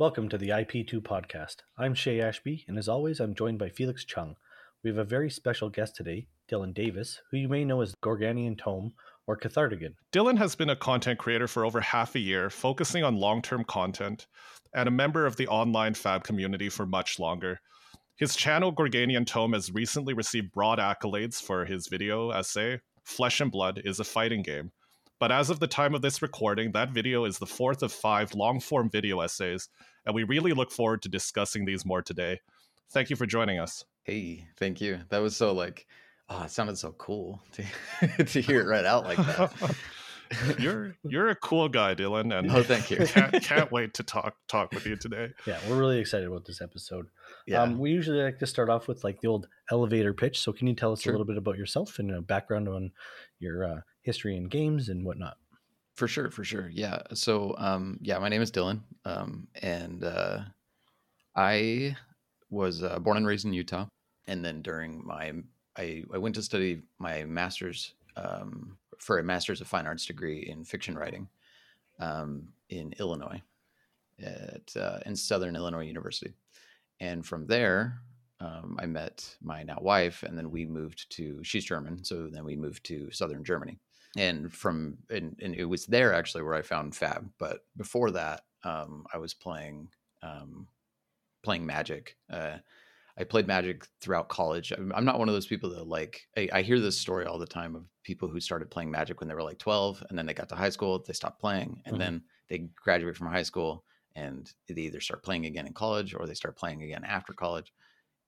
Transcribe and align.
Welcome 0.00 0.30
to 0.30 0.38
the 0.38 0.48
IP2 0.48 1.02
podcast. 1.02 1.56
I'm 1.76 1.92
Shea 1.92 2.22
Ashby, 2.22 2.64
and 2.66 2.78
as 2.78 2.88
always, 2.88 3.20
I'm 3.20 3.34
joined 3.34 3.58
by 3.58 3.68
Felix 3.68 4.02
Chung. 4.02 4.36
We 4.82 4.88
have 4.88 4.96
a 4.96 5.04
very 5.04 5.28
special 5.28 5.68
guest 5.68 5.94
today, 5.94 6.26
Dylan 6.50 6.72
Davis, 6.72 7.20
who 7.30 7.36
you 7.36 7.50
may 7.50 7.66
know 7.66 7.82
as 7.82 7.94
Gorganian 8.02 8.56
Tome 8.56 8.94
or 9.26 9.36
Cathartigan. 9.36 9.96
Dylan 10.10 10.38
has 10.38 10.54
been 10.54 10.70
a 10.70 10.74
content 10.74 11.18
creator 11.18 11.46
for 11.46 11.66
over 11.66 11.82
half 11.82 12.14
a 12.14 12.18
year, 12.18 12.48
focusing 12.48 13.04
on 13.04 13.16
long 13.16 13.42
term 13.42 13.62
content, 13.62 14.26
and 14.72 14.88
a 14.88 14.90
member 14.90 15.26
of 15.26 15.36
the 15.36 15.48
online 15.48 15.92
fab 15.92 16.24
community 16.24 16.70
for 16.70 16.86
much 16.86 17.18
longer. 17.18 17.60
His 18.16 18.34
channel, 18.34 18.72
Gorganian 18.72 19.26
Tome, 19.26 19.52
has 19.52 19.70
recently 19.70 20.14
received 20.14 20.50
broad 20.50 20.78
accolades 20.78 21.42
for 21.42 21.66
his 21.66 21.88
video 21.88 22.30
essay, 22.30 22.80
Flesh 23.04 23.42
and 23.42 23.52
Blood 23.52 23.82
is 23.84 24.00
a 24.00 24.04
Fighting 24.04 24.40
Game. 24.40 24.72
But 25.20 25.30
as 25.30 25.50
of 25.50 25.60
the 25.60 25.66
time 25.66 25.94
of 25.94 26.00
this 26.00 26.22
recording, 26.22 26.72
that 26.72 26.92
video 26.92 27.26
is 27.26 27.38
the 27.38 27.46
fourth 27.46 27.82
of 27.82 27.92
five 27.92 28.34
long 28.34 28.58
form 28.58 28.88
video 28.88 29.20
essays, 29.20 29.68
and 30.06 30.14
we 30.14 30.24
really 30.24 30.52
look 30.52 30.72
forward 30.72 31.02
to 31.02 31.10
discussing 31.10 31.66
these 31.66 31.84
more 31.84 32.00
today. 32.00 32.40
Thank 32.90 33.10
you 33.10 33.16
for 33.16 33.26
joining 33.26 33.58
us. 33.60 33.84
Hey, 34.02 34.46
thank 34.56 34.80
you. 34.80 35.00
That 35.10 35.18
was 35.18 35.36
so 35.36 35.52
like, 35.52 35.86
oh, 36.30 36.44
it 36.44 36.50
sounded 36.50 36.78
so 36.78 36.92
cool 36.92 37.42
to, 37.52 38.24
to 38.24 38.40
hear 38.40 38.62
it 38.62 38.66
right 38.66 38.86
out 38.86 39.04
like 39.04 39.18
that. 39.18 39.52
you're 40.58 40.94
you're 41.04 41.28
a 41.28 41.34
cool 41.34 41.68
guy, 41.68 41.94
Dylan, 41.94 42.36
and 42.36 42.50
oh, 42.50 42.62
thank 42.62 42.90
you. 42.90 42.98
can't, 43.06 43.42
can't 43.42 43.72
wait 43.72 43.94
to 43.94 44.02
talk 44.02 44.36
talk 44.48 44.72
with 44.72 44.86
you 44.86 44.96
today. 44.96 45.30
Yeah, 45.46 45.58
we're 45.68 45.78
really 45.78 45.98
excited 45.98 46.28
about 46.28 46.44
this 46.44 46.60
episode. 46.60 47.08
Yeah. 47.46 47.62
Um, 47.62 47.78
we 47.78 47.90
usually 47.90 48.22
like 48.22 48.38
to 48.38 48.46
start 48.46 48.68
off 48.68 48.86
with 48.88 49.02
like 49.02 49.20
the 49.20 49.28
old 49.28 49.48
elevator 49.70 50.14
pitch. 50.14 50.38
So, 50.40 50.52
can 50.52 50.66
you 50.68 50.74
tell 50.74 50.92
us 50.92 51.02
Sure. 51.02 51.12
a 51.12 51.14
little 51.14 51.26
bit 51.26 51.36
about 51.36 51.56
yourself 51.58 51.98
and 51.98 52.10
a 52.12 52.20
background 52.20 52.68
on 52.68 52.92
your 53.38 53.64
uh, 53.64 53.80
history 54.02 54.36
in 54.36 54.44
games 54.44 54.88
and 54.88 55.04
whatnot? 55.04 55.36
For 55.96 56.06
sure, 56.06 56.30
for 56.30 56.44
sure. 56.44 56.70
Yeah. 56.72 57.02
So, 57.12 57.54
um, 57.58 57.98
yeah, 58.00 58.18
my 58.18 58.28
name 58.28 58.40
is 58.42 58.50
Dylan, 58.52 58.80
um, 59.04 59.48
and 59.60 60.04
uh, 60.04 60.40
I 61.36 61.96
was 62.50 62.82
uh, 62.82 62.98
born 62.98 63.16
and 63.16 63.26
raised 63.26 63.44
in 63.44 63.52
Utah. 63.52 63.86
And 64.26 64.44
then 64.44 64.62
during 64.62 65.04
my, 65.04 65.32
I, 65.76 66.04
I 66.12 66.18
went 66.18 66.36
to 66.36 66.42
study 66.42 66.82
my 66.98 67.24
master's 67.24 67.94
um, 68.16 68.76
for 69.00 69.18
a 69.18 69.24
master's 69.24 69.60
of 69.60 69.66
fine 69.66 69.86
arts 69.86 70.06
degree 70.06 70.46
in 70.48 70.64
fiction 70.64 70.96
writing 70.96 71.28
um, 71.98 72.52
in 72.68 72.94
Illinois, 72.98 73.42
at 74.22 74.76
uh, 74.76 74.98
in 75.06 75.16
Southern 75.16 75.56
Illinois 75.56 75.86
University. 75.86 76.34
And 77.00 77.24
from 77.24 77.46
there, 77.46 78.00
um, 78.40 78.78
I 78.80 78.86
met 78.86 79.36
my 79.42 79.62
now 79.62 79.78
wife, 79.80 80.22
and 80.22 80.36
then 80.36 80.50
we 80.50 80.64
moved 80.66 81.10
to. 81.16 81.42
She's 81.42 81.64
German, 81.64 82.04
so 82.04 82.28
then 82.28 82.44
we 82.44 82.56
moved 82.56 82.84
to 82.86 83.10
Southern 83.10 83.44
Germany 83.44 83.78
and 84.16 84.52
from 84.52 84.98
and, 85.08 85.36
and 85.40 85.54
it 85.54 85.64
was 85.64 85.86
there 85.86 86.12
actually 86.12 86.42
where 86.42 86.54
I 86.54 86.62
found 86.62 86.94
Fab. 86.94 87.28
But 87.38 87.64
before 87.76 88.10
that, 88.12 88.42
um, 88.64 89.06
I 89.12 89.18
was 89.18 89.34
playing 89.34 89.88
um, 90.22 90.66
playing 91.42 91.64
Magic. 91.64 92.16
Uh, 92.30 92.58
I 93.20 93.24
played 93.24 93.46
Magic 93.46 93.86
throughout 94.00 94.30
college. 94.30 94.72
I'm, 94.72 94.92
I'm 94.94 95.04
not 95.04 95.18
one 95.18 95.28
of 95.28 95.34
those 95.34 95.46
people 95.46 95.68
that 95.70 95.86
like. 95.86 96.26
I, 96.38 96.48
I 96.54 96.62
hear 96.62 96.80
this 96.80 96.98
story 96.98 97.26
all 97.26 97.38
the 97.38 97.46
time 97.46 97.76
of 97.76 97.84
people 98.02 98.28
who 98.28 98.40
started 98.40 98.70
playing 98.70 98.90
Magic 98.90 99.20
when 99.20 99.28
they 99.28 99.34
were 99.34 99.42
like 99.42 99.58
12, 99.58 100.02
and 100.08 100.18
then 100.18 100.24
they 100.24 100.32
got 100.32 100.48
to 100.48 100.56
high 100.56 100.70
school, 100.70 101.04
they 101.06 101.12
stopped 101.12 101.38
playing, 101.38 101.82
and 101.84 101.96
Mhm. 101.96 101.98
then 101.98 102.24
they 102.48 102.58
graduate 102.76 103.16
from 103.16 103.26
high 103.28 103.42
school 103.42 103.84
and 104.16 104.52
they 104.68 104.82
either 104.82 105.00
start 105.00 105.22
playing 105.22 105.46
again 105.46 105.66
in 105.66 105.72
college 105.72 106.14
or 106.14 106.26
they 106.26 106.34
start 106.34 106.56
playing 106.56 106.82
again 106.82 107.04
after 107.04 107.32
college. 107.32 107.72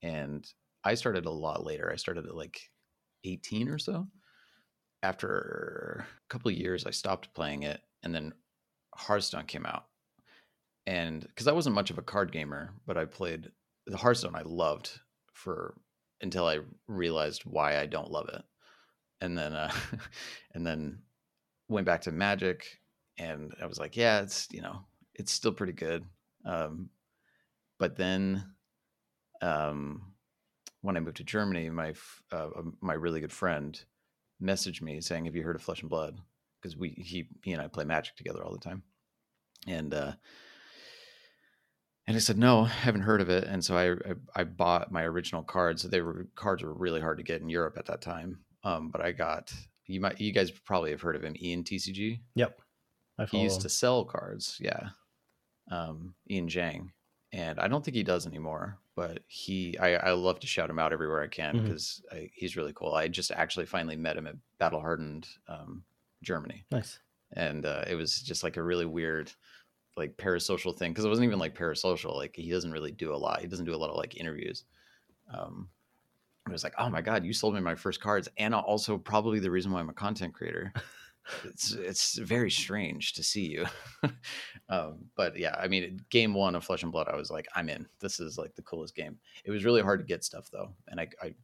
And 0.03 0.47
I 0.85 0.95
started 0.95 1.27
a 1.27 1.31
lot 1.31 1.65
later. 1.65 1.91
I 1.91 1.97
started 1.97 2.27
at 2.27 2.37
like 2.37 2.71
18 3.25 3.69
or 3.69 3.79
so 3.79 4.07
after 5.03 6.07
a 6.29 6.29
couple 6.29 6.51
of 6.51 6.57
years, 6.57 6.87
I 6.87 6.91
stopped 6.91 7.35
playing 7.35 7.65
it, 7.65 7.81
and 8.03 8.15
then 8.15 8.35
Hearthstone 8.95 9.47
came 9.47 9.67
out. 9.67 9.87
And 10.87 11.23
because 11.23 11.49
I 11.49 11.53
wasn't 11.53 11.75
much 11.75 11.91
of 11.91 11.99
a 11.99 12.03
card 12.03 12.31
gamer, 12.33 12.75
but 12.87 12.97
I 12.97 13.05
played 13.07 13.51
the 13.87 13.97
Hearthstone 13.97 14.35
I 14.35 14.43
loved 14.43 14.91
for 15.33 15.75
until 16.21 16.47
I 16.47 16.61
realized 16.87 17.43
why 17.45 17.79
I 17.79 17.87
don't 17.87 18.11
love 18.11 18.29
it, 18.33 18.43
and 19.21 19.37
then 19.37 19.53
uh, 19.55 19.73
and 20.55 20.67
then 20.67 21.03
went 21.69 21.87
back 21.87 22.03
to 22.03 22.13
Magic, 22.13 22.79
and 23.19 23.55
I 23.61 23.67
was 23.67 23.79
like, 23.79 23.97
yeah, 23.97 24.21
it's 24.23 24.49
you 24.51 24.63
know 24.63 24.81
it's 25.15 25.33
still 25.33 25.53
pretty 25.53 25.73
good, 25.73 26.05
um, 26.45 26.91
but 27.79 27.97
then 27.97 28.45
um, 29.41 30.13
when 30.83 30.97
I 30.97 31.01
moved 31.01 31.17
to 31.19 31.25
Germany, 31.25 31.69
my 31.71 31.95
uh, 32.31 32.49
my 32.81 32.95
really 32.95 33.21
good 33.21 33.33
friend 33.33 33.81
messaged 34.43 34.83
me 34.83 35.01
saying, 35.01 35.25
"Have 35.25 35.37
you 35.37 35.43
heard 35.43 35.57
of 35.57 35.63
Flesh 35.63 35.81
and 35.81 35.91
Blood?" 35.91 36.19
Because 36.61 36.77
we 36.77 36.91
he 36.91 37.29
he 37.43 37.53
and 37.53 37.61
I 37.61 37.69
play 37.69 37.85
Magic 37.85 38.17
together 38.17 38.45
all 38.45 38.53
the 38.53 38.59
time, 38.59 38.83
and 39.67 39.93
uh, 39.93 40.13
and 42.07 42.17
I 42.17 42.21
said, 42.21 42.39
"No, 42.39 42.63
I 42.63 42.69
haven't 42.69 43.03
heard 43.03 43.21
of 43.21 43.29
it." 43.29 43.45
And 43.45 43.65
so 43.65 43.77
I 43.77 43.93
I, 44.11 44.15
I 44.37 44.45
bought 44.45 44.93
my 44.93 45.03
original 45.05 45.43
cards. 45.43 45.83
So 45.83 45.89
they 45.89 46.01
were 46.01 46.27
cards 46.35 46.63
were 46.63 46.75
really 46.75 47.01
hard 47.01 47.19
to 47.19 47.25
get 47.25 47.41
in 47.41 47.49
Europe 47.49 47.77
at 47.79 47.87
that 47.87 48.01
time, 48.01 48.41
um, 48.65 48.91
but 48.91 49.01
I 49.01 49.13
got 49.13 49.53
you 49.87 50.01
might 50.01 50.21
you 50.21 50.33
guys 50.33 50.51
probably 50.51 50.91
have 50.91 51.01
heard 51.01 51.17
of 51.17 51.25
him, 51.25 51.37
Ian 51.41 51.65
TCG. 51.65 52.21
Yep. 52.35 52.59
I 53.19 53.27
He 53.27 53.43
used 53.43 53.61
to 53.61 53.69
sell 53.69 54.05
cards, 54.05 54.57
yeah. 54.61 54.89
Um, 55.71 56.15
Ian 56.31 56.49
Zhang, 56.49 56.91
and 57.33 57.59
I 57.61 57.69
don't 57.69 57.85
think 57.85 57.95
he 57.95 58.03
does 58.03 58.27
anymore. 58.27 58.79
But 58.95 59.21
he, 59.27 59.79
I, 59.79 59.95
I 59.95 60.13
love 60.13 60.41
to 60.41 60.47
shout 60.47 60.69
him 60.69 60.79
out 60.79 60.93
everywhere 60.93 61.23
I 61.23 61.29
can 61.29 61.63
because 61.63 62.03
he's 62.35 62.57
really 62.57 62.75
cool. 62.75 62.93
I 62.93 63.09
just 63.09 63.31
actually 63.31 63.65
finally 63.65 63.97
met 63.97 64.19
him 64.19 64.27
at 64.27 64.37
Battle 64.59 64.81
Hardened, 64.81 65.27
um, 65.49 65.83
Germany, 66.23 66.65
nice. 66.71 66.99
and 67.33 67.65
uh, 67.65 67.85
it 67.89 67.95
was 67.95 68.21
just 68.21 68.43
like 68.43 68.59
a 68.59 68.63
really 68.63 68.85
weird, 68.85 69.33
like 69.97 70.17
parasocial 70.17 70.77
thing 70.77 70.93
because 70.93 71.05
it 71.05 71.09
wasn't 71.09 71.27
even 71.27 71.39
like 71.39 71.57
parasocial. 71.57 72.17
Like 72.17 72.35
he 72.37 72.51
doesn't 72.51 72.73
really 72.73 72.93
do 72.93 73.15
a 73.15 73.17
lot. 73.17 73.41
He 73.41 73.47
doesn't 73.47 73.67
do 73.67 73.75
a 73.75 73.77
lot 73.77 73.91
of 73.91 73.97
like 73.97 74.17
interviews. 74.17 74.65
Um, 75.33 75.69
it 76.49 76.53
was 76.53 76.65
like, 76.65 76.75
oh 76.79 76.89
my 76.91 77.03
god, 77.03 77.25
you 77.25 77.33
sold 77.33 77.55
me 77.55 77.61
my 77.61 77.75
first 77.75 78.01
cards, 78.01 78.29
and 78.37 78.55
also 78.55 78.99
probably 78.99 79.39
the 79.39 79.51
reason 79.51 79.71
why 79.71 79.81
I'm 79.81 79.89
a 79.91 79.95
content 79.95 80.35
creator. 80.35 80.73
it's 81.45 81.73
it's 81.75 82.19
very 82.19 82.51
strange 82.51 83.13
to 83.13 83.23
see 83.23 83.47
you. 83.47 83.65
um, 84.69 85.05
but 85.17 85.39
yeah, 85.39 85.55
I 85.59 85.69
mean, 85.69 86.01
game 86.11 86.35
one 86.35 86.55
of 86.57 86.65
Flesh 86.65 86.83
and 86.83 86.91
Blood, 86.91 87.09
I 87.09 87.17
was 87.17 87.31
like, 87.31 87.47
I'm 87.55 87.69
in. 87.69 87.87
This 88.01 88.19
is 88.19 88.39
like 88.39 88.55
the 88.57 88.63
coolest 88.63 88.97
game. 88.97 89.19
It 89.45 89.51
was 89.53 89.65
really 89.65 89.83
hard 89.83 90.01
to 90.01 90.07
get 90.07 90.25
stuff 90.25 90.49
though, 90.53 90.73
and 90.89 90.99
I, 90.99 91.09
I 91.23 91.35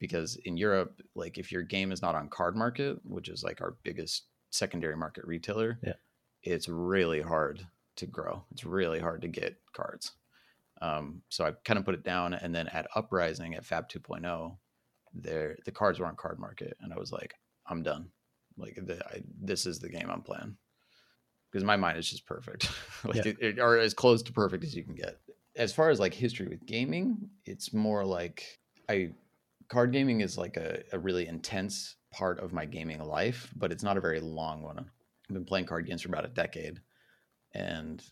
because 0.00 0.36
in 0.44 0.56
Europe, 0.56 1.00
like 1.14 1.38
if 1.38 1.52
your 1.52 1.62
game 1.62 1.92
is 1.92 2.02
not 2.02 2.16
on 2.16 2.28
Card 2.28 2.56
Market, 2.56 2.98
which 3.04 3.28
is 3.28 3.44
like 3.44 3.60
our 3.60 3.76
biggest 3.84 4.24
secondary 4.50 4.96
market 4.96 5.24
retailer, 5.26 5.78
Yeah. 5.82 5.94
it's 6.42 6.68
really 6.68 7.20
hard 7.20 7.64
to 7.96 8.06
grow. 8.06 8.44
It's 8.50 8.64
really 8.64 9.00
hard 9.00 9.22
to 9.22 9.28
get 9.28 9.56
cards. 9.74 10.12
Um, 10.82 11.22
so 11.28 11.44
I 11.46 11.52
kind 11.64 11.78
of 11.78 11.84
put 11.84 11.94
it 11.94 12.02
down, 12.04 12.34
and 12.34 12.54
then 12.54 12.68
at 12.68 12.86
Uprising 12.94 13.54
at 13.54 13.64
Fab 13.64 13.88
2.0, 13.88 14.56
there 15.14 15.56
the 15.64 15.70
cards 15.72 15.98
were 16.00 16.06
on 16.06 16.16
Card 16.16 16.38
Market, 16.38 16.76
and 16.80 16.92
I 16.92 16.98
was 16.98 17.12
like, 17.12 17.34
I'm 17.66 17.82
done. 17.82 18.08
Like 18.56 18.78
the, 18.84 19.04
I, 19.06 19.22
this 19.40 19.66
is 19.66 19.78
the 19.78 19.88
game 19.88 20.08
I'm 20.10 20.22
playing 20.22 20.56
because 21.50 21.64
my 21.64 21.76
mind 21.76 21.98
is 21.98 22.10
just 22.10 22.26
perfect, 22.26 22.68
like 23.04 23.16
Yeah. 23.16 23.32
it, 23.32 23.36
it- 23.40 23.58
or 23.60 23.78
as 23.78 23.94
close 23.94 24.22
to 24.24 24.32
perfect 24.32 24.64
as 24.64 24.74
you 24.74 24.82
can 24.84 24.94
get. 24.94 25.20
As 25.56 25.72
far 25.72 25.90
as 25.90 26.00
like 26.00 26.12
history 26.14 26.48
with 26.48 26.66
gaming, 26.66 27.30
it's 27.46 27.72
more 27.72 28.04
like 28.04 28.44
I 28.88 29.10
card 29.68 29.92
gaming 29.92 30.20
is 30.20 30.36
like 30.36 30.56
a, 30.56 30.82
a 30.92 30.98
really 30.98 31.26
intense 31.28 31.94
part 32.12 32.40
of 32.40 32.52
my 32.52 32.64
gaming 32.64 33.00
life, 33.02 33.52
but 33.56 33.70
it's 33.70 33.84
not 33.84 33.96
a 33.96 34.00
very 34.00 34.18
long 34.20 34.62
one. 34.62 34.78
I've 34.78 35.34
been 35.34 35.44
playing 35.44 35.66
card 35.66 35.86
games 35.86 36.02
for 36.02 36.08
about 36.08 36.24
a 36.24 36.28
decade, 36.28 36.80
and 37.54 38.04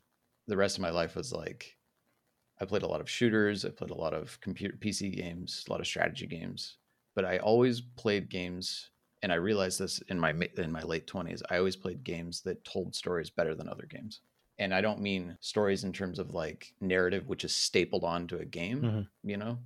the 0.47 0.57
rest 0.57 0.77
of 0.77 0.83
my 0.83 0.91
life 0.91 1.17
was 1.17 1.33
like 1.33 1.79
I 2.61 2.65
played 2.65 2.83
a 2.83 2.87
lot 2.89 3.01
of 3.01 3.11
shooters, 3.11 3.65
I 3.65 3.71
played 3.71 3.91
a 3.91 3.95
lot 3.95 4.15
of 4.15 4.41
computer 4.41 4.77
PC 4.77 5.11
games, 5.11 5.65
a 5.69 5.71
lot 5.73 5.81
of 5.81 5.87
strategy 5.87 6.27
games, 6.27 6.79
but 7.15 7.25
I 7.25 7.39
always 7.39 7.81
played 7.81 8.29
games 8.31 8.91
and 9.23 9.33
I 9.33 9.37
realized 9.37 9.79
this 9.81 10.01
in 10.09 10.19
my 10.19 10.31
in 10.57 10.73
my 10.73 10.83
late 10.83 11.07
20s. 11.07 11.43
I 11.51 11.59
always 11.59 11.77
played 11.77 12.05
games 12.05 12.43
that 12.43 12.65
told 12.65 12.95
stories 12.95 13.31
better 13.31 13.55
than 13.55 13.69
other 13.69 13.87
games. 13.87 14.21
And 14.59 14.75
I 14.75 14.81
don't 14.81 15.01
mean 15.01 15.37
stories 15.41 15.85
in 15.85 15.93
terms 15.93 16.19
of 16.19 16.31
like 16.35 16.75
narrative 16.81 17.29
which 17.29 17.45
is 17.45 17.55
stapled 17.55 18.05
onto 18.05 18.37
a 18.39 18.45
game, 18.45 18.83
Mhm. 18.83 19.09
you 19.25 19.37
know? 19.37 19.59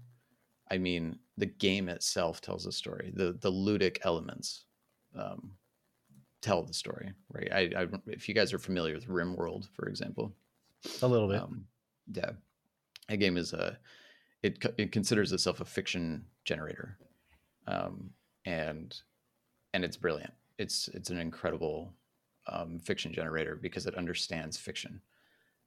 I 0.70 0.78
mean, 0.78 1.20
the 1.37 1.46
game 1.46 1.88
itself 1.88 2.40
tells 2.40 2.67
a 2.67 2.73
story. 2.73 3.12
The 3.14 3.32
the 3.32 3.50
ludic 3.52 3.99
elements 4.02 4.64
um, 5.14 5.58
tell 6.43 6.62
the 6.62 6.75
story, 6.75 7.12
right? 7.31 7.53
I, 7.53 7.83
I 7.83 7.87
if 8.06 8.29
you 8.29 8.35
guys 8.35 8.53
are 8.53 8.59
familiar 8.59 8.94
with 8.94 9.09
RimWorld, 9.09 9.69
for 9.75 9.88
example, 9.88 10.33
A 11.03 11.06
little 11.06 11.29
bit. 11.29 11.41
um, 11.41 11.65
yeah, 12.12 12.31
a 13.09 13.17
game 13.17 13.37
is 13.37 13.53
a 13.53 13.79
it 14.43 14.65
it 14.79 14.93
considers 14.93 15.33
itself 15.33 15.61
a 15.61 15.65
fiction 15.65 16.25
generator, 16.44 16.99
um, 17.67 18.11
and 18.44 19.00
and 19.75 19.85
it's 19.85 19.97
brilliant. 19.97 20.33
It's 20.59 20.88
it's 20.88 21.11
an 21.11 21.19
incredible 21.19 21.93
um, 22.47 22.79
fiction 22.79 23.12
generator 23.12 23.56
because 23.56 23.87
it 23.87 23.94
understands 23.97 24.56
fiction, 24.56 25.00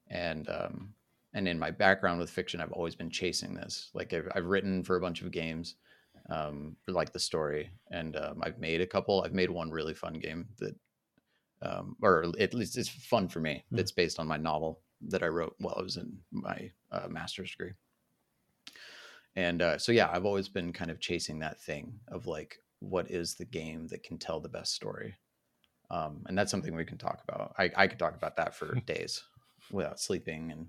and 0.08 0.48
um, 0.48 0.94
and 1.34 1.46
in 1.46 1.58
my 1.58 1.70
background 1.70 2.18
with 2.20 2.30
fiction, 2.30 2.60
I've 2.60 2.72
always 2.72 2.94
been 2.94 3.10
chasing 3.10 3.54
this. 3.54 3.90
Like 3.94 4.12
I've, 4.12 4.28
I've 4.34 4.46
written 4.46 4.82
for 4.82 4.96
a 4.96 5.00
bunch 5.00 5.22
of 5.22 5.30
games, 5.30 5.76
um, 6.30 6.76
like 6.86 7.12
the 7.12 7.18
story, 7.18 7.70
and 7.90 8.16
um, 8.16 8.40
I've 8.42 8.58
made 8.58 8.80
a 8.80 8.86
couple. 8.86 9.22
I've 9.22 9.34
made 9.34 9.50
one 9.50 9.70
really 9.70 9.94
fun 9.94 10.14
game 10.14 10.48
that, 10.58 10.74
um, 11.62 11.96
or 12.02 12.32
at 12.38 12.54
least 12.54 12.78
it's 12.78 12.88
fun 12.88 13.28
for 13.28 13.40
me. 13.40 13.64
Hmm. 13.70 13.76
That's 13.76 13.92
based 13.92 14.18
on 14.18 14.26
my 14.26 14.36
novel 14.36 14.80
that 15.08 15.22
I 15.22 15.28
wrote 15.28 15.54
while 15.58 15.76
I 15.78 15.82
was 15.82 15.96
in 15.96 16.16
my 16.30 16.70
uh, 16.92 17.08
master's 17.08 17.50
degree. 17.50 17.72
And 19.36 19.62
uh, 19.62 19.78
so, 19.78 19.92
yeah, 19.92 20.10
I've 20.12 20.26
always 20.26 20.48
been 20.48 20.72
kind 20.72 20.90
of 20.90 21.00
chasing 21.00 21.38
that 21.38 21.60
thing 21.60 21.92
of 22.08 22.26
like, 22.26 22.58
what 22.80 23.10
is 23.10 23.34
the 23.34 23.44
game 23.44 23.86
that 23.88 24.02
can 24.02 24.18
tell 24.18 24.40
the 24.40 24.48
best 24.48 24.74
story? 24.74 25.14
Um, 25.90 26.22
and 26.26 26.36
that's 26.36 26.50
something 26.50 26.74
we 26.74 26.84
can 26.84 26.98
talk 26.98 27.22
about. 27.28 27.54
I, 27.58 27.70
I 27.76 27.86
could 27.86 27.98
talk 27.98 28.14
about 28.14 28.36
that 28.36 28.54
for 28.54 28.74
days 28.86 29.22
without 29.70 30.00
sleeping 30.00 30.52
and, 30.52 30.66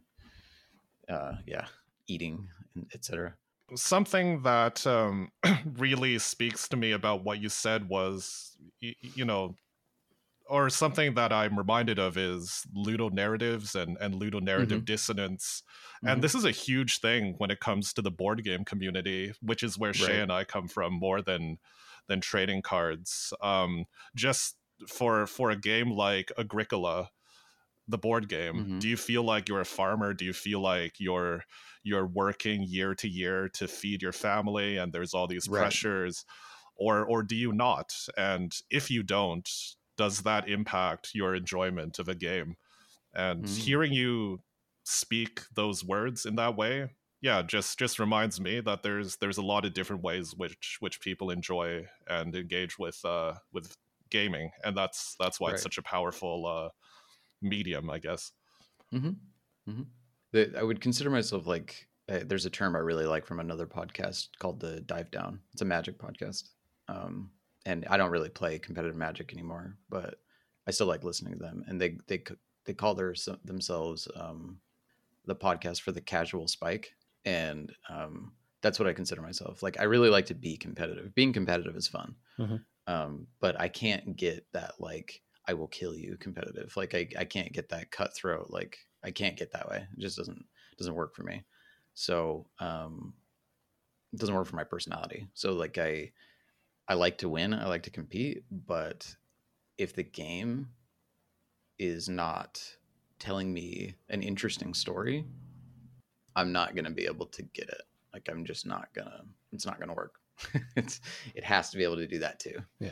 uh, 1.09 1.33
yeah, 1.45 1.65
eating, 2.07 2.47
and 2.75 2.85
etc. 2.93 3.33
Something 3.75 4.41
that 4.43 4.85
um, 4.85 5.31
really 5.77 6.19
speaks 6.19 6.67
to 6.69 6.77
me 6.77 6.91
about 6.91 7.23
what 7.23 7.41
you 7.41 7.49
said 7.49 7.87
was, 7.87 8.57
you, 8.79 8.93
you 9.15 9.25
know, 9.25 9.55
or 10.51 10.69
something 10.69 11.13
that 11.13 11.31
I'm 11.31 11.57
reminded 11.57 11.97
of 11.97 12.17
is 12.17 12.67
ludonarratives 12.75 13.73
and, 13.73 13.97
and 14.01 14.15
ludonarrative 14.15 14.67
mm-hmm. 14.67 14.83
dissonance. 14.83 15.63
Mm-hmm. 15.97 16.07
And 16.09 16.21
this 16.21 16.35
is 16.35 16.43
a 16.43 16.51
huge 16.51 16.99
thing 16.99 17.35
when 17.37 17.51
it 17.51 17.61
comes 17.61 17.93
to 17.93 18.01
the 18.01 18.11
board 18.11 18.43
game 18.43 18.65
community, 18.65 19.31
which 19.41 19.63
is 19.63 19.77
where 19.77 19.91
right. 19.91 19.95
Shea 19.95 20.19
and 20.19 20.31
I 20.31 20.43
come 20.43 20.67
from 20.67 20.93
more 20.93 21.21
than 21.21 21.57
than 22.09 22.19
trading 22.19 22.61
cards. 22.63 23.31
Um, 23.41 23.85
just 24.13 24.57
for 24.89 25.25
for 25.25 25.51
a 25.51 25.55
game 25.55 25.91
like 25.91 26.33
Agricola, 26.37 27.09
the 27.87 27.97
board 27.97 28.27
game, 28.27 28.55
mm-hmm. 28.55 28.79
do 28.79 28.89
you 28.89 28.97
feel 28.97 29.23
like 29.23 29.47
you're 29.47 29.61
a 29.61 29.65
farmer? 29.65 30.13
Do 30.13 30.25
you 30.25 30.33
feel 30.33 30.59
like 30.59 30.99
you're 30.99 31.45
you're 31.83 32.07
working 32.07 32.63
year 32.63 32.93
to 32.95 33.07
year 33.07 33.49
to 33.49 33.67
feed 33.67 34.01
your 34.01 34.11
family 34.11 34.77
and 34.77 34.93
there's 34.93 35.13
all 35.13 35.27
these 35.27 35.47
right. 35.47 35.61
pressures? 35.61 36.25
Or 36.75 37.05
or 37.05 37.21
do 37.21 37.35
you 37.35 37.53
not? 37.53 37.93
And 38.17 38.55
if 38.71 38.89
you 38.89 39.03
don't, 39.03 39.47
does 39.97 40.21
that 40.21 40.49
impact 40.49 41.11
your 41.13 41.35
enjoyment 41.35 41.99
of 41.99 42.07
a 42.07 42.15
game? 42.15 42.55
And 43.13 43.43
mm-hmm. 43.43 43.55
hearing 43.55 43.93
you 43.93 44.41
speak 44.83 45.41
those 45.53 45.83
words 45.83 46.25
in 46.25 46.35
that 46.37 46.55
way, 46.57 46.89
yeah, 47.21 47.43
just 47.43 47.77
just 47.77 47.99
reminds 47.99 48.39
me 48.39 48.61
that 48.61 48.81
there's 48.81 49.17
there's 49.17 49.37
a 49.37 49.43
lot 49.43 49.65
of 49.65 49.73
different 49.73 50.01
ways 50.01 50.33
which 50.35 50.77
which 50.79 51.01
people 51.01 51.29
enjoy 51.29 51.85
and 52.07 52.35
engage 52.35 52.79
with 52.79 52.99
uh 53.05 53.33
with 53.53 53.75
gaming, 54.09 54.49
and 54.63 54.75
that's 54.75 55.15
that's 55.19 55.39
why 55.39 55.49
right. 55.49 55.53
it's 55.53 55.63
such 55.63 55.77
a 55.77 55.83
powerful 55.83 56.47
uh 56.47 56.69
medium, 57.41 57.89
I 57.89 57.99
guess. 57.99 58.31
Mm-hmm. 58.93 59.71
Mm-hmm. 59.71 59.81
The, 60.31 60.53
I 60.57 60.63
would 60.63 60.81
consider 60.81 61.09
myself 61.09 61.45
like 61.47 61.87
uh, 62.09 62.19
there's 62.25 62.45
a 62.45 62.49
term 62.49 62.75
I 62.75 62.79
really 62.79 63.05
like 63.05 63.25
from 63.25 63.39
another 63.39 63.67
podcast 63.67 64.29
called 64.39 64.59
the 64.59 64.81
Dive 64.81 65.11
Down. 65.11 65.39
It's 65.53 65.61
a 65.61 65.65
magic 65.65 65.97
podcast. 65.97 66.49
Um, 66.87 67.31
and 67.65 67.85
I 67.89 67.97
don't 67.97 68.11
really 68.11 68.29
play 68.29 68.59
competitive 68.59 68.95
Magic 68.95 69.31
anymore, 69.33 69.77
but 69.89 70.15
I 70.67 70.71
still 70.71 70.87
like 70.87 71.03
listening 71.03 71.33
to 71.33 71.39
them. 71.39 71.63
And 71.67 71.79
they 71.79 71.97
they 72.07 72.23
they 72.65 72.73
call 72.73 72.95
their 72.95 73.13
themselves 73.45 74.07
um, 74.15 74.57
the 75.25 75.35
podcast 75.35 75.81
for 75.81 75.91
the 75.91 76.01
casual 76.01 76.47
spike, 76.47 76.93
and 77.25 77.71
um, 77.89 78.33
that's 78.61 78.79
what 78.79 78.87
I 78.87 78.93
consider 78.93 79.21
myself. 79.21 79.61
Like 79.61 79.79
I 79.79 79.83
really 79.83 80.09
like 80.09 80.25
to 80.27 80.35
be 80.35 80.57
competitive. 80.57 81.13
Being 81.15 81.33
competitive 81.33 81.75
is 81.75 81.87
fun, 81.87 82.15
mm-hmm. 82.39 82.55
um, 82.91 83.27
but 83.39 83.59
I 83.59 83.67
can't 83.67 84.15
get 84.15 84.45
that 84.53 84.73
like 84.79 85.21
I 85.47 85.53
will 85.53 85.67
kill 85.67 85.95
you 85.95 86.17
competitive. 86.19 86.75
Like 86.75 86.95
I 86.95 87.07
I 87.17 87.25
can't 87.25 87.53
get 87.53 87.69
that 87.69 87.91
cutthroat. 87.91 88.49
Like 88.49 88.77
I 89.03 89.11
can't 89.11 89.37
get 89.37 89.51
that 89.53 89.69
way. 89.69 89.87
It 89.97 89.99
just 89.99 90.17
doesn't 90.17 90.45
doesn't 90.77 90.95
work 90.95 91.15
for 91.15 91.23
me. 91.23 91.43
So 91.93 92.45
um, 92.59 93.13
it 94.13 94.19
doesn't 94.19 94.35
work 94.35 94.47
for 94.47 94.55
my 94.55 94.63
personality. 94.63 95.27
So 95.33 95.53
like 95.53 95.77
I 95.77 96.11
I 96.87 96.95
like 96.95 97.17
to 97.19 97.29
win, 97.29 97.53
I 97.53 97.67
like 97.67 97.83
to 97.83 97.89
compete, 97.89 98.43
but 98.51 99.15
if 99.77 99.95
the 99.95 100.03
game 100.03 100.69
is 101.79 102.09
not 102.09 102.61
telling 103.17 103.53
me 103.53 103.95
an 104.09 104.21
interesting 104.21 104.73
story, 104.73 105.25
I'm 106.35 106.51
not 106.51 106.75
going 106.75 106.85
to 106.85 106.91
be 106.91 107.05
able 107.05 107.27
to 107.27 107.43
get 107.43 107.69
it. 107.69 107.83
Like 108.13 108.29
I'm 108.29 108.45
just 108.45 108.65
not 108.65 108.93
to 108.95 109.21
it's 109.53 109.65
not 109.65 109.79
to 109.79 109.93
work. 109.93 110.15
it's 110.75 111.01
it 111.35 111.43
has 111.43 111.69
to 111.69 111.77
be 111.77 111.83
able 111.83 111.97
to 111.97 112.07
do 112.07 112.19
that 112.19 112.39
too. 112.39 112.59
Yeah. 112.79 112.91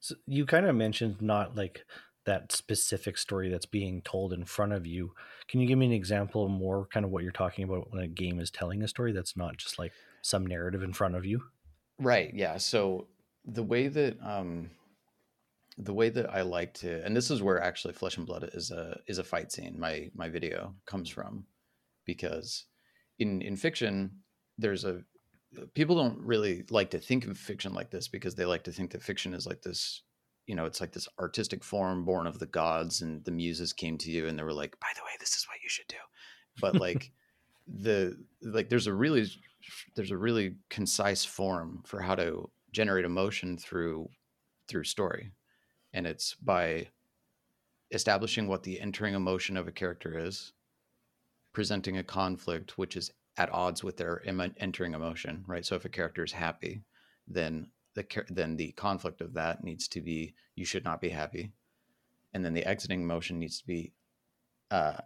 So 0.00 0.16
you 0.26 0.44
kind 0.44 0.66
of 0.66 0.76
mentioned 0.76 1.22
not 1.22 1.56
like 1.56 1.86
that 2.24 2.52
specific 2.52 3.18
story 3.18 3.50
that's 3.50 3.66
being 3.66 4.02
told 4.02 4.32
in 4.32 4.44
front 4.44 4.72
of 4.72 4.86
you. 4.86 5.12
Can 5.48 5.60
you 5.60 5.66
give 5.66 5.78
me 5.78 5.86
an 5.86 5.92
example 5.92 6.48
more 6.48 6.86
kind 6.92 7.04
of 7.04 7.10
what 7.10 7.22
you're 7.22 7.32
talking 7.32 7.64
about 7.64 7.90
when 7.90 8.02
a 8.02 8.08
game 8.08 8.40
is 8.40 8.50
telling 8.50 8.82
a 8.82 8.88
story 8.88 9.12
that's 9.12 9.36
not 9.36 9.56
just 9.56 9.78
like 9.78 9.92
some 10.22 10.46
narrative 10.46 10.82
in 10.82 10.92
front 10.92 11.16
of 11.16 11.24
you? 11.24 11.42
Right. 11.98 12.32
Yeah. 12.34 12.56
So 12.56 13.08
the 13.44 13.62
way 13.62 13.88
that 13.88 14.16
um 14.22 14.70
the 15.76 15.92
way 15.92 16.08
that 16.08 16.32
I 16.32 16.42
like 16.42 16.72
to 16.74 17.04
and 17.04 17.16
this 17.16 17.30
is 17.30 17.42
where 17.42 17.60
actually 17.60 17.94
Flesh 17.94 18.16
and 18.16 18.26
Blood 18.26 18.50
is 18.54 18.70
a 18.70 18.98
is 19.06 19.18
a 19.18 19.24
fight 19.24 19.52
scene. 19.52 19.78
My 19.78 20.10
my 20.14 20.28
video 20.28 20.74
comes 20.86 21.10
from 21.10 21.44
because 22.06 22.64
in 23.18 23.42
in 23.42 23.56
fiction 23.56 24.10
there's 24.56 24.84
a 24.84 25.02
people 25.74 25.96
don't 25.96 26.18
really 26.18 26.64
like 26.70 26.90
to 26.90 26.98
think 26.98 27.26
of 27.26 27.38
fiction 27.38 27.72
like 27.74 27.90
this 27.90 28.08
because 28.08 28.34
they 28.34 28.44
like 28.44 28.64
to 28.64 28.72
think 28.72 28.90
that 28.92 29.02
fiction 29.02 29.34
is 29.34 29.46
like 29.46 29.62
this 29.62 30.02
you 30.46 30.54
know 30.54 30.64
it's 30.66 30.80
like 30.80 30.92
this 30.92 31.08
artistic 31.18 31.64
form 31.64 32.04
born 32.04 32.26
of 32.26 32.38
the 32.38 32.46
gods 32.46 33.00
and 33.02 33.24
the 33.24 33.30
muses 33.30 33.72
came 33.72 33.96
to 33.98 34.10
you 34.10 34.26
and 34.26 34.38
they 34.38 34.42
were 34.42 34.52
like 34.52 34.78
by 34.80 34.88
the 34.94 35.02
way 35.02 35.12
this 35.18 35.36
is 35.36 35.46
what 35.48 35.62
you 35.62 35.68
should 35.68 35.88
do. 35.88 35.96
But 36.60 36.80
like 36.80 37.10
the 37.66 38.16
like 38.42 38.68
there's 38.68 38.86
a 38.86 38.94
really 38.94 39.26
there's 39.96 40.10
a 40.10 40.16
really 40.16 40.56
concise 40.68 41.24
form 41.24 41.82
for 41.86 42.00
how 42.00 42.14
to 42.14 42.50
generate 42.72 43.04
emotion 43.04 43.56
through 43.56 44.08
through 44.68 44.84
story. 44.84 45.32
And 45.92 46.06
it's 46.06 46.34
by 46.34 46.88
establishing 47.90 48.48
what 48.48 48.64
the 48.64 48.80
entering 48.80 49.14
emotion 49.14 49.56
of 49.56 49.68
a 49.68 49.72
character 49.72 50.18
is 50.18 50.52
presenting 51.52 51.98
a 51.98 52.02
conflict 52.02 52.76
which 52.76 52.96
is 52.96 53.10
at 53.36 53.52
odds 53.52 53.84
with 53.84 53.96
their 53.96 54.22
entering 54.58 54.94
emotion 54.94 55.44
right? 55.46 55.64
So 55.64 55.76
if 55.76 55.84
a 55.84 55.90
character 55.90 56.24
is 56.24 56.32
happy 56.32 56.82
then 57.28 57.68
the 57.94 58.04
then 58.28 58.56
the 58.56 58.72
conflict 58.72 59.20
of 59.20 59.34
that 59.34 59.62
needs 59.62 59.88
to 59.88 60.00
be 60.00 60.34
you 60.54 60.64
should 60.64 60.84
not 60.84 61.00
be 61.00 61.08
happy 61.08 61.52
and 62.32 62.44
then 62.44 62.54
the 62.54 62.66
exiting 62.66 63.02
emotion 63.02 63.38
needs 63.38 63.58
to 63.60 63.66
be 63.66 63.92
uh, 64.70 64.96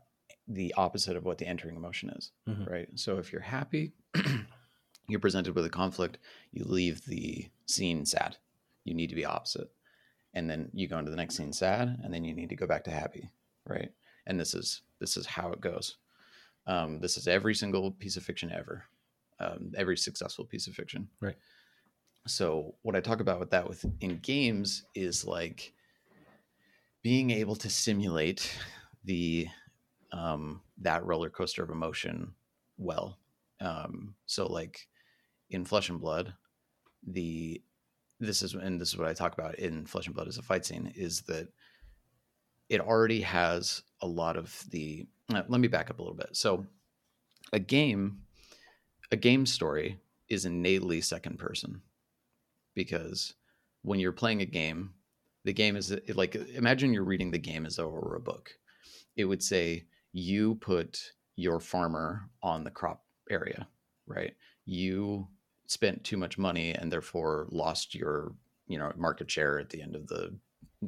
the 0.47 0.73
opposite 0.77 1.17
of 1.17 1.25
what 1.25 1.37
the 1.39 1.47
entering 1.47 1.77
emotion 1.77 2.11
is 2.11 2.33
mm-hmm. 2.49 2.65
right 2.65 2.89
so 2.95 3.19
if 3.19 3.33
you're 3.33 3.43
happy 3.43 3.93
you're 5.09 5.21
presented 5.21 5.55
with 5.55 5.65
a 5.65 5.71
conflict, 5.71 6.19
you 6.53 6.65
leave 6.65 7.05
the 7.07 7.49
scene 7.67 8.05
sad. 8.05 8.37
You 8.85 8.95
need 8.95 9.09
to 9.09 9.17
be 9.17 9.25
opposite. 9.25 9.71
And 10.35 10.49
then 10.49 10.71
you 10.73 10.87
go 10.87 10.99
into 10.99 11.11
the 11.11 11.17
next 11.17 11.37
scene 11.37 11.53
sad, 11.53 11.99
and 12.05 12.13
then 12.13 12.25
you 12.25 12.35
need 12.35 12.51
to 12.51 12.57
go 12.57 12.67
back 12.67 12.85
to 12.85 12.91
happy, 12.91 13.31
right? 13.67 13.91
And 14.27 14.39
this 14.39 14.55
is 14.55 14.83
this 15.01 15.17
is 15.17 15.27
how 15.27 15.51
it 15.53 15.61
goes. 15.61 15.97
Um, 16.67 17.01
this 17.01 17.17
is 17.17 17.27
every 17.27 17.55
single 17.55 17.91
piece 17.91 18.17
of 18.19 18.23
fiction 18.23 18.53
ever, 18.53 18.85
um, 19.41 19.73
every 19.77 19.97
successful 19.97 20.45
piece 20.45 20.67
of 20.67 20.75
fiction, 20.75 21.09
right? 21.21 21.37
So 22.27 22.75
what 22.83 22.97
I 22.97 23.01
talk 23.01 23.21
about 23.21 23.41
with 23.41 23.51
that 23.51 23.69
with 23.69 23.85
in 24.01 24.19
games 24.19 24.85
is 24.95 25.25
like 25.25 25.73
being 27.03 27.31
able 27.31 27.57
to 27.57 27.71
simulate 27.71 28.55
the 29.05 29.49
um, 30.13 30.61
that 30.79 31.05
roller 31.05 31.31
coaster 31.31 31.63
of 31.63 31.71
emotion 31.71 32.35
well. 32.77 33.19
Um, 33.61 34.15
so 34.27 34.47
like 34.47 34.89
in 35.51 35.65
Flesh 35.65 35.89
and 35.89 36.01
Blood, 36.01 36.35
the 37.07 37.63
this 38.21 38.43
is 38.43 38.55
and 38.55 38.81
this 38.81 38.89
is 38.89 38.99
what 38.99 39.09
I 39.09 39.15
talk 39.15 39.33
about 39.35 39.57
in 39.57 39.87
Flesh 39.87 40.07
and 40.07 40.15
Blood 40.15 40.29
as 40.29 40.39
a 40.39 40.43
fight 40.43 40.67
scene 40.67 40.93
is 40.97 41.23
that 41.23 41.49
it 42.69 42.81
already 42.81 43.23
has 43.23 43.83
a 44.03 44.07
lot 44.07 44.37
of 44.37 44.65
the. 44.71 45.07
Uh, 45.33 45.43
let 45.49 45.61
me 45.61 45.69
back 45.69 45.91
up 45.91 45.99
a 45.99 46.03
little 46.03 46.17
bit. 46.17 46.31
So, 46.33 46.67
a 47.53 47.59
game, 47.59 48.23
a 49.11 49.17
game 49.17 49.47
story 49.47 49.99
is 50.29 50.45
innately 50.45 51.01
second 51.01 51.39
person 51.39 51.83
because 52.79 53.35
when 53.83 53.99
you're 53.99 54.13
playing 54.13 54.41
a 54.41 54.47
game, 54.47 54.95
the 55.45 55.53
game 55.53 55.75
is 55.75 55.93
like 56.15 56.37
imagine 56.55 56.93
you're 56.93 57.03
reading 57.03 57.33
the 57.33 57.39
game 57.39 57.67
as 57.67 57.75
though 57.75 57.89
it 57.89 57.93
were 57.93 58.15
a 58.15 58.21
book. 58.21 58.53
It 59.17 59.25
would 59.25 59.43
say 59.43 59.87
you 60.13 60.55
put 60.55 61.13
your 61.35 61.59
farmer 61.59 62.31
on 62.41 62.63
the 62.63 62.71
crop 62.71 63.03
area, 63.29 63.67
right? 64.07 64.35
You 64.65 65.27
spent 65.67 66.05
too 66.05 66.17
much 66.17 66.39
money 66.39 66.71
and 66.73 66.93
therefore 66.93 67.49
lost 67.51 67.97
your 67.97 68.33
you 68.69 68.79
know 68.79 68.93
market 68.97 69.29
share 69.29 69.59
at 69.59 69.71
the 69.71 69.83
end 69.83 69.97
of 69.97 70.07
the 70.07 70.33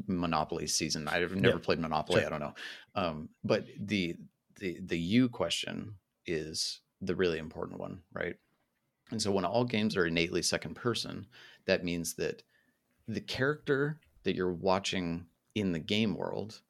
monopoly 0.07 0.69
season 0.69 1.09
i've 1.09 1.35
never 1.35 1.57
yeah. 1.57 1.65
played 1.65 1.81
monopoly 1.81 2.21
sure. 2.21 2.27
i 2.27 2.31
don't 2.31 2.41
know 2.41 2.55
um, 2.95 3.29
but 3.43 3.67
the 3.81 4.15
the 4.61 4.79
the 4.87 4.99
you 4.99 5.29
question 5.29 5.95
is 6.27 6.81
the 7.01 7.15
really 7.15 7.39
important 7.39 7.81
one 7.81 8.01
right 8.13 8.37
and 9.11 9.21
so 9.21 9.33
when 9.33 9.45
all 9.45 9.65
games 9.65 9.97
are 9.97 10.07
innately 10.07 10.43
second 10.43 10.75
person 10.75 11.27
that 11.67 11.85
means 11.85 12.15
that 12.15 12.43
the 13.09 13.21
character 13.21 14.01
that 14.25 14.37
you're 14.37 14.53
watching 14.55 15.27
in 15.55 15.73
the 15.73 15.81
game 15.81 16.17
world 16.17 16.63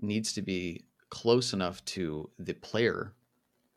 needs 0.00 0.32
to 0.34 0.42
be 0.42 0.86
close 1.10 1.52
enough 1.52 1.84
to 1.84 2.30
the 2.38 2.54
player 2.54 3.14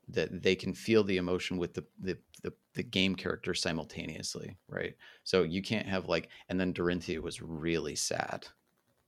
that 0.09 0.43
they 0.43 0.55
can 0.55 0.73
feel 0.73 1.03
the 1.03 1.17
emotion 1.17 1.57
with 1.57 1.73
the, 1.75 1.85
the 1.99 2.17
the 2.43 2.53
the, 2.75 2.83
game 2.83 3.15
character 3.15 3.53
simultaneously, 3.53 4.57
right? 4.69 4.95
So 5.23 5.43
you 5.43 5.61
can't 5.61 5.87
have 5.87 6.07
like, 6.07 6.29
and 6.49 6.59
then 6.59 6.73
Dorinthea 6.73 7.21
was 7.21 7.41
really 7.41 7.95
sad, 7.95 8.47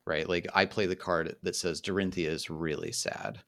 right? 0.06 0.28
Like 0.30 0.48
I 0.56 0.66
play 0.66 0.86
the 0.88 0.96
card 0.96 1.36
that 1.44 1.56
says 1.56 1.82
Dorinthea 1.82 2.28
is 2.28 2.50
really 2.50 2.92
sad, 2.92 3.44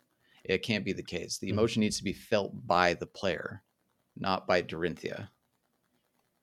It 0.46 0.60
can't 0.60 0.86
be 0.86 0.94
the 0.94 1.04
case. 1.04 1.38
The 1.40 1.50
Mhm. 1.50 1.52
emotion 1.52 1.82
needs 1.82 1.98
to 1.98 2.04
be 2.04 2.14
felt 2.14 2.68
by 2.68 2.94
the 2.96 3.08
player, 3.08 3.64
not 4.18 4.48
by 4.48 4.62
Dorinthea. 4.64 5.30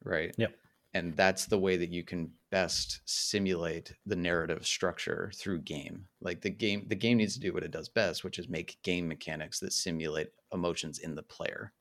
Right? 0.04 0.36
Yep. 0.36 0.58
And 0.94 1.16
that's 1.16 1.46
the 1.46 1.58
way 1.58 1.76
that 1.76 1.90
you 1.90 2.02
can 2.02 2.32
best 2.50 3.02
simulate 3.04 3.92
the 4.06 4.16
narrative 4.16 4.66
structure 4.66 5.30
through 5.34 5.60
game. 5.62 6.08
Like 6.20 6.40
the 6.40 6.50
game 6.50 6.88
the 6.88 6.96
game 6.96 7.18
needs 7.18 7.34
to 7.34 7.40
do 7.40 7.52
what 7.52 7.62
it 7.64 7.70
does 7.70 7.88
best, 7.88 8.24
which 8.24 8.38
is 8.38 8.48
make 8.48 8.80
game 8.82 9.06
mechanics 9.06 9.60
that 9.60 9.72
simulate 9.72 10.32
emotions 10.52 10.98
in 10.98 11.14
the 11.14 11.22
player. 11.22 11.74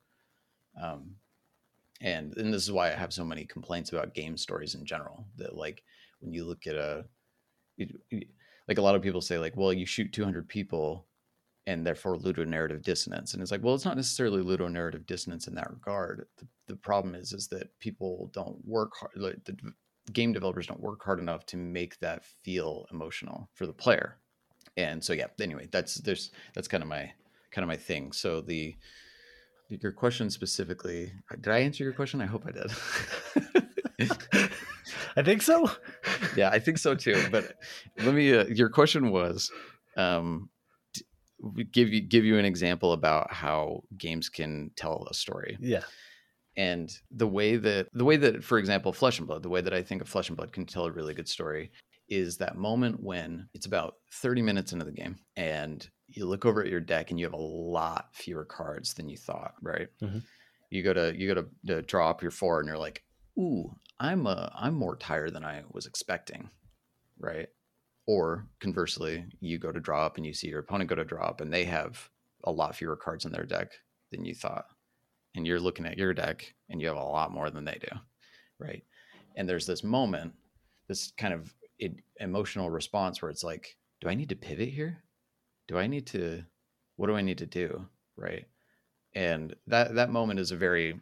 Um, 0.80 1.16
and 2.00 2.36
and 2.36 2.54
this 2.54 2.62
is 2.64 2.72
why 2.72 2.88
I 2.92 2.96
have 2.96 3.12
so 3.14 3.24
many 3.24 3.46
complaints 3.46 3.92
about 3.92 4.14
game 4.14 4.36
stories 4.36 4.74
in 4.74 4.86
general. 4.86 5.26
That 5.36 5.56
like 5.56 5.84
when 6.20 6.32
you 6.32 6.44
look 6.44 6.66
at 6.66 6.76
a 6.76 7.06
you- 7.78 8.02
you- 8.10 8.28
like 8.68 8.78
a 8.78 8.82
lot 8.82 8.96
of 8.96 9.02
people 9.02 9.22
say 9.22 9.38
like, 9.38 9.56
well, 9.56 9.74
you 9.74 9.86
shoot 9.86 10.12
200 10.14 10.48
people 10.48 11.07
and 11.68 11.86
therefore 11.86 12.16
ludonarrative 12.16 12.82
dissonance. 12.82 13.34
And 13.34 13.42
it's 13.42 13.50
like, 13.50 13.62
well, 13.62 13.74
it's 13.74 13.84
not 13.84 13.96
necessarily 13.96 14.42
ludonarrative 14.42 15.04
dissonance 15.04 15.46
in 15.46 15.54
that 15.56 15.70
regard. 15.70 16.24
The, 16.38 16.46
the 16.66 16.76
problem 16.76 17.14
is 17.14 17.34
is 17.34 17.48
that 17.48 17.78
people 17.78 18.30
don't 18.32 18.56
work 18.66 18.92
hard. 18.98 19.12
Like 19.14 19.44
the 19.44 19.54
game 20.10 20.32
developers 20.32 20.66
don't 20.66 20.80
work 20.80 21.04
hard 21.04 21.20
enough 21.20 21.44
to 21.46 21.58
make 21.58 22.00
that 22.00 22.24
feel 22.24 22.86
emotional 22.90 23.50
for 23.52 23.66
the 23.66 23.74
player. 23.74 24.16
And 24.78 25.04
so 25.04 25.12
yeah, 25.12 25.26
anyway, 25.38 25.68
that's 25.70 25.96
there's 25.96 26.30
that's 26.54 26.68
kind 26.68 26.82
of 26.82 26.88
my 26.88 27.12
kind 27.50 27.64
of 27.64 27.68
my 27.68 27.76
thing. 27.76 28.12
So 28.12 28.40
the 28.40 28.74
your 29.68 29.92
question 29.92 30.30
specifically, 30.30 31.12
did 31.38 31.52
I 31.52 31.58
answer 31.58 31.84
your 31.84 31.92
question? 31.92 32.22
I 32.22 32.26
hope 32.26 32.46
I 32.46 32.52
did. 32.52 32.72
I 35.18 35.22
think 35.22 35.42
so. 35.42 35.70
yeah, 36.36 36.48
I 36.48 36.60
think 36.60 36.78
so 36.78 36.94
too. 36.94 37.26
But 37.30 37.56
let 37.98 38.14
me. 38.14 38.34
Uh, 38.34 38.46
your 38.46 38.70
question 38.70 39.10
was, 39.10 39.52
um, 39.98 40.48
give 41.72 41.88
you 41.92 42.00
give 42.00 42.24
you 42.24 42.38
an 42.38 42.44
example 42.44 42.92
about 42.92 43.32
how 43.32 43.82
games 43.96 44.28
can 44.28 44.70
tell 44.76 45.06
a 45.10 45.14
story, 45.14 45.56
Yeah. 45.60 45.84
and 46.56 46.90
the 47.10 47.26
way 47.28 47.56
that 47.56 47.88
the 47.92 48.04
way 48.04 48.16
that, 48.16 48.42
for 48.44 48.58
example, 48.58 48.92
Flesh 48.92 49.18
and 49.18 49.26
Blood, 49.28 49.42
the 49.42 49.48
way 49.48 49.60
that 49.60 49.74
I 49.74 49.82
think 49.82 50.02
of 50.02 50.08
Flesh 50.08 50.28
and 50.28 50.36
Blood 50.36 50.52
can 50.52 50.66
tell 50.66 50.86
a 50.86 50.92
really 50.92 51.14
good 51.14 51.28
story 51.28 51.70
is 52.08 52.38
that 52.38 52.56
moment 52.56 53.02
when 53.02 53.48
it's 53.54 53.66
about 53.66 53.96
30 54.14 54.42
minutes 54.42 54.72
into 54.72 54.84
the 54.84 54.92
game 54.92 55.18
and 55.36 55.88
you 56.08 56.24
look 56.24 56.46
over 56.46 56.62
at 56.62 56.70
your 56.70 56.80
deck 56.80 57.10
and 57.10 57.20
you 57.20 57.26
have 57.26 57.34
a 57.34 57.36
lot 57.36 58.14
fewer 58.14 58.44
cards 58.46 58.94
than 58.94 59.08
you 59.10 59.16
thought, 59.18 59.52
right? 59.60 59.88
Mhm. 60.02 60.22
You 60.70 60.82
go 60.82 60.92
to 60.94 61.14
you 61.16 61.28
go 61.34 61.42
to, 61.42 61.48
to 61.66 61.82
draw 61.82 62.10
up 62.10 62.22
your 62.22 62.30
four 62.30 62.60
and 62.60 62.66
you're 62.66 62.78
like, 62.78 63.04
"Ooh, 63.38 63.74
I'm 64.00 64.26
uh, 64.26 64.48
I'm 64.54 64.74
more 64.74 64.96
tired 64.96 65.34
than 65.34 65.44
I 65.44 65.64
was 65.70 65.86
expecting." 65.86 66.50
Right? 67.18 67.48
Or 68.08 68.46
conversely, 68.58 69.26
you 69.38 69.58
go 69.58 69.70
to 69.70 69.80
draw 69.80 70.06
up 70.06 70.16
and 70.16 70.24
you 70.24 70.32
see 70.32 70.48
your 70.48 70.60
opponent 70.60 70.88
go 70.88 70.96
to 70.96 71.04
draw 71.04 71.26
up 71.26 71.42
and 71.42 71.52
they 71.52 71.66
have 71.66 72.08
a 72.44 72.50
lot 72.50 72.74
fewer 72.74 72.96
cards 72.96 73.26
in 73.26 73.32
their 73.32 73.44
deck 73.44 73.72
than 74.10 74.24
you 74.24 74.34
thought. 74.34 74.64
And 75.34 75.46
you're 75.46 75.60
looking 75.60 75.84
at 75.84 75.98
your 75.98 76.14
deck 76.14 76.54
and 76.70 76.80
you 76.80 76.86
have 76.86 76.96
a 76.96 77.02
lot 77.04 77.32
more 77.32 77.50
than 77.50 77.66
they 77.66 77.78
do. 77.78 77.98
Right? 78.58 78.82
And 79.36 79.46
there's 79.46 79.66
this 79.66 79.84
moment, 79.84 80.32
this 80.88 81.12
kind 81.18 81.34
of 81.34 81.54
emotional 82.18 82.70
response 82.70 83.20
where 83.20 83.30
it's 83.30 83.44
like, 83.44 83.76
do 84.00 84.08
I 84.08 84.14
need 84.14 84.30
to 84.30 84.36
pivot 84.36 84.70
here? 84.70 85.04
Do 85.66 85.76
I 85.76 85.86
need 85.86 86.06
to 86.06 86.44
what 86.96 87.08
do 87.08 87.14
I 87.14 87.20
need 87.20 87.38
to 87.38 87.46
do? 87.46 87.86
Right? 88.16 88.46
And 89.14 89.54
that 89.66 89.94
that 89.96 90.10
moment 90.10 90.40
is 90.40 90.50
a 90.50 90.56
very 90.56 90.98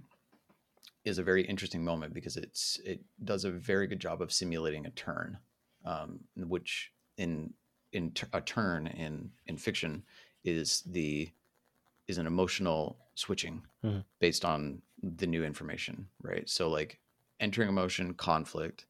is 1.04 1.18
a 1.18 1.22
very 1.22 1.44
interesting 1.44 1.84
moment 1.84 2.14
because 2.14 2.36
it's 2.36 2.80
it 2.84 3.00
does 3.22 3.44
a 3.44 3.50
very 3.52 3.86
good 3.86 4.00
job 4.00 4.20
of 4.20 4.32
simulating 4.32 4.86
a 4.86 4.90
turn, 4.90 5.38
um, 5.84 6.18
which 6.36 6.90
in 7.16 7.54
in 7.92 8.12
t- 8.12 8.26
a 8.32 8.40
turn 8.40 8.87
in 8.87 9.32
in 9.46 9.56
fiction 9.56 10.04
is 10.44 10.82
the 10.82 11.30
is 12.08 12.18
an 12.18 12.26
emotional 12.26 12.99
switching 13.14 13.66
Mhm. 13.85 14.04
based 14.20 14.44
on 14.44 14.82
the 15.02 15.26
new 15.26 15.44
information, 15.44 16.08
right? 16.23 16.49
So 16.49 16.68
like 16.70 17.00
entering 17.40 17.68
emotion, 17.68 18.14
conflict, 18.14 18.87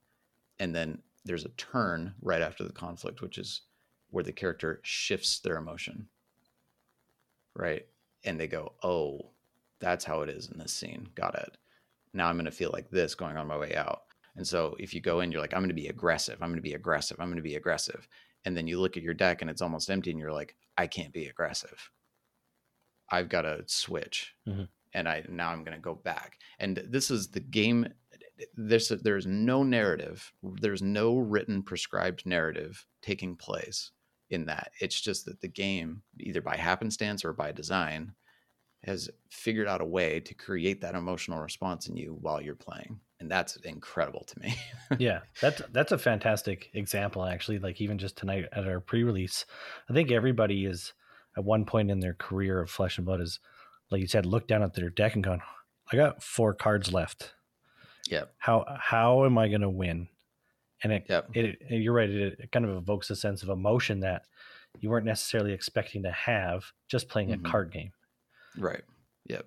and 0.58 0.74
then 0.74 1.02
there's 1.24 1.44
a 1.44 1.50
turn 1.50 2.14
right 2.22 2.42
after 2.42 2.64
the 2.64 2.72
conflict, 2.72 3.22
which 3.22 3.38
is 3.38 3.62
where 4.10 4.24
the 4.24 4.32
character 4.32 4.80
shifts 4.84 5.40
their 5.40 5.56
emotion, 5.56 6.08
right? 7.54 7.86
And 8.24 8.38
they 8.38 8.46
go, 8.48 8.74
"Oh, 8.82 9.30
that's 9.78 10.04
how 10.04 10.22
it 10.22 10.28
is 10.30 10.48
in 10.50 10.58
this 10.58 10.72
scene. 10.72 11.10
Got 11.14 11.34
it." 11.36 11.56
now 12.14 12.28
I'm 12.28 12.36
going 12.36 12.46
to 12.46 12.50
feel 12.50 12.70
like 12.72 12.90
this 12.90 13.14
going 13.14 13.36
on 13.36 13.46
my 13.46 13.58
way 13.58 13.76
out. 13.76 14.05
And 14.36 14.46
so 14.46 14.76
if 14.78 14.92
you 14.94 15.00
go 15.00 15.20
in, 15.20 15.32
you're 15.32 15.40
like, 15.40 15.54
I'm 15.54 15.60
going 15.60 15.68
to 15.68 15.74
be 15.74 15.88
aggressive. 15.88 16.38
I'm 16.42 16.48
going 16.50 16.56
to 16.56 16.62
be 16.62 16.74
aggressive. 16.74 17.18
I'm 17.20 17.28
going 17.28 17.36
to 17.36 17.42
be 17.42 17.56
aggressive. 17.56 18.06
And 18.44 18.56
then 18.56 18.66
you 18.66 18.78
look 18.80 18.96
at 18.96 19.02
your 19.02 19.14
deck 19.14 19.40
and 19.40 19.50
it's 19.50 19.62
almost 19.62 19.90
empty 19.90 20.10
and 20.10 20.20
you're 20.20 20.32
like, 20.32 20.54
I 20.76 20.86
can't 20.86 21.12
be 21.12 21.26
aggressive. 21.26 21.90
I've 23.10 23.28
got 23.28 23.42
to 23.42 23.62
switch. 23.66 24.34
Mhm. 24.46 24.68
And 24.92 25.08
I 25.08 25.24
now 25.28 25.50
I'm 25.50 25.64
going 25.64 25.76
to 25.76 25.82
go 25.82 25.94
back. 25.94 26.38
And 26.58 26.76
this 26.88 27.10
is 27.10 27.28
the 27.28 27.40
game. 27.40 27.86
There's 28.54 28.88
there's 28.88 29.26
no 29.26 29.62
narrative. 29.62 30.32
There's 30.42 30.82
no 30.82 31.16
written 31.16 31.62
prescribed 31.62 32.24
narrative 32.26 32.86
taking 33.02 33.36
place 33.36 33.92
in 34.30 34.46
that. 34.46 34.72
It's 34.80 35.00
just 35.00 35.24
that 35.26 35.40
the 35.40 35.48
game, 35.48 36.02
either 36.20 36.40
by 36.40 36.56
happenstance 36.56 37.24
or 37.24 37.32
by 37.32 37.52
design, 37.52 38.12
has 38.84 39.10
figured 39.30 39.68
out 39.68 39.80
a 39.80 39.84
way 39.84 40.20
to 40.20 40.34
create 40.34 40.80
that 40.80 40.94
emotional 40.94 41.40
response 41.40 41.88
in 41.88 41.96
you 41.96 42.16
while 42.20 42.40
you're 42.40 42.54
playing 42.54 43.00
and 43.20 43.30
that's 43.30 43.56
incredible 43.56 44.24
to 44.24 44.38
me 44.40 44.54
yeah 44.98 45.20
that's 45.40 45.62
that's 45.72 45.92
a 45.92 45.98
fantastic 45.98 46.70
example 46.74 47.24
actually 47.24 47.58
like 47.58 47.80
even 47.80 47.98
just 47.98 48.16
tonight 48.16 48.44
at 48.52 48.66
our 48.68 48.80
pre-release 48.80 49.44
i 49.88 49.92
think 49.92 50.10
everybody 50.10 50.66
is 50.66 50.92
at 51.36 51.44
one 51.44 51.64
point 51.64 51.90
in 51.90 52.00
their 52.00 52.14
career 52.14 52.60
of 52.60 52.70
flesh 52.70 52.98
and 52.98 53.06
blood 53.06 53.20
is 53.20 53.40
like 53.90 54.00
you 54.00 54.06
said 54.06 54.26
look 54.26 54.46
down 54.46 54.62
at 54.62 54.74
their 54.74 54.90
deck 54.90 55.14
and 55.14 55.24
gone 55.24 55.40
i 55.92 55.96
got 55.96 56.22
four 56.22 56.52
cards 56.54 56.92
left 56.92 57.34
Yeah. 58.08 58.24
how 58.38 58.64
how 58.78 59.24
am 59.24 59.38
i 59.38 59.48
going 59.48 59.60
to 59.62 59.70
win 59.70 60.08
and 60.82 60.92
it, 60.92 61.06
Yep. 61.08 61.30
it 61.34 61.56
you're 61.70 61.94
right 61.94 62.10
it, 62.10 62.38
it 62.40 62.52
kind 62.52 62.64
of 62.66 62.76
evokes 62.76 63.08
a 63.10 63.16
sense 63.16 63.42
of 63.42 63.48
emotion 63.48 64.00
that 64.00 64.22
you 64.80 64.90
weren't 64.90 65.06
necessarily 65.06 65.52
expecting 65.52 66.02
to 66.02 66.10
have 66.12 66.64
just 66.88 67.08
playing 67.08 67.30
Mhm. 67.30 67.46
a 67.46 67.50
card 67.50 67.72
game 67.72 67.92
right 68.58 68.82
yep 69.26 69.46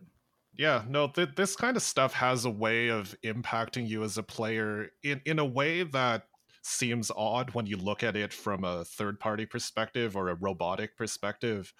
Yeah, 0.57 0.83
no, 0.87 1.07
th- 1.07 1.35
this 1.35 1.55
kind 1.55 1.77
of 1.77 1.83
stuff 1.83 2.13
has 2.13 2.43
a 2.45 2.49
way 2.49 2.89
of 2.89 3.15
impacting 3.23 3.87
you 3.87 4.03
as 4.03 4.17
a 4.17 4.23
player 4.23 4.89
in 5.03 5.21
in 5.25 5.39
a 5.39 5.45
way 5.45 5.83
that 5.83 6.27
seems 6.63 7.11
odd 7.15 7.53
when 7.53 7.65
you 7.65 7.77
look 7.77 8.03
at 8.03 8.15
it 8.17 8.33
from 8.33 8.63
a 8.65 8.83
third 8.83 9.19
party 9.19 9.45
perspective 9.45 10.15
or 10.17 10.27
a 10.29 10.35
robotic 10.35 10.97
perspective. 10.97 11.73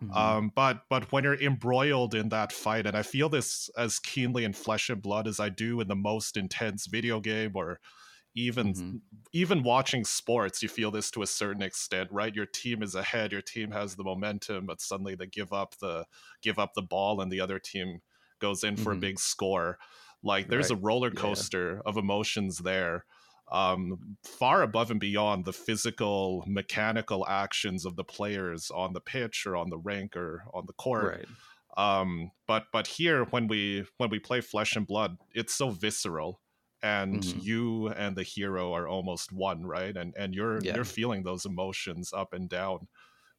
Mhm. 0.00 0.38
Um, 0.40 0.52
but 0.54 0.84
but 0.90 1.12
when 1.12 1.24
you're 1.24 1.40
embroiled 1.40 2.14
in 2.14 2.30
that 2.30 2.52
fight, 2.52 2.86
and 2.86 2.96
I 2.96 3.02
feel 3.02 3.28
this 3.28 3.68
as 3.76 3.98
keenly 3.98 4.44
in 4.44 4.52
flesh 4.54 4.90
and 4.90 5.02
blood 5.02 5.28
as 5.28 5.40
I 5.40 5.48
do 5.50 5.80
in 5.80 5.88
the 5.88 5.96
most 5.96 6.36
intense 6.36 6.86
video 6.86 7.20
game 7.20 7.52
or 7.54 7.80
even 8.34 8.74
Mhm. 8.74 8.98
even 9.32 9.62
watching 9.62 10.04
sports, 10.04 10.62
you 10.62 10.68
feel 10.68 10.90
this 10.90 11.10
to 11.12 11.22
a 11.22 11.26
certain 11.26 11.62
extent, 11.62 12.10
right? 12.12 12.34
Your 12.34 12.46
team 12.46 12.82
is 12.82 12.94
ahead, 12.94 13.32
your 13.32 13.42
team 13.42 13.70
has 13.72 13.96
the 13.96 14.04
momentum, 14.04 14.66
but 14.66 14.80
suddenly 14.80 15.14
they 15.14 15.26
give 15.26 15.52
up 15.52 15.76
the 15.78 16.06
give 16.42 16.58
up 16.58 16.74
the 16.74 16.82
ball 16.82 17.20
and 17.20 17.30
the 17.30 17.40
other 17.40 17.58
team 17.58 18.00
goes 18.38 18.64
in 18.64 18.76
for 18.76 18.92
Mhm. 18.92 18.96
a 18.96 19.00
big 19.00 19.18
score. 19.20 19.78
Like 20.22 20.48
there's 20.48 20.70
a 20.70 20.76
roller 20.76 21.10
Yeah, 21.10 21.14
yeah. 21.14 21.20
coaster 21.22 21.80
of 21.86 21.96
emotions 21.96 22.58
there. 22.58 23.04
Um, 23.50 24.18
far 24.24 24.62
above 24.62 24.90
and 24.90 25.00
beyond 25.00 25.44
the 25.46 25.54
physical, 25.54 26.44
mechanical 26.46 27.26
actions 27.26 27.86
of 27.86 27.96
the 27.96 28.04
players 28.04 28.70
on 28.70 28.92
the 28.92 29.00
pitch 29.00 29.46
or 29.46 29.56
on 29.56 29.70
the 29.70 29.78
rink 29.78 30.16
or 30.16 30.44
on 30.52 30.66
the 30.66 30.74
court 30.74 31.18
right 31.18 31.28
um 31.76 32.30
but 32.46 32.64
but 32.72 32.86
here 32.86 33.24
when 33.26 33.46
we 33.46 33.84
when 33.98 34.08
we 34.10 34.18
play 34.18 34.40
flesh 34.40 34.74
and 34.74 34.86
blood 34.86 35.16
it's 35.34 35.54
so 35.54 35.68
visceral 35.70 36.40
and 36.82 37.22
Mhm. 37.22 37.42
you 37.42 37.88
and 37.88 38.16
the 38.16 38.22
hero 38.22 38.72
are 38.72 38.88
almost 38.88 39.32
one 39.32 39.64
right 39.66 39.96
and 39.96 40.14
and 40.16 40.34
you're 40.34 40.60
Yeah. 40.62 40.74
you're 40.74 40.84
feeling 40.84 41.22
those 41.22 41.44
emotions 41.44 42.12
up 42.12 42.32
and 42.32 42.48
down 42.48 42.88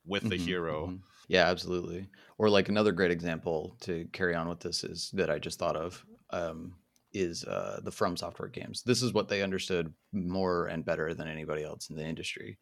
with 0.09 0.27
the 0.29 0.35
Mhm, 0.35 0.37
hero. 0.37 0.85
mhm. 0.85 1.03
yeah 1.27 1.45
absolutely. 1.47 2.09
Or 2.37 2.49
like 2.49 2.69
another 2.69 2.91
great 2.91 3.11
example 3.11 3.77
to 3.81 4.07
carry 4.13 4.35
on 4.35 4.49
with 4.49 4.59
this 4.61 4.83
is 4.83 5.11
that 5.11 5.29
i 5.29 5.39
just 5.39 5.59
thought 5.59 5.75
of 5.75 6.05
um, 6.31 6.75
is 7.13 7.43
uh, 7.45 7.79
the 7.83 7.91
from 7.91 8.15
software 8.17 8.49
games. 8.49 8.83
This 8.83 9.01
is 9.01 9.13
what 9.13 9.29
they 9.29 9.41
understood 9.41 9.93
more 10.13 10.67
and 10.67 10.85
better 10.85 11.13
than 11.15 11.27
anybody 11.27 11.63
else 11.63 11.89
in 11.89 11.95
the 11.95 12.05
industry 12.05 12.59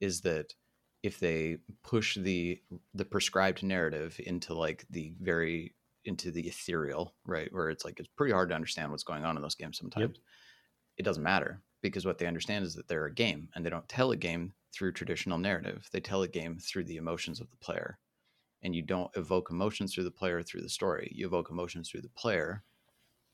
is 0.00 0.22
that 0.22 0.54
if 1.02 1.18
they 1.18 1.58
push 1.82 2.16
the 2.16 2.62
the 2.94 3.04
prescribed 3.04 3.62
narrative 3.62 4.18
into 4.24 4.54
like 4.54 4.86
the 4.90 5.14
very 5.20 5.74
into 6.04 6.30
the 6.30 6.46
ethereal 6.48 7.14
right 7.26 7.52
where 7.52 7.68
it's 7.70 7.84
like 7.84 8.00
it's 8.00 8.08
pretty 8.16 8.32
hard 8.32 8.48
to 8.48 8.54
understand 8.54 8.90
what's 8.90 9.04
going 9.04 9.24
on 9.24 9.36
in 9.36 9.42
those 9.42 9.54
games 9.54 9.78
sometimes 9.78 10.18
it 10.96 11.02
doesn't 11.02 11.22
matter 11.22 11.62
because 11.82 12.04
what 12.06 12.18
they 12.18 12.26
understand 12.26 12.64
is 12.64 12.74
that 12.74 12.88
they're 12.88 13.06
a 13.06 13.14
game 13.14 13.48
and 13.54 13.64
they 13.64 13.70
don't 13.70 13.88
tell 13.88 14.10
a 14.10 14.16
game 14.16 14.52
through 14.72 14.92
traditional 14.92 15.38
narrative 15.38 15.88
they 15.92 16.00
tell 16.00 16.22
a 16.22 16.28
game 16.28 16.58
through 16.58 16.84
the 16.84 16.96
emotions 16.96 17.40
of 17.40 17.50
the 17.50 17.56
player 17.56 17.98
and 18.62 18.74
you 18.74 18.82
don't 18.82 19.10
evoke 19.16 19.50
emotions 19.50 19.94
through 19.94 20.04
the 20.04 20.10
player 20.10 20.42
through 20.42 20.60
the 20.60 20.68
story 20.68 21.10
you 21.14 21.26
evoke 21.26 21.50
emotions 21.50 21.88
through 21.90 22.02
the 22.02 22.08
player 22.10 22.62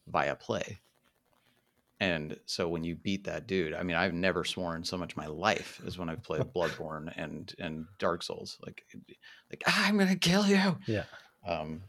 via 0.07 0.35
play 0.37 0.81
And 1.99 2.39
so 2.45 2.69
when 2.69 2.85
you 2.85 2.95
beat 2.95 3.25
that 3.25 3.47
dude, 3.47 3.73
I 3.73 3.83
mean, 3.83 3.97
I've 3.97 4.13
never 4.13 4.45
sworn 4.45 4.85
so 4.85 4.99
much 4.99 5.17
in 5.17 5.23
my 5.23 5.29
life 5.29 5.81
as 5.87 5.97
when 5.97 6.11
I've 6.11 6.23
played 6.23 6.43
Bloodborne 6.55 7.13
and 7.17 7.55
and 7.59 7.87
Dark 7.99 8.23
Souls. 8.23 8.59
Like, 8.65 8.85
like 9.51 9.63
ah, 9.67 9.87
I'm 9.87 9.97
gonna 9.99 10.17
kill 10.17 10.47
you. 10.47 10.77
Yeah. 10.87 11.05
Um, 11.47 11.83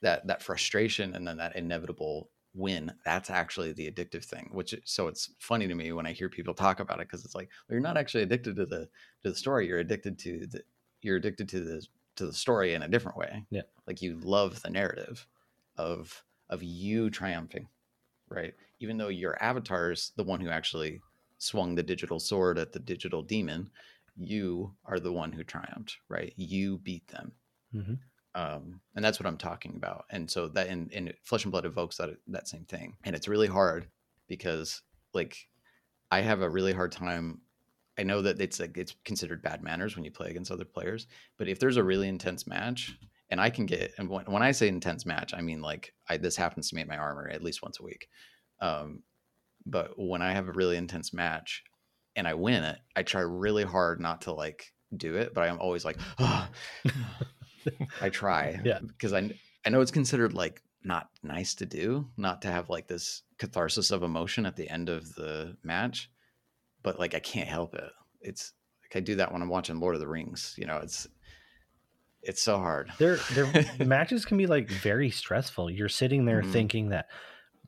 that 0.00 0.26
that 0.26 0.42
frustration 0.42 1.14
and 1.14 1.26
then 1.26 1.36
that 1.36 1.54
inevitable 1.56 2.28
win. 2.54 2.92
That's 3.04 3.30
actually 3.30 3.72
the 3.72 3.90
addictive 3.90 4.24
thing. 4.24 4.48
Which 4.52 4.74
so 4.84 5.08
it's 5.08 5.30
funny 5.38 5.68
to 5.68 5.74
me 5.74 5.92
when 5.92 6.06
I 6.06 6.12
hear 6.12 6.28
people 6.28 6.54
talk 6.54 6.80
about 6.80 7.00
it 7.00 7.08
because 7.08 7.24
it's 7.24 7.34
like 7.34 7.50
well, 7.68 7.74
you're 7.74 7.80
not 7.80 7.96
actually 7.96 8.22
addicted 8.22 8.56
to 8.56 8.66
the 8.66 8.88
to 9.22 9.30
the 9.30 9.34
story. 9.34 9.66
You're 9.68 9.78
addicted 9.80 10.18
to 10.20 10.46
the 10.46 10.62
you're 11.02 11.16
addicted 11.16 11.48
to 11.50 11.60
the 11.60 11.86
to 12.16 12.26
the 12.26 12.32
story 12.32 12.74
in 12.74 12.82
a 12.82 12.88
different 12.88 13.18
way. 13.18 13.44
Yeah. 13.50 13.62
Like 13.86 14.02
you 14.02 14.18
love 14.20 14.62
the 14.62 14.70
narrative 14.70 15.26
of 15.76 16.24
of 16.48 16.62
you 16.62 17.10
triumphing, 17.10 17.68
right? 18.28 18.54
Even 18.80 18.96
though 18.98 19.08
your 19.08 19.42
avatar 19.42 19.92
is 19.92 20.12
the 20.16 20.24
one 20.24 20.40
who 20.40 20.50
actually 20.50 21.00
swung 21.38 21.74
the 21.74 21.82
digital 21.82 22.20
sword 22.20 22.58
at 22.58 22.72
the 22.72 22.78
digital 22.78 23.22
demon, 23.22 23.70
you 24.16 24.76
are 24.84 25.00
the 25.00 25.12
one 25.12 25.32
who 25.32 25.44
triumphed, 25.44 25.98
right? 26.08 26.32
You 26.36 26.78
beat 26.78 27.08
them. 27.08 27.32
hmm 27.72 27.94
Um, 28.34 28.80
and 28.96 29.04
that's 29.04 29.20
what 29.20 29.26
I'm 29.26 29.36
talking 29.36 29.74
about. 29.76 30.06
And 30.10 30.28
so 30.30 30.48
that 30.48 30.66
in, 30.66 30.88
in 30.90 31.12
Flesh 31.22 31.44
and 31.44 31.52
Blood 31.52 31.64
evokes 31.64 31.96
that 31.98 32.10
that 32.28 32.48
same 32.48 32.64
thing. 32.64 32.96
And 33.04 33.14
it's 33.14 33.28
really 33.28 33.46
hard 33.46 33.86
because 34.28 34.82
like 35.12 35.48
I 36.10 36.20
have 36.20 36.42
a 36.42 36.50
really 36.50 36.72
hard 36.72 36.92
time. 36.92 37.40
I 37.96 38.02
know 38.02 38.22
that 38.22 38.40
it's 38.40 38.58
like 38.58 38.76
it's 38.76 38.96
considered 39.04 39.42
bad 39.42 39.62
manners 39.62 39.94
when 39.94 40.04
you 40.04 40.10
play 40.10 40.30
against 40.30 40.50
other 40.50 40.64
players, 40.64 41.06
but 41.38 41.48
if 41.48 41.60
there's 41.60 41.76
a 41.76 41.84
really 41.84 42.08
intense 42.08 42.44
match, 42.46 42.96
and 43.30 43.40
I 43.40 43.50
can 43.50 43.66
get 43.66 43.92
and 43.98 44.08
when, 44.08 44.24
when 44.26 44.42
I 44.42 44.50
say 44.50 44.66
intense 44.66 45.06
match, 45.06 45.32
I 45.32 45.40
mean 45.40 45.60
like 45.60 45.94
I 46.08 46.16
this 46.16 46.36
happens 46.36 46.68
to 46.68 46.74
me 46.74 46.82
at 46.82 46.88
my 46.88 46.96
armor 46.96 47.28
at 47.28 47.42
least 47.42 47.62
once 47.62 47.78
a 47.78 47.84
week. 47.84 48.08
Um, 48.60 49.02
but 49.64 49.92
when 49.96 50.22
I 50.22 50.32
have 50.32 50.48
a 50.48 50.52
really 50.52 50.76
intense 50.76 51.12
match 51.12 51.62
and 52.16 52.26
I 52.26 52.34
win 52.34 52.64
it, 52.64 52.78
I 52.96 53.02
try 53.02 53.20
really 53.22 53.64
hard 53.64 54.00
not 54.00 54.22
to 54.22 54.32
like 54.32 54.72
do 54.96 55.16
it, 55.16 55.34
but 55.34 55.48
I'm 55.48 55.60
always 55.60 55.84
like, 55.84 55.98
oh. 56.18 56.48
I 58.00 58.08
try, 58.10 58.60
Yeah. 58.64 58.80
because 58.86 59.12
I 59.12 59.30
I 59.66 59.70
know 59.70 59.80
it's 59.80 59.90
considered 59.90 60.32
like 60.34 60.62
not 60.82 61.08
nice 61.22 61.54
to 61.56 61.66
do, 61.66 62.06
not 62.16 62.42
to 62.42 62.48
have 62.48 62.68
like 62.68 62.86
this 62.86 63.22
catharsis 63.38 63.90
of 63.90 64.02
emotion 64.02 64.44
at 64.46 64.56
the 64.56 64.68
end 64.68 64.88
of 64.88 65.14
the 65.14 65.56
match, 65.62 66.10
but 66.82 66.98
like 66.98 67.14
I 67.14 67.20
can't 67.20 67.48
help 67.48 67.74
it. 67.74 67.90
It's 68.20 68.52
like 68.82 68.96
I 68.96 69.00
do 69.00 69.14
that 69.16 69.32
when 69.32 69.40
I'm 69.42 69.48
watching 69.48 69.80
Lord 69.80 69.94
of 69.94 70.00
the 70.00 70.08
Rings. 70.08 70.54
You 70.58 70.66
know, 70.66 70.78
it's 70.78 71.06
it's 72.22 72.42
so 72.42 72.56
hard. 72.58 72.90
Their 72.98 73.16
their 73.34 73.46
matches 73.86 74.24
can 74.24 74.36
be 74.38 74.46
like 74.46 74.68
very 74.68 75.10
stressful. 75.10 75.70
You're 75.70 75.88
sitting 75.88 76.24
there 76.24 76.42
Mhm. 76.42 76.52
thinking 76.52 76.88
that 76.90 77.06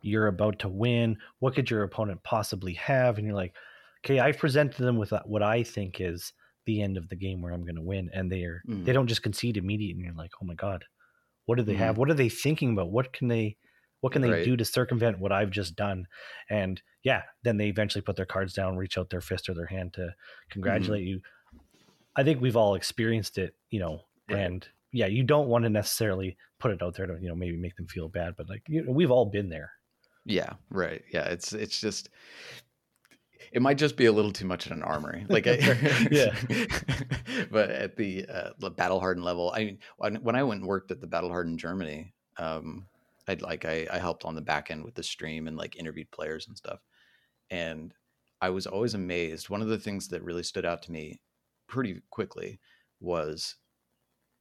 you're 0.02 0.28
about 0.28 0.58
to 0.60 0.68
win. 0.68 1.18
What 1.40 1.54
could 1.54 1.70
your 1.70 1.82
opponent 1.82 2.22
possibly 2.22 2.74
have? 2.74 3.18
And 3.18 3.26
you're 3.26 3.36
like, 3.36 3.54
okay, 4.04 4.18
I've 4.20 4.38
presented 4.38 4.82
them 4.82 4.98
with 4.98 5.12
what 5.24 5.42
I 5.42 5.62
think 5.62 6.00
is 6.00 6.32
the 6.66 6.82
end 6.82 6.96
of 6.96 7.08
the 7.08 7.16
game 7.16 7.42
where 7.42 7.52
I'm 7.52 7.64
going 7.64 7.76
to 7.76 7.82
win, 7.82 8.10
and 8.12 8.30
they 8.30 8.44
are 8.44 8.64
Mhm. 8.68 8.84
they 8.84 8.92
don't 8.92 9.08
just 9.08 9.22
concede 9.22 9.56
immediately. 9.56 10.02
And 10.04 10.06
you're 10.14 10.14
like, 10.24 10.32
oh 10.42 10.46
my 10.46 10.54
god, 10.54 10.84
what 11.46 11.56
do 11.56 11.62
they 11.64 11.74
have? 11.74 11.96
Mhm. 11.96 11.98
What 11.98 12.10
are 12.10 12.14
they 12.14 12.28
thinking 12.28 12.72
about? 12.72 12.90
What 12.92 13.12
can 13.12 13.28
they 13.28 13.56
what 14.00 14.12
can 14.12 14.22
they 14.22 14.32
Right. 14.32 14.44
do 14.44 14.56
to 14.56 14.64
circumvent 14.64 15.18
what 15.20 15.32
I've 15.32 15.50
just 15.50 15.76
done? 15.76 16.06
And 16.50 16.82
yeah, 17.04 17.24
then 17.44 17.56
they 17.56 17.68
eventually 17.68 18.02
put 18.02 18.16
their 18.16 18.26
cards 18.26 18.54
down, 18.54 18.76
reach 18.76 18.98
out 18.98 19.10
their 19.10 19.20
fist 19.22 19.48
or 19.48 19.54
their 19.54 19.66
hand 19.66 19.94
to 19.94 20.14
congratulate 20.50 21.04
you. 21.06 21.22
I 22.16 22.24
think 22.24 22.40
we've 22.40 22.56
all 22.56 22.74
experienced 22.74 23.38
it, 23.38 23.56
you 23.70 23.80
know, 23.80 24.06
Right. 24.28 24.38
and 24.40 24.68
yeah, 24.92 25.06
you 25.06 25.22
don't 25.24 25.48
want 25.48 25.64
to 25.64 25.70
necessarily 25.70 26.36
put 26.58 26.70
it 26.72 26.82
out 26.82 26.94
there 26.96 27.06
to, 27.06 27.18
you 27.20 27.28
know, 27.28 27.34
maybe 27.34 27.56
make 27.58 27.76
them 27.76 27.88
feel 27.88 28.08
bad, 28.08 28.36
but 28.36 28.48
like 28.48 28.62
you 28.68 28.82
know, 28.84 28.92
we've 28.92 29.10
all 29.10 29.26
been 29.26 29.48
there. 29.50 29.72
Yeah, 30.24 30.54
right. 30.70 31.04
Yeah, 31.12 31.26
it's 31.26 31.52
it's 31.52 31.80
just 31.80 32.08
it 33.52 33.62
might 33.62 33.78
just 33.78 33.96
be 33.96 34.06
a 34.06 34.12
little 34.12 34.32
too 34.32 34.46
much 34.46 34.66
in 34.66 34.72
an 34.72 34.82
armory. 34.82 35.26
Like 35.28 35.46
I, 35.46 35.56
Yeah. 36.10 36.34
but 37.50 37.70
at 37.70 37.96
the 37.96 38.26
uh, 38.26 38.70
battle 38.70 39.00
hardened 39.00 39.24
level, 39.24 39.52
I 39.54 39.64
mean, 39.64 39.78
when, 39.96 40.16
when 40.16 40.36
I 40.36 40.42
went 40.42 40.60
and 40.60 40.68
worked 40.68 40.90
at 40.90 41.00
the 41.00 41.06
battle 41.06 41.30
hardened 41.30 41.58
Germany, 41.58 42.12
um, 42.38 42.86
I'd 43.28 43.42
like 43.42 43.64
I, 43.64 43.86
I 43.90 43.98
helped 43.98 44.24
on 44.24 44.34
the 44.34 44.40
back 44.40 44.70
end 44.70 44.84
with 44.84 44.94
the 44.94 45.02
stream 45.02 45.48
and 45.48 45.56
like 45.56 45.76
interviewed 45.76 46.10
players 46.10 46.46
and 46.46 46.56
stuff, 46.56 46.80
and 47.50 47.92
I 48.40 48.50
was 48.50 48.66
always 48.66 48.94
amazed. 48.94 49.48
One 49.48 49.62
of 49.62 49.68
the 49.68 49.78
things 49.78 50.08
that 50.08 50.22
really 50.22 50.44
stood 50.44 50.64
out 50.64 50.82
to 50.82 50.92
me 50.92 51.20
pretty 51.66 52.02
quickly 52.10 52.60
was 53.00 53.56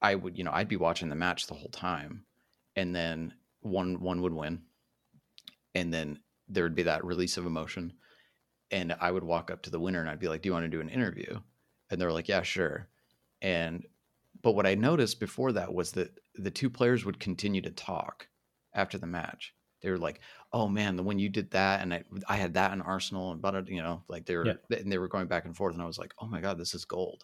I 0.01 0.13
would 0.15 0.37
you 0.37 0.43
know 0.43 0.51
I'd 0.53 0.67
be 0.67 0.75
watching 0.75 1.09
the 1.09 1.15
match 1.15 1.47
the 1.47 1.55
whole 1.55 1.69
time, 1.69 2.25
and 2.75 2.95
then 2.95 3.33
one 3.61 3.99
one 4.01 4.21
would 4.21 4.33
win, 4.33 4.61
and 5.73 5.91
then 5.91 6.19
there 6.47 6.63
would 6.63 6.75
be 6.75 6.83
that 6.83 7.03
release 7.03 7.37
of 7.37 7.47
emotion 7.47 7.93
and 8.71 8.95
i 8.99 9.11
would 9.11 9.23
walk 9.23 9.51
up 9.51 9.61
to 9.61 9.69
the 9.69 9.79
winner 9.79 9.99
and 10.01 10.09
i'd 10.09 10.19
be 10.19 10.27
like 10.27 10.41
do 10.41 10.49
you 10.49 10.53
want 10.53 10.63
to 10.65 10.69
do 10.69 10.81
an 10.81 10.89
interview? 10.89 11.39
And 11.89 12.01
they're 12.01 12.11
like 12.11 12.27
yeah 12.27 12.41
sure. 12.41 12.87
And 13.41 13.85
but 14.41 14.53
what 14.53 14.65
i 14.65 14.75
noticed 14.75 15.19
before 15.19 15.51
that 15.53 15.73
was 15.73 15.91
that 15.93 16.11
the 16.35 16.51
two 16.51 16.69
players 16.69 17.05
would 17.05 17.19
continue 17.19 17.61
to 17.61 17.69
talk 17.71 18.27
after 18.73 18.97
the 18.97 19.07
match. 19.07 19.53
They 19.81 19.91
were 19.91 19.97
like 19.99 20.19
oh 20.51 20.67
man 20.67 20.95
the 20.95 21.03
when 21.03 21.19
you 21.19 21.29
did 21.29 21.51
that 21.51 21.81
and 21.81 21.93
i, 21.93 22.03
I 22.27 22.37
had 22.37 22.55
that 22.55 22.73
in 22.73 22.81
arsenal 22.81 23.31
and 23.31 23.41
but 23.41 23.67
you 23.69 23.83
know 23.83 24.03
like 24.07 24.25
they 24.25 24.35
were 24.35 24.45
Yeah. 24.47 24.77
and 24.79 24.91
they 24.91 24.97
were 24.97 25.07
going 25.07 25.27
back 25.27 25.45
and 25.45 25.55
forth 25.55 25.73
and 25.73 25.81
i 25.83 25.85
was 25.85 25.99
like 25.99 26.13
oh 26.19 26.27
my 26.27 26.41
god 26.41 26.57
this 26.57 26.73
is 26.73 26.85
gold. 26.85 27.23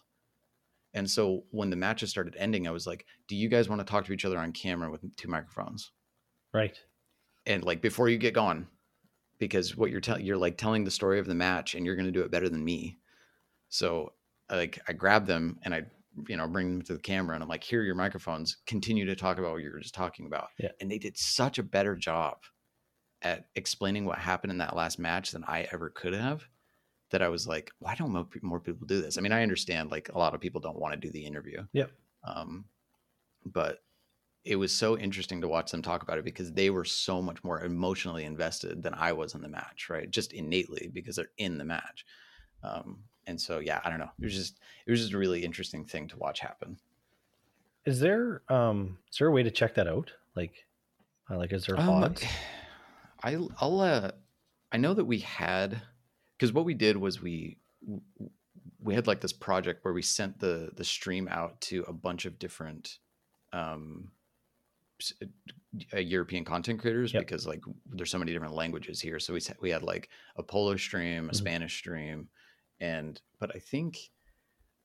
And 0.94 1.10
so 1.10 1.44
when 1.50 1.70
the 1.70 1.76
matches 1.76 2.10
started 2.10 2.36
ending 2.38 2.68
i 2.68 2.70
was 2.70 2.86
like 2.86 3.04
do 3.26 3.34
you 3.34 3.48
guys 3.48 3.68
want 3.68 3.80
to 3.80 3.84
talk 3.90 4.04
to 4.04 4.12
each 4.12 4.24
other 4.24 4.38
on 4.38 4.52
camera 4.52 4.90
with 4.90 5.00
two 5.16 5.28
microphones? 5.28 5.90
Right. 6.54 6.78
and 7.46 7.64
like 7.64 7.80
before 7.80 8.08
you 8.10 8.18
get 8.18 8.34
going 8.34 8.68
because 9.48 9.76
what 9.76 9.90
you're 9.90 10.00
telling 10.00 10.24
you're 10.24 10.36
like 10.36 10.56
telling 10.56 10.84
the 10.84 10.90
story 10.90 11.18
of 11.18 11.26
the 11.26 11.34
match 11.34 11.74
and 11.74 11.84
you're 11.84 11.96
going 11.96 12.06
to 12.06 12.12
do 12.12 12.22
it 12.22 12.30
better 12.30 12.48
than 12.48 12.64
me. 12.64 12.96
So 13.68 14.12
like 14.50 14.78
i 14.86 14.92
grab 14.92 15.26
them 15.26 15.58
and 15.62 15.74
i 15.74 15.82
you 16.28 16.36
know 16.36 16.46
bring 16.46 16.68
them 16.70 16.82
to 16.82 16.92
the 16.92 17.00
camera 17.00 17.34
and 17.34 17.42
i'm 17.42 17.48
like 17.48 17.64
here 17.64 17.80
are 17.80 17.84
your 17.84 17.96
microphones. 17.96 18.58
Continue 18.66 19.04
to 19.06 19.16
talk 19.16 19.38
about 19.38 19.52
what 19.52 19.62
you 19.62 19.70
were 19.72 19.80
just 19.80 19.94
talking 19.94 20.26
about. 20.26 20.48
Yeah. 20.58 20.70
and 20.80 20.90
they 20.90 20.98
did 20.98 21.18
such 21.18 21.58
a 21.58 21.62
better 21.62 21.96
job 21.96 22.36
at 23.22 23.46
explaining 23.56 24.04
what 24.04 24.18
happened 24.18 24.52
in 24.52 24.58
that 24.58 24.76
last 24.76 24.98
match 24.98 25.32
than 25.32 25.44
i 25.48 25.66
ever 25.72 25.90
could 25.90 26.12
have 26.14 26.44
that 27.10 27.22
i 27.22 27.28
was 27.28 27.46
like 27.48 27.72
why 27.80 27.94
don't 27.96 28.12
mo- 28.12 28.28
more 28.42 28.60
people 28.60 28.86
do 28.86 29.02
this? 29.02 29.18
I 29.18 29.20
mean 29.22 29.32
i 29.32 29.42
understand 29.42 29.90
like 29.90 30.08
a 30.14 30.18
lot 30.18 30.34
of 30.34 30.40
people 30.40 30.60
don't 30.60 30.78
want 30.78 30.94
to 30.94 31.00
do 31.00 31.10
the 31.10 31.24
interview. 31.24 31.66
Yep. 31.72 31.90
um, 32.24 32.64
but 33.44 33.78
it 34.44 34.56
was 34.56 34.72
so 34.72 34.98
interesting 34.98 35.40
to 35.40 35.48
watch 35.48 35.70
them 35.70 35.82
talk 35.82 36.02
about 36.02 36.18
it 36.18 36.24
because 36.24 36.52
they 36.52 36.70
were 36.70 36.84
so 36.84 37.22
much 37.22 37.44
more 37.44 37.62
emotionally 37.62 38.24
invested 38.24 38.82
than 38.82 38.94
I 38.94 39.12
was 39.12 39.34
in 39.34 39.42
the 39.42 39.48
match, 39.48 39.88
right? 39.88 40.10
Just 40.10 40.32
innately 40.32 40.90
because 40.92 41.16
they're 41.16 41.30
in 41.38 41.58
the 41.58 41.64
match. 41.64 42.04
Um, 42.64 43.04
and 43.26 43.40
so, 43.40 43.60
yeah, 43.60 43.80
I 43.84 43.90
don't 43.90 44.00
know. 44.00 44.10
It 44.18 44.24
was 44.24 44.34
just, 44.34 44.58
it 44.84 44.90
was 44.90 45.00
just 45.00 45.12
a 45.12 45.18
really 45.18 45.44
interesting 45.44 45.84
thing 45.84 46.08
to 46.08 46.18
watch 46.18 46.40
happen. 46.40 46.76
Is 47.84 48.00
there 48.00 48.42
um 48.48 48.98
is 49.10 49.18
there 49.18 49.28
a 49.28 49.32
way 49.32 49.42
to 49.42 49.50
check 49.50 49.74
that 49.74 49.88
out? 49.88 50.12
Like 50.34 50.66
uh, 51.30 51.36
like 51.36 51.52
is 51.52 51.66
there 51.66 51.76
Um, 51.78 52.14
I, 53.24 53.34
I'll, 53.60 53.80
uh, 53.80 54.10
I 54.72 54.76
know 54.76 54.94
that 54.94 55.04
we 55.04 55.18
had, 55.18 55.82
because 56.36 56.52
what 56.52 56.64
we 56.64 56.74
did 56.74 56.96
was 56.96 57.22
we, 57.22 57.58
we 58.82 58.94
had 58.94 59.06
like 59.06 59.20
this 59.20 59.32
project 59.32 59.84
where 59.84 59.94
we 59.94 60.02
sent 60.02 60.40
the 60.40 60.70
the 60.76 60.84
stream 60.84 61.28
out 61.28 61.60
to 61.60 61.84
a 61.86 61.92
bunch 61.92 62.24
of 62.24 62.38
different 62.38 62.98
um 63.52 64.10
uh, 65.94 65.98
European 65.98 66.44
content 66.44 66.80
creators 66.80 67.12
Yep. 67.12 67.24
because 67.24 67.46
like 67.46 67.62
there's 67.86 68.10
so 68.10 68.18
many 68.18 68.32
different 68.32 68.54
languages 68.54 69.00
here. 69.00 69.18
So 69.18 69.34
we 69.34 69.40
we 69.60 69.70
had 69.70 69.82
like 69.82 70.10
a 70.36 70.42
Polish 70.42 70.84
stream, 70.84 71.30
a 71.30 71.32
Mhm. 71.32 71.34
Spanish 71.34 71.76
stream, 71.78 72.28
and 72.80 73.20
but 73.38 73.54
I 73.56 73.58
think 73.58 73.98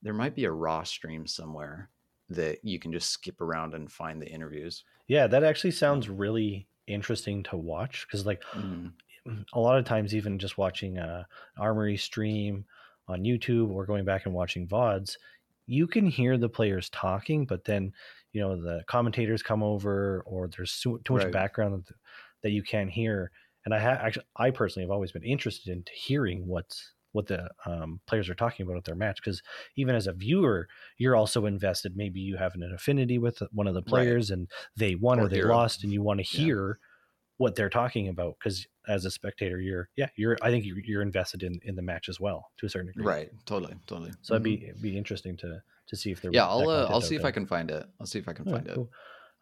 there 0.02 0.14
might 0.14 0.34
be 0.34 0.44
a 0.44 0.52
raw 0.52 0.82
stream 0.84 1.26
somewhere 1.26 1.90
that 2.28 2.64
you 2.64 2.78
can 2.78 2.92
just 2.92 3.10
skip 3.10 3.40
around 3.40 3.74
and 3.74 3.90
find 3.90 4.20
the 4.22 4.30
interviews. 4.30 4.84
Yeah, 5.08 5.26
that 5.28 5.44
actually 5.44 5.72
sounds 5.72 6.08
really 6.08 6.68
interesting 6.86 7.42
to 7.44 7.56
watch 7.56 8.06
because 8.06 8.26
like 8.26 8.42
Mhm. 8.52 8.98
a 9.52 9.60
lot 9.60 9.78
of 9.78 9.84
times 9.84 10.14
even 10.14 10.38
just 10.38 10.58
watching 10.58 10.98
a 10.98 11.26
armory 11.58 11.96
stream 11.96 12.64
on 13.08 13.24
youtube 13.24 13.68
or 13.70 13.86
going 13.86 14.04
back 14.04 14.24
and 14.26 14.34
watching 14.34 14.66
vods 14.66 15.16
you 15.66 15.86
can 15.86 16.06
hear 16.06 16.38
the 16.38 16.48
players 16.48 16.88
talking 16.90 17.44
but 17.44 17.64
then 17.64 17.92
you 18.32 18.40
know 18.40 18.60
the 18.60 18.84
commentators 18.88 19.42
come 19.42 19.62
over 19.62 20.22
or 20.26 20.48
there's 20.48 20.72
so, 20.72 20.98
too 20.98 21.12
much 21.12 21.28
Right. 21.28 21.30
background 21.30 21.84
that, 21.86 21.94
that 22.42 22.50
you 22.50 22.62
can't 22.62 22.90
hear 22.90 23.30
and 23.64 23.74
i 23.74 23.78
have 23.78 23.98
actually 23.98 24.26
i 24.36 24.50
personally 24.50 24.84
have 24.84 24.90
always 24.90 25.12
been 25.12 25.24
interested 25.24 25.70
in 25.72 25.84
hearing 25.92 26.46
what's 26.46 26.94
what 27.12 27.26
the 27.26 27.50
um, 27.64 28.00
players 28.06 28.28
are 28.28 28.34
talking 28.34 28.64
about 28.64 28.76
at 28.76 28.84
their 28.84 28.94
match 28.94 29.16
because 29.16 29.42
even 29.76 29.94
as 29.94 30.06
a 30.06 30.12
viewer 30.12 30.68
you're 30.98 31.16
also 31.16 31.46
invested 31.46 31.96
maybe 31.96 32.20
you 32.20 32.36
have 32.36 32.54
an 32.54 32.62
affinity 32.62 33.18
with 33.18 33.38
one 33.50 33.66
of 33.66 33.74
the 33.74 33.82
players 33.82 34.30
and 34.30 34.50
they 34.76 34.94
won 34.94 35.18
or, 35.18 35.26
Or 35.26 35.28
they 35.28 35.40
lost 35.42 35.82
and 35.82 35.92
you 35.92 36.02
want 36.02 36.18
to 36.20 36.24
Yeah. 36.30 36.52
hear 36.52 36.78
what 37.38 37.56
they're 37.56 37.70
talking 37.70 38.08
about 38.08 38.36
because 38.38 38.66
as 38.88 39.04
a 39.04 39.10
spectator 39.10 39.60
you're 39.60 39.88
yeah 39.96 40.10
you're 40.16 40.38
i 40.42 40.50
think 40.50 40.64
you're, 40.64 40.78
you're 40.84 41.02
invested 41.02 41.42
in 41.42 41.60
in 41.64 41.76
the 41.76 41.82
match 41.82 42.08
as 42.08 42.20
well 42.20 42.52
to 42.58 42.66
a 42.66 42.70
certain 42.70 42.88
degree 42.88 43.10
Right. 43.10 43.30
Totally. 43.46 43.76
Totally. 43.86 44.12
so 44.22 44.34
it'd 44.34 44.42
Mhm. 44.42 44.42
be 44.42 44.64
it'd 44.64 44.80
be 44.82 44.96
interesting 44.96 45.36
to 45.38 45.62
to 45.88 45.96
see 45.96 46.10
if 46.12 46.20
there 46.22 46.32
yeah 46.32 46.46
i'll 46.46 46.68
uh, 46.68 46.86
i'll 46.90 47.00
see 47.00 47.16
if 47.16 47.24
i 47.24 47.30
can 47.30 47.46
find 47.46 47.70
it 47.70 47.86
i'll 48.00 48.06
see 48.06 48.18
if 48.18 48.28
i 48.28 48.32
can 48.32 48.46
Oh, 48.46 48.60
find 48.60 48.68
it 48.68 48.80
cool. 48.80 48.90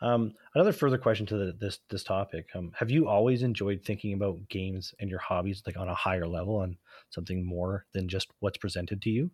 Um, 0.03 0.35
another 0.55 0.73
further 0.73 0.99
question 0.99 1.25
to 1.27 1.37
the, 1.39 1.53
this 1.53 1.79
this 1.89 2.05
topic: 2.05 2.51
um, 2.55 2.73
Have 2.77 2.91
you 2.91 3.09
always 3.09 3.43
enjoyed 3.43 3.83
thinking 3.83 4.13
about 4.13 4.47
games 4.49 4.95
and 5.01 5.09
your 5.09 5.21
hobbies 5.21 5.63
like 5.67 5.77
on 5.79 5.89
a 5.89 5.95
higher 5.95 6.27
level 6.29 6.61
and 6.63 6.77
something 7.11 7.47
more 7.47 7.87
than 7.95 8.09
just 8.09 8.29
what's 8.41 8.59
presented 8.59 9.01
to 9.03 9.11
you? 9.11 9.31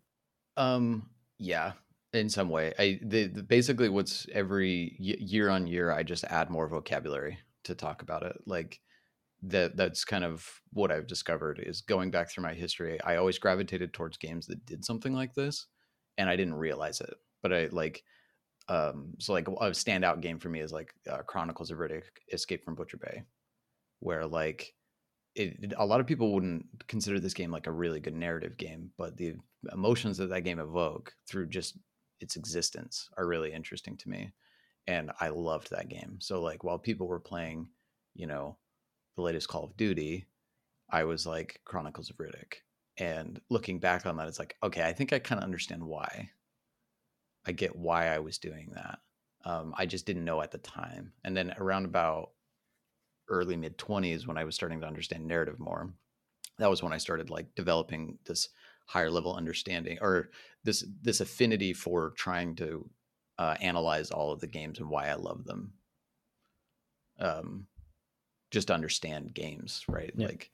Um, 0.56 1.10
yeah, 1.38 1.72
in 2.12 2.28
some 2.28 2.48
way. 2.48 2.72
I 2.78 3.00
the, 3.02 3.26
the 3.26 3.42
basically 3.42 3.88
what's 3.88 4.26
every 4.30 4.96
y- 5.00 5.16
year 5.18 5.48
on 5.48 5.66
year, 5.66 5.90
I 5.92 6.02
just 6.02 6.24
add 6.24 6.50
more 6.50 6.68
vocabulary 6.68 7.38
to 7.64 7.74
talk 7.74 8.02
about 8.02 8.22
it. 8.22 8.36
Like 8.46 8.80
that 9.42 9.76
that's 9.76 10.04
kind 10.04 10.24
of 10.24 10.62
what 10.72 10.92
I've 10.92 11.06
discovered 11.08 11.60
is 11.60 11.82
going 11.82 12.10
back 12.10 12.30
through 12.30 12.44
my 12.44 12.54
history. 12.54 13.00
I 13.02 13.16
always 13.16 13.38
gravitated 13.38 13.94
towards 13.94 14.18
games 14.18 14.46
that 14.48 14.66
did 14.66 14.84
something 14.84 15.14
like 15.14 15.34
this, 15.34 15.68
and 16.18 16.28
I 16.28 16.36
didn't 16.36 16.54
realize 16.54 17.00
it. 17.00 17.14
But 17.42 17.52
I 17.52 17.68
like 17.72 18.04
um 18.68 19.14
so 19.18 19.32
like 19.32 19.48
a 19.48 19.52
standout 19.70 20.20
game 20.20 20.38
for 20.38 20.48
me 20.48 20.60
is 20.60 20.72
like 20.72 20.94
uh, 21.10 21.18
chronicles 21.18 21.70
of 21.70 21.78
riddick 21.78 22.04
escape 22.32 22.64
from 22.64 22.74
butcher 22.74 22.96
bay 22.96 23.22
where 24.00 24.26
like 24.26 24.74
it, 25.34 25.72
a 25.78 25.86
lot 25.86 26.00
of 26.00 26.06
people 26.06 26.32
wouldn't 26.32 26.66
consider 26.86 27.18
this 27.18 27.34
game 27.34 27.50
like 27.50 27.66
a 27.66 27.72
really 27.72 28.00
good 28.00 28.14
narrative 28.14 28.56
game 28.56 28.90
but 28.98 29.16
the 29.16 29.34
emotions 29.72 30.16
that 30.18 30.28
that 30.28 30.44
game 30.44 30.58
evoke 30.58 31.12
through 31.26 31.46
just 31.46 31.78
its 32.20 32.36
existence 32.36 33.08
are 33.16 33.26
really 33.26 33.52
interesting 33.52 33.96
to 33.96 34.08
me 34.08 34.30
and 34.86 35.10
i 35.20 35.28
loved 35.28 35.70
that 35.70 35.88
game 35.88 36.18
so 36.20 36.40
like 36.40 36.62
while 36.62 36.78
people 36.78 37.08
were 37.08 37.20
playing 37.20 37.66
you 38.14 38.26
know 38.26 38.56
the 39.16 39.22
latest 39.22 39.48
call 39.48 39.64
of 39.64 39.76
duty 39.76 40.24
i 40.90 41.02
was 41.02 41.26
like 41.26 41.60
chronicles 41.64 42.10
of 42.10 42.16
riddick 42.18 42.58
and 42.98 43.40
looking 43.48 43.78
back 43.78 44.06
on 44.06 44.16
that 44.16 44.28
it's 44.28 44.38
like 44.38 44.56
okay 44.62 44.82
i 44.82 44.92
think 44.92 45.12
i 45.12 45.18
kind 45.18 45.38
of 45.38 45.44
understand 45.44 45.82
why 45.82 46.30
I 47.44 47.52
get 47.52 47.76
why 47.76 48.08
I 48.08 48.18
was 48.18 48.38
doing 48.38 48.70
that. 48.74 49.00
Um, 49.44 49.74
I 49.76 49.86
just 49.86 50.06
didn't 50.06 50.24
know 50.24 50.40
at 50.40 50.52
the 50.52 50.58
time. 50.58 51.12
And 51.24 51.36
then 51.36 51.54
around 51.58 51.84
about 51.84 52.30
early 53.28 53.56
mid 53.56 53.78
20s 53.78 54.26
when 54.26 54.36
I 54.36 54.44
was 54.44 54.54
starting 54.54 54.80
to 54.80 54.86
understand 54.86 55.26
narrative 55.26 55.58
more, 55.58 55.92
that 56.58 56.70
was 56.70 56.82
when 56.82 56.92
I 56.92 56.98
started 56.98 57.30
like 57.30 57.54
developing 57.54 58.18
this 58.24 58.50
higher 58.86 59.10
level 59.10 59.34
understanding 59.34 59.98
or 60.00 60.30
this 60.64 60.84
this 61.02 61.20
affinity 61.20 61.72
for 61.72 62.10
trying 62.10 62.54
to 62.56 62.88
uh, 63.38 63.56
analyze 63.60 64.10
all 64.10 64.32
of 64.32 64.40
the 64.40 64.46
games 64.46 64.78
and 64.78 64.88
why 64.88 65.08
I 65.08 65.14
love 65.14 65.44
them. 65.44 65.72
Um, 67.18 67.66
just 68.50 68.70
understand 68.70 69.34
games, 69.34 69.84
right? 69.88 70.12
Yeah. 70.14 70.28
Like, 70.28 70.50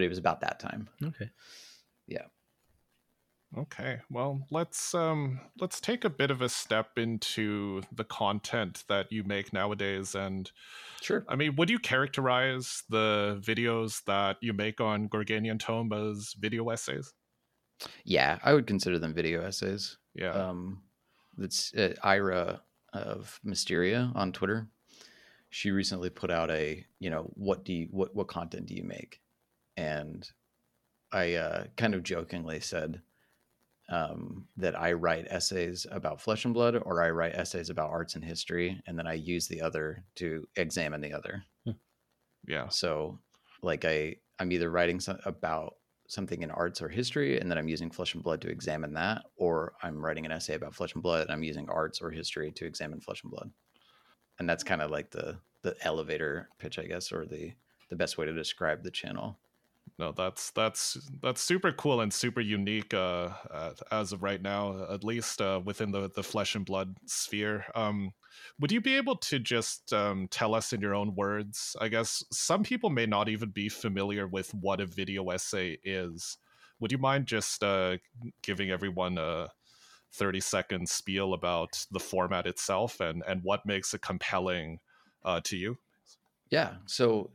but 0.00 0.06
it 0.06 0.08
was 0.08 0.16
about 0.16 0.40
that 0.40 0.58
time. 0.58 0.88
Okay. 1.04 1.28
Yeah. 2.06 2.24
Okay. 3.58 4.00
Well, 4.08 4.46
let's 4.50 4.94
um 4.94 5.40
let's 5.60 5.78
take 5.78 6.06
a 6.06 6.10
bit 6.10 6.30
of 6.30 6.40
a 6.40 6.48
step 6.48 6.96
into 6.96 7.82
the 7.92 8.04
content 8.04 8.84
that 8.88 9.12
you 9.12 9.24
make 9.24 9.52
nowadays 9.52 10.14
and 10.14 10.50
Sure. 11.02 11.26
I 11.28 11.36
mean, 11.36 11.54
would 11.56 11.68
you 11.68 11.78
characterize 11.78 12.82
the 12.88 13.42
videos 13.44 14.02
that 14.04 14.38
you 14.40 14.54
make 14.54 14.80
on 14.80 15.10
Gorganian 15.10 15.58
Tome 15.58 15.92
as 15.92 16.34
video 16.38 16.70
essays? 16.70 17.12
Yeah, 18.04 18.38
I 18.42 18.54
would 18.54 18.66
consider 18.66 18.98
them 18.98 19.12
video 19.12 19.42
essays. 19.42 19.98
Yeah. 20.14 20.30
Um 20.30 20.82
that's 21.36 21.74
uh, 21.74 21.92
Ira 22.02 22.62
of 22.94 23.38
Mysteria 23.44 24.12
on 24.14 24.32
Twitter. 24.32 24.66
She 25.50 25.72
recently 25.72 26.08
put 26.08 26.30
out 26.30 26.50
a, 26.50 26.86
you 27.00 27.10
know, 27.10 27.30
what 27.34 27.66
do 27.66 27.74
you 27.74 27.88
what 27.90 28.14
what 28.16 28.28
content 28.28 28.64
do 28.64 28.74
you 28.74 28.84
make? 28.84 29.20
And 29.80 30.30
I 31.10 31.34
uh, 31.34 31.64
kind 31.76 31.94
of 31.94 32.02
jokingly 32.02 32.60
said, 32.60 33.00
um, 33.88 34.46
that 34.56 34.78
I 34.78 34.92
write 34.92 35.26
essays 35.28 35.86
about 35.90 36.20
flesh 36.20 36.44
and 36.44 36.54
blood 36.54 36.80
or 36.80 37.02
I 37.02 37.10
write 37.10 37.34
essays 37.34 37.70
about 37.70 37.90
arts 37.90 38.14
and 38.14 38.24
history, 38.24 38.80
and 38.86 38.96
then 38.96 39.06
I 39.06 39.14
use 39.14 39.48
the 39.48 39.62
other 39.62 40.04
to 40.16 40.46
examine 40.56 41.00
the 41.00 41.12
other. 41.12 41.42
Hmm. 41.64 41.72
Yeah. 42.46 42.68
So, 42.68 43.18
like 43.62 43.84
I, 43.84 44.16
I'm 44.38 44.52
either 44.52 44.70
writing 44.70 45.00
some, 45.00 45.18
about 45.24 45.74
something 46.06 46.42
in 46.42 46.50
arts 46.52 46.80
or 46.80 46.88
history, 46.88 47.40
and 47.40 47.50
then 47.50 47.58
I'm 47.58 47.68
using 47.68 47.90
flesh 47.90 48.14
and 48.14 48.22
blood 48.22 48.40
to 48.42 48.48
examine 48.48 48.94
that, 48.94 49.22
or 49.36 49.72
I'm 49.82 50.04
writing 50.04 50.24
an 50.24 50.32
essay 50.32 50.54
about 50.54 50.74
flesh 50.74 50.94
and 50.94 51.02
blood, 51.02 51.22
and 51.22 51.32
I'm 51.32 51.42
using 51.42 51.68
arts 51.68 52.00
or 52.00 52.10
history 52.10 52.52
to 52.52 52.66
examine 52.66 53.00
flesh 53.00 53.22
and 53.24 53.32
blood. 53.32 53.50
And 54.38 54.48
that's 54.48 54.64
kind 54.64 54.82
of 54.82 54.90
like 54.90 55.10
the 55.10 55.38
the 55.62 55.74
elevator 55.82 56.48
pitch, 56.58 56.78
I 56.78 56.84
guess, 56.84 57.10
or 57.10 57.26
the 57.26 57.52
the 57.88 57.96
best 57.96 58.18
way 58.18 58.26
to 58.26 58.32
describe 58.32 58.84
the 58.84 58.90
channel 58.90 59.36
no 60.00 60.12
that's 60.12 60.50
that's 60.52 60.94
that's 61.22 61.42
super 61.42 61.72
cool 61.72 62.00
and 62.00 62.12
super 62.12 62.40
unique 62.40 62.92
uh, 62.94 63.30
uh, 63.50 63.74
as 63.92 64.12
of 64.12 64.22
right 64.22 64.42
now 64.42 64.90
at 64.92 65.04
least 65.04 65.40
uh, 65.40 65.60
within 65.64 65.92
the 65.92 66.10
the 66.10 66.22
flesh 66.22 66.54
and 66.54 66.66
blood 66.66 66.96
sphere. 67.06 67.66
Um, 67.74 68.12
would 68.58 68.72
you 68.72 68.80
be 68.80 68.96
able 68.96 69.16
to 69.16 69.38
just 69.38 69.92
um, 69.92 70.26
tell 70.28 70.54
us 70.54 70.72
in 70.72 70.80
your 70.80 70.94
own 70.94 71.14
words? 71.14 71.76
I 71.80 71.88
guess 71.88 72.24
some 72.32 72.62
people 72.62 72.90
may 72.90 73.06
not 73.06 73.28
even 73.28 73.50
be 73.50 73.68
familiar 73.68 74.26
with 74.26 74.52
what 74.54 74.80
a 74.80 74.86
video 74.86 75.28
essay 75.30 75.78
is. 75.84 76.38
Would 76.80 76.92
you 76.92 76.98
mind 76.98 77.26
just 77.26 77.62
uh, 77.62 77.98
giving 78.42 78.70
everyone 78.70 79.18
a 79.18 79.50
30 80.12 80.40
second 80.40 80.88
spiel 80.88 81.34
about 81.34 81.86
the 81.90 82.00
format 82.00 82.46
itself 82.46 83.00
and 83.00 83.22
and 83.26 83.42
what 83.44 83.66
makes 83.66 83.94
it 83.94 84.02
compelling 84.02 84.80
uh, 85.24 85.40
to 85.44 85.56
you? 85.56 85.78
Yeah 86.50 86.76
so 86.86 87.30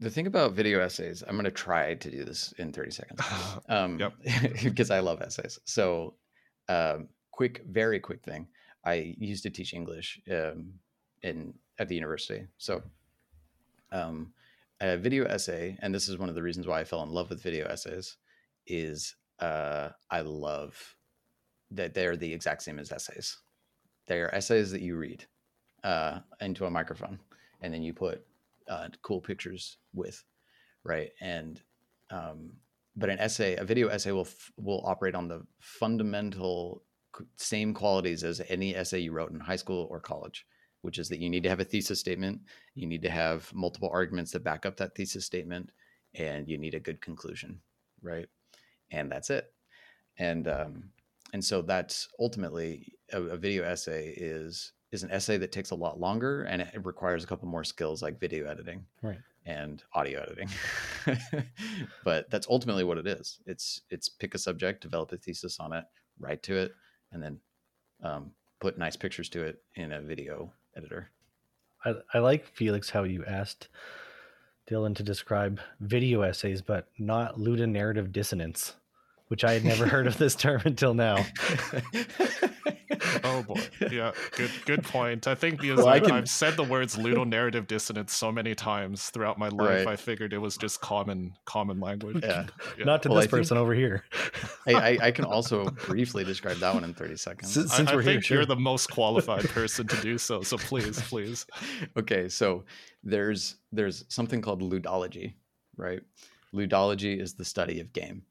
the 0.00 0.10
thing 0.10 0.26
about 0.26 0.52
video 0.52 0.80
essays, 0.80 1.22
I'm 1.26 1.36
going 1.36 1.44
to 1.44 1.50
try 1.50 1.94
to 1.94 2.10
do 2.10 2.24
this 2.24 2.52
in 2.58 2.72
30 2.72 2.90
seconds 2.90 3.20
um, 3.68 3.98
because 4.62 4.90
I 4.90 5.00
love 5.00 5.22
essays. 5.22 5.58
So, 5.64 6.14
um, 6.68 7.08
quick, 7.30 7.62
very 7.68 8.00
quick 8.00 8.22
thing. 8.22 8.48
I 8.84 9.14
used 9.18 9.42
to 9.44 9.50
teach 9.50 9.74
English 9.74 10.20
um, 10.30 10.74
in 11.22 11.54
at 11.78 11.88
the 11.88 11.94
university. 11.94 12.46
So, 12.58 12.82
um, 13.92 14.32
a 14.80 14.96
video 14.98 15.24
essay, 15.24 15.78
and 15.80 15.94
this 15.94 16.08
is 16.08 16.18
one 16.18 16.28
of 16.28 16.34
the 16.34 16.42
reasons 16.42 16.66
why 16.66 16.80
I 16.80 16.84
fell 16.84 17.02
in 17.02 17.10
love 17.10 17.30
with 17.30 17.42
video 17.42 17.66
essays, 17.66 18.16
is 18.66 19.16
uh, 19.40 19.90
I 20.10 20.20
love 20.20 20.96
that 21.70 21.94
they're 21.94 22.16
the 22.16 22.32
exact 22.32 22.62
same 22.62 22.78
as 22.78 22.92
essays. 22.92 23.38
They 24.06 24.20
are 24.20 24.34
essays 24.34 24.70
that 24.72 24.82
you 24.82 24.96
read 24.96 25.24
uh, 25.82 26.20
into 26.40 26.66
a 26.66 26.70
microphone, 26.70 27.18
and 27.62 27.72
then 27.72 27.82
you 27.82 27.94
put 27.94 28.25
uh, 28.68 28.88
cool 29.02 29.20
pictures 29.20 29.78
with, 29.94 30.22
right? 30.84 31.10
And 31.20 31.60
um, 32.10 32.52
but 32.96 33.10
an 33.10 33.18
essay, 33.18 33.56
a 33.56 33.64
video 33.64 33.88
essay, 33.88 34.12
will 34.12 34.28
will 34.56 34.82
operate 34.86 35.14
on 35.14 35.28
the 35.28 35.42
fundamental 35.60 36.82
same 37.36 37.72
qualities 37.72 38.24
as 38.24 38.42
any 38.48 38.74
essay 38.74 38.98
you 38.98 39.12
wrote 39.12 39.30
in 39.30 39.40
high 39.40 39.56
school 39.56 39.86
or 39.90 40.00
college, 40.00 40.46
which 40.82 40.98
is 40.98 41.08
that 41.08 41.20
you 41.20 41.30
need 41.30 41.42
to 41.42 41.48
have 41.48 41.60
a 41.60 41.64
thesis 41.64 42.00
statement, 42.00 42.40
you 42.74 42.86
need 42.86 43.02
to 43.02 43.10
have 43.10 43.52
multiple 43.54 43.90
arguments 43.92 44.32
that 44.32 44.44
back 44.44 44.66
up 44.66 44.76
that 44.76 44.94
thesis 44.94 45.24
statement, 45.24 45.70
and 46.14 46.48
you 46.48 46.58
need 46.58 46.74
a 46.74 46.80
good 46.80 47.00
conclusion, 47.00 47.60
right? 48.02 48.26
And 48.90 49.10
that's 49.10 49.30
it. 49.30 49.52
And 50.18 50.48
um, 50.48 50.90
and 51.32 51.44
so 51.44 51.62
that's 51.62 52.08
ultimately 52.18 52.92
a, 53.12 53.20
a 53.22 53.36
video 53.36 53.64
essay 53.64 54.14
is 54.16 54.72
is 54.92 55.02
an 55.02 55.10
essay 55.10 55.36
that 55.36 55.52
takes 55.52 55.70
a 55.70 55.74
lot 55.74 55.98
longer 55.98 56.44
and 56.44 56.62
it 56.62 56.84
requires 56.84 57.24
a 57.24 57.26
couple 57.26 57.48
more 57.48 57.64
skills 57.64 58.02
like 58.02 58.20
video 58.20 58.46
editing 58.46 58.84
right. 59.02 59.18
and 59.44 59.82
audio 59.94 60.22
editing. 60.22 60.48
but 62.04 62.30
that's 62.30 62.46
ultimately 62.48 62.84
what 62.84 62.98
it 62.98 63.06
is. 63.06 63.40
It's 63.46 63.82
it's 63.90 64.08
pick 64.08 64.34
a 64.34 64.38
subject, 64.38 64.82
develop 64.82 65.12
a 65.12 65.16
thesis 65.16 65.58
on 65.60 65.72
it, 65.72 65.84
write 66.18 66.42
to 66.44 66.56
it, 66.56 66.74
and 67.12 67.22
then 67.22 67.40
um, 68.02 68.32
put 68.60 68.78
nice 68.78 68.96
pictures 68.96 69.28
to 69.30 69.42
it 69.42 69.62
in 69.74 69.92
a 69.92 70.00
video 70.00 70.52
editor. 70.76 71.10
I, 71.84 71.94
I 72.14 72.18
like 72.18 72.46
Felix 72.46 72.90
how 72.90 73.04
you 73.04 73.24
asked 73.24 73.68
Dylan 74.68 74.96
to 74.96 75.02
describe 75.02 75.60
video 75.80 76.22
essays, 76.22 76.62
but 76.62 76.88
not 76.98 77.38
ludonarrative 77.38 78.12
dissonance, 78.12 78.74
which 79.28 79.44
I 79.44 79.52
had 79.52 79.64
never 79.64 79.86
heard 79.86 80.06
of 80.06 80.18
this 80.18 80.34
term 80.34 80.62
until 80.64 80.94
now. 80.94 81.24
oh 83.24 83.42
boy, 83.42 83.60
yeah, 83.90 84.12
good 84.36 84.50
good 84.64 84.84
point. 84.84 85.26
I 85.26 85.34
think 85.34 85.60
because 85.60 85.78
well, 85.78 85.88
I 85.88 86.00
can... 86.00 86.12
I've 86.12 86.28
said 86.28 86.56
the 86.56 86.64
words 86.64 86.96
ludonarrative 86.96 87.66
dissonance 87.66 88.14
so 88.14 88.30
many 88.32 88.54
times 88.54 89.10
throughout 89.10 89.38
my 89.38 89.48
life, 89.48 89.86
right. 89.86 89.88
I 89.88 89.96
figured 89.96 90.32
it 90.32 90.38
was 90.38 90.56
just 90.56 90.80
common 90.80 91.34
common 91.44 91.80
language. 91.80 92.20
Yeah, 92.22 92.46
yeah. 92.78 92.84
not 92.84 93.02
to 93.02 93.08
well, 93.08 93.16
this 93.16 93.26
I 93.26 93.30
person 93.30 93.56
think... 93.56 93.62
over 93.62 93.74
here. 93.74 94.04
I, 94.66 94.72
I, 94.72 94.98
I, 95.02 95.10
can 95.10 95.24
also 95.24 95.66
briefly 95.86 96.24
describe 96.24 96.58
that 96.58 96.74
one 96.74 96.84
in 96.84 96.94
thirty 96.94 97.16
seconds. 97.16 97.52
Since, 97.52 97.74
since 97.74 97.90
I, 97.90 97.96
I 97.96 98.02
think 98.02 98.24
here, 98.24 98.38
you're 98.38 98.46
the 98.46 98.56
most 98.56 98.90
qualified 98.90 99.48
person 99.50 99.86
to 99.88 100.00
do 100.00 100.18
so. 100.18 100.42
So 100.42 100.56
please, 100.56 101.00
please. 101.02 101.46
Okay, 101.96 102.28
so 102.28 102.64
there's 103.02 103.56
there's 103.72 104.04
something 104.08 104.40
called 104.40 104.62
ludology, 104.62 105.34
right? 105.76 106.00
Ludology 106.54 107.20
is 107.20 107.34
the 107.34 107.44
study 107.44 107.80
of 107.80 107.92
game, 107.92 108.22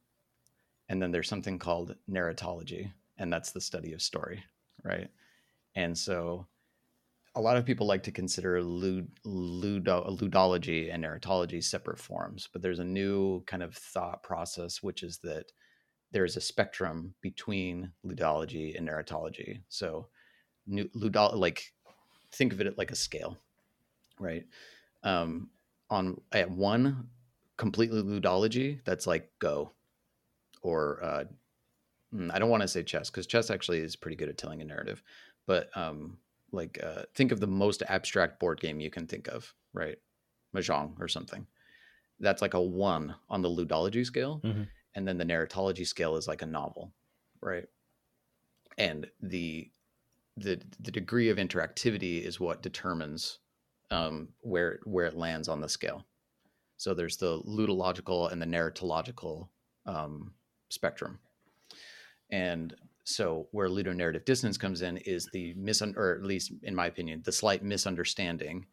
and 0.89 1.01
then 1.01 1.11
there's 1.11 1.29
something 1.29 1.59
called 1.59 1.95
narratology, 2.09 2.91
and 3.17 3.31
that's 3.31 3.51
the 3.51 3.61
study 3.61 3.93
of 3.93 4.01
story 4.01 4.43
right? 4.85 5.09
And 5.75 5.97
so 5.97 6.47
a 7.35 7.41
lot 7.41 7.57
of 7.57 7.65
people 7.65 7.85
like 7.85 8.03
to 8.03 8.11
consider 8.11 8.61
lud, 8.61 9.07
ludo, 9.25 10.05
ludology 10.09 10.93
and 10.93 11.03
narratology 11.03 11.61
separate 11.61 11.99
forms, 11.99 12.47
but 12.51 12.61
there's 12.61 12.79
a 12.79 12.85
new 12.85 13.43
kind 13.45 13.61
of 13.61 13.75
thought 13.75 14.23
process, 14.23 14.81
which 14.81 15.03
is 15.03 15.17
that 15.17 15.51
there's 16.11 16.37
a 16.37 16.41
spectrum 16.41 17.13
between 17.19 17.91
ludology 18.05 18.77
and 18.77 18.87
narratology. 18.87 19.61
So, 19.67 20.07
new, 20.65 20.85
ludology, 20.95 21.35
like 21.35 21.73
think 22.31 22.53
of 22.53 22.61
it 22.61 22.77
like 22.77 22.91
a 22.91 22.95
scale, 22.95 23.37
right? 24.17 24.45
Um, 25.03 25.49
on 25.89 26.21
at 26.31 26.49
one 26.49 27.09
completely 27.57 28.01
ludology, 28.01 28.79
that's 28.85 29.07
like 29.07 29.29
Go, 29.39 29.71
or 30.61 31.03
uh, 31.03 31.23
I 32.31 32.39
don't 32.39 32.49
want 32.49 32.61
to 32.61 32.67
say 32.67 32.83
chess 32.83 33.09
because 33.09 33.27
chess 33.27 33.49
actually 33.49 33.79
is 33.79 33.95
pretty 33.95 34.15
good 34.17 34.29
at 34.29 34.37
telling 34.37 34.61
a 34.61 34.65
narrative, 34.65 35.01
but 35.47 35.69
um, 35.75 36.17
like 36.51 36.79
uh, 36.83 37.03
think 37.13 37.31
of 37.31 37.39
the 37.39 37.47
most 37.47 37.83
abstract 37.87 38.39
board 38.39 38.59
game 38.61 38.79
you 38.79 38.89
can 38.89 39.07
think 39.07 39.27
of, 39.27 39.53
right? 39.73 39.97
Mahjong 40.55 40.99
or 40.99 41.07
something. 41.07 41.45
That's 42.19 42.41
like 42.41 42.53
a 42.53 42.61
one 42.61 43.15
on 43.29 43.41
the 43.41 43.49
ludology 43.49 44.05
scale, 44.05 44.41
Mhm. 44.43 44.67
and 44.93 45.07
then 45.07 45.17
the 45.17 45.25
narratology 45.25 45.85
scale 45.85 46.15
is 46.15 46.27
like 46.27 46.41
a 46.41 46.45
novel, 46.45 46.93
right? 47.41 47.65
And 48.77 49.09
the 49.21 49.71
the 50.37 50.61
the 50.79 50.91
degree 50.91 51.29
of 51.29 51.37
interactivity 51.37 52.21
is 52.21 52.39
what 52.39 52.61
determines 52.61 53.39
um, 53.91 54.29
where 54.41 54.79
where 54.83 55.05
it 55.05 55.15
lands 55.15 55.47
on 55.47 55.61
the 55.61 55.69
scale. 55.69 56.05
So 56.77 56.93
there's 56.93 57.17
the 57.17 57.41
ludological 57.43 58.31
and 58.31 58.41
the 58.41 58.45
narratological 58.45 59.47
um, 59.85 60.33
spectrum, 60.69 61.19
and 62.29 62.75
so 63.03 63.47
where 63.51 63.69
ludonarrative 63.69 64.25
dissonance 64.25 64.57
comes 64.57 64.81
in 64.81 64.97
is 64.97 65.29
the 65.31 65.53
mis 65.55 65.81
or 65.81 66.15
at 66.15 66.23
least 66.23 66.51
in 66.63 66.73
my 66.73 66.87
opinion, 66.87 67.21
the 67.23 67.31
slight 67.31 67.63
misunderstanding 67.63 68.65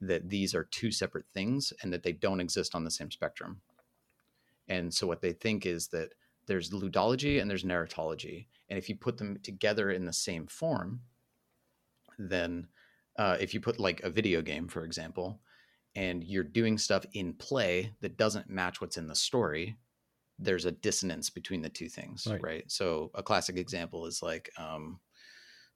that 0.00 0.28
these 0.28 0.54
are 0.54 0.64
two 0.64 0.90
separate 0.90 1.26
things 1.32 1.72
and 1.82 1.92
that 1.92 2.02
they 2.02 2.12
don't 2.12 2.40
exist 2.40 2.74
on 2.74 2.84
the 2.84 2.90
same 2.90 3.10
spectrum. 3.10 3.60
And 4.68 4.92
so 4.92 5.06
what 5.06 5.22
they 5.22 5.32
think 5.32 5.64
is 5.64 5.88
that 5.88 6.10
there's 6.46 6.70
ludology 6.70 7.40
and 7.40 7.50
there's 7.50 7.64
narratology, 7.64 8.46
and 8.68 8.78
if 8.78 8.88
you 8.88 8.96
put 8.96 9.18
them 9.18 9.38
together 9.42 9.90
in 9.90 10.04
the 10.04 10.12
same 10.12 10.46
form, 10.46 11.00
then 12.18 12.68
uh, 13.18 13.36
if 13.40 13.54
you 13.54 13.60
put 13.60 13.80
like 13.80 14.02
a 14.02 14.10
video 14.10 14.42
game, 14.42 14.68
for 14.68 14.84
example, 14.84 15.40
and 15.94 16.22
you're 16.24 16.44
doing 16.44 16.78
stuff 16.78 17.04
in 17.12 17.32
play 17.34 17.94
that 18.00 18.16
doesn't 18.16 18.48
match 18.48 18.80
what's 18.80 18.96
in 18.96 19.08
the 19.08 19.14
story, 19.14 19.76
there's 20.38 20.64
a 20.66 20.72
dissonance 20.72 21.30
between 21.30 21.62
the 21.62 21.68
two 21.68 21.88
things, 21.88 22.26
Right. 22.30 22.42
right? 22.42 22.64
So 22.70 23.10
a 23.14 23.22
classic 23.22 23.56
example 23.56 24.06
is 24.06 24.22
like 24.22 24.50
um, 24.58 25.00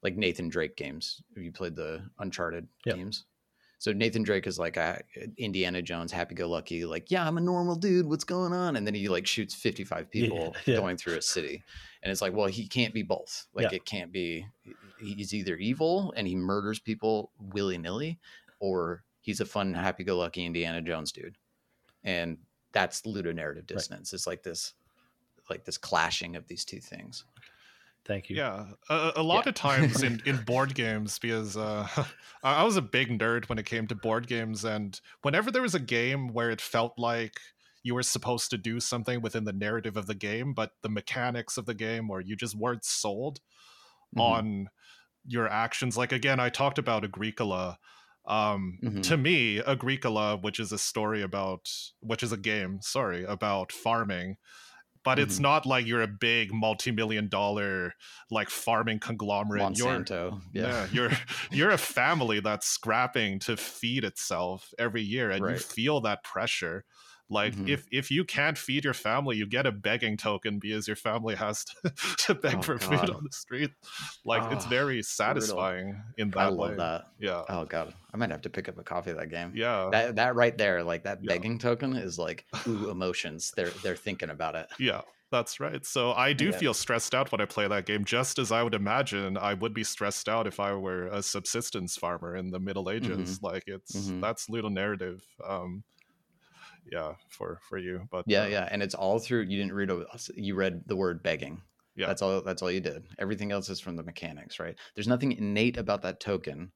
like 0.03 0.17
Nathan 0.17 0.49
Drake 0.49 0.77
games. 0.77 1.23
Have 1.35 1.43
you 1.45 1.53
played 1.53 1.75
the 1.77 2.05
Uncharted 2.19 2.69
Yep. 2.87 2.97
games? 2.97 3.25
So 3.79 3.93
Nathan 3.93 4.23
Drake 4.23 4.47
is 4.47 4.61
like 4.61 4.77
a 4.77 5.03
Indiana 5.39 5.83
Jones, 5.83 6.13
happy-go-lucky, 6.13 6.85
like 6.85 7.11
yeah, 7.11 7.27
I'm 7.27 7.37
a 7.37 7.41
normal 7.41 7.75
dude. 7.75 8.07
What's 8.07 8.23
going 8.23 8.53
on? 8.53 8.77
And 8.77 8.87
then 8.87 8.95
he 8.95 9.09
like 9.09 9.27
shoots 9.27 9.55
55 9.57 10.07
Yeah, 10.13 10.21
people 10.23 10.57
yeah. 10.67 10.77
going 10.77 10.97
through 10.97 11.17
a 11.17 11.23
city, 11.23 11.65
and 12.05 12.13
it's 12.13 12.23
like, 12.23 12.33
well, 12.33 12.47
he 12.47 12.69
can't 12.69 12.95
be 12.95 13.03
both. 13.03 13.47
Like 13.53 13.73
Yeah. 13.73 13.77
it 13.79 13.85
can't 13.85 14.13
be. 14.13 14.47
He's 15.01 15.35
either 15.35 15.57
evil 15.57 16.13
and 16.17 16.29
he 16.29 16.37
murders 16.37 16.79
people 16.79 17.33
willy 17.41 17.77
nilly, 17.77 18.21
or 18.61 19.03
he's 19.21 19.41
a 19.41 19.45
fun, 19.45 19.75
happy-go-lucky 19.75 20.47
Indiana 20.47 20.81
Jones 20.81 21.11
dude, 21.11 21.37
and 22.05 22.39
that's 22.73 23.03
ludonarrative 23.03 23.67
dissonance. 23.67 24.13
It's 24.13 24.27
like 24.27 24.43
this, 24.43 24.75
like 25.51 25.65
this 25.65 25.79
clashing 25.79 26.37
of 26.37 26.47
these 26.49 26.65
two 26.65 26.81
things. 26.81 27.25
Thank 28.05 28.31
you. 28.31 28.37
Yeah, 28.37 28.67
a, 28.91 29.13
a 29.17 29.23
lot 29.23 29.45
Yeah. 29.45 29.51
of 29.51 29.55
times 29.55 30.03
in, 30.03 30.21
in 30.27 30.43
board 30.45 30.75
games, 30.75 31.19
because 31.21 31.57
uh, 31.57 31.87
I 32.43 32.55
I 32.61 32.65
was 32.65 32.77
a 32.77 32.83
big 32.83 33.09
nerd 33.17 33.49
when 33.49 33.59
it 33.59 33.67
came 33.67 33.87
to 33.89 33.95
board 33.95 34.27
games, 34.27 34.65
and 34.65 35.01
whenever 35.23 35.51
there 35.51 35.63
was 35.63 35.75
a 35.77 35.81
game 35.81 36.29
where 36.29 36.51
it 36.51 36.61
felt 36.61 36.99
like 36.99 37.39
you 37.85 37.95
were 37.95 38.03
supposed 38.03 38.51
to 38.51 38.59
do 38.59 38.81
something 38.81 39.21
within 39.21 39.45
the 39.45 39.53
narrative 39.53 39.97
of 39.97 40.07
the 40.07 40.15
game, 40.15 40.53
but 40.55 40.73
the 40.83 40.89
mechanics 40.89 41.57
of 41.57 41.67
the 41.67 41.75
game, 41.75 42.11
or 42.11 42.21
you 42.21 42.35
just 42.37 42.57
weren't 42.57 42.85
sold 42.85 43.41
Mhm. 44.17 44.21
on 44.21 44.69
your 45.27 45.49
actions. 45.49 45.97
Like 45.97 46.13
again, 46.13 46.41
I 46.41 46.49
talked 46.49 46.79
about 46.79 47.05
Agricola. 47.05 47.79
Um, 48.27 48.81
Mhm. 48.83 49.03
To 49.03 49.17
me, 49.17 49.61
Agricola, 49.61 50.37
which 50.37 50.61
is 50.61 50.73
a 50.73 50.79
story 50.79 51.23
about, 51.23 51.69
which 52.01 52.23
is 52.23 52.33
a 52.33 52.37
game, 52.37 52.81
sorry, 52.83 53.25
about 53.25 53.73
farming, 53.73 54.37
but 55.05 55.19
it's 55.19 55.39
Mhm. 55.39 55.41
not 55.41 55.67
like 55.67 55.87
you're 55.87 56.03
a 56.03 56.09
big 56.09 56.53
multi-million 56.53 57.29
dollar 57.29 57.95
like 58.31 58.51
farming 58.51 59.01
conglomerate. 59.01 59.69
You're 59.71 60.07
Monsanto, 60.07 60.43
yeah, 60.53 60.73
yeah, 60.73 60.87
you're 60.91 61.11
you're 61.53 61.71
a 61.71 61.79
family 61.79 62.41
that's 62.41 62.67
scrapping 62.69 63.39
to 63.41 63.57
feed 63.57 64.05
itself 64.05 64.73
every 64.79 65.03
year, 65.03 65.31
and 65.31 65.49
you 65.49 65.59
feel 65.59 66.01
that 66.03 66.25
pressure. 66.25 66.85
Like 67.33 67.55
Mhm. 67.55 67.67
if 67.67 67.87
if 67.91 68.11
you 68.11 68.25
can't 68.25 68.59
feed 68.59 68.85
your 68.85 68.95
family, 68.95 69.37
you 69.37 69.47
get 69.47 69.67
a 69.67 69.73
begging 69.73 70.17
token 70.17 70.59
because 70.61 70.87
your 70.87 70.97
family 70.97 71.35
has 71.37 71.65
to, 71.67 71.91
to 72.27 72.35
beg 72.35 72.59
Oh, 72.59 72.63
for 72.65 72.79
God. 72.79 73.09
food 73.09 73.11
on 73.11 73.25
the 73.25 73.33
street. 73.33 73.73
Like 74.25 74.47
it's 74.51 74.65
Ah, 74.65 74.67
very 74.67 75.03
satisfying 75.03 76.03
in 76.17 76.33
that 76.33 76.41
I 76.41 76.49
way. 76.57 76.69
love 76.69 76.77
that. 76.77 77.05
Yeah, 77.19 77.45
Oh 77.49 77.65
god, 77.67 77.95
I 78.13 78.17
might 78.17 78.31
have 78.31 78.43
to 78.43 78.51
pick 78.51 78.69
up 78.69 78.79
a 78.79 78.85
copy 78.85 79.11
of 79.11 79.17
that 79.19 79.29
game. 79.31 79.53
yeah, 79.55 79.91
That 79.91 80.17
that 80.17 80.35
right 80.37 80.57
there, 80.57 80.85
like 80.85 81.05
that 81.05 81.19
Yeah. 81.21 81.27
begging 81.27 81.59
token, 81.59 81.97
is 81.97 82.19
like 82.19 82.47
ooh 82.69 82.91
emotions. 82.91 83.53
They're 83.57 83.79
they're 83.83 83.97
thinking 83.97 84.31
about 84.31 84.57
it. 84.57 84.69
yeah. 84.79 85.03
That's 85.31 85.59
right. 85.61 85.83
So 85.87 86.13
I 86.13 86.35
do 86.35 86.53
Yeah. 86.53 86.59
feel 86.59 86.75
stressed 86.75 87.15
out 87.15 87.33
when 87.33 87.41
I 87.41 87.47
play 87.47 87.67
that 87.67 87.87
game, 87.87 88.05
just 88.05 88.39
as 88.39 88.53
I 88.53 88.63
would 88.63 88.75
imagine 88.75 89.39
I 89.39 89.55
would 89.55 89.73
be 89.73 89.83
stressed 89.83 90.29
out 90.29 90.47
if 90.47 90.61
I 90.61 90.75
were 90.75 91.07
a 91.07 91.23
subsistence 91.23 91.97
farmer 91.97 92.37
in 92.37 92.51
the 92.51 92.61
Middle 92.61 92.91
Ages. 92.91 93.39
Like 93.43 93.65
it's 93.67 94.13
Mhm. 94.13 94.21
that's 94.21 94.49
ludonarrative. 94.49 95.23
Um, 95.43 95.85
yeah, 96.91 97.15
for 97.29 97.61
for 97.69 97.79
you, 97.79 98.09
but 98.11 98.25
Yeah, 98.27 98.45
uh, 98.45 98.47
yeah, 98.47 98.69
and 98.71 98.83
it's 98.83 98.95
all 98.95 99.19
through. 99.19 99.43
You 99.43 99.59
didn't 99.59 99.75
read. 99.75 99.91
a- 99.91 100.07
You 100.37 100.55
read 100.55 100.83
the 100.87 100.97
word 100.97 101.23
begging. 101.23 101.63
Yeah. 101.95 102.07
that's 102.07 102.23
all. 102.23 102.43
That's 102.43 102.63
all 102.63 102.71
you 102.71 102.81
did. 102.81 103.05
Everything 103.19 103.53
else 103.53 103.69
is 103.69 103.79
from 103.81 103.97
the 103.97 104.03
mechanics, 104.03 104.59
right? 104.59 104.77
There's 104.95 105.09
nothing 105.09 105.33
innate 105.33 105.77
about 105.77 106.03
that 106.03 106.21
token 106.21 106.73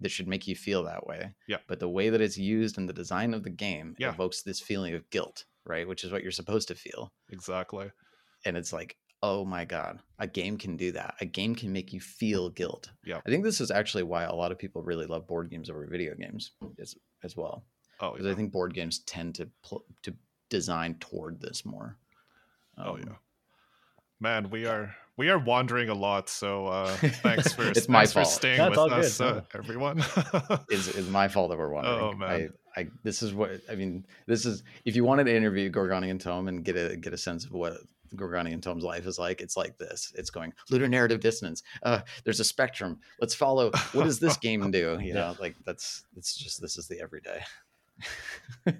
that 0.00 0.10
should 0.10 0.28
make 0.28 0.46
you 0.48 0.54
feel 0.54 0.84
that 0.84 1.06
way. 1.06 1.32
Yeah. 1.48 1.58
But 1.68 1.80
the 1.80 1.88
way 1.88 2.10
that 2.10 2.20
it's 2.20 2.38
used 2.38 2.78
in 2.78 2.86
the 2.86 2.92
design 2.92 3.34
of 3.34 3.42
the 3.42 3.50
game 3.50 3.94
Yeah. 3.98 4.10
evokes 4.12 4.42
this 4.42 4.60
feeling 4.60 4.94
of 4.94 5.08
guilt, 5.10 5.44
right? 5.64 5.86
Which 5.86 6.04
is 6.04 6.12
what 6.12 6.22
you're 6.22 6.32
supposed 6.32 6.68
to 6.68 6.74
feel. 6.74 7.12
exactly. 7.30 7.90
and 8.44 8.56
it's 8.56 8.72
like 8.72 8.96
oh 9.24 9.44
my 9.44 9.64
god 9.64 10.00
a 10.18 10.26
game 10.26 10.58
can 10.58 10.76
do 10.76 10.90
that 10.90 11.14
a 11.20 11.24
game 11.24 11.54
can 11.54 11.72
make 11.72 11.92
you 11.92 12.00
feel 12.00 12.50
guilt 12.50 12.90
Yeah. 13.04 13.20
i 13.24 13.30
think 13.30 13.44
this 13.44 13.60
is 13.60 13.70
actually 13.70 14.02
why 14.02 14.24
a 14.24 14.34
lot 14.34 14.50
of 14.50 14.58
people 14.58 14.82
really 14.82 15.06
love 15.06 15.28
board 15.28 15.48
games 15.48 15.70
over 15.70 15.86
video 15.86 16.14
games 16.16 16.50
as, 16.80 16.96
as 17.22 17.36
well 17.36 17.64
Oh 18.02 18.10
because 18.12 18.26
yeah. 18.26 18.32
i 18.32 18.34
think 18.34 18.52
board 18.52 18.74
games 18.74 18.98
tend 19.00 19.34
to 19.36 19.48
pl- 19.62 19.84
to 20.02 20.14
design 20.50 20.96
toward 21.00 21.40
this 21.40 21.64
more 21.64 21.96
oh 22.76 22.94
Um, 22.94 23.00
yeah. 23.06 23.14
Man, 24.20 24.50
we 24.50 24.66
are 24.66 24.94
we 25.16 25.30
are 25.30 25.38
wandering 25.38 25.88
a 25.88 25.94
lot. 25.94 26.28
So 26.28 26.66
uh, 26.68 26.94
thanks 26.96 27.52
for 27.52 27.64
It's 27.70 27.88
my 27.88 28.00
thanks 28.06 28.12
for 28.12 28.24
staying 28.24 28.58
That's 28.58 28.70
with 28.70 28.78
all 28.78 28.88
good, 28.88 29.04
us, 29.04 29.20
uh, 29.20 29.40
everyone. 29.52 29.98
it's, 30.70 30.86
it's 30.86 31.08
my 31.08 31.26
fault 31.26 31.50
that 31.50 31.58
we're 31.58 31.70
wandering. 31.70 31.98
Oh, 32.00 32.12
man. 32.12 32.50
I, 32.76 32.80
I 32.80 32.86
this 33.02 33.22
is 33.22 33.34
what 33.34 33.50
i 33.68 33.74
mean 33.74 34.06
this 34.26 34.46
is 34.46 34.62
if 34.84 34.96
you 34.96 35.04
wanted 35.04 35.24
to 35.24 35.34
interview 35.36 35.70
gorganian 35.70 36.18
tome 36.18 36.48
and 36.48 36.64
get 36.64 36.76
a 36.76 36.96
get 36.96 37.12
a 37.12 37.18
sense 37.18 37.44
of 37.44 37.52
what 37.52 37.74
Gorganian 38.14 38.60
Tome's 38.60 38.84
life 38.84 39.06
is 39.06 39.18
like. 39.18 39.40
It's 39.40 39.56
like 39.56 39.78
this. 39.78 40.12
It's 40.16 40.30
going 40.30 40.52
ludonarrative 40.70 41.20
dissonance. 41.20 41.62
Uh, 41.82 42.00
there's 42.24 42.40
a 42.40 42.44
spectrum. 42.44 43.00
Let's 43.20 43.34
follow. 43.34 43.70
What 43.92 44.04
does 44.04 44.18
this 44.18 44.36
game 44.48 44.70
do? 44.70 44.98
You 45.02 45.14
know, 45.14 45.34
like 45.40 45.56
that's 45.64 46.04
it's 46.16 46.36
just 46.36 46.60
this 46.60 46.76
is 46.76 46.86
the 46.88 47.00
everyday. 47.00 47.40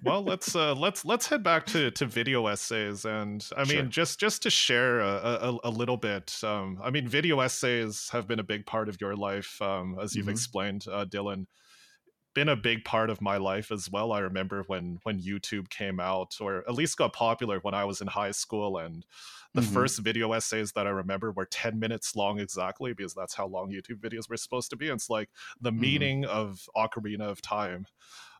Well, 0.04 0.22
let's 0.22 0.54
uh, 0.54 0.74
let's 0.74 1.04
let's 1.04 1.26
head 1.26 1.42
back 1.42 1.66
to, 1.66 1.90
to 1.92 2.06
video 2.06 2.46
essays, 2.46 3.04
and 3.04 3.48
I 3.56 3.64
mean 3.64 3.88
Sure. 3.88 3.90
just 3.90 4.18
just 4.20 4.42
to 4.42 4.50
share 4.50 5.00
a, 5.00 5.06
a, 5.06 5.58
a 5.64 5.70
little 5.70 5.96
bit. 5.96 6.42
Um, 6.44 6.78
I 6.82 6.90
mean, 6.90 7.08
video 7.08 7.40
essays 7.40 8.08
have 8.11 8.26
been 8.26 8.38
a 8.40 8.44
big 8.44 8.66
part 8.66 8.88
of 8.88 9.00
your 9.00 9.16
life, 9.16 9.61
um, 9.62 9.98
as 10.00 10.16
you've 10.16 10.28
Mhm. 10.28 10.28
explained, 10.28 10.87
uh, 10.90 11.04
Dylan. 11.04 11.46
Been 12.35 12.48
a 12.48 12.56
big 12.56 12.87
part 12.87 13.11
of 13.11 13.20
my 13.20 13.37
life 13.37 13.70
as 13.70 13.90
well. 13.90 14.11
I 14.12 14.20
remember 14.20 14.62
when 14.66 15.00
when 15.02 15.20
YouTube 15.20 15.68
came 15.68 16.00
out, 16.00 16.37
or 16.40 16.58
at 16.68 16.74
least 16.74 16.96
got 16.96 17.12
popular 17.12 17.58
when 17.61 17.74
I 17.74 17.85
was 17.85 18.00
in 18.00 18.06
high 18.08 18.30
school, 18.30 18.78
and 18.78 19.04
the 19.54 19.61
Mhm. 19.61 19.72
first 19.74 19.98
video 19.98 20.32
essays 20.32 20.72
that 20.72 20.87
I 20.87 20.90
remember 20.90 21.30
were 21.30 21.44
10 21.44 21.78
minutes 21.78 22.16
long 22.16 22.40
exactly 22.40 22.94
because 22.94 23.14
that's 23.14 23.35
how 23.35 23.46
long 23.46 23.70
YouTube 23.70 24.00
videos 24.00 24.30
were 24.30 24.38
supposed 24.38 24.70
to 24.70 24.76
be. 24.76 24.88
And 24.88 24.96
it's 24.98 25.11
like 25.11 25.28
the 25.61 25.72
Mhm. 25.76 25.80
meaning 25.80 26.24
of 26.24 26.68
Ocarina 26.74 27.22
of 27.30 27.42
Time 27.42 27.87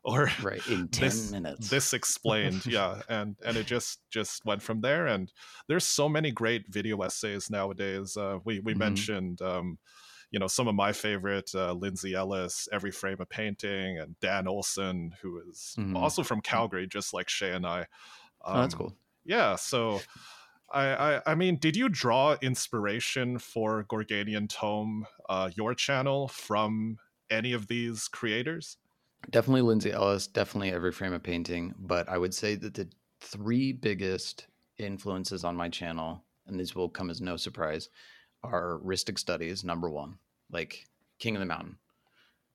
or 0.03 0.29
Right 0.37 0.63
in 0.67 0.89
ten 0.89 1.27
This- 1.27 1.29
minutes. 1.29 1.69
this 1.69 1.93
explained 1.93 2.65
yeah 2.67 3.01
and 3.09 3.37
and 3.45 3.57
it 3.57 3.65
just 3.65 4.01
just 4.09 4.43
went 4.45 4.61
from 4.61 4.81
there 4.81 5.07
and 5.07 5.31
there's 5.67 5.85
so 5.85 6.09
many 6.09 6.31
great 6.31 6.67
video 6.67 7.01
essays 7.01 7.49
nowadays 7.49 8.17
uh 8.17 8.39
we 8.43 8.59
we 8.59 8.73
Mhm. 8.73 8.75
mentioned 8.75 9.41
um 9.41 9.77
you 10.31 10.39
know 10.39 10.47
some 10.47 10.67
of 10.67 10.75
my 10.75 10.91
favorite 10.91 11.51
uh, 11.55 11.73
lindsay 11.73 12.13
ellis 12.15 12.67
every 12.71 12.91
frame 12.91 13.17
a 13.19 13.25
painting 13.25 13.99
and 13.99 14.19
dan 14.19 14.47
olson 14.47 15.11
who 15.21 15.39
is 15.49 15.77
Mhm. 15.77 15.93
also 15.93 16.23
from 16.23 16.41
calgary 16.41 16.87
just 16.87 17.13
like 17.13 17.29
shea 17.29 17.51
and 17.53 17.65
i 17.67 17.81
um, 17.81 17.87
oh, 18.53 18.61
that's 18.61 18.73
cool. 18.75 18.97
yeah 19.25 19.55
so 19.55 20.05
I, 20.71 21.15
I 21.17 21.21
i 21.31 21.35
mean 21.35 21.57
did 21.57 21.75
you 21.75 21.89
draw 21.89 22.37
inspiration 22.41 23.39
for 23.39 23.83
gorganian 23.85 24.47
tome 24.49 25.05
uh 25.29 25.51
your 25.55 25.75
channel 25.75 26.27
from 26.27 26.97
any 27.29 27.53
of 27.53 27.67
these 27.67 28.07
creators 28.07 28.77
Definitely 29.29 29.61
Lindsay 29.61 29.91
Ellis. 29.91 30.27
Definitely 30.27 30.71
every 30.71 30.91
frame 30.91 31.13
of 31.13 31.23
painting. 31.23 31.73
But 31.79 32.09
I 32.09 32.17
would 32.17 32.33
say 32.33 32.55
that 32.55 32.73
the 32.73 32.87
three 33.21 33.71
biggest 33.71 34.47
influences 34.77 35.43
on 35.43 35.55
my 35.55 35.69
channel, 35.69 36.23
and 36.47 36.59
these 36.59 36.75
will 36.75 36.89
come 36.89 37.09
as 37.09 37.21
no 37.21 37.37
surprise, 37.37 37.89
are 38.43 38.79
Rhystic 38.83 39.17
Studies, 39.17 39.63
number 39.63 39.89
one, 39.89 40.17
like 40.51 40.85
King 41.19 41.35
of 41.35 41.39
the 41.39 41.45
Mountain. 41.45 41.77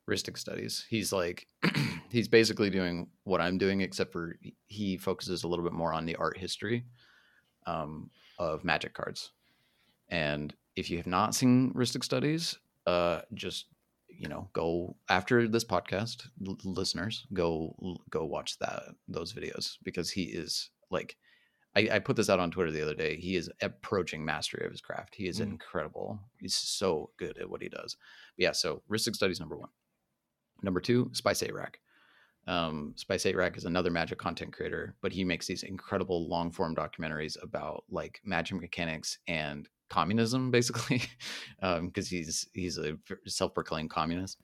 Rhystic 0.08 0.38
Studies. 0.38 0.86
He's 0.88 1.12
like 1.12 1.46
he's 2.10 2.28
basically 2.28 2.70
doing 2.70 3.08
what 3.24 3.40
I'm 3.40 3.58
doing, 3.58 3.82
except 3.82 4.12
for 4.12 4.36
he 4.66 4.96
focuses 4.96 5.44
a 5.44 5.48
little 5.48 5.64
bit 5.64 5.74
more 5.74 5.92
on 5.92 6.06
the 6.06 6.16
art 6.16 6.38
history 6.38 6.86
um, 7.66 8.10
of 8.38 8.64
Magic 8.64 8.94
cards. 8.94 9.32
And 10.08 10.54
if 10.76 10.90
you 10.90 10.96
have 10.96 11.06
not 11.06 11.34
seen 11.34 11.72
Rhystic 11.74 12.02
Studies, 12.02 12.58
uh, 12.86 13.20
just 13.34 13.66
you 14.18 14.28
know, 14.28 14.48
go 14.52 14.96
after 15.08 15.46
this 15.46 15.64
podcast, 15.64 16.28
l- 16.46 16.58
listeners, 16.64 17.26
go 17.32 17.74
go 18.10 18.24
watch 18.24 18.58
that 18.58 18.82
those 19.06 19.32
videos 19.32 19.76
because 19.84 20.10
he 20.10 20.24
is 20.24 20.70
like, 20.90 21.16
I, 21.76 21.88
I, 21.92 21.98
put 22.00 22.16
this 22.16 22.28
out 22.28 22.40
on 22.40 22.50
Twitter 22.50 22.72
the 22.72 22.82
other 22.82 22.94
day. 22.94 23.16
He 23.16 23.36
is 23.36 23.50
approaching 23.62 24.24
mastery 24.24 24.64
of 24.64 24.72
his 24.72 24.80
craft. 24.80 25.14
He 25.14 25.28
is 25.28 25.38
mm. 25.38 25.44
incredible. 25.44 26.18
He's 26.40 26.56
so 26.56 27.10
good 27.18 27.38
at 27.38 27.48
what 27.48 27.62
he 27.62 27.68
does. 27.68 27.96
But 28.36 28.42
yeah, 28.42 28.52
so 28.52 28.82
Rhystic 28.90 29.14
Studies 29.14 29.38
number 29.38 29.56
one. 29.56 29.70
Number 30.62 30.80
two, 30.80 31.10
Spice 31.12 31.42
8 31.42 31.54
Rack. 31.54 31.78
Um, 32.48 32.94
Spice 32.96 33.26
8 33.26 33.36
Rack 33.36 33.56
is 33.56 33.66
another 33.66 33.90
magic 33.90 34.18
content 34.18 34.52
creator, 34.52 34.96
but 35.02 35.12
he 35.12 35.22
makes 35.22 35.46
these 35.46 35.62
incredible 35.62 36.28
long 36.28 36.50
form 36.50 36.74
documentaries 36.74 37.40
about 37.42 37.84
like 37.90 38.20
magic 38.24 38.60
mechanics 38.60 39.18
and 39.28 39.68
communism, 39.88 40.50
basically, 40.50 41.02
because 41.60 41.62
um, 41.62 41.92
he's 41.94 42.48
he's 42.52 42.78
a 42.78 42.96
self 43.26 43.54
proclaimed 43.54 43.90
communist, 43.90 44.40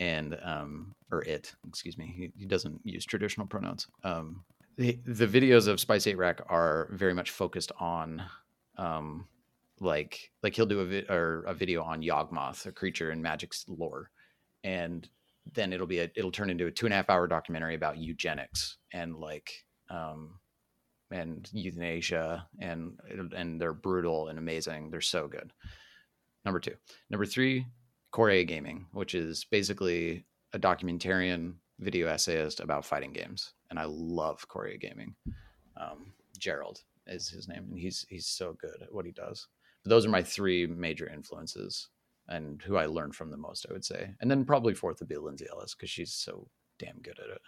and 0.00 0.38
um, 0.42 0.94
or 1.10 1.22
it, 1.22 1.54
excuse 1.68 1.98
me, 1.98 2.12
he, 2.16 2.32
he 2.38 2.46
doesn't 2.46 2.80
use 2.84 3.04
traditional 3.04 3.46
pronouns. 3.46 3.86
Um, 4.04 4.44
the, 4.76 4.98
the 5.06 5.26
videos 5.26 5.68
of 5.68 5.80
Spice 5.80 6.06
8 6.06 6.18
Rack 6.18 6.42
are 6.48 6.88
very 6.92 7.14
much 7.14 7.30
focused 7.30 7.72
on 7.80 8.22
um, 8.76 9.26
like 9.80 10.30
like 10.42 10.54
he'll 10.54 10.66
do 10.66 10.80
a, 10.80 10.84
vi- 10.84 11.06
or 11.08 11.44
a 11.46 11.54
video 11.54 11.82
on 11.82 12.02
Yawgmoth, 12.02 12.66
a 12.66 12.72
creature 12.72 13.10
in 13.10 13.22
Magic's 13.22 13.64
lore, 13.68 14.10
and 14.64 15.08
then 15.54 15.72
it'll 15.72 15.86
be 15.86 16.00
a, 16.00 16.10
it'll 16.14 16.32
turn 16.32 16.50
into 16.50 16.66
a 16.66 16.70
two 16.70 16.86
and 16.86 16.92
a 16.92 16.96
half 16.96 17.10
hour 17.10 17.26
documentary 17.26 17.74
about 17.74 17.98
eugenics 17.98 18.78
and 18.92 19.16
like 19.16 19.64
um 19.90 20.38
and 21.16 21.48
euthanasia 21.52 22.46
and 22.60 22.98
and 23.34 23.60
they're 23.60 23.72
brutal 23.72 24.28
and 24.28 24.38
amazing 24.38 24.90
they're 24.90 25.00
so 25.00 25.26
good 25.28 25.52
number 26.44 26.60
two 26.60 26.74
number 27.10 27.26
three 27.26 27.66
Core-A 28.12 28.44
Gaming 28.44 28.86
which 28.92 29.14
is 29.14 29.44
basically 29.44 30.24
a 30.52 30.58
documentarian 30.58 31.54
video 31.80 32.08
essayist 32.08 32.60
about 32.60 32.84
fighting 32.84 33.12
games 33.12 33.54
and 33.70 33.78
i 33.78 33.84
love 33.86 34.46
Core-A 34.48 34.76
Gaming 34.78 35.14
um, 35.76 36.12
gerald 36.38 36.82
is 37.06 37.28
his 37.28 37.48
name 37.48 37.66
and 37.70 37.78
he's 37.78 38.06
he's 38.08 38.26
so 38.26 38.56
good 38.60 38.82
at 38.82 38.92
what 38.92 39.06
he 39.06 39.12
does 39.12 39.48
but 39.82 39.90
those 39.90 40.06
are 40.06 40.10
my 40.10 40.22
three 40.22 40.66
major 40.66 41.08
influences 41.08 41.88
and 42.28 42.60
who 42.62 42.76
I 42.76 42.86
learned 42.86 43.14
from 43.14 43.30
the 43.30 43.36
most, 43.36 43.66
I 43.68 43.72
would 43.72 43.84
say. 43.84 44.10
And 44.20 44.28
then 44.28 44.44
probably 44.44 44.74
fourth 44.74 44.98
would 44.98 45.08
be 45.08 45.16
Lindsay 45.16 45.46
Ellis 45.48 45.74
because 45.74 45.90
she's 45.90 46.12
so 46.12 46.48
damn 46.78 46.98
good 47.02 47.18
at 47.22 47.30
it. 47.30 47.40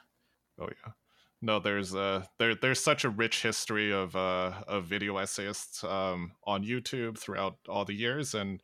Oh 0.60 0.68
yeah. 0.68 0.92
No, 1.40 1.60
there's 1.60 1.94
uh 1.94 2.24
there 2.38 2.54
there's 2.54 2.82
such 2.82 3.04
a 3.04 3.10
rich 3.10 3.42
history 3.42 3.92
of 3.92 4.16
uh 4.16 4.52
of 4.66 4.86
video 4.86 5.18
essayists 5.18 5.84
um 5.84 6.32
on 6.44 6.64
YouTube 6.64 7.18
throughout 7.18 7.56
all 7.68 7.84
the 7.84 7.94
years 7.94 8.34
and 8.34 8.60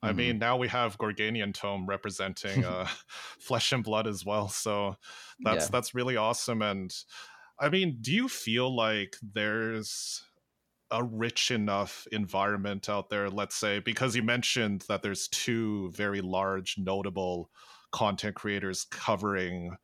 I 0.00 0.08
mm-hmm. 0.08 0.16
mean, 0.16 0.38
now 0.38 0.56
we 0.56 0.68
have 0.68 0.98
Gorganian 0.98 1.52
Tome 1.52 1.86
representing 1.86 2.64
uh, 2.64 2.86
Flesh 3.40 3.72
and 3.72 3.82
Blood 3.82 4.06
as 4.06 4.24
well. 4.24 4.48
So 4.48 4.96
that's 5.40 5.64
yeah. 5.64 5.70
that's 5.72 5.94
really 5.94 6.16
awesome. 6.16 6.62
And 6.62 6.94
I 7.58 7.68
mean, 7.68 7.98
do 8.00 8.12
you 8.12 8.28
feel 8.28 8.74
like 8.74 9.16
there's 9.20 10.22
a 10.90 11.02
rich 11.02 11.50
enough 11.50 12.06
environment 12.12 12.88
out 12.88 13.10
there 13.10 13.28
let's 13.28 13.54
say 13.54 13.78
because 13.78 14.16
you 14.16 14.22
mentioned 14.22 14.82
that 14.88 15.02
there's 15.02 15.28
two 15.28 15.90
very 15.90 16.22
large 16.22 16.76
notable 16.78 17.50
content 17.92 18.34
creators 18.34 18.86
covering 18.90 19.76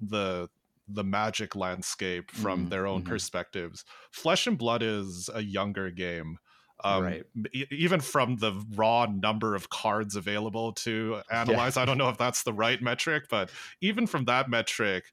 the 0.00 0.48
the 0.88 1.04
magic 1.04 1.54
landscape 1.54 2.30
from 2.30 2.60
mm-hmm. 2.60 2.68
their 2.70 2.86
own 2.86 3.00
mm-hmm. 3.00 3.10
perspectives 3.10 3.84
flesh 4.10 4.46
and 4.46 4.58
blood 4.58 4.82
is 4.82 5.28
a 5.34 5.42
younger 5.42 5.90
game 5.90 6.38
um, 6.84 7.02
right. 7.02 7.24
E- 7.52 7.66
even 7.72 8.00
from 8.00 8.36
the 8.36 8.52
raw 8.74 9.06
number 9.06 9.54
of 9.54 9.68
cards 9.68 10.14
available 10.16 10.72
to 10.72 11.20
analyze 11.30 11.76
yeah. 11.76 11.82
i 11.82 11.84
don't 11.84 11.98
know 11.98 12.08
if 12.08 12.18
that's 12.18 12.42
the 12.42 12.52
right 12.52 12.80
metric 12.80 13.24
but 13.28 13.50
even 13.80 14.06
from 14.06 14.24
that 14.26 14.48
metric 14.48 15.04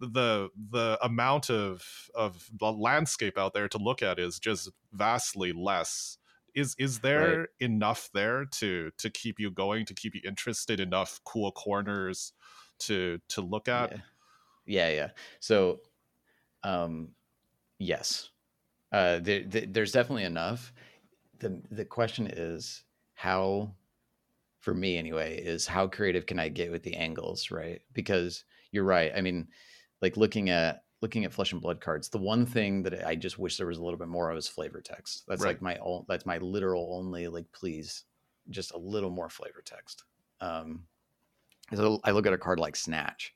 the 0.00 0.48
the 0.70 0.98
amount 1.02 1.50
of 1.50 1.84
of 2.14 2.48
the 2.58 2.70
landscape 2.70 3.38
out 3.38 3.54
there 3.54 3.68
to 3.68 3.78
look 3.78 4.02
at 4.02 4.18
is 4.18 4.38
just 4.38 4.70
vastly 4.92 5.52
less 5.52 6.18
is 6.54 6.74
is 6.78 7.00
there 7.00 7.40
right. 7.40 7.48
enough 7.60 8.08
there 8.12 8.44
to 8.44 8.90
to 8.98 9.10
keep 9.10 9.38
you 9.38 9.50
going 9.50 9.86
to 9.86 9.94
keep 9.94 10.14
you 10.14 10.20
interested 10.26 10.80
enough 10.80 11.20
cool 11.24 11.52
corners 11.52 12.32
to 12.78 13.20
to 13.28 13.40
look 13.40 13.68
at 13.68 13.92
yeah 13.92 13.98
yeah, 14.66 14.90
yeah. 14.90 15.08
so 15.40 15.80
um 16.62 17.08
yes. 17.78 18.30
Uh 18.92 19.18
there, 19.18 19.42
there, 19.44 19.66
there's 19.66 19.92
definitely 19.92 20.24
enough. 20.24 20.72
The 21.38 21.60
the 21.70 21.84
question 21.84 22.26
is 22.26 22.84
how 23.14 23.74
for 24.60 24.74
me 24.74 24.96
anyway 24.96 25.36
is 25.36 25.66
how 25.66 25.86
creative 25.86 26.24
can 26.24 26.38
i 26.38 26.48
get 26.48 26.70
with 26.70 26.82
the 26.82 26.94
angles 26.94 27.50
right? 27.50 27.82
Because 27.92 28.44
you're 28.70 28.84
right. 28.84 29.12
I 29.14 29.20
mean 29.20 29.48
like 30.00 30.16
looking 30.16 30.50
at 30.50 30.84
looking 31.02 31.24
at 31.24 31.32
flesh 31.32 31.52
and 31.52 31.60
blood 31.60 31.80
cards 31.80 32.08
the 32.08 32.16
one 32.18 32.46
thing 32.46 32.82
that 32.82 33.06
i 33.06 33.14
just 33.14 33.38
wish 33.38 33.58
there 33.58 33.66
was 33.66 33.76
a 33.76 33.82
little 33.84 33.98
bit 33.98 34.08
more 34.08 34.30
of 34.30 34.38
is 34.38 34.48
flavor 34.48 34.80
text. 34.80 35.24
That's 35.28 35.42
right. 35.42 35.50
like 35.50 35.62
my 35.62 35.76
own 35.78 36.04
that's 36.08 36.24
my 36.26 36.38
literal 36.38 36.96
only 36.98 37.28
like 37.28 37.50
please 37.52 38.04
just 38.50 38.72
a 38.72 38.78
little 38.78 39.10
more 39.10 39.28
flavor 39.28 39.62
text. 39.64 40.04
Um 40.40 40.84
so 41.74 42.00
i 42.04 42.10
look 42.10 42.26
at 42.26 42.32
a 42.32 42.38
card 42.38 42.58
like 42.58 42.76
snatch 42.76 43.34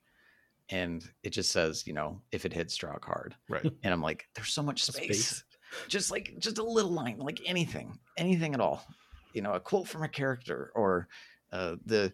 and 0.71 1.09
it 1.23 1.31
just 1.31 1.51
says 1.51 1.87
you 1.87 1.93
know 1.93 2.21
if 2.33 2.45
it 2.45 2.53
hits 2.53 2.77
draw 2.77 2.95
a 2.95 2.99
card 2.99 3.35
right 3.49 3.65
and 3.83 3.93
i'm 3.93 4.03
like 4.03 4.27
there's 4.35 4.53
so 4.53 4.63
much 4.63 4.85
space. 4.85 5.27
space 5.27 5.45
just 5.89 6.11
like 6.11 6.35
just 6.39 6.59
a 6.59 6.63
little 6.63 6.91
line 6.91 7.17
like 7.19 7.41
anything 7.47 7.99
anything 8.17 8.55
at 8.55 8.61
all 8.61 8.85
you 9.33 9.43
know 9.43 9.53
a 9.53 9.61
quote 9.61 9.87
from 9.87 10.03
a 10.03 10.09
character 10.09 10.71
or 10.75 11.09
uh, 11.53 11.77
the 11.87 12.13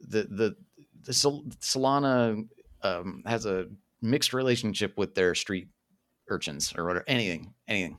the 0.00 0.24
the 0.24 0.56
the 1.04 1.12
Sol- 1.12 1.44
solana 1.60 2.46
um, 2.82 3.22
has 3.26 3.46
a 3.46 3.66
mixed 4.00 4.32
relationship 4.32 4.98
with 4.98 5.14
their 5.14 5.34
street 5.34 5.68
urchins 6.28 6.74
or 6.76 6.84
whatever. 6.84 7.04
Anything, 7.08 7.54
anything. 7.68 7.98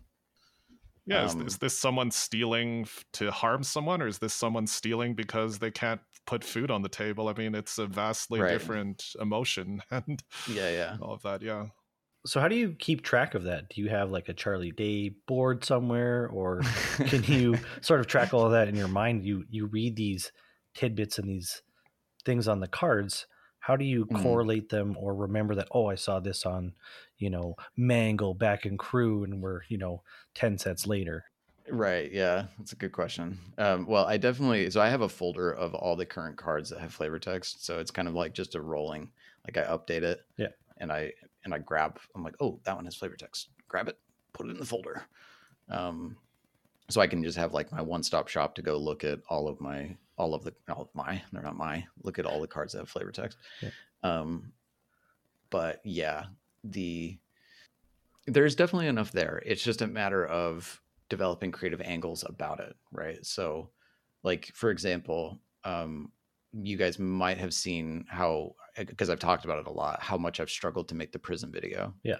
Yeah, 1.06 1.24
um, 1.24 1.42
is, 1.42 1.54
is, 1.54 1.58
this 1.58 1.78
someone 1.78 2.12
stealing 2.12 2.88
to 3.13 3.30
harm 3.32 3.63
someone, 3.63 4.02
or 4.02 4.08
is 4.08 4.20
this 4.20 4.34
someone 4.34 4.68
stealing 4.68 5.16
because 5.16 5.60
they 5.60 5.72
can't 5.72 6.00
put 6.25 6.43
food 6.43 6.71
on 6.71 6.81
the 6.81 6.89
table? 6.89 7.27
I 7.27 7.33
mean, 7.33 7.55
it's 7.55 7.77
a 7.77 7.88
vastly 7.88 8.39
right. 8.39 8.51
different 8.51 9.03
emotion, 9.19 9.81
and 9.91 10.21
yeah, 10.49 10.69
yeah, 10.69 10.97
all 11.01 11.13
of 11.13 11.21
that. 11.23 11.41
Yeah. 11.41 11.67
So, 12.25 12.39
how 12.39 12.47
do 12.47 12.55
you 12.55 12.75
keep 12.79 13.01
track 13.01 13.36
of 13.36 13.43
that? 13.43 13.69
Do 13.69 13.81
you 13.81 13.89
have 13.89 14.12
like 14.12 14.29
a 14.29 14.33
Charlie 14.33 14.71
Day 14.71 15.13
board 15.27 15.65
somewhere, 15.65 16.27
or 16.27 16.62
can 17.07 17.23
you 17.27 17.57
sort 17.81 17.99
of 17.99 18.07
track 18.07 18.33
all 18.33 18.45
of 18.45 18.51
that 18.53 18.67
in 18.67 18.75
your 18.75 18.88
mind? 18.88 19.25
You 19.25 19.43
you 19.49 19.65
read 19.65 19.95
these 19.95 20.31
tidbits 20.75 21.19
and 21.19 21.29
these 21.29 21.62
things 22.25 22.47
on 22.47 22.62
the 22.62 22.67
cards, 22.67 23.27
how 23.63 23.77
do 23.77 23.86
you 23.86 24.05
mm. 24.05 24.21
correlate 24.21 24.69
them 24.69 24.95
or 24.99 25.15
remember 25.15 25.55
that 25.55 25.69
oh 25.71 25.88
i 25.88 25.95
saw 25.95 26.19
this 26.19 26.45
on 26.45 26.73
you 27.17 27.29
know 27.29 27.55
mangle 27.77 28.33
back 28.33 28.65
in 28.65 28.77
CRU 28.77 29.23
and 29.23 29.41
we're 29.41 29.62
you 29.69 29.77
know 29.77 30.03
10 30.36 30.57
sets 30.57 30.86
later 30.86 31.23
right 31.69 32.12
yeah 32.12 32.45
that's 32.58 32.73
a 32.73 32.76
good 32.76 32.91
question. 32.91 33.38
Um, 33.58 33.86
well 33.86 34.06
i 34.06 34.17
definitely 34.17 34.69
so 34.69 34.82
i 34.82 34.89
have 34.89 35.02
a 35.02 35.10
folder 35.10 35.52
of 35.52 35.73
all 35.73 35.95
the 35.95 36.06
current 36.06 36.38
cards 36.38 36.69
that 36.69 36.80
have 36.80 36.93
flavor 36.93 37.19
text 37.19 37.65
so 37.65 37.80
it's 37.80 37.91
kind 37.91 38.08
of 38.08 38.13
like 38.13 38.34
just 38.34 38.56
a 38.56 38.62
rolling 38.62 39.10
like 39.45 39.58
i 39.58 39.69
update 39.69 40.04
it 40.04 40.21
yeah. 40.38 40.47
and 40.78 40.91
i 40.91 41.12
and 41.45 41.54
i 41.54 41.60
grab 41.60 41.99
i'm 42.15 42.23
like 42.23 42.36
oh 42.39 42.60
that 42.63 42.76
one 42.76 42.86
has 42.86 42.95
flavor 42.95 43.15
text. 43.15 43.49
Grab 43.67 43.88
it 43.88 43.97
put 44.34 44.47
it 44.47 44.52
in 44.52 44.60
the 44.60 44.65
folder. 44.65 45.04
Um, 45.69 46.17
so 46.89 46.99
i 47.02 47.08
can 47.08 47.23
just 47.23 47.38
have 47.38 47.54
like 47.54 47.71
my 47.71 47.82
one-stop 47.82 48.28
shop 48.28 48.55
to 48.55 48.61
go 48.61 48.78
look 48.78 49.03
at 49.03 49.20
all 49.30 49.47
of 49.47 49.61
my 49.61 49.95
all 50.18 50.34
of 50.34 50.43
the 50.43 50.53
all 50.70 50.82
of 50.84 50.89
my 50.93 51.22
they're 51.32 51.41
not 51.41 51.55
my 51.55 51.86
look 52.03 52.20
at 52.20 52.26
all 52.26 52.41
the 52.41 52.47
cards 52.47 52.74
that 52.74 52.80
have 52.80 52.89
flavor 52.89 53.11
text. 53.11 53.38
Yeah. 53.61 53.70
um 54.03 54.51
but 55.49 55.80
yeah 55.84 56.26
the 56.64 57.18
there's 58.26 58.55
definitely 58.55 58.88
enough 58.88 59.11
there. 59.11 59.41
It's 59.45 59.64
just 59.64 59.82
a 59.82 59.88
matter 59.88 60.26
of 60.26 60.82
developing 61.14 61.51
creative 61.51 61.82
angles 61.82 62.24
about 62.28 62.59
it 62.59 62.76
right 62.91 63.26
so 63.26 63.70
like 64.24 64.51
for 64.53 64.70
example 64.70 65.39
um 65.64 66.11
you 66.53 66.78
guys 66.78 66.99
might 66.99 67.38
have 67.38 67.53
seen 67.53 68.05
how 68.07 68.53
because 68.78 69.09
i've 69.09 69.20
talked 69.20 69.45
about 69.45 69.59
it 69.59 69.68
a 69.68 69.72
lot 69.72 70.01
how 70.01 70.18
much 70.18 70.39
i've 70.39 70.49
struggled 70.49 70.88
to 70.88 70.95
make 70.95 71.11
the 71.11 71.20
prism 71.20 71.51
video 71.51 71.93
yeah 72.03 72.18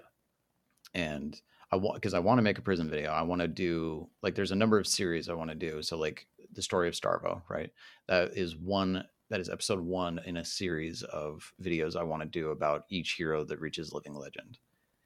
and 0.94 1.42
i 1.72 1.76
want 1.76 1.96
because 1.96 2.14
i 2.14 2.20
want 2.20 2.38
to 2.38 2.44
make 2.44 2.58
a 2.58 2.62
prism 2.62 2.90
video 2.90 3.12
i 3.12 3.22
want 3.22 3.42
to 3.42 3.48
do 3.48 4.08
like 4.22 4.36
there's 4.36 4.52
a 4.52 4.56
number 4.56 4.78
of 4.78 4.88
series 4.88 5.30
i 5.30 5.34
want 5.34 5.50
to 5.50 5.56
do 5.56 5.82
so 5.82 5.98
like 5.98 6.28
the 6.54 6.62
story 6.62 6.88
of 6.88 6.94
Starvo, 6.94 7.42
right? 7.50 7.72
That 8.08 8.32
is 8.38 8.56
one 8.56 9.04
that 9.30 9.40
is 9.40 9.50
episode 9.50 9.80
one 9.80 10.20
in 10.26 10.38
a 10.38 10.46
series 10.46 11.02
of 11.04 11.52
videos 11.62 11.96
I 11.96 12.04
want 12.04 12.22
to 12.22 12.28
do 12.28 12.52
about 12.52 12.86
each 12.90 13.14
hero 13.14 13.44
that 13.46 13.60
reaches 13.60 13.94
living 13.94 14.14
legend. 14.14 14.60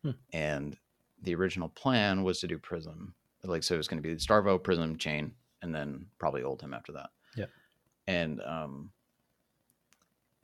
Hmm. 0.03 0.11
And 0.33 0.77
the 1.21 1.35
original 1.35 1.69
plan 1.69 2.23
was 2.23 2.39
to 2.41 2.47
do 2.47 2.57
Prism. 2.57 3.13
Like 3.47 3.63
so 3.63 3.75
it 3.75 3.77
was 3.77 3.87
going 3.87 4.01
to 4.01 4.07
be 4.07 4.15
Starvo, 4.15 4.61
Prism, 4.61 4.97
Chane, 4.97 5.33
and 5.61 5.73
then 5.73 6.05
probably 6.19 6.41
Oldhim 6.41 6.75
after 6.75 6.91
that. 6.93 7.09
Yeah. 7.35 7.45
And 8.07 8.41
um 8.41 8.91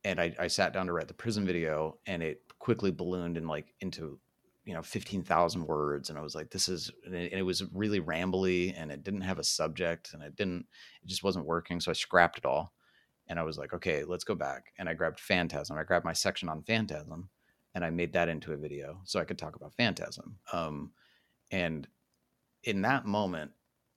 and 0.06 0.20
I, 0.20 0.36
I 0.38 0.48
sat 0.48 0.74
down 0.74 0.88
to 0.88 0.94
write 0.94 1.08
the 1.08 1.14
Prism 1.14 1.46
video, 1.46 1.98
and 2.06 2.22
it 2.22 2.42
quickly 2.60 2.92
ballooned 2.92 3.38
and 3.38 3.48
like 3.48 3.74
into 3.80 4.20
you 4.66 4.74
know 4.74 4.82
15,000 4.82 5.66
words. 5.66 6.10
And 6.10 6.18
I 6.18 6.22
was 6.22 6.36
like 6.36 6.50
this 6.50 6.70
is 6.70 6.92
and 7.06 7.16
it, 7.16 7.32
and 7.32 7.40
it, 7.40 7.44
was 7.44 7.64
really 7.74 8.00
rambly 8.00 8.74
and 8.78 8.92
it 8.92 9.04
didn't 9.04 9.22
have 9.22 9.40
a 9.40 9.44
subject 9.44 10.14
and 10.14 10.24
it 10.24 10.36
didn't 10.36 10.66
it 11.02 11.08
just 11.08 11.24
wasn't 11.24 11.46
working. 11.46 11.80
So 11.80 11.92
I 11.92 11.94
scrapped 11.94 12.38
it 12.38 12.46
all 12.46 12.74
and 13.28 13.40
I 13.40 13.44
was 13.44 13.58
like 13.58 13.74
okay 13.74 14.04
let's 14.04 14.24
go 14.24 14.36
back. 14.36 14.68
And 14.78 14.88
I 14.88 14.94
grabbed 14.94 15.20
Phantasm. 15.20 15.78
I 15.78 15.84
grabbed 15.84 16.06
my 16.06 16.14
section 16.14 16.48
on 16.50 16.64
Phantasm 16.64 17.30
and 17.76 17.84
I 17.84 17.90
made 17.90 18.14
that 18.14 18.30
into 18.30 18.54
a 18.54 18.58
video 18.58 19.02
so 19.04 19.20
I 19.20 19.26
could 19.26 19.38
talk 19.38 19.56
about 19.56 19.74
Phantasm. 19.74 20.38
Um, 20.54 20.92
and 21.52 21.88
in 22.64 22.82
that 22.82 23.06
moment 23.06 23.52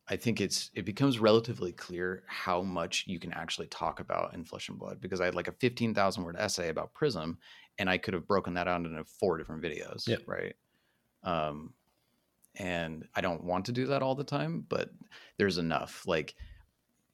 I 0.09 0.15
think 0.17 0.41
it's 0.41 0.71
it 0.75 0.85
becomes 0.85 1.19
relatively 1.19 1.73
clear 1.73 2.23
how 2.29 2.63
much 2.63 3.05
you 3.09 3.19
can 3.19 3.33
actually 3.33 3.67
talk 3.67 3.99
about 3.99 4.35
in 4.35 4.45
Flesh 4.45 4.69
and 4.69 4.79
Blood 4.79 5.01
because 5.01 5.21
I 5.21 5.25
had 5.25 5.35
like 5.35 5.49
a 5.49 5.53
15,000 5.53 6.23
word 6.23 6.37
essay 6.39 6.69
about 6.69 6.95
Prism 6.95 7.39
and 7.79 7.91
I 7.91 7.99
could 7.99 8.15
have 8.15 8.27
broken 8.29 8.55
that 8.55 8.69
out 8.69 8.85
into 8.85 9.05
four 9.05 9.37
different 9.37 9.63
videos, 9.63 10.09
right? 10.27 10.55
Um, 11.25 11.75
and 12.55 13.07
I 13.15 13.21
don't 13.21 13.45
want 13.45 13.67
to 13.67 13.73
do 13.73 13.87
that 13.89 14.03
all 14.03 14.15
the 14.15 14.25
time, 14.25 14.65
but 14.69 14.91
there's 15.37 15.59
enough. 15.59 16.05
Like, 16.07 16.35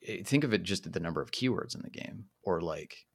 eh, 0.07 0.23
think 0.25 0.45
of 0.45 0.53
it 0.53 0.63
just 0.63 0.87
at 0.87 0.93
the 0.93 1.01
number 1.01 1.21
of 1.21 1.33
keywords 1.33 1.75
in 1.75 1.83
the 1.83 1.91
game, 1.91 2.27
or 2.43 2.61
like, 2.61 3.07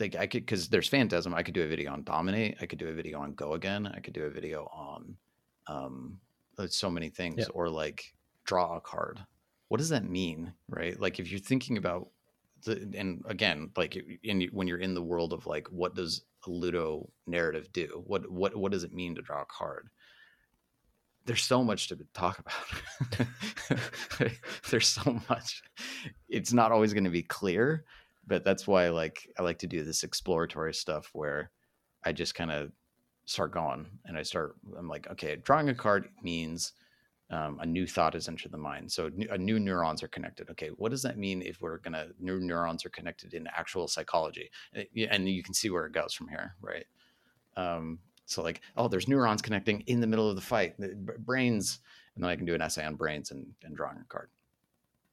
like 0.00 0.16
I 0.16 0.26
could 0.26 0.44
because 0.44 0.68
there's 0.68 0.88
Phantasm. 0.88 1.34
I 1.34 1.42
could 1.42 1.54
do 1.54 1.62
a 1.62 1.68
video 1.68 1.92
on 1.92 2.02
Dominate. 2.02 2.56
I 2.60 2.66
could 2.66 2.78
do 2.78 2.88
a 2.88 2.92
video 2.92 3.20
on 3.20 3.34
Go 3.34 3.52
Again. 3.52 3.86
I 3.86 4.00
could 4.00 4.14
do 4.14 4.24
a 4.24 4.30
video 4.30 4.64
on, 4.72 5.16
um, 5.68 6.18
Uh, 6.58 6.66
so 6.66 6.90
many 6.90 7.08
things, 7.08 7.38
yep. 7.38 7.48
or 7.54 7.68
like 7.68 8.14
draw 8.44 8.76
a 8.76 8.80
card. 8.80 9.20
What 9.68 9.78
does 9.78 9.88
that 9.88 10.08
mean, 10.08 10.52
right? 10.68 10.98
Like, 11.00 11.18
if 11.18 11.30
you're 11.30 11.40
thinking 11.40 11.78
about 11.78 12.08
the, 12.64 12.90
and 12.94 13.22
again, 13.26 13.70
like 13.76 13.96
in, 14.22 14.42
when 14.52 14.66
you're 14.66 14.78
in 14.78 14.94
the 14.94 15.02
world 15.02 15.32
of 15.32 15.46
like, 15.46 15.68
what 15.68 15.94
does 15.94 16.22
a 16.46 16.50
Ludo 16.50 17.10
narrative 17.26 17.72
do? 17.72 18.02
What 18.06 18.30
what 18.30 18.56
what 18.56 18.72
does 18.72 18.84
it 18.84 18.92
mean 18.92 19.14
to 19.14 19.22
draw 19.22 19.42
a 19.42 19.46
card? 19.46 19.88
There's 21.24 21.42
so 21.42 21.62
much 21.62 21.88
to 21.88 21.98
talk 22.14 22.40
about. 22.40 23.26
There's 24.70 24.88
so 24.88 25.20
much. 25.28 25.62
It's 26.28 26.52
not 26.52 26.72
always 26.72 26.92
going 26.92 27.04
to 27.04 27.10
be 27.10 27.22
clear, 27.22 27.84
but 28.26 28.44
that's 28.44 28.66
why 28.66 28.88
like 28.88 29.28
I 29.38 29.42
like 29.42 29.58
to 29.60 29.68
do 29.68 29.84
this 29.84 30.02
exploratory 30.02 30.74
stuff 30.74 31.10
where 31.12 31.50
I 32.04 32.12
just 32.12 32.34
kind 32.34 32.50
of 32.50 32.72
start 33.24 33.52
going 33.52 33.86
and 34.04 34.16
I 34.16 34.22
start. 34.22 34.56
I'm 34.76 34.88
like, 34.88 35.08
okay, 35.10 35.36
drawing 35.36 35.68
a 35.68 35.74
card 35.74 36.08
means 36.22 36.72
um, 37.30 37.58
a 37.60 37.66
new 37.66 37.86
thought 37.86 38.14
has 38.14 38.28
entered 38.28 38.52
the 38.52 38.58
mind. 38.58 38.92
So 38.92 39.10
a 39.30 39.38
new 39.38 39.58
neurons 39.58 40.02
are 40.02 40.08
connected. 40.08 40.50
Okay, 40.50 40.68
what 40.76 40.90
does 40.90 41.02
that 41.02 41.18
mean 41.18 41.42
if 41.42 41.60
we're 41.60 41.78
gonna 41.78 42.08
new 42.18 42.40
neurons 42.40 42.84
are 42.84 42.90
connected 42.90 43.34
in 43.34 43.46
actual 43.46 43.88
psychology? 43.88 44.50
And 44.74 45.28
you 45.28 45.42
can 45.42 45.54
see 45.54 45.70
where 45.70 45.86
it 45.86 45.92
goes 45.92 46.12
from 46.12 46.28
here, 46.28 46.56
right? 46.60 46.86
Um, 47.56 48.00
so 48.26 48.42
like, 48.42 48.60
oh, 48.76 48.88
there's 48.88 49.08
neurons 49.08 49.42
connecting 49.42 49.80
in 49.82 50.00
the 50.00 50.06
middle 50.06 50.28
of 50.28 50.36
the 50.36 50.42
fight, 50.42 50.74
brains, 51.18 51.80
and 52.14 52.22
then 52.22 52.30
I 52.30 52.36
can 52.36 52.46
do 52.46 52.54
an 52.54 52.62
essay 52.62 52.84
on 52.84 52.94
brains 52.94 53.30
and, 53.30 53.46
and 53.62 53.76
drawing 53.76 53.98
a 53.98 54.04
card 54.04 54.28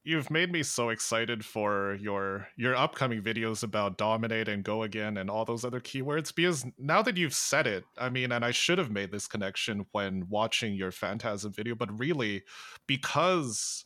you've 0.10 0.32
made 0.32 0.52
me 0.52 0.64
so 0.64 0.90
excited 0.90 1.46
for 1.46 1.96
your 2.02 2.48
your 2.58 2.76
upcoming 2.76 3.22
videos 3.22 3.62
about 3.62 3.98
dominate 3.98 4.48
and 4.48 4.64
go 4.64 4.82
again 4.82 5.18
and 5.18 5.30
all 5.30 5.46
those 5.46 5.64
other 5.64 5.80
keywords 5.80 6.34
because 6.34 6.66
now 6.80 7.02
that 7.04 7.16
you've 7.16 7.34
said 7.34 7.68
it 7.68 7.84
i 7.98 8.10
mean 8.10 8.32
and 8.32 8.44
i 8.44 8.50
should 8.50 8.80
have 8.80 8.90
made 8.90 9.12
this 9.12 9.28
connection 9.28 9.86
when 9.92 10.26
watching 10.28 10.74
your 10.74 10.92
phantasm 10.92 11.54
video 11.54 11.76
but 11.76 11.98
really 12.00 12.42
because 12.88 13.86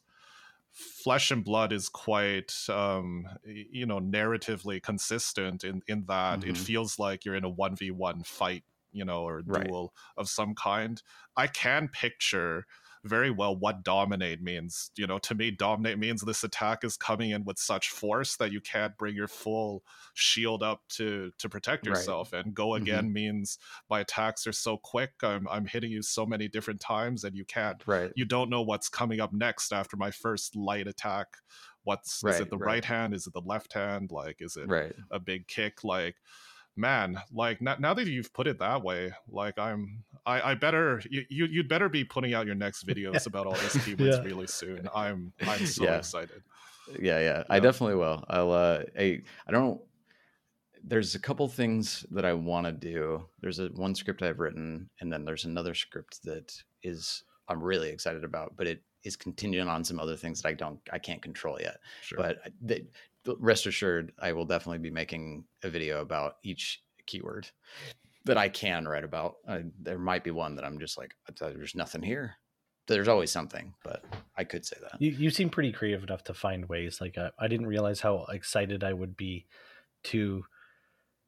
flesh 0.72 1.30
and 1.30 1.44
blood 1.44 1.74
is 1.74 1.90
quite 1.90 2.54
um 2.70 3.26
you 3.46 3.86
know 3.86 4.00
narratively 4.00 4.82
consistent 4.82 5.66
in 5.66 5.82
in 5.88 6.06
that 6.08 6.40
mm-hmm. 6.40 6.52
it 6.52 6.58
feels 6.58 6.98
like 6.98 7.26
you're 7.26 7.36
in 7.36 7.44
a 7.44 7.52
1v1 7.52 8.26
fight 8.26 8.64
you 8.94 9.04
know 9.04 9.24
or 9.24 9.44
right. 9.46 9.68
duel 9.68 9.94
of 10.16 10.30
some 10.30 10.56
kind 10.56 11.04
i 11.36 11.48
can 11.48 11.90
picture 11.90 12.66
very 13.04 13.32
well 13.32 13.56
what 13.56 13.84
dominate 13.84 14.42
means. 14.42 14.92
You 14.96 15.08
know, 15.08 15.20
to 15.20 15.36
me, 15.36 15.52
dominate 15.52 16.00
means 16.00 16.22
this 16.22 16.44
attack 16.44 16.84
is 16.84 16.96
coming 16.96 17.32
in 17.32 17.44
with 17.44 17.60
such 17.60 17.90
force 17.90 18.38
that 18.38 18.52
you 18.52 18.62
can't 18.62 18.98
bring 18.98 19.16
your 19.16 19.28
full 19.28 19.84
shield 20.14 20.64
up 20.64 20.82
to 20.90 21.32
to 21.40 21.50
protect 21.50 21.86
yourself. 21.86 22.32
Right. 22.32 22.46
And 22.46 22.54
go 22.54 22.70
mm-hmm. 22.70 22.84
again 22.84 23.04
mm-hmm. 23.06 23.14
means 23.14 23.58
my 23.90 24.00
attacks 24.02 24.48
are 24.48 24.54
so 24.54 24.78
quick. 24.78 25.12
I'm 25.22 25.48
I'm 25.50 25.66
hitting 25.66 25.92
you 25.92 26.02
so 26.02 26.26
many 26.26 26.48
different 26.48 26.80
times, 26.80 27.24
and 27.24 27.36
you 27.36 27.46
can't. 27.46 27.82
Right. 27.86 28.12
You 28.16 28.26
don't 28.26 28.50
know 28.50 28.62
what's 28.62 28.90
coming 28.90 29.20
up 29.20 29.34
next 29.34 29.74
after 29.74 29.98
my 29.98 30.12
first 30.12 30.56
light 30.56 30.88
attack. 30.88 31.28
What's 31.84 32.22
right, 32.24 32.36
is 32.36 32.42
it 32.42 32.50
the 32.50 32.58
right. 32.58 32.68
right 32.68 32.86
hand? 32.86 33.14
Is 33.14 33.28
it 33.28 33.34
the 33.34 33.42
left 33.42 33.74
hand? 33.74 34.12
Like, 34.12 34.38
is 34.40 34.56
it 34.56 34.68
right. 34.68 34.94
a 35.12 35.20
big 35.20 35.48
kick? 35.48 35.84
Like 35.84 36.16
man 36.76 37.22
like 37.32 37.62
now, 37.62 37.76
now 37.80 37.94
that 37.94 38.08
you've 38.08 38.34
put 38.34 38.48
it 38.48 38.60
that 38.60 38.82
way 38.82 39.12
like 39.28 39.58
i'm 39.60 40.04
i, 40.26 40.52
I 40.52 40.54
better 40.56 41.02
you, 41.10 41.24
you'd 41.30 41.68
better 41.68 41.90
be 41.90 42.04
putting 42.04 42.34
out 42.34 42.46
your 42.46 42.56
next 42.56 42.88
videos 42.88 43.28
about 43.28 43.46
all 43.46 43.54
these 43.54 43.76
keywords 43.76 44.18
yeah. 44.18 44.24
really 44.24 44.48
soon 44.48 44.90
i'm 44.96 45.32
i'm 45.42 45.66
so 45.66 45.84
yeah. 45.84 45.98
excited 45.98 46.42
yeah, 47.00 47.20
yeah 47.20 47.20
yeah 47.20 47.44
i 47.50 47.60
definitely 47.60 47.96
will 47.96 48.24
i'll 48.30 48.52
uh 48.52 48.84
i 48.98 49.22
i 49.48 49.52
don't 49.52 49.80
there's 50.84 51.16
a 51.16 51.20
couple 51.20 51.48
things 51.48 52.06
that 52.12 52.26
i 52.26 52.34
want 52.34 52.66
to 52.66 52.72
do 52.72 53.24
there's 53.42 53.60
a 53.60 53.68
one 53.68 53.94
script 53.94 54.22
i've 54.22 54.40
written 54.40 54.90
and 55.00 55.14
then 55.14 55.24
there's 55.24 55.46
another 55.46 55.74
script 55.74 56.24
that 56.24 56.54
is 56.82 57.24
i'm 57.48 57.62
really 57.62 57.90
excited 57.90 58.24
about 58.24 58.54
but 58.58 58.68
it 58.68 58.82
is 59.04 59.16
contingent 59.16 59.70
on 59.70 59.84
some 59.84 60.00
other 60.00 60.16
things 60.16 60.42
that 60.42 60.50
I 60.50 60.54
don't 60.54 60.80
I 60.92 61.00
can't 61.00 61.22
control 61.22 61.60
yet. 61.60 61.78
Sure. 62.02 62.18
But 62.18 62.38
the, 62.62 62.86
rest 63.40 63.66
assured, 63.66 64.12
I 64.20 64.34
will 64.34 64.46
definitely 64.46 64.80
be 64.80 64.92
making 64.92 65.46
a 65.64 65.70
video 65.70 66.02
about 66.02 66.38
each 66.44 66.82
keyword 67.06 67.48
that 68.26 68.38
I 68.38 68.50
can 68.50 68.88
write 68.88 69.04
about. 69.04 69.36
there 69.80 70.00
might 70.00 70.24
be 70.24 70.32
one 70.32 70.56
that 70.56 70.66
I'm 70.66 70.80
just 70.80 70.98
like, 70.98 71.14
there's 71.40 71.76
nothing 71.76 72.02
here. 72.02 72.36
There's 72.88 73.08
always 73.08 73.32
something, 73.32 73.74
but 73.84 74.04
I 74.38 74.44
could 74.44 74.66
say 74.66 74.76
that. 74.82 75.02
You, 75.02 75.12
you 75.12 75.30
seem 75.30 75.50
pretty 75.50 75.72
creative 75.72 76.04
enough 76.04 76.24
to 76.26 76.34
find 76.34 76.68
ways. 76.68 77.00
Like, 77.00 77.18
uh, 77.18 77.32
I 77.40 77.48
didn't 77.48 77.68
realize 77.68 78.02
how 78.02 78.26
excited 78.30 78.84
I 78.84 78.92
would 78.92 79.16
be 79.16 79.46
to 80.06 80.44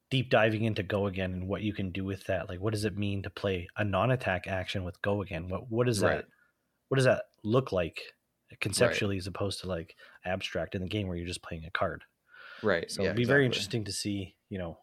deep 0.09 0.29
diving 0.29 0.63
into 0.63 0.83
Go 0.83 1.07
Again 1.07 1.31
and 1.31 1.47
what 1.47 1.61
you 1.61 1.73
can 1.73 1.91
do 1.91 2.03
with 2.03 2.25
that. 2.25 2.49
Like, 2.49 2.59
what 2.59 2.73
does 2.73 2.83
it 2.83 2.97
mean 2.97 3.23
to 3.23 3.29
play 3.29 3.69
a 3.77 3.85
non 3.85 4.11
attack 4.11 4.47
action 4.47 4.83
with 4.83 5.01
Go 5.01 5.21
Again? 5.21 5.47
What, 5.47 5.71
what 5.71 5.87
is 5.87 6.01
right. 6.01 6.17
that? 6.17 6.25
What 6.89 6.97
does 6.97 7.05
that 7.05 7.23
look 7.43 7.71
like 7.71 8.01
conceptually 8.59 9.15
right. 9.15 9.21
as 9.21 9.27
opposed 9.27 9.61
to 9.61 9.67
like 9.67 9.95
abstract 10.23 10.75
in 10.75 10.81
the 10.81 10.87
game 10.87 11.07
where 11.07 11.17
you're 11.17 11.27
just 11.27 11.41
playing 11.41 11.65
a 11.65 11.71
card. 11.71 12.03
Right. 12.63 12.89
So 12.89 13.01
yeah, 13.01 13.09
it'd 13.09 13.17
be 13.17 13.23
exactly. 13.23 13.33
very 13.33 13.45
interesting 13.45 13.83
to 13.85 13.91
see, 13.91 14.35
you 14.49 14.57
know, 14.57 14.77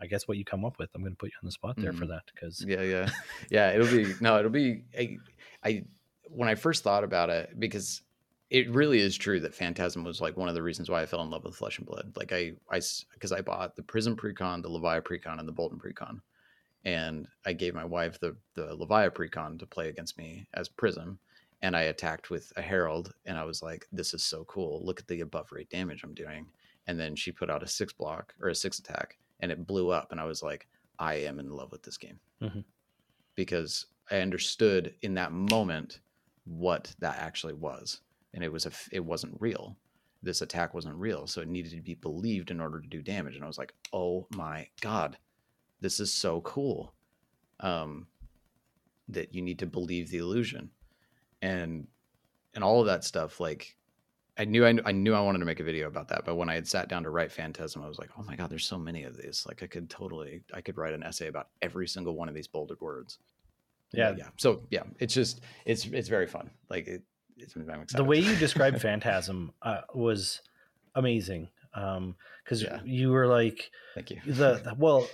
I 0.00 0.06
guess 0.06 0.26
what 0.26 0.38
you 0.38 0.44
come 0.44 0.64
up 0.64 0.78
with. 0.78 0.90
I'm 0.94 1.02
going 1.02 1.12
to 1.12 1.18
put 1.18 1.30
you 1.30 1.36
on 1.42 1.46
the 1.46 1.52
spot 1.52 1.76
there 1.76 1.90
mm-hmm. 1.90 2.00
for 2.00 2.06
that 2.06 2.22
because 2.32 2.64
yeah, 2.66 2.82
yeah, 2.82 3.10
yeah. 3.50 3.70
It'll 3.70 3.86
be 3.86 4.14
no, 4.20 4.38
it'll 4.38 4.50
be. 4.50 4.82
I, 4.98 5.18
I 5.62 5.84
when 6.24 6.48
I 6.48 6.54
first 6.54 6.82
thought 6.82 7.04
about 7.04 7.28
it 7.28 7.58
because 7.58 8.02
it 8.48 8.70
really 8.70 8.98
is 8.98 9.16
true 9.16 9.40
that 9.40 9.54
Phantasm 9.54 10.02
was 10.02 10.20
like 10.20 10.36
one 10.36 10.48
of 10.48 10.54
the 10.54 10.62
reasons 10.62 10.90
why 10.90 11.02
I 11.02 11.06
fell 11.06 11.22
in 11.22 11.30
love 11.30 11.44
with 11.44 11.54
Flesh 11.54 11.78
and 11.78 11.86
Blood. 11.86 12.12
Like 12.16 12.32
I, 12.32 12.52
I, 12.70 12.80
because 13.14 13.30
I 13.32 13.42
bought 13.42 13.76
the 13.76 13.82
Prism 13.82 14.16
Precon, 14.16 14.62
the 14.62 14.68
Levia 14.68 15.02
Precon, 15.02 15.38
and 15.38 15.46
the 15.46 15.52
Boltyn 15.52 15.78
Precon, 15.78 16.20
and 16.84 17.28
I 17.46 17.52
gave 17.52 17.74
my 17.74 17.84
wife 17.84 18.18
the 18.18 18.36
the 18.54 18.76
Levia 18.76 19.10
Precon 19.10 19.58
to 19.58 19.66
play 19.66 19.88
against 19.88 20.18
me 20.18 20.46
as 20.54 20.68
Prism, 20.68 21.18
and 21.62 21.76
I 21.76 21.82
attacked 21.82 22.30
with 22.30 22.52
a 22.56 22.62
Herald, 22.62 23.12
and 23.26 23.36
I 23.36 23.44
was 23.44 23.62
like, 23.62 23.86
"This 23.92 24.14
is 24.14 24.22
so 24.22 24.44
cool! 24.44 24.84
Look 24.84 25.00
at 25.00 25.08
the 25.08 25.20
above 25.20 25.52
rate 25.52 25.70
damage 25.70 26.02
I'm 26.02 26.14
doing." 26.14 26.46
And 26.86 26.98
then 26.98 27.14
she 27.14 27.32
put 27.32 27.50
out 27.50 27.62
a 27.62 27.68
six 27.68 27.92
block 27.92 28.34
or 28.40 28.48
a 28.48 28.54
six 28.54 28.78
attack, 28.78 29.18
and 29.40 29.52
it 29.52 29.66
blew 29.66 29.90
up, 29.90 30.10
and 30.10 30.20
I 30.20 30.24
was 30.24 30.42
like, 30.42 30.68
"I 30.98 31.14
am 31.14 31.38
in 31.38 31.50
love 31.50 31.70
with 31.72 31.82
this 31.82 31.98
game," 31.98 32.18
mm-hmm. 32.40 32.60
because 33.34 33.86
I 34.10 34.20
understood 34.20 34.94
in 35.02 35.14
that 35.14 35.32
moment 35.32 36.00
what 36.44 36.94
that 36.98 37.18
actually 37.18 37.54
was, 37.54 38.00
and 38.32 38.42
it 38.42 38.50
was 38.50 38.66
a 38.66 38.72
it 38.92 39.04
wasn't 39.04 39.40
real. 39.40 39.76
This 40.22 40.42
attack 40.42 40.74
wasn't 40.74 40.96
real, 40.96 41.26
so 41.26 41.40
it 41.40 41.48
needed 41.48 41.72
to 41.72 41.82
be 41.82 41.94
believed 41.94 42.50
in 42.50 42.60
order 42.60 42.80
to 42.80 42.88
do 42.88 43.02
damage. 43.02 43.36
And 43.36 43.44
I 43.44 43.48
was 43.48 43.58
like, 43.58 43.74
"Oh 43.92 44.26
my 44.30 44.68
god, 44.80 45.18
this 45.80 46.00
is 46.00 46.12
so 46.12 46.40
cool!" 46.40 46.94
Um, 47.60 48.06
that 49.08 49.34
you 49.34 49.42
need 49.42 49.58
to 49.58 49.66
believe 49.66 50.10
the 50.10 50.18
illusion 50.18 50.70
and 51.42 51.86
and 52.54 52.64
all 52.64 52.80
of 52.80 52.86
that 52.86 53.04
stuff 53.04 53.40
like 53.40 53.76
I 54.40 54.44
knew 54.44 54.64
I, 54.64 54.74
I 54.86 54.92
knew 54.92 55.12
I 55.12 55.20
wanted 55.20 55.40
to 55.40 55.44
make 55.44 55.60
a 55.60 55.64
video 55.64 55.86
about 55.86 56.08
that, 56.08 56.24
but 56.24 56.36
when 56.36 56.48
I 56.48 56.54
had 56.54 56.66
sat 56.66 56.88
down 56.88 57.02
to 57.02 57.10
write 57.10 57.30
Phantasm, 57.30 57.82
I 57.82 57.88
was 57.88 57.98
like, 57.98 58.08
"Oh 58.18 58.22
my 58.22 58.36
god, 58.36 58.48
there's 58.48 58.64
so 58.64 58.78
many 58.78 59.02
of 59.04 59.16
these! 59.16 59.44
Like, 59.46 59.62
I 59.62 59.66
could 59.66 59.90
totally, 59.90 60.40
I 60.54 60.62
could 60.62 60.78
write 60.78 60.94
an 60.94 61.02
essay 61.02 61.26
about 61.26 61.48
every 61.60 61.86
single 61.86 62.14
one 62.14 62.28
of 62.28 62.34
these 62.34 62.48
bolded 62.48 62.80
words." 62.80 63.18
Yeah, 63.92 64.14
yeah. 64.16 64.28
So 64.38 64.62
yeah, 64.70 64.84
it's 64.98 65.12
just 65.12 65.42
it's 65.66 65.84
it's 65.86 66.08
very 66.08 66.26
fun. 66.26 66.50
Like 66.70 66.86
it, 66.86 67.02
it's 67.36 67.54
I'm 67.54 67.62
excited. 67.68 67.98
The 67.98 68.04
way 68.04 68.18
you 68.18 68.34
described 68.36 68.80
Phantasm 68.82 69.52
uh, 69.60 69.82
was 69.92 70.40
amazing 70.94 71.48
um 71.74 72.16
because 72.44 72.62
yeah. 72.62 72.80
you 72.84 73.10
were 73.10 73.26
like 73.26 73.70
thank 73.94 74.10
you 74.10 74.20
the 74.26 74.74
well 74.78 75.06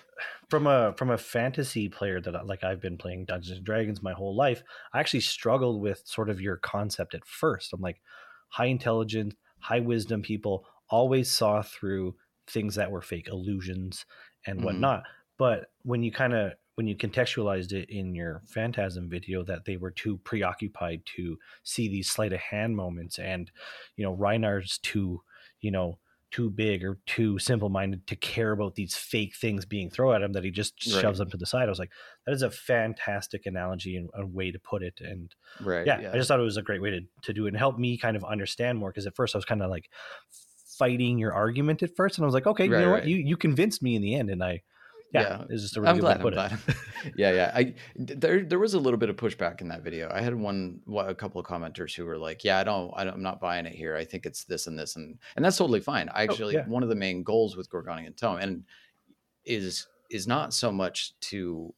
from 0.48 0.66
a 0.66 0.94
from 0.96 1.10
a 1.10 1.18
fantasy 1.18 1.88
player 1.88 2.20
that 2.20 2.46
like 2.46 2.64
I've 2.64 2.80
been 2.80 2.98
playing 2.98 3.26
Dungeons 3.26 3.58
and 3.58 3.66
Dragons 3.66 4.02
my 4.02 4.12
whole 4.12 4.34
life 4.34 4.62
I 4.92 5.00
actually 5.00 5.20
struggled 5.20 5.80
with 5.80 6.02
sort 6.06 6.30
of 6.30 6.40
your 6.40 6.56
concept 6.56 7.14
at 7.14 7.24
first 7.26 7.72
I'm 7.72 7.80
like 7.80 8.00
high 8.48 8.66
intelligence 8.66 9.34
high 9.58 9.80
wisdom 9.80 10.22
people 10.22 10.66
always 10.88 11.30
saw 11.30 11.62
through 11.62 12.16
things 12.46 12.76
that 12.76 12.90
were 12.90 13.02
fake 13.02 13.28
illusions 13.28 14.06
and 14.46 14.60
Mhm. 14.60 14.64
whatnot. 14.64 15.04
But 15.38 15.72
when 15.82 16.02
you 16.02 16.12
kind 16.12 16.32
of 16.34 16.52
when 16.76 16.86
you 16.86 16.94
contextualized 16.94 17.72
it 17.72 17.88
in 17.88 18.14
your 18.14 18.42
phantasm 18.46 19.08
video 19.08 19.42
that 19.44 19.64
they 19.64 19.78
were 19.78 19.90
too 19.90 20.18
preoccupied 20.18 21.04
to 21.06 21.38
see 21.62 21.88
these 21.88 22.10
sleight 22.10 22.34
of 22.34 22.40
hand 22.40 22.76
moments 22.76 23.18
and 23.18 23.50
you 23.96 24.04
know 24.04 24.12
Reinhardt's 24.12 24.78
too 24.78 25.22
you 25.60 25.70
know 25.70 25.98
too 26.36 26.50
big 26.50 26.84
or 26.84 27.00
too 27.06 27.38
simple 27.38 27.68
minded 27.68 28.06
to 28.06 28.16
care 28.16 28.52
about 28.52 28.74
these 28.74 28.94
fake 28.96 29.34
things 29.36 29.64
being 29.64 29.90
thrown 29.90 30.14
at 30.14 30.22
him 30.22 30.32
that 30.32 30.44
he 30.44 30.50
just 30.50 30.80
Right. 30.86 31.16
shoves 31.16 31.18
them 31.18 31.30
to 31.30 31.36
the 31.36 31.46
side. 31.46 31.66
I 31.66 31.70
was 31.70 31.78
like, 31.78 31.92
that 32.26 32.32
is 32.32 32.42
a 32.42 32.50
fantastic 32.50 33.46
analogy 33.46 33.96
and 33.96 34.10
a 34.14 34.26
way 34.26 34.50
to 34.52 34.58
put 34.58 34.82
it. 34.82 35.00
And 35.00 35.34
right 35.58 35.90
yeah, 35.90 36.02
I 36.12 36.16
just 36.16 36.28
thought 36.28 36.40
it 36.40 36.44
was 36.44 36.56
a 36.56 36.62
great 36.62 36.82
way 36.82 36.90
to, 36.90 37.00
to 37.22 37.32
do 37.32 37.46
it 37.46 37.50
and 37.50 37.56
help 37.56 37.78
me 37.78 37.96
kind 37.98 38.16
of 38.16 38.24
understand 38.24 38.78
more 38.78 38.90
because 38.90 39.06
at 39.06 39.16
first 39.16 39.34
I 39.34 39.38
was 39.38 39.44
kind 39.44 39.62
of 39.62 39.70
like 39.70 39.88
fighting 40.78 41.18
your 41.18 41.32
argument 41.32 41.82
at 41.82 41.96
first 41.96 42.18
and 42.18 42.24
I 42.24 42.26
was 42.26 42.34
like, 42.34 42.46
okay, 42.46 42.66
you 42.66 42.76
Right, 42.76 42.82
know 42.82 42.90
what, 42.90 43.04
you 43.04 43.16
you 43.16 43.36
convinced 43.36 43.82
me 43.82 43.96
in 43.96 44.02
the 44.02 44.14
end 44.14 44.30
and 44.30 44.42
I 44.42 44.62
yeah, 45.12 45.20
Yeah. 45.22 45.44
it's 45.50 45.62
just 45.62 45.76
a 45.76 45.80
really 45.80 45.90
I'm 45.90 45.96
good 45.96 46.20
glad. 46.20 46.20
I'm 46.20 46.32
glad. 46.32 46.58
yeah, 47.16 47.30
yeah. 47.32 47.52
I 47.54 47.74
there 47.96 48.42
there 48.44 48.58
was 48.58 48.74
a 48.74 48.78
little 48.78 48.98
bit 48.98 49.08
of 49.08 49.16
pushback 49.16 49.60
in 49.60 49.68
that 49.68 49.82
video. 49.82 50.10
I 50.12 50.20
had 50.20 50.34
one, 50.34 50.80
a 50.96 51.14
couple 51.14 51.40
of 51.40 51.46
commenters 51.46 51.94
who 51.94 52.04
were 52.04 52.18
like, 52.18 52.44
"Yeah, 52.44 52.58
I 52.58 52.64
don't, 52.64 52.92
I 52.96 53.04
don't, 53.04 53.14
I'm 53.14 53.22
not 53.22 53.40
buying 53.40 53.66
it 53.66 53.74
here. 53.74 53.96
I 53.96 54.04
think 54.04 54.26
it's 54.26 54.44
this 54.44 54.66
and 54.66 54.78
this, 54.78 54.96
and 54.96 55.18
and 55.36 55.44
that's 55.44 55.56
totally 55.58 55.80
fine. 55.80 56.08
I 56.08 56.22
oh, 56.22 56.24
actually, 56.24 56.56
Oh, 56.56 56.60
yeah. 56.60 56.68
one 56.68 56.82
of 56.82 56.88
the 56.88 56.94
main 56.94 57.22
goals 57.22 57.56
with 57.56 57.70
Gorganian 57.70 58.16
Tome 58.16 58.38
and 58.38 58.64
is 59.44 59.86
is 60.10 60.26
not 60.26 60.52
so 60.54 60.70
much 60.72 61.18
to 61.20 61.72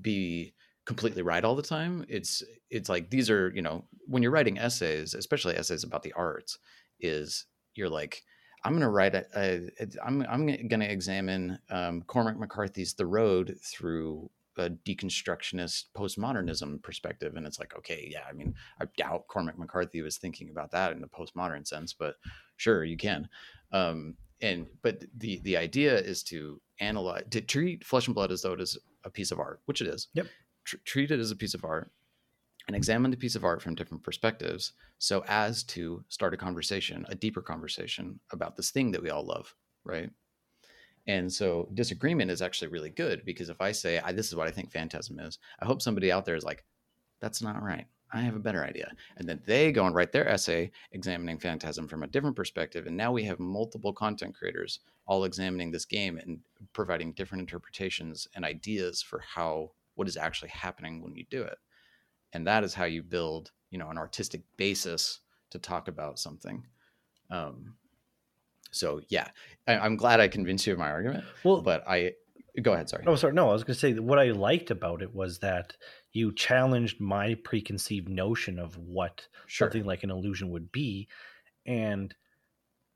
be 0.00 0.54
completely 0.86 1.22
right 1.22 1.44
all 1.44 1.54
the 1.54 1.62
time. 1.62 2.04
It's 2.08 2.42
it's 2.70 2.88
like 2.88 3.10
these 3.10 3.30
are 3.30 3.52
you 3.54 3.62
know 3.62 3.84
when 4.06 4.22
you're 4.22 4.32
writing 4.32 4.58
essays, 4.58 5.14
especially 5.14 5.56
essays 5.56 5.84
about 5.84 6.02
the 6.02 6.12
arts, 6.14 6.58
is 7.00 7.46
you're 7.74 7.88
like 7.90 8.22
I'm 8.64 8.72
going 8.72 8.82
to 8.82 8.88
write 8.88 9.14
a, 9.14 9.26
a, 9.36 9.70
a 9.80 9.86
I'm 10.04 10.22
I'm 10.28 10.46
going 10.46 10.80
to 10.80 10.90
examine 10.90 11.58
um, 11.70 12.02
Cormac 12.02 12.38
McCarthy's 12.38 12.94
The 12.94 13.06
Road 13.06 13.56
through 13.62 14.30
a 14.56 14.70
deconstructionist 14.70 15.86
postmodernism 15.96 16.82
perspective, 16.82 17.34
and 17.36 17.46
it's 17.46 17.58
like 17.58 17.76
okay, 17.78 18.08
yeah, 18.10 18.22
I 18.28 18.32
mean, 18.32 18.54
I 18.80 18.86
doubt 18.96 19.28
Cormac 19.28 19.58
McCarthy 19.58 20.00
was 20.02 20.16
thinking 20.16 20.50
about 20.50 20.70
that 20.70 20.92
in 20.92 21.00
the 21.00 21.08
postmodern 21.08 21.66
sense, 21.66 21.92
but 21.92 22.14
sure, 22.56 22.84
you 22.84 22.96
can. 22.96 23.28
Um, 23.72 24.16
and 24.40 24.66
but 24.82 25.04
the 25.16 25.40
the 25.44 25.56
idea 25.56 25.96
is 25.96 26.22
to 26.24 26.60
analyze 26.80 27.24
to 27.30 27.40
treat 27.40 27.84
Flesh 27.84 28.06
and 28.06 28.14
Blood 28.14 28.32
as 28.32 28.42
though 28.42 28.52
it 28.52 28.60
is 28.60 28.78
a 29.04 29.10
piece 29.10 29.30
of 29.30 29.38
art, 29.38 29.60
which 29.66 29.80
it 29.80 29.88
is. 29.88 30.08
Yep. 30.14 30.26
Tr- 30.64 30.76
treat 30.84 31.10
it 31.10 31.20
as 31.20 31.30
a 31.30 31.36
piece 31.36 31.54
of 31.54 31.64
art 31.64 31.90
and 32.66 32.76
examine 32.76 33.10
the 33.10 33.16
piece 33.16 33.36
of 33.36 33.44
art 33.44 33.62
from 33.62 33.74
different 33.74 34.02
perspectives 34.02 34.72
so 34.98 35.24
as 35.28 35.62
to 35.64 36.04
start 36.08 36.34
a 36.34 36.38
conversation, 36.38 37.04
a 37.08 37.14
deeper 37.14 37.42
conversation 37.42 38.18
about 38.32 38.56
this 38.56 38.70
thing 38.70 38.90
that 38.92 39.02
we 39.02 39.10
all 39.10 39.24
love, 39.24 39.54
right? 39.84 40.10
And 41.06 41.30
so 41.30 41.68
disagreement 41.74 42.30
is 42.30 42.40
actually 42.40 42.68
really 42.68 42.90
good 42.90 43.24
because 43.24 43.50
if 43.50 43.60
I 43.60 43.72
say, 43.72 43.98
I, 43.98 44.12
this 44.12 44.28
is 44.28 44.36
what 44.36 44.48
I 44.48 44.50
think 44.50 44.72
phantasm 44.72 45.18
is, 45.18 45.38
I 45.60 45.66
hope 45.66 45.82
somebody 45.82 46.10
out 46.10 46.24
there 46.24 46.36
is 46.36 46.44
like, 46.44 46.64
that's 47.20 47.42
not 47.42 47.62
right. 47.62 47.86
I 48.12 48.20
have 48.20 48.36
a 48.36 48.40
better 48.40 48.64
idea. 48.64 48.92
And 49.16 49.28
then 49.28 49.42
they 49.44 49.72
go 49.72 49.86
and 49.86 49.94
write 49.94 50.12
their 50.12 50.28
essay 50.28 50.70
examining 50.92 51.38
phantasm 51.38 51.88
from 51.88 52.04
a 52.04 52.06
different 52.06 52.36
perspective. 52.36 52.86
And 52.86 52.96
now 52.96 53.12
we 53.12 53.24
have 53.24 53.40
multiple 53.40 53.92
content 53.92 54.34
creators 54.34 54.80
all 55.06 55.24
examining 55.24 55.70
this 55.70 55.84
game 55.84 56.16
and 56.16 56.38
providing 56.72 57.12
different 57.12 57.42
interpretations 57.42 58.28
and 58.34 58.44
ideas 58.44 59.02
for 59.02 59.18
how 59.18 59.72
what 59.96 60.08
is 60.08 60.16
actually 60.16 60.50
happening 60.50 61.02
when 61.02 61.14
you 61.14 61.24
do 61.28 61.42
it 61.42 61.58
and 62.34 62.46
that 62.46 62.64
is 62.64 62.74
how 62.74 62.84
you 62.84 63.02
build 63.02 63.52
you 63.70 63.78
know 63.78 63.90
an 63.90 63.98
artistic 63.98 64.42
basis 64.56 65.20
to 65.50 65.58
talk 65.58 65.88
about 65.88 66.18
something 66.18 66.66
um 67.30 67.74
so 68.70 69.00
yeah 69.08 69.28
I, 69.66 69.78
i'm 69.78 69.96
glad 69.96 70.20
i 70.20 70.28
convinced 70.28 70.66
you 70.66 70.72
of 70.72 70.78
my 70.78 70.90
argument 70.90 71.24
Well, 71.44 71.62
but 71.62 71.86
i 71.88 72.12
go 72.60 72.72
ahead 72.74 72.88
sorry 72.88 73.04
Oh, 73.06 73.16
sorry. 73.16 73.32
No, 73.34 73.50
I 73.50 73.52
was 73.52 73.64
going 73.64 73.74
to 73.74 73.80
say 73.80 73.92
that 73.92 74.02
what 74.02 74.18
I 74.18 74.30
liked 74.30 74.70
about 74.70 75.02
it 75.02 75.12
was 75.12 75.40
that 75.40 75.76
you 76.12 76.32
challenged 76.32 77.00
my 77.00 77.34
preconceived 77.34 78.08
notion 78.08 78.58
of 78.58 78.78
what 78.78 79.26
sure 79.46 79.66
something 79.66 79.84
like 79.84 80.04
an 80.04 80.10
illusion 80.10 80.50
would 80.50 80.70
be. 80.70 81.08
And 81.66 82.14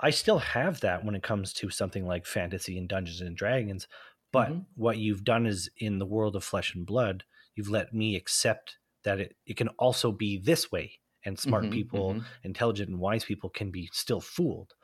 I 0.01 0.11
still 0.11 0.39
have 0.39 0.81
that 0.81 1.05
when 1.05 1.15
it 1.15 1.23
comes 1.23 1.53
to 1.55 1.71
something 1.71 2.07
like 2.07 2.25
fantasy 2.25 2.79
and 2.79 2.89
Dungeons 2.89 3.21
and 3.21 3.37
Dragons. 3.37 3.89
But 4.33 4.51
Mhm. 4.51 4.67
what 4.77 4.99
you've 4.99 5.25
done 5.25 5.47
is 5.47 5.69
in 5.79 5.99
the 5.99 6.07
world 6.07 6.37
of 6.37 6.45
flesh 6.45 6.75
and 6.75 6.87
blood, 6.87 7.25
you've 7.55 7.69
let 7.69 7.93
me 7.93 8.15
accept 8.17 8.79
that 9.09 9.21
it, 9.21 9.37
it 9.47 9.57
can 9.57 9.69
also 9.79 10.13
be 10.13 10.39
this 10.39 10.71
way. 10.73 10.93
And 11.25 11.39
smart 11.39 11.71
Mhm, 11.71 11.73
people, 11.73 12.09
mhm. 12.09 12.27
intelligent 12.45 12.89
and 12.91 13.01
wise 13.01 13.25
people 13.25 13.51
can 13.51 13.71
be 13.73 13.89
still 13.93 14.21
fooled. 14.21 14.75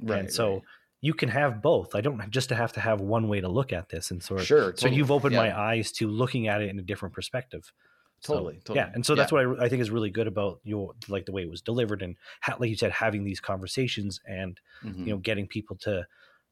right 0.00 0.20
and 0.20 0.30
so 0.30 0.62
right. 0.62 0.62
you 1.00 1.14
can 1.14 1.28
have 1.28 1.62
both. 1.62 1.94
I 1.94 2.00
don't 2.00 2.30
just 2.30 2.48
to 2.48 2.54
have 2.54 2.72
to 2.74 2.80
have 2.80 3.00
one 3.00 3.28
way 3.28 3.40
to 3.40 3.48
look 3.48 3.72
at 3.72 3.90
this. 3.90 4.10
And 4.10 4.22
sort 4.22 4.42
of 4.42 4.48
sure 4.48 4.74
so 4.74 4.86
you've 4.88 5.10
opened 5.10 5.34
Yeah, 5.34 5.36
my 5.36 5.56
eyes 5.58 5.92
to 5.92 6.08
looking 6.08 6.48
at 6.48 6.62
it 6.62 6.70
in 6.70 6.78
a 6.78 6.82
different 6.82 7.14
perspective. 7.14 7.72
So, 8.20 8.38
Totally, 8.42 8.60
Yeah, 8.72 8.90
and 8.94 9.04
so 9.04 9.14
that's 9.14 9.30
Yeah. 9.30 9.32
what 9.32 9.44
I, 9.60 9.64
I 9.66 9.68
think 9.68 9.82
is 9.82 9.90
really 9.90 10.10
good 10.10 10.26
about 10.26 10.60
your 10.64 10.94
like 11.08 11.26
the 11.26 11.32
way 11.32 11.42
it 11.42 11.50
was 11.50 11.62
delivered 11.62 12.02
and 12.02 12.16
ha- 12.42 12.56
like 12.58 12.70
you 12.70 12.76
said, 12.76 12.92
having 12.92 13.24
these 13.24 13.40
conversations 13.40 14.20
and 14.26 14.60
Mhm. 14.82 15.04
you 15.04 15.12
know 15.12 15.18
getting 15.18 15.46
people 15.46 15.76
to 15.78 16.06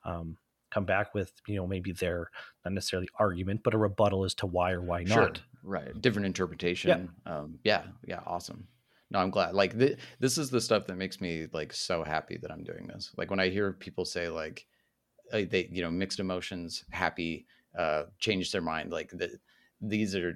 um, 0.04 0.36
come 0.70 0.84
back 0.84 1.14
with 1.14 1.32
you 1.46 1.56
know 1.56 1.66
maybe 1.66 1.92
their 1.92 2.30
not 2.64 2.74
necessarily 2.74 3.08
argument 3.16 3.62
but 3.64 3.74
a 3.74 3.78
rebuttal 3.78 4.24
as 4.24 4.34
to 4.36 4.46
why 4.46 4.72
or 4.72 4.82
why 4.82 5.02
Sure. 5.04 5.04
not. 5.04 5.42
Right. 5.62 6.00
Different 6.00 6.26
interpretation 6.26 7.10
um 7.26 7.58
yeah 7.64 7.84
yeah 8.06 8.20
awesome. 8.26 8.66
No 9.10 9.18
i'm 9.18 9.30
glad 9.30 9.54
like 9.54 9.78
th- 9.78 9.98
this 10.20 10.38
is 10.38 10.48
the 10.50 10.60
stuff 10.60 10.86
that 10.86 10.96
makes 10.96 11.20
me 11.20 11.46
like 11.52 11.72
so 11.72 12.02
happy 12.02 12.38
that 12.40 12.50
i'm 12.50 12.64
doing 12.64 12.86
this. 12.86 13.12
Like 13.16 13.30
when 13.30 13.40
i 13.40 13.48
hear 13.48 13.72
people 13.72 14.04
say 14.04 14.28
like 14.28 14.66
uh, 15.32 15.42
they 15.50 15.68
you 15.70 15.82
know 15.82 15.90
mixed 15.90 16.20
emotions 16.20 16.84
happy 16.90 17.46
uh 17.78 18.04
changed 18.18 18.52
their 18.52 18.60
mind 18.62 18.90
like 18.92 19.10
the, 19.10 19.30
these 19.80 20.14
are 20.14 20.34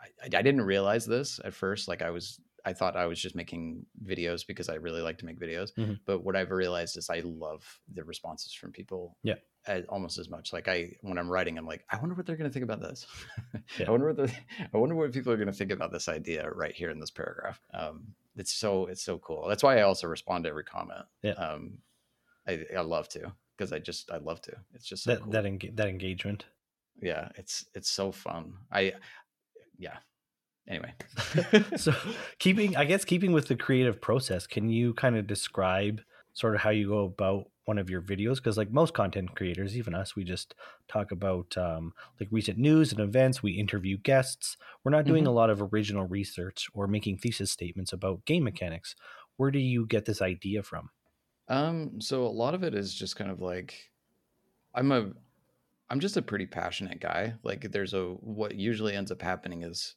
I, 0.00 0.26
I 0.26 0.42
didn't 0.42 0.62
realize 0.62 1.04
this 1.06 1.40
at 1.44 1.52
first 1.54 1.88
like 1.88 2.00
i 2.02 2.10
was 2.10 2.40
i 2.64 2.72
thought 2.72 2.96
i 2.96 3.06
was 3.06 3.20
just 3.20 3.34
making 3.34 3.84
videos 4.06 4.46
because 4.46 4.68
i 4.70 4.74
really 4.76 5.02
like 5.02 5.18
to 5.18 5.26
make 5.26 5.38
videos. 5.38 5.72
Mhm. 5.74 5.98
but 6.06 6.24
what 6.24 6.36
i've 6.36 6.50
realized 6.50 6.96
is 6.96 7.10
i 7.10 7.20
love 7.24 7.62
the 7.92 8.04
responses 8.04 8.52
from 8.54 8.72
people 8.72 9.16
Yeah. 9.22 9.34
As, 9.66 9.84
almost 9.88 10.18
as 10.18 10.28
much. 10.28 10.52
Like 10.52 10.68
i 10.68 10.90
when 11.02 11.18
i'm 11.18 11.28
writing 11.28 11.56
i'm 11.58 11.66
like 11.66 11.84
i 11.90 11.96
wonder 11.98 12.14
what 12.14 12.26
they're 12.26 12.36
going 12.36 12.50
to 12.50 12.52
think 12.54 12.64
about 12.64 12.80
this. 12.80 13.06
Yeah. 13.78 13.86
i 13.88 13.90
wonder 13.90 14.06
what 14.12 14.16
the, 14.16 14.32
i 14.74 14.76
wonder 14.76 14.94
what 14.94 15.12
people 15.12 15.32
are 15.32 15.36
going 15.36 15.46
to 15.48 15.52
think 15.52 15.72
about 15.72 15.92
this 15.92 16.08
idea 16.08 16.48
right 16.50 16.74
here 16.74 16.90
in 16.90 16.98
this 17.00 17.10
paragraph. 17.10 17.60
Um 17.72 18.14
it's 18.36 18.52
so 18.52 18.86
it's 18.86 19.02
so 19.02 19.18
cool. 19.18 19.46
That's 19.48 19.62
why 19.62 19.78
i 19.78 19.82
also 19.82 20.06
respond 20.08 20.44
to 20.44 20.50
every 20.50 20.64
comment. 20.64 21.04
Yeah. 21.22 21.32
um 21.32 21.78
i 22.46 22.60
i 22.76 22.80
love 22.80 23.08
to 23.10 23.32
because 23.56 23.72
i 23.72 23.78
just 23.78 24.10
i 24.10 24.18
love 24.18 24.40
to. 24.42 24.52
It's 24.74 24.86
just 24.86 25.04
so 25.04 25.10
That 25.12 25.22
cool. 25.22 25.32
that 25.32 25.44
enga- 25.44 25.76
that 25.76 25.88
engagement. 25.88 26.44
yeah 27.00 27.28
it's 27.36 27.64
it's 27.74 27.90
so 27.90 28.12
fun. 28.12 28.54
I 28.72 28.92
yeah. 29.78 29.96
Anyway. 30.68 30.94
So 31.76 31.92
keeping 32.38 32.76
i 32.76 32.84
guess 32.84 33.04
keeping 33.04 33.32
with 33.32 33.48
the 33.48 33.56
creative 33.56 34.00
process 34.00 34.46
can 34.46 34.68
you 34.68 34.94
kind 34.94 35.16
of 35.16 35.26
describe 35.26 36.00
sort 36.32 36.54
of 36.54 36.60
how 36.62 36.70
you 36.70 36.88
go 36.88 37.04
about 37.04 37.50
one 37.66 37.78
of 37.78 37.88
your 37.90 38.02
videos 38.02 38.36
because 38.36 38.56
like 38.58 38.70
most 38.70 38.94
content 38.94 39.34
creators 39.36 39.76
even 39.76 39.94
us 39.94 40.14
we 40.16 40.24
just 40.24 40.54
talk 40.88 41.10
about 41.10 41.56
um, 41.56 41.92
like 42.20 42.28
recent 42.30 42.58
news 42.58 42.92
and 42.92 43.00
events 43.00 43.42
we 43.42 43.52
interview 43.52 43.96
guests 43.98 44.56
we're 44.84 44.90
not 44.92 45.06
doing 45.06 45.26
Mhm. 45.26 45.28
a 45.28 45.32
lot 45.32 45.50
of 45.50 45.62
original 45.72 46.06
research 46.06 46.68
or 46.74 46.86
making 46.86 47.18
thesis 47.18 47.50
statements 47.50 47.92
about 47.92 48.24
game 48.24 48.44
mechanics 48.44 48.94
where 49.36 49.50
do 49.50 49.58
you 49.58 49.86
get 49.86 50.04
this 50.04 50.22
idea 50.22 50.62
from 50.62 50.90
Um, 51.48 52.00
so 52.00 52.24
a 52.26 52.28
lot 52.28 52.54
of 52.54 52.62
it 52.64 52.74
is 52.74 52.94
just 52.94 53.16
kind 53.16 53.30
of 53.30 53.40
like 53.40 53.90
I'm 54.74 54.92
a 54.92 55.12
I'm 55.90 56.00
just 56.00 56.16
a 56.18 56.22
pretty 56.22 56.46
passionate 56.46 57.00
guy. 57.00 57.36
Like 57.44 57.72
there's 57.72 57.94
a 57.94 58.12
what 58.14 58.56
usually 58.56 58.94
ends 58.96 59.12
up 59.12 59.22
happening 59.22 59.62
is 59.62 59.96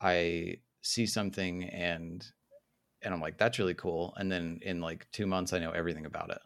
I 0.00 0.58
see 0.82 1.06
something 1.06 1.64
and 1.64 2.26
and 3.02 3.14
I'm 3.14 3.20
like, 3.20 3.38
that's 3.38 3.58
really 3.60 3.74
cool. 3.74 4.14
And 4.16 4.32
then 4.32 4.60
in 4.62 4.80
like 4.80 5.10
two 5.12 5.26
months 5.26 5.52
I 5.54 5.60
know 5.60 5.72
everything 5.72 6.06
about 6.06 6.30
it. 6.30 6.40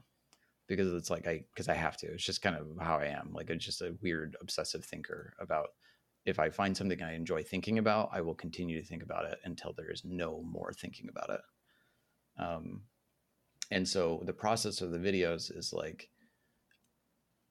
Because 0.68 0.92
it's 0.92 1.10
like 1.10 1.26
I 1.26 1.44
because 1.54 1.68
I 1.68 1.74
have 1.74 1.96
to. 1.98 2.06
It's 2.06 2.24
just 2.24 2.42
kind 2.42 2.56
of 2.56 2.66
how 2.80 2.98
I 2.98 3.06
am. 3.06 3.30
Like 3.32 3.50
I'm 3.50 3.58
just 3.58 3.82
a 3.82 3.96
weird 4.02 4.36
obsessive 4.40 4.84
thinker 4.84 5.34
about 5.40 5.70
if 6.26 6.38
I 6.38 6.50
find 6.50 6.76
something 6.76 7.02
I 7.02 7.14
enjoy 7.14 7.42
thinking 7.42 7.78
about, 7.78 8.10
I 8.12 8.20
will 8.20 8.34
continue 8.34 8.80
to 8.80 8.86
think 8.86 9.02
about 9.02 9.24
it 9.24 9.38
until 9.44 9.72
there 9.72 9.90
is 9.90 10.02
no 10.04 10.42
more 10.42 10.72
thinking 10.72 11.08
about 11.08 11.30
it. 11.30 11.40
Um, 12.38 12.82
and 13.70 13.86
so 13.86 14.22
the 14.24 14.32
process 14.32 14.80
of 14.80 14.90
the 14.90 14.98
videos 14.98 15.54
is 15.56 15.72
like 15.72 16.08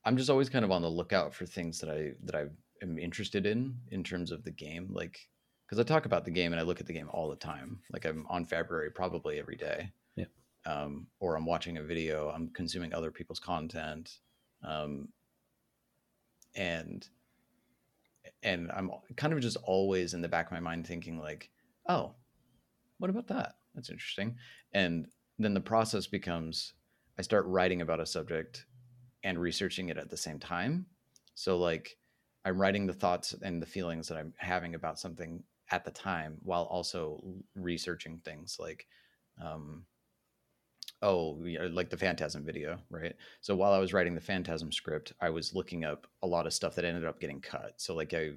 i'm 0.05 0.17
just 0.17 0.29
always 0.29 0.49
kind 0.49 0.65
of 0.65 0.71
on 0.71 0.81
the 0.81 0.89
lookout 0.89 1.33
for 1.33 1.45
things 1.45 1.79
that 1.79 1.89
i 1.89 2.11
that 2.23 2.35
i 2.35 2.45
am 2.81 2.97
interested 2.97 3.45
in 3.45 3.75
in 3.91 4.03
terms 4.03 4.31
of 4.31 4.43
the 4.43 4.51
game 4.51 4.87
like 4.91 5.19
because 5.65 5.79
i 5.79 5.83
talk 5.83 6.05
about 6.05 6.25
the 6.25 6.31
game 6.31 6.51
and 6.51 6.59
i 6.59 6.63
look 6.63 6.79
at 6.79 6.87
the 6.87 6.93
game 6.93 7.09
all 7.11 7.29
the 7.29 7.35
time 7.35 7.79
like 7.91 8.05
i'm 8.05 8.25
on 8.29 8.45
Fabrary 8.45 8.89
probably 8.89 9.39
every 9.39 9.55
day. 9.55 9.91
Um, 10.67 11.07
or 11.19 11.35
i'm 11.35 11.45
watching 11.45 11.77
a 11.77 11.83
video 11.83 12.29
i'm 12.29 12.49
consuming 12.49 12.93
other 12.93 13.11
people's 13.11 13.39
content 13.39 14.19
um, 14.63 15.07
and 16.55 17.07
and 18.43 18.71
i'm 18.71 18.91
kind 19.15 19.33
of 19.33 19.39
just 19.39 19.57
always 19.63 20.13
in 20.13 20.21
the 20.21 20.27
back 20.27 20.47
of 20.47 20.51
my 20.51 20.59
mind 20.59 20.85
thinking 20.85 21.19
like 21.19 21.49
oh 21.87 22.13
what 22.99 23.09
about 23.09 23.27
that 23.27 23.55
that's 23.73 23.89
interesting 23.89 24.35
and 24.73 25.07
then 25.39 25.53
the 25.53 25.61
process 25.61 26.07
becomes 26.07 26.73
I 27.17 27.21
start 27.23 27.45
writing 27.47 27.81
about 27.81 27.99
a 27.99 28.05
subject 28.05 28.65
and 29.23 29.39
researching 29.39 29.89
it 29.89 29.97
at 29.97 30.09
the 30.09 30.17
same 30.17 30.39
time. 30.39 30.85
So 31.33 31.57
like 31.57 31.97
I'm 32.45 32.59
writing 32.59 32.85
the 32.85 32.93
thoughts 32.93 33.33
and 33.41 33.61
the 33.61 33.65
feelings 33.65 34.07
that 34.07 34.17
I'm 34.17 34.33
having 34.37 34.75
about 34.75 34.99
something 34.99 35.43
at 35.71 35.83
the 35.83 35.91
time 35.91 36.37
while 36.43 36.63
also 36.63 37.21
researching 37.55 38.21
things 38.23 38.57
like 38.59 38.87
um 39.43 39.85
oh 41.01 41.39
like 41.71 41.89
the 41.89 41.97
phantasm 41.97 42.43
video 42.43 42.79
right? 42.89 43.15
So 43.41 43.55
while 43.55 43.73
i 43.73 43.79
was 43.79 43.93
writing 43.93 44.15
the 44.15 44.21
phantasm 44.21 44.71
script 44.71 45.13
i 45.21 45.29
was 45.29 45.53
looking 45.53 45.85
up 45.85 46.07
a 46.23 46.27
lot 46.27 46.47
of 46.47 46.53
stuff 46.53 46.75
that 46.75 46.85
ended 46.85 47.05
up 47.05 47.19
getting 47.19 47.41
cut. 47.41 47.73
So 47.77 47.95
like 47.95 48.13
i 48.13 48.31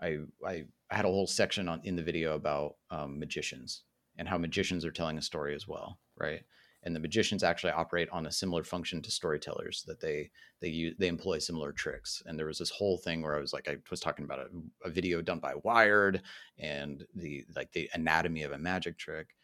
i 0.00 0.18
i 0.46 0.64
had 0.90 1.04
a 1.04 1.08
whole 1.08 1.26
section 1.26 1.68
on 1.68 1.80
in 1.84 1.96
the 1.96 2.02
video 2.02 2.34
about 2.34 2.76
um, 2.90 3.18
magicians 3.18 3.82
and 4.18 4.28
how 4.28 4.38
magicians 4.38 4.84
are 4.84 4.90
telling 4.90 5.18
a 5.18 5.22
story 5.22 5.54
as 5.54 5.68
well 5.68 5.98
right? 6.20 6.42
And 6.82 6.96
the 6.96 7.00
magicians 7.00 7.42
actually 7.42 7.72
operate 7.72 8.08
on 8.10 8.26
a 8.26 8.32
similar 8.32 8.64
function 8.64 9.02
to 9.02 9.10
storytellers 9.10 9.82
that 9.86 10.00
they 10.00 10.30
they 10.62 10.68
use 10.68 10.94
they 10.98 11.08
employ 11.08 11.38
similar 11.38 11.72
tricks. 11.72 12.22
And 12.24 12.38
there 12.38 12.46
was 12.46 12.58
this 12.58 12.70
whole 12.70 12.96
thing 12.96 13.20
where 13.20 13.36
i 13.36 13.40
was 13.40 13.52
like 13.52 13.68
i 13.68 13.76
was 13.90 14.00
talking 14.00 14.24
about 14.24 14.38
a, 14.38 14.88
a 14.88 14.90
video 14.90 15.20
done 15.20 15.40
by 15.40 15.54
wired 15.62 16.22
and 16.58 17.04
the 17.14 17.44
like 17.54 17.72
the 17.72 17.90
anatomy 17.94 18.44
of 18.44 18.52
a 18.52 18.58
magic 18.58 18.98
trick. 18.98 19.34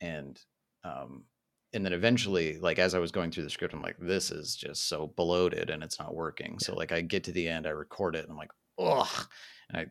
And 0.00 0.40
um 0.84 1.24
and 1.72 1.84
then 1.84 1.92
eventually 1.92 2.58
like 2.58 2.78
as 2.78 2.94
i 2.94 2.98
was 2.98 3.12
going 3.12 3.30
through 3.30 3.44
the 3.44 3.50
script 3.50 3.74
i'm 3.74 3.82
like 3.82 3.96
this 3.98 4.30
is 4.30 4.56
just 4.56 4.88
so 4.88 5.12
bloated 5.16 5.70
and 5.70 5.82
it's 5.82 5.98
not 5.98 6.14
working 6.14 6.52
yeah. 6.52 6.66
so 6.66 6.74
like 6.74 6.92
i 6.92 7.00
get 7.00 7.24
to 7.24 7.32
the 7.32 7.48
end 7.48 7.66
i 7.66 7.70
record 7.70 8.16
it 8.16 8.22
and 8.24 8.30
i'm 8.30 8.38
like 8.38 8.52
ugh 8.78 9.28
and 9.68 9.78
i 9.78 9.86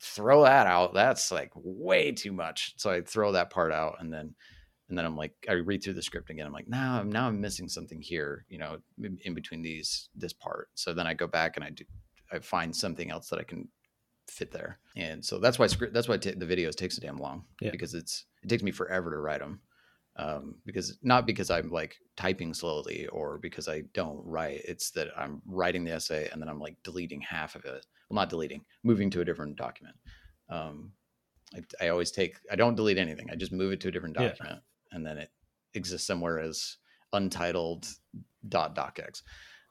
throw 0.00 0.44
that 0.44 0.66
out 0.66 0.94
that's 0.94 1.30
like 1.30 1.50
way 1.54 2.10
too 2.10 2.32
much 2.32 2.74
so 2.76 2.90
i 2.90 3.00
throw 3.00 3.32
that 3.32 3.50
part 3.50 3.72
out 3.72 3.96
and 4.00 4.12
then 4.12 4.34
and 4.88 4.98
then 4.98 5.06
I'm 5.06 5.16
like, 5.16 5.32
I 5.48 5.52
read 5.52 5.82
through 5.82 5.94
the 5.94 6.02
script 6.02 6.30
again. 6.30 6.46
I'm 6.46 6.52
like, 6.52 6.68
now 6.68 7.00
I'm 7.00 7.10
now 7.10 7.26
I'm 7.26 7.40
missing 7.40 7.68
something 7.68 8.00
here, 8.00 8.44
you 8.48 8.58
know, 8.58 8.78
in, 9.02 9.34
between 9.34 9.62
these 9.62 10.08
this 10.14 10.32
part. 10.32 10.68
So 10.74 10.92
then 10.92 11.06
I 11.06 11.14
go 11.14 11.26
back 11.26 11.56
and 11.56 11.64
I 11.64 11.70
do, 11.70 11.84
I 12.30 12.38
find 12.38 12.74
something 12.74 13.10
else 13.10 13.28
that 13.30 13.38
I 13.38 13.44
can 13.44 13.68
fit 14.28 14.52
there. 14.52 14.78
And 14.96 15.24
so 15.24 15.38
that's 15.38 15.58
why 15.58 15.68
script 15.68 15.94
that's 15.94 16.08
why 16.08 16.18
t- 16.18 16.32
the 16.32 16.46
videos 16.46 16.74
takes 16.74 16.96
so 16.96 17.02
damn 17.02 17.16
long 17.16 17.44
yeah. 17.60 17.70
because 17.70 17.94
it's 17.94 18.26
it 18.42 18.48
takes 18.48 18.62
me 18.62 18.72
forever 18.72 19.10
to 19.10 19.18
write 19.18 19.40
them. 19.40 19.60
Um, 20.16 20.56
because 20.64 20.98
not 21.02 21.26
because 21.26 21.50
I'm 21.50 21.70
like 21.70 21.96
typing 22.16 22.54
slowly 22.54 23.08
or 23.08 23.38
because 23.38 23.68
I 23.68 23.82
don't 23.94 24.24
write. 24.24 24.60
It's 24.64 24.90
that 24.92 25.08
I'm 25.16 25.42
writing 25.44 25.84
the 25.84 25.92
essay 25.92 26.28
and 26.32 26.40
then 26.40 26.48
I'm 26.48 26.60
like 26.60 26.76
deleting 26.84 27.20
half 27.20 27.56
of 27.56 27.64
it. 27.64 27.84
Well, 28.08 28.16
not 28.16 28.30
deleting, 28.30 28.64
moving 28.84 29.10
to 29.10 29.22
a 29.22 29.24
different 29.24 29.56
document. 29.56 29.96
Um, 30.48 30.92
I, 31.54 31.86
I 31.86 31.88
always 31.88 32.12
take 32.12 32.36
I 32.50 32.56
don't 32.56 32.76
delete 32.76 32.98
anything. 32.98 33.28
I 33.30 33.34
just 33.34 33.52
move 33.52 33.72
it 33.72 33.80
to 33.80 33.88
a 33.88 33.90
different 33.90 34.14
document. 34.14 34.40
Yeah 34.42 34.58
and 34.94 35.04
then 35.04 35.18
it 35.18 35.30
exists 35.74 36.06
somewhere 36.06 36.38
as 36.38 36.78
untitled 37.12 37.86
dot 38.48 38.74
docx. 38.74 39.22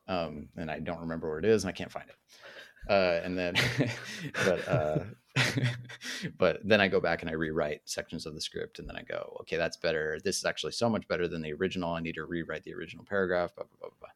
Um, 0.08 0.50
and 0.58 0.70
I 0.70 0.80
don't 0.80 1.00
remember 1.00 1.30
where 1.30 1.40
it 1.40 1.46
is, 1.46 1.64
and 1.64 1.70
I 1.70 1.72
can't 1.74 1.92
find 1.92 2.10
it. 2.10 2.92
Uh, 2.92 3.22
and 3.24 3.38
then, 3.38 3.56
but 4.46 4.68
uh, 4.68 5.00
but 6.38 6.60
then 6.64 6.80
I 6.80 6.88
go 6.88 7.00
back 7.00 7.22
and 7.22 7.30
I 7.30 7.34
rewrite 7.34 7.82
sections 7.86 8.26
of 8.26 8.36
the 8.36 8.42
script, 8.42 8.80
and 8.80 8.88
then 8.88 8.96
I 8.96 9.02
go, 9.02 9.38
okay, 9.42 9.58
that's 9.58 9.78
better. 9.78 10.20
This 10.24 10.38
is 10.38 10.46
actually 10.46 10.74
so 10.74 10.90
much 10.90 11.08
better 11.08 11.28
than 11.28 11.42
the 11.42 11.54
original. 11.54 11.94
I 11.94 12.02
need 12.02 12.16
to 12.16 12.26
rewrite 12.26 12.64
the 12.64 12.74
original 12.74 13.06
paragraph. 13.06 13.56
Blah 13.56 13.66
blah 13.66 13.90
blah 13.90 13.98
blah. 14.00 14.10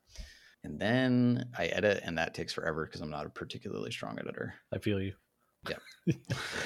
And 0.63 0.79
then 0.79 1.45
I 1.57 1.67
edit, 1.67 2.01
and 2.03 2.17
that 2.17 2.33
takes 2.33 2.53
forever 2.53 2.85
because 2.85 3.01
I'm 3.01 3.09
not 3.09 3.25
a 3.25 3.29
particularly 3.29 3.91
strong 3.91 4.19
editor. 4.19 4.55
I 4.73 4.77
feel 4.79 5.01
you. 5.01 5.13
Yeah. 5.69 6.13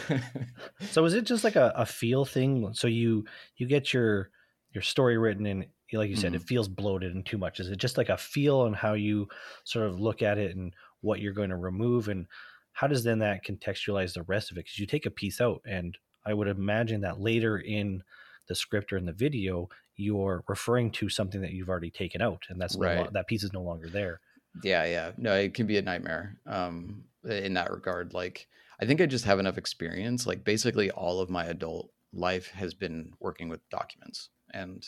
so 0.91 1.05
is 1.05 1.13
it 1.13 1.25
just 1.25 1.43
like 1.43 1.55
a, 1.55 1.73
a 1.75 1.85
feel 1.85 2.25
thing? 2.25 2.73
So 2.73 2.87
you 2.87 3.25
you 3.57 3.67
get 3.67 3.93
your 3.93 4.29
your 4.73 4.81
story 4.81 5.17
written 5.17 5.45
and 5.45 5.65
like 5.93 6.09
you 6.09 6.15
said, 6.15 6.27
mm-hmm. 6.27 6.41
it 6.41 6.47
feels 6.47 6.69
bloated 6.69 7.13
and 7.15 7.25
too 7.25 7.37
much. 7.37 7.59
Is 7.59 7.69
it 7.69 7.77
just 7.77 7.97
like 7.97 8.09
a 8.09 8.17
feel 8.17 8.61
on 8.61 8.73
how 8.73 8.93
you 8.93 9.27
sort 9.65 9.87
of 9.87 9.99
look 9.99 10.21
at 10.21 10.37
it 10.37 10.55
and 10.55 10.73
what 11.01 11.19
you're 11.19 11.33
going 11.33 11.49
to 11.49 11.57
remove 11.57 12.07
and 12.07 12.27
how 12.73 12.87
does 12.87 13.03
then 13.03 13.19
that 13.19 13.45
contextualize 13.45 14.13
the 14.13 14.23
rest 14.23 14.51
of 14.51 14.57
it? 14.57 14.65
Because 14.65 14.79
you 14.79 14.85
take 14.85 15.05
a 15.05 15.11
piece 15.11 15.41
out 15.41 15.61
and 15.65 15.97
I 16.25 16.33
would 16.33 16.47
imagine 16.47 17.01
that 17.01 17.19
later 17.19 17.57
in 17.57 18.03
the 18.47 18.55
script 18.55 18.93
or 18.93 18.97
in 18.97 19.05
the 19.05 19.13
video, 19.13 19.69
you're 19.95 20.43
referring 20.47 20.91
to 20.91 21.09
something 21.09 21.41
that 21.41 21.51
you've 21.51 21.69
already 21.69 21.91
taken 21.91 22.21
out, 22.21 22.43
and 22.49 22.59
that's 22.59 22.75
right. 22.75 23.05
no, 23.05 23.09
that 23.11 23.27
piece 23.27 23.43
is 23.43 23.53
no 23.53 23.61
longer 23.61 23.87
there. 23.87 24.19
Yeah, 24.63 24.85
yeah, 24.85 25.11
no, 25.17 25.35
it 25.35 25.53
can 25.53 25.67
be 25.67 25.77
a 25.77 25.81
nightmare 25.81 26.37
um, 26.45 27.03
in 27.23 27.53
that 27.53 27.71
regard. 27.71 28.13
Like, 28.13 28.47
I 28.81 28.85
think 28.85 28.99
I 28.99 29.05
just 29.05 29.25
have 29.25 29.39
enough 29.39 29.57
experience. 29.57 30.25
Like 30.25 30.43
basically 30.43 30.89
all 30.91 31.21
of 31.21 31.29
my 31.29 31.45
adult 31.45 31.91
life 32.13 32.49
has 32.51 32.73
been 32.73 33.13
working 33.19 33.47
with 33.47 33.67
documents 33.69 34.29
and 34.53 34.85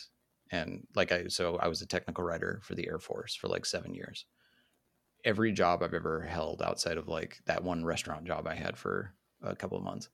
and 0.50 0.86
like 0.94 1.10
I 1.10 1.28
so 1.28 1.56
I 1.56 1.68
was 1.68 1.80
a 1.80 1.86
technical 1.86 2.24
writer 2.24 2.60
for 2.64 2.74
the 2.74 2.86
Air 2.86 2.98
Force 2.98 3.34
for 3.34 3.48
like 3.48 3.64
7 3.64 3.94
years. 3.94 4.26
Every 5.24 5.52
job 5.52 5.82
I've 5.82 5.94
ever 5.94 6.20
held 6.20 6.62
outside 6.62 6.98
of 6.98 7.08
like 7.08 7.40
that 7.46 7.64
one 7.64 7.84
restaurant 7.84 8.26
job 8.26 8.46
I 8.46 8.54
had 8.54 8.76
for 8.76 9.14
a 9.42 9.56
couple 9.56 9.78
of 9.78 9.84
months 9.84 10.08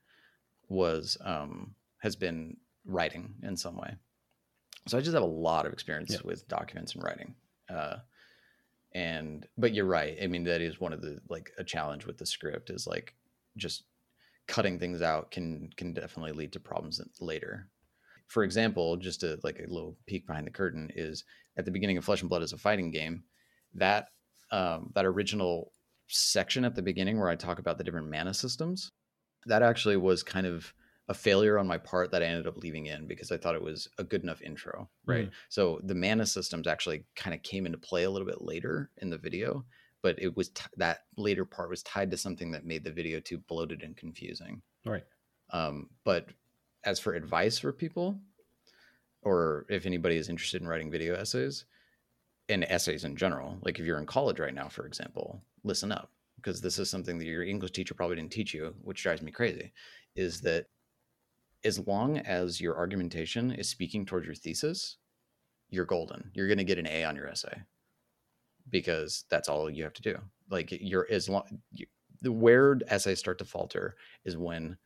was 0.68 1.16
um 1.24 1.74
has 1.98 2.16
been 2.16 2.56
writing 2.84 3.34
in 3.42 3.56
some 3.56 3.76
way. 3.76 3.94
So 4.86 4.96
I 4.96 5.00
just 5.00 5.14
have 5.14 5.22
a 5.22 5.26
lot 5.26 5.66
of 5.66 5.72
experience 5.72 6.12
yeah. 6.12 6.18
with 6.24 6.48
documents 6.48 6.94
and 6.94 7.02
writing. 7.02 7.34
Uh 7.68 7.96
and 8.92 9.46
but 9.58 9.74
you're 9.74 9.84
right. 9.84 10.16
I 10.22 10.26
mean 10.26 10.44
that 10.44 10.60
is 10.60 10.80
one 10.80 10.92
of 10.92 11.02
the 11.02 11.20
like 11.28 11.50
a 11.58 11.64
challenge 11.64 12.06
with 12.06 12.18
the 12.18 12.26
script 12.26 12.70
is 12.70 12.86
like 12.86 13.14
just 13.56 13.84
cutting 14.46 14.78
things 14.78 15.02
out 15.02 15.30
can 15.30 15.70
can 15.76 15.92
definitely 15.92 16.32
lead 16.32 16.52
to 16.52 16.60
problems 16.60 17.00
later. 17.20 17.68
For 18.26 18.44
example, 18.44 18.96
just 18.96 19.22
a 19.22 19.38
like 19.42 19.58
a 19.58 19.72
little 19.72 19.96
peek 20.06 20.26
behind 20.26 20.46
the 20.46 20.52
curtain 20.52 20.90
is 20.94 21.24
at 21.56 21.64
the 21.64 21.70
beginning 21.70 21.98
of 21.98 22.04
Flesh 22.04 22.20
and 22.20 22.30
Blood 22.30 22.42
as 22.42 22.52
a 22.52 22.58
fighting 22.58 22.90
game, 22.90 23.24
that 23.74 24.08
um, 24.50 24.90
that 24.94 25.06
original 25.06 25.72
section 26.08 26.64
at 26.64 26.74
the 26.74 26.82
beginning 26.82 27.18
where 27.18 27.28
I 27.28 27.36
talk 27.36 27.58
about 27.58 27.78
the 27.78 27.84
different 27.84 28.10
mana 28.10 28.34
systems, 28.34 28.92
that 29.46 29.62
actually 29.62 29.96
was 29.96 30.22
kind 30.22 30.46
of 30.46 30.72
a 31.08 31.14
failure 31.14 31.58
on 31.58 31.66
my 31.66 31.78
part 31.78 32.12
that 32.12 32.22
I 32.22 32.26
ended 32.26 32.46
up 32.46 32.56
leaving 32.56 32.86
in 32.86 33.06
because 33.06 33.32
I 33.32 33.36
thought 33.36 33.56
it 33.56 33.62
was 33.62 33.88
a 33.98 34.04
good 34.04 34.22
enough 34.22 34.42
intro, 34.42 34.88
right? 35.06 35.26
Mm. 35.26 35.32
So 35.48 35.80
the 35.82 35.94
mana 35.94 36.24
systems 36.24 36.68
actually 36.68 37.04
kind 37.16 37.34
of 37.34 37.42
came 37.42 37.66
into 37.66 37.78
play 37.78 38.04
a 38.04 38.10
little 38.10 38.28
bit 38.28 38.42
later 38.42 38.90
in 38.98 39.10
the 39.10 39.18
video, 39.18 39.64
but 40.02 40.22
it 40.22 40.36
was 40.36 40.50
t- 40.50 40.62
that 40.76 41.00
later 41.16 41.44
part 41.44 41.68
was 41.68 41.82
tied 41.82 42.12
to 42.12 42.16
something 42.16 42.52
that 42.52 42.64
made 42.64 42.84
the 42.84 42.92
video 42.92 43.18
too 43.18 43.38
bloated 43.38 43.82
and 43.82 43.96
confusing. 43.96 44.62
Right. 44.86 45.02
Um, 45.52 45.88
but 46.04 46.28
as 46.84 47.00
for 47.00 47.14
advice 47.14 47.58
for 47.58 47.72
people, 47.72 48.20
or 49.22 49.66
if 49.68 49.86
anybody 49.86 50.16
is 50.16 50.28
interested 50.28 50.62
in 50.62 50.68
writing 50.68 50.90
video 50.92 51.14
essays 51.14 51.64
and 52.50 52.64
essays 52.64 53.04
in 53.04 53.16
general, 53.16 53.58
like 53.62 53.78
if 53.78 53.86
you're 53.86 53.98
in 53.98 54.06
college 54.06 54.40
right 54.40 54.54
now, 54.54 54.68
for 54.68 54.86
example, 54.86 55.42
listen 55.64 55.92
up 55.92 56.10
because 56.36 56.60
this 56.60 56.78
is 56.78 56.90
something 56.90 57.18
that 57.18 57.26
your 57.26 57.44
English 57.44 57.72
teacher 57.72 57.94
probably 57.94 58.16
didn't 58.16 58.32
teach 58.32 58.52
you, 58.54 58.74
which 58.82 59.02
drives 59.02 59.22
me 59.22 59.30
crazy, 59.30 59.72
is 60.16 60.40
that 60.40 60.66
as 61.64 61.86
long 61.86 62.18
as 62.18 62.60
your 62.60 62.76
argumentation 62.76 63.52
is 63.52 63.68
speaking 63.68 64.04
towards 64.06 64.26
your 64.26 64.34
thesis, 64.34 64.96
you're 65.68 65.84
golden. 65.84 66.30
You're 66.34 66.48
going 66.48 66.58
to 66.58 66.64
get 66.64 66.78
an 66.78 66.86
A 66.86 67.04
on 67.04 67.16
your 67.16 67.28
essay 67.28 67.62
because 68.70 69.24
that's 69.30 69.48
all 69.48 69.70
you 69.70 69.84
have 69.84 69.92
to 69.94 70.02
do. 70.02 70.18
Like 70.50 70.72
you're 70.80 71.06
as 71.10 71.28
long 71.28 71.44
you, 71.72 71.86
the 72.22 72.32
where 72.32 72.78
essays 72.88 73.18
start 73.18 73.38
to 73.38 73.44
falter 73.44 73.96
is 74.24 74.36
when 74.36 74.76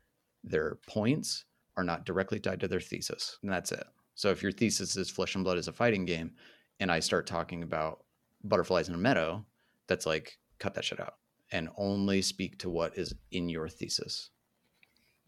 their 0.42 0.78
points 0.86 1.44
are 1.76 1.84
not 1.84 2.04
directly 2.04 2.38
tied 2.38 2.60
to 2.60 2.68
their 2.68 2.80
thesis, 2.80 3.38
and 3.42 3.50
that's 3.50 3.72
it. 3.72 3.84
So 4.14 4.30
if 4.30 4.42
your 4.42 4.52
thesis 4.52 4.96
is 4.96 5.10
Flesh 5.10 5.34
and 5.34 5.42
Blood 5.42 5.58
is 5.58 5.68
a 5.68 5.72
fighting 5.72 6.04
game, 6.04 6.32
and 6.80 6.90
I 6.90 7.00
start 7.00 7.26
talking 7.26 7.62
about 7.62 8.04
butterflies 8.42 8.88
in 8.88 8.94
a 8.94 8.98
meadow, 8.98 9.44
that's 9.86 10.06
like 10.06 10.38
cut 10.58 10.74
that 10.74 10.84
shit 10.84 11.00
out 11.00 11.14
and 11.52 11.68
only 11.76 12.22
speak 12.22 12.58
to 12.58 12.70
what 12.70 12.96
is 12.96 13.14
in 13.30 13.48
your 13.48 13.68
thesis. 13.68 14.30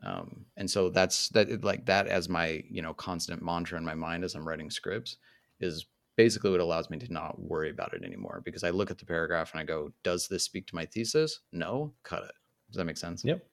Um, 0.02 0.46
and 0.56 0.70
so 0.70 0.90
that's 0.90 1.28
that 1.30 1.64
like 1.64 1.86
that 1.86 2.06
as 2.06 2.28
my 2.28 2.62
you 2.68 2.82
know 2.82 2.92
constant 2.94 3.42
mantra 3.42 3.78
in 3.78 3.84
my 3.84 3.94
mind 3.94 4.24
as 4.24 4.34
I'm 4.34 4.46
writing 4.46 4.70
scripts 4.70 5.16
is 5.60 5.86
basically 6.16 6.50
what 6.50 6.60
allows 6.60 6.90
me 6.90 6.98
to 6.98 7.12
not 7.12 7.40
worry 7.40 7.70
about 7.70 7.94
it 7.94 8.02
anymore 8.02 8.42
because 8.44 8.64
I 8.64 8.70
look 8.70 8.90
at 8.90 8.98
the 8.98 9.06
paragraph 9.06 9.52
and 9.52 9.60
I 9.60 9.64
go, 9.64 9.92
does 10.02 10.28
this 10.28 10.44
speak 10.44 10.66
to 10.68 10.74
my 10.74 10.86
thesis? 10.86 11.40
No, 11.52 11.92
cut 12.02 12.24
it. 12.24 12.32
Does 12.68 12.76
that 12.76 12.84
make 12.84 12.96
sense? 12.96 13.24
Yep. 13.24 13.46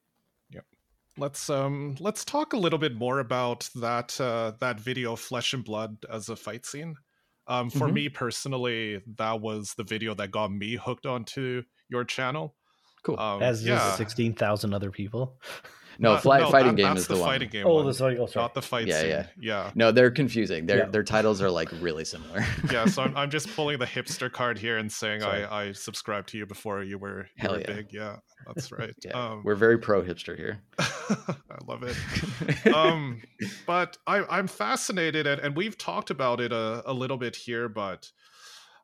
Yep. 0.51 0.65
Let's 1.17 1.49
um 1.49 1.95
let's 1.99 2.25
talk 2.25 2.53
a 2.53 2.57
little 2.57 2.79
bit 2.79 2.95
more 2.95 3.19
about 3.19 3.69
that 3.75 4.19
uh 4.19 4.53
that 4.59 4.79
video 4.79 5.15
Flesh 5.15 5.53
and 5.53 5.63
Blood 5.63 5.97
as 6.11 6.29
a 6.29 6.35
fight 6.35 6.65
scene. 6.65 6.95
Um 7.47 7.69
for 7.69 7.85
mm-hmm. 7.85 7.93
me 7.93 8.09
personally, 8.09 9.01
that 9.17 9.41
was 9.41 9.73
the 9.77 9.83
video 9.83 10.13
that 10.15 10.31
got 10.31 10.51
me 10.51 10.75
hooked 10.75 11.05
onto 11.05 11.63
your 11.89 12.03
channel. 12.03 12.55
Cool. 13.03 13.19
Um, 13.19 13.41
as 13.41 13.65
yeah. 13.65 13.95
16,000 13.95 14.73
other 14.73 14.89
people. 14.89 15.37
No, 15.99 16.17
fly, 16.17 16.39
no, 16.39 16.51
fighting 16.51 16.75
that, 16.75 16.81
game 16.81 16.97
is 16.97 17.07
the, 17.07 17.15
the 17.15 17.21
fighting 17.21 17.47
one. 17.47 17.51
game. 17.51 17.67
Oh, 17.67 17.75
one, 17.75 17.85
the 17.85 17.93
sorry, 17.93 18.17
oh, 18.17 18.25
sorry. 18.25 18.43
not 18.43 18.53
the 18.53 18.61
fight 18.61 18.87
yeah, 18.87 18.99
scene. 18.99 19.09
Yeah, 19.09 19.27
yeah. 19.39 19.71
No, 19.75 19.91
they're 19.91 20.11
confusing. 20.11 20.65
Their 20.65 20.79
yeah. 20.79 20.85
their 20.85 21.03
titles 21.03 21.41
are 21.41 21.49
like 21.49 21.69
really 21.81 22.05
similar. 22.05 22.45
yeah, 22.71 22.85
so 22.85 23.03
I'm, 23.03 23.15
I'm 23.15 23.29
just 23.29 23.53
pulling 23.55 23.79
the 23.79 23.85
hipster 23.85 24.31
card 24.31 24.57
here 24.57 24.77
and 24.77 24.91
saying 24.91 25.23
I 25.23 25.67
I 25.67 25.71
subscribed 25.71 26.29
to 26.29 26.37
you 26.37 26.45
before 26.45 26.83
you 26.83 26.97
were, 26.97 27.27
you 27.41 27.49
were 27.49 27.59
yeah. 27.59 27.65
big. 27.65 27.93
Yeah, 27.93 28.17
that's 28.47 28.71
right. 28.71 28.93
yeah, 29.03 29.11
um, 29.11 29.41
we're 29.43 29.55
very 29.55 29.77
pro 29.77 30.01
hipster 30.01 30.35
here. 30.37 30.61
I 30.79 31.57
love 31.67 31.83
it. 31.83 32.73
um, 32.73 33.21
but 33.65 33.97
I 34.07 34.23
I'm 34.29 34.47
fascinated, 34.47 35.27
and, 35.27 35.41
and 35.41 35.55
we've 35.55 35.77
talked 35.77 36.09
about 36.09 36.41
it 36.41 36.51
a, 36.51 36.83
a 36.85 36.93
little 36.93 37.17
bit 37.17 37.35
here, 37.35 37.69
but 37.69 38.11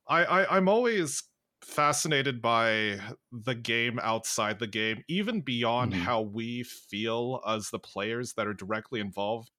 I, 0.07 0.23
I 0.25 0.57
I'm 0.57 0.67
always 0.67 1.23
fascinated 1.63 2.41
by 2.41 2.99
the 3.31 3.55
game 3.55 3.99
outside 3.99 4.59
the 4.59 4.67
game, 4.67 5.03
even 5.07 5.41
beyond 5.41 5.93
Mhm. 5.93 5.93
how 5.93 6.21
we 6.21 6.63
feel 6.63 7.41
as 7.47 7.69
the 7.69 7.79
players 7.79 8.33
that 8.33 8.47
are 8.47 8.53
directly 8.53 8.99
involved. 8.99 9.51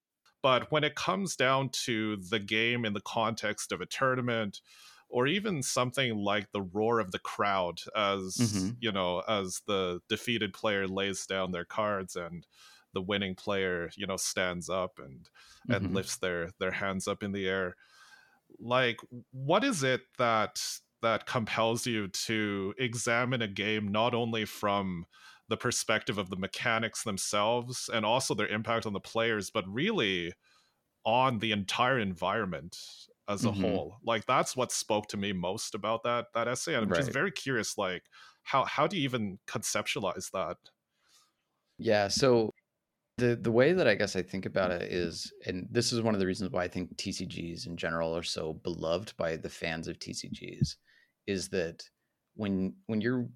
But 0.43 0.71
when 0.73 0.85
it 0.85 0.95
comes 0.95 1.37
down 1.37 1.69
to 1.85 2.17
the 2.17 2.39
game 2.41 2.85
in 2.85 2.95
the 2.95 3.01
context 3.03 3.73
of 3.73 3.81
a 3.81 3.87
tournament, 3.87 4.61
or 5.09 5.27
even 5.27 5.63
something 5.63 6.17
like 6.17 6.53
the 6.53 6.63
roar 6.63 7.01
of 7.01 7.11
the 7.13 7.19
crowd 7.19 7.81
as 7.97 8.37
Mhm. 8.37 8.81
you 8.81 8.93
know 8.93 9.21
as 9.29 9.61
the 9.67 10.01
defeated 10.09 10.55
player 10.55 10.87
lays 10.87 11.27
down 11.27 11.51
their 11.51 11.65
cards 11.65 12.15
and 12.17 12.47
the 12.93 13.03
winning 13.03 13.35
player 13.35 13.91
you 13.97 14.07
know 14.07 14.17
stands 14.17 14.69
up 14.71 14.99
and 14.99 15.29
and 15.69 15.91
Mhm. 15.91 15.93
lifts 15.93 16.17
their 16.19 16.51
their 16.61 16.71
hands 16.71 17.09
up 17.09 17.23
in 17.25 17.33
the 17.33 17.49
air 17.49 17.75
like 18.59 19.01
what 19.31 19.65
is 19.65 19.83
it 19.83 20.03
that 20.19 20.63
that 21.03 21.27
compels 21.27 21.87
you 21.87 22.09
to 22.09 22.75
examine 22.79 23.43
a 23.43 23.49
game 23.49 23.89
not 23.89 24.15
only 24.15 24.45
from 24.45 25.07
the 25.49 25.57
perspective 25.57 26.19
of 26.19 26.31
the 26.31 26.37
mechanics 26.37 27.03
themselves 27.05 27.91
and 27.93 28.05
also 28.07 28.35
their 28.35 28.47
impact 28.49 28.87
on 28.87 28.93
the 28.93 29.01
players 29.01 29.51
but 29.51 29.67
really 29.69 30.33
on 31.05 31.39
the 31.39 31.53
entire 31.53 31.99
environment 31.99 32.77
as 33.29 33.45
a 33.45 33.53
Mhm. 33.53 33.53
whole. 33.53 33.99
Like 34.05 34.27
that's 34.27 34.57
what 34.57 34.73
spoke 34.73 35.07
to 35.09 35.17
me 35.17 35.33
most 35.33 35.75
about 35.75 36.03
that 36.05 36.29
that 36.35 36.49
essay 36.49 36.75
and 36.75 36.85
i'm 36.85 36.93
just 36.93 37.13
very 37.13 37.31
curious 37.33 37.79
like 37.79 38.05
how 38.43 38.65
how 38.65 38.87
do 38.87 38.97
you 38.97 39.05
even 39.05 39.39
conceptualize 39.47 40.31
that? 40.33 40.59
Yeah, 41.79 42.09
so 42.09 42.51
the 43.19 43.37
the 43.37 43.53
way 43.53 43.73
that 43.75 43.89
I 43.89 43.95
guess 43.97 44.17
I 44.17 44.23
think 44.23 44.47
about 44.47 44.73
it 44.73 44.93
is, 44.93 45.33
and 45.47 45.69
this 45.71 45.93
is 45.93 46.03
one 46.03 46.15
of 46.15 46.21
the 46.21 46.27
reasons 46.27 46.51
why 46.53 46.65
I 46.65 46.69
think 46.69 46.97
TCGs 46.99 47.67
in 47.67 47.77
general 47.77 48.17
are 48.17 48.23
so 48.25 48.55
beloved 48.55 49.17
by 49.19 49.37
the 49.37 49.51
fans 49.51 49.89
of 49.89 49.99
TCGs, 50.01 50.77
is 51.31 51.49
that 51.49 51.89
when 52.35 52.75
when 52.87 53.01
you're 53.01 53.29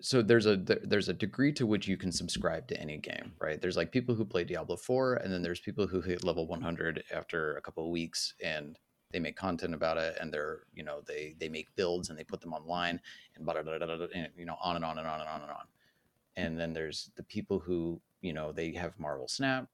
so 0.00 0.22
there's 0.22 0.46
a 0.46 0.56
there's 0.56 1.08
a 1.08 1.12
degree 1.12 1.52
to 1.52 1.66
which 1.66 1.88
you 1.88 1.96
can 1.96 2.12
subscribe 2.12 2.68
to 2.68 2.80
any 2.80 2.98
game, 2.98 3.32
right? 3.40 3.60
There's 3.60 3.76
like 3.76 3.90
people 3.90 4.14
who 4.14 4.24
play 4.24 4.44
Diablo 4.44 4.76
4 4.76 5.14
and 5.14 5.32
then 5.32 5.42
there's 5.42 5.60
people 5.60 5.86
who 5.86 6.00
hit 6.00 6.24
level 6.24 6.46
100 6.46 7.02
after 7.12 7.56
a 7.56 7.60
couple 7.60 7.84
of 7.84 7.90
weeks 7.90 8.34
and 8.42 8.78
they 9.10 9.18
make 9.18 9.36
content 9.36 9.74
about 9.74 9.96
it 9.96 10.16
and 10.20 10.32
they're, 10.32 10.60
you 10.72 10.84
know, 10.84 11.00
they 11.06 11.34
they 11.40 11.48
make 11.48 11.74
builds 11.74 12.10
and 12.10 12.18
they 12.18 12.24
put 12.24 12.40
them 12.40 12.52
online 12.52 13.00
and 13.34 13.48
and 13.48 14.28
you 14.36 14.44
know, 14.44 14.56
on 14.62 14.76
and 14.76 14.84
on 14.84 14.98
and 14.98 15.08
on 15.08 15.20
and 15.20 15.28
on 15.28 15.42
and 15.42 15.50
on. 15.50 15.66
And 16.36 16.58
then 16.58 16.72
there's 16.72 17.10
the 17.16 17.24
people 17.24 17.58
who, 17.58 18.00
you 18.20 18.32
know, 18.32 18.52
they 18.52 18.72
have 18.74 18.98
Marvel 19.00 19.26
Snap 19.26 19.68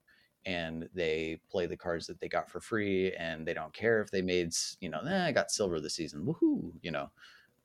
and 0.46 0.88
they 0.94 1.40
play 1.50 1.66
the 1.66 1.76
cards 1.76 2.06
that 2.06 2.20
they 2.20 2.28
got 2.28 2.50
for 2.50 2.60
free 2.60 3.12
and 3.14 3.46
they 3.46 3.54
don't 3.54 3.72
care 3.72 4.00
if 4.00 4.10
they 4.10 4.22
made, 4.22 4.52
you 4.80 4.88
know, 4.88 5.00
eh, 5.00 5.26
I 5.26 5.32
got 5.32 5.50
silver 5.50 5.80
this 5.80 5.94
season. 5.94 6.24
Woohoo, 6.24 6.72
you 6.82 6.90
know. 6.90 7.10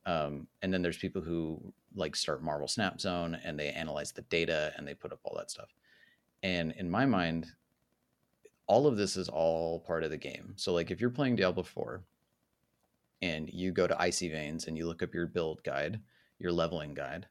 Um, 0.06 0.48
and 0.62 0.74
then 0.74 0.82
there's 0.82 0.98
people 0.98 1.22
who 1.22 1.62
like 1.96 2.16
start 2.16 2.42
Marvel 2.42 2.68
Snap 2.68 3.02
Zone 3.02 3.38
and 3.44 3.60
they 3.60 3.70
analyze 3.70 4.12
the 4.12 4.22
data 4.24 4.72
and 4.78 4.88
they 4.88 4.94
put 4.94 5.12
up 5.12 5.20
all 5.24 5.36
that 5.38 5.52
stuff. 5.52 5.70
And 6.42 6.72
in 6.74 6.90
my 6.90 7.06
mind, 7.06 7.48
all 8.68 8.88
of 8.88 8.98
this 8.98 9.18
is 9.18 9.28
all 9.28 9.82
part 9.82 10.04
of 10.04 10.12
the 10.12 10.18
game. 10.18 10.54
So 10.56 10.74
like 10.74 10.92
if 10.92 11.02
you're 11.02 11.10
playing 11.10 11.36
Diablo 11.36 11.64
4 11.64 12.02
and 13.22 13.50
you 13.52 13.72
go 13.72 13.88
to 13.88 14.02
Icy 14.02 14.30
Veins 14.30 14.68
and 14.68 14.78
you 14.78 14.88
look 14.88 15.04
up 15.04 15.14
your 15.14 15.28
build 15.28 15.64
guide, 15.64 16.00
your 16.40 16.52
leveling 16.52 16.94
guide, 16.94 17.28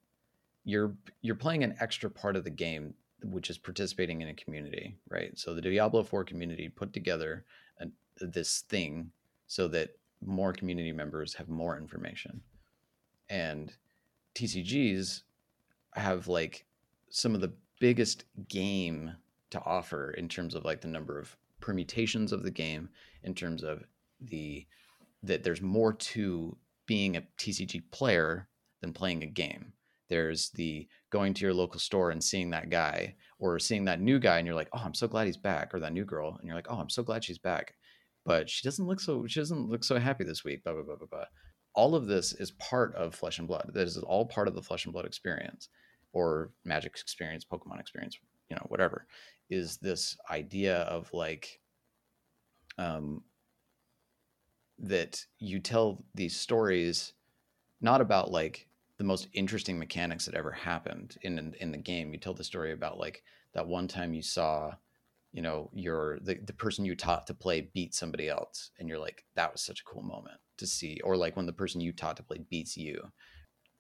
you're 0.65 0.95
you're 1.23 1.35
playing 1.35 1.65
an 1.65 1.77
extra 1.81 2.11
part 2.11 2.37
of 2.37 2.45
the 2.45 2.51
game 2.51 2.93
which 3.23 3.51
is 3.51 3.59
participating 3.59 4.21
in 4.21 4.29
a 4.29 4.35
community, 4.35 4.97
right? 5.09 5.37
So 5.39 5.55
the 5.55 5.61
Diablo 5.61 6.03
4 6.03 6.25
community 6.25 6.69
put 6.69 6.93
together 6.93 7.45
an, 7.79 7.93
this 8.21 8.61
thing 8.69 9.11
so 9.47 9.69
that 9.69 9.91
more 10.25 10.53
community 10.53 10.93
members 10.93 11.35
have 11.35 11.49
more 11.49 11.77
information. 11.77 12.41
And 13.29 13.73
TCGs 14.35 15.23
have 15.95 16.29
like 16.29 16.65
some 17.11 17.35
of 17.35 17.41
the 17.41 17.53
biggest 17.81 18.25
game 18.49 19.13
to 19.51 19.63
offer 19.65 20.11
in 20.13 20.29
terms 20.29 20.55
of 20.55 20.65
like 20.65 20.81
the 20.81 20.89
number 20.89 21.19
of 21.19 21.37
permutations 21.61 22.33
of 22.33 22.43
the 22.43 22.51
game 22.51 22.89
in 23.25 23.35
terms 23.35 23.63
of 23.63 23.85
the 24.21 24.67
that 25.23 25.43
there's 25.43 25.63
more 25.63 25.93
to 25.93 26.57
being 26.87 27.17
a 27.17 27.23
TCG 27.39 27.83
player 27.91 28.49
than 28.81 28.93
playing 28.93 29.23
a 29.23 29.27
game. 29.27 29.73
There's 30.09 30.51
the 30.51 30.89
going 31.11 31.35
to 31.35 31.45
your 31.45 31.55
local 31.55 31.81
store 31.81 32.11
and 32.11 32.23
seeing 32.23 32.51
that 32.51 32.71
guy 32.71 33.17
or 33.39 33.59
seeing 33.59 33.85
that 33.85 34.01
new 34.01 34.19
guy 34.19 34.39
and 34.39 34.47
you're 34.47 34.57
like, 34.57 34.71
"Oh, 34.73 34.83
I'm 34.85 34.95
so 34.95 35.09
glad 35.09 35.27
he's 35.27 35.37
back," 35.37 35.75
or 35.75 35.81
that 35.81 35.93
new 35.93 36.05
girl 36.05 36.37
and 36.39 36.47
you're 36.47 36.57
like, 36.57 36.67
"Oh, 36.71 36.79
I'm 36.79 36.91
so 36.91 37.03
glad 37.03 37.25
she's 37.25 37.39
back." 37.39 37.75
But 38.25 38.49
she 38.51 38.63
doesn't 38.67 38.87
look 38.87 39.01
so 39.01 39.27
she 39.27 39.41
doesn't 39.41 39.69
look 39.69 39.85
so 39.85 39.99
happy 39.99 40.25
this 40.25 40.45
week, 40.45 40.65
blah 40.65 40.75
blah 40.75 40.83
blah 40.83 40.97
blah 40.97 41.07
blah. 41.07 41.25
All 41.75 41.95
of 41.95 42.07
this 42.07 42.33
is 42.33 42.51
part 42.53 42.95
of 42.95 43.15
Flesh 43.15 43.39
and 43.39 43.49
Blood. 43.49 43.71
This 43.73 43.97
is 43.97 44.03
all 44.03 44.27
part 44.27 44.49
of 44.49 44.55
the 44.55 44.63
Flesh 44.63 44.85
and 44.85 44.93
Blood 44.93 45.07
experience 45.07 45.69
or 46.13 46.51
Magic 46.65 46.93
experience, 46.93 47.45
Pokemon 47.45 47.81
experience, 47.81 48.19
you 48.51 48.57
know, 48.57 48.67
whatever. 48.69 49.07
Is 49.51 49.79
this 49.79 50.17
idea 50.31 50.79
of 50.83 51.13
like 51.13 51.61
um 52.79 53.23
that 54.79 55.25
you 55.39 55.59
tell 55.59 56.05
these 56.15 56.37
stories 56.37 57.15
not 57.81 58.01
about 58.01 58.31
like 58.31 58.69
the 58.99 59.05
most 59.05 59.29
interesting 59.33 59.79
mechanics 59.79 60.27
that 60.27 60.35
ever 60.35 60.51
happened 60.51 61.17
in 61.23 61.39
in, 61.39 61.55
in 61.61 61.73
the 61.73 61.79
game. 61.79 62.13
You 62.13 62.19
tell 62.19 62.35
the 62.35 62.45
story 62.45 62.73
about 62.73 62.99
like 62.99 63.23
that 63.55 63.67
one 63.67 63.89
time 63.89 64.13
you 64.13 64.23
saw, 64.23 64.73
you 65.33 65.43
know, 65.43 65.71
your 65.73 66.19
the, 66.21 66.35
the 66.45 66.53
person 66.53 66.85
you 66.85 66.95
taught 66.95 67.27
to 67.29 67.35
play 67.35 67.71
beat 67.73 67.95
somebody 67.95 68.29
else, 68.29 68.71
and 68.79 68.89
you're 68.89 68.99
like, 68.99 69.25
that 69.37 69.53
was 69.53 69.63
such 69.63 69.81
a 69.81 69.85
cool 69.85 70.03
moment 70.03 70.39
to 70.59 70.67
see. 70.67 71.01
Or 71.05 71.17
like 71.17 71.37
when 71.37 71.47
the 71.47 71.53
person 71.53 71.81
you 71.81 71.93
taught 71.93 72.17
to 72.19 72.23
play 72.23 72.39
beats 72.51 72.77
you. 72.77 73.01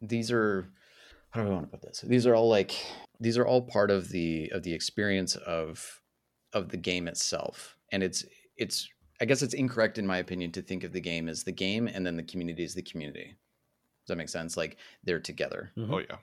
These 0.00 0.30
are 0.30 0.70
how 1.30 1.42
do 1.42 1.48
I 1.48 1.52
want 1.52 1.70
to 1.70 1.76
put 1.76 1.86
this? 1.86 2.00
These 2.00 2.26
are 2.26 2.34
all 2.34 2.48
like 2.48 2.74
these 3.20 3.36
are 3.36 3.46
all 3.46 3.62
part 3.62 3.90
of 3.90 4.08
the 4.08 4.50
of 4.52 4.62
the 4.62 4.72
experience 4.72 5.36
of 5.36 6.00
of 6.52 6.70
the 6.70 6.76
game 6.76 7.08
itself. 7.08 7.76
And 7.92 8.02
it's 8.02 8.24
it's 8.56 8.88
I 9.20 9.24
guess 9.24 9.42
it's 9.42 9.54
incorrect 9.54 9.98
in 9.98 10.06
my 10.06 10.18
opinion 10.18 10.52
to 10.52 10.62
think 10.62 10.84
of 10.84 10.92
the 10.92 11.00
game 11.00 11.28
as 11.28 11.44
the 11.44 11.52
game 11.52 11.88
and 11.88 12.06
then 12.06 12.16
the 12.16 12.22
community 12.22 12.64
as 12.64 12.74
the 12.74 12.82
community. 12.82 13.36
Does 14.08 14.14
that 14.14 14.18
make 14.18 14.30
sense? 14.30 14.56
Like 14.56 14.78
they're 15.04 15.20
together. 15.20 15.70
Mhm. 15.76 15.92
oh 15.92 15.98
yeah 15.98 16.16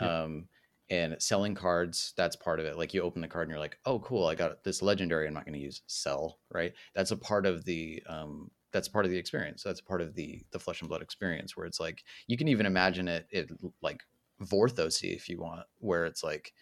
Yeah. 0.00 0.22
Um, 0.22 0.48
and 0.90 1.20
selling 1.20 1.54
cards, 1.54 2.14
that's 2.16 2.36
part 2.36 2.60
of 2.60 2.66
it. 2.66 2.78
Like 2.78 2.94
you 2.94 3.02
open 3.02 3.20
the 3.20 3.28
card 3.28 3.48
and 3.48 3.50
you're 3.50 3.58
like, 3.60 3.78
oh, 3.84 3.98
cool, 3.98 4.26
I 4.26 4.36
got 4.36 4.62
this 4.64 4.80
legendary. 4.80 5.26
I'm 5.26 5.34
not 5.34 5.44
going 5.44 5.54
to 5.58 5.60
use 5.60 5.82
sell, 5.88 6.38
right? 6.50 6.72
That's 6.94 7.10
a 7.10 7.16
part 7.16 7.44
of 7.44 7.64
the 7.64 8.02
um, 8.08 8.50
that's 8.72 8.88
part 8.88 9.04
of 9.04 9.10
the 9.10 9.18
experience. 9.18 9.64
That's 9.64 9.80
part 9.80 10.00
of 10.00 10.14
the 10.14 10.44
the 10.52 10.60
flesh 10.60 10.80
and 10.80 10.88
blood 10.88 11.02
experience 11.02 11.56
where 11.56 11.66
it's 11.66 11.80
like 11.80 12.04
you 12.28 12.36
can 12.36 12.48
even 12.48 12.66
imagine 12.66 13.08
it 13.08 13.26
it 13.30 13.50
like 13.82 14.02
Vorthosy 14.40 15.14
if 15.14 15.28
you 15.28 15.38
want, 15.40 15.66
where 15.78 16.06
it's 16.06 16.22
like 16.22 16.54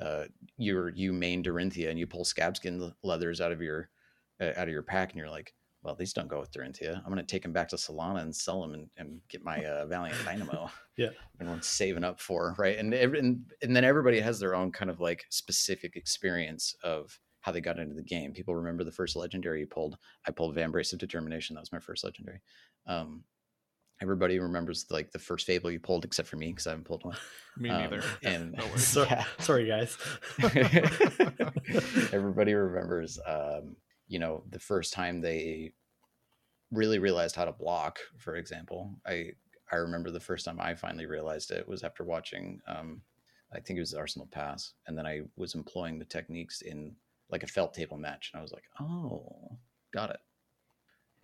uh, 0.00 0.24
you're 0.56 0.88
you 0.90 1.12
main 1.12 1.42
Dorinthea 1.44 1.90
and 1.90 1.98
you 1.98 2.06
pull 2.06 2.24
scabskin 2.24 2.92
leathers 3.02 3.40
out 3.40 3.52
of 3.52 3.60
your 3.60 3.90
uh, 4.40 4.52
out 4.56 4.68
of 4.68 4.70
your 4.70 4.82
pack 4.82 5.10
and 5.10 5.18
you're 5.18 5.30
like, 5.30 5.54
well, 5.82 5.94
these 5.94 6.12
don't 6.12 6.28
go 6.28 6.40
with 6.40 6.50
Dorinthea. 6.52 6.96
I'm 6.96 7.04
going 7.12 7.18
to 7.18 7.22
take 7.22 7.42
them 7.42 7.52
back 7.52 7.68
to 7.68 7.76
Solana 7.76 8.22
and 8.22 8.34
sell 8.34 8.60
them 8.62 8.74
and, 8.74 8.88
and 8.96 9.20
get 9.28 9.44
my 9.44 9.64
uh, 9.64 9.86
Valiant 9.86 10.18
Dynamo. 10.24 10.70
Yeah. 10.96 11.10
everyone's 11.40 11.68
saving 11.68 12.02
up 12.02 12.20
for 12.20 12.56
right, 12.58 12.76
and, 12.76 12.92
and 12.92 13.44
and 13.62 13.76
then 13.76 13.84
everybody 13.84 14.18
has 14.18 14.40
their 14.40 14.56
own 14.56 14.72
kind 14.72 14.90
of 14.90 14.98
like 14.98 15.24
specific 15.30 15.94
experience 15.94 16.74
of 16.82 17.16
how 17.40 17.52
they 17.52 17.60
got 17.60 17.78
into 17.78 17.94
the 17.94 18.02
game. 18.02 18.32
People 18.32 18.56
remember 18.56 18.82
the 18.82 18.90
first 18.90 19.14
legendary 19.14 19.60
you 19.60 19.66
pulled. 19.68 19.96
I 20.26 20.32
pulled 20.32 20.56
Vambrace 20.56 20.92
of 20.92 20.98
Determination. 20.98 21.54
That 21.54 21.60
was 21.60 21.70
my 21.70 21.78
first 21.78 22.02
legendary. 22.02 22.40
Um, 22.88 23.22
everybody 24.02 24.40
remembers 24.40 24.86
like 24.90 25.12
the 25.12 25.20
first 25.20 25.46
Fable 25.46 25.70
you 25.70 25.78
pulled, 25.78 26.04
except 26.04 26.26
for 26.26 26.34
me 26.36 26.48
because 26.48 26.66
I 26.66 26.70
haven't 26.70 26.84
pulled 26.86 27.04
one. 27.04 27.16
me 27.56 27.70
Um, 27.70 27.80
neither 27.82 28.02
and 28.24 28.52
No 28.58 28.66
worries. 28.66 28.84
So- 28.88 29.04
yeah. 29.04 29.24
Sorry, 29.38 29.68
guys. 29.68 29.96
everybody 32.12 32.54
remembers 32.54 33.18
um, 33.26 33.76
you 34.08 34.18
know 34.18 34.42
the 34.50 34.58
first 34.58 34.92
time 34.92 35.20
they 35.20 35.72
really 36.70 36.98
realized 36.98 37.36
how 37.36 37.44
to 37.44 37.52
block 37.52 37.98
for 38.18 38.36
example 38.36 38.94
i 39.06 39.30
i 39.72 39.76
remember 39.76 40.10
the 40.10 40.20
first 40.20 40.44
time 40.44 40.58
i 40.60 40.74
finally 40.74 41.06
realized 41.06 41.50
it 41.50 41.68
was 41.68 41.82
after 41.82 42.04
watching 42.04 42.60
um, 42.66 43.00
i 43.54 43.60
think 43.60 43.76
it 43.76 43.80
was 43.80 43.94
arsenal 43.94 44.28
pass 44.30 44.74
and 44.86 44.96
then 44.96 45.06
i 45.06 45.20
was 45.36 45.54
employing 45.54 45.98
the 45.98 46.04
techniques 46.04 46.62
in 46.62 46.94
like 47.30 47.42
a 47.42 47.46
felt 47.46 47.72
table 47.72 47.96
match 47.96 48.30
and 48.32 48.40
i 48.40 48.42
was 48.42 48.52
like 48.52 48.64
oh 48.80 49.56
got 49.92 50.10
it. 50.10 50.18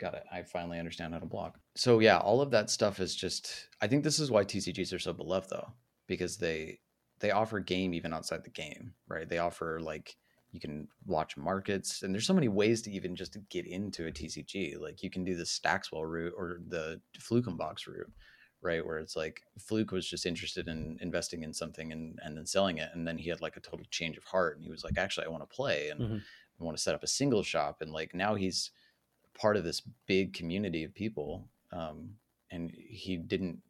Got 0.00 0.14
it. 0.14 0.24
I 0.32 0.42
finally 0.42 0.80
understand 0.80 1.14
how 1.14 1.20
to 1.20 1.26
block. 1.26 1.56
So 1.76 2.00
yeah 2.00 2.18
all 2.18 2.40
of 2.40 2.50
that 2.50 2.68
stuff 2.68 2.98
is 2.98 3.14
just 3.14 3.68
i 3.80 3.86
think 3.86 4.02
this 4.02 4.18
is 4.18 4.30
why 4.30 4.44
tcgs 4.44 4.92
are 4.92 4.98
so 4.98 5.12
beloved 5.12 5.50
though 5.50 5.72
because 6.08 6.36
they 6.36 6.80
they 7.20 7.30
offer 7.30 7.60
game 7.60 7.94
even 7.94 8.12
outside 8.12 8.44
the 8.44 8.50
game 8.50 8.92
right? 9.08 9.28
They 9.28 9.38
offer 9.38 9.80
like 9.80 10.16
you 10.54 10.60
can 10.60 10.86
watch 11.04 11.36
markets 11.36 12.02
and 12.02 12.14
there's 12.14 12.26
so 12.26 12.32
many 12.32 12.46
ways 12.46 12.80
to 12.80 12.90
even 12.90 13.16
just 13.16 13.36
get 13.50 13.66
into 13.66 14.06
a 14.06 14.12
tcg 14.12 14.80
like 14.80 15.02
you 15.02 15.10
can 15.10 15.24
do 15.24 15.34
the 15.34 15.42
stackswell 15.42 16.08
route 16.08 16.32
or 16.38 16.60
the 16.68 17.00
flukenbox 17.18 17.88
route 17.88 18.10
right 18.62 18.86
where 18.86 18.98
it's 18.98 19.16
like 19.16 19.42
fluke 19.58 19.90
was 19.90 20.08
just 20.08 20.26
interested 20.26 20.68
in 20.68 20.96
investing 21.00 21.42
in 21.42 21.52
something 21.52 21.90
and, 21.90 22.20
and 22.22 22.36
then 22.36 22.46
selling 22.46 22.78
it 22.78 22.88
and 22.94 23.06
then 23.06 23.18
he 23.18 23.28
had 23.28 23.40
like 23.40 23.56
a 23.56 23.60
total 23.60 23.84
change 23.90 24.16
of 24.16 24.22
heart 24.22 24.54
and 24.54 24.64
he 24.64 24.70
was 24.70 24.84
like 24.84 24.96
actually 24.96 25.26
i 25.26 25.28
want 25.28 25.42
to 25.42 25.56
play 25.56 25.88
and 25.88 26.00
Mhm. 26.00 26.22
i 26.60 26.64
want 26.64 26.76
to 26.76 26.82
set 26.82 26.94
up 26.94 27.02
a 27.02 27.08
single 27.08 27.42
shop 27.42 27.82
and 27.82 27.90
like 27.92 28.14
now 28.14 28.36
he's 28.36 28.70
part 29.36 29.56
of 29.56 29.64
this 29.64 29.82
big 30.06 30.32
community 30.32 30.84
of 30.84 30.94
people 30.94 31.48
um, 31.72 32.10
and 32.52 32.70
he 32.70 33.16
didn't 33.16 33.60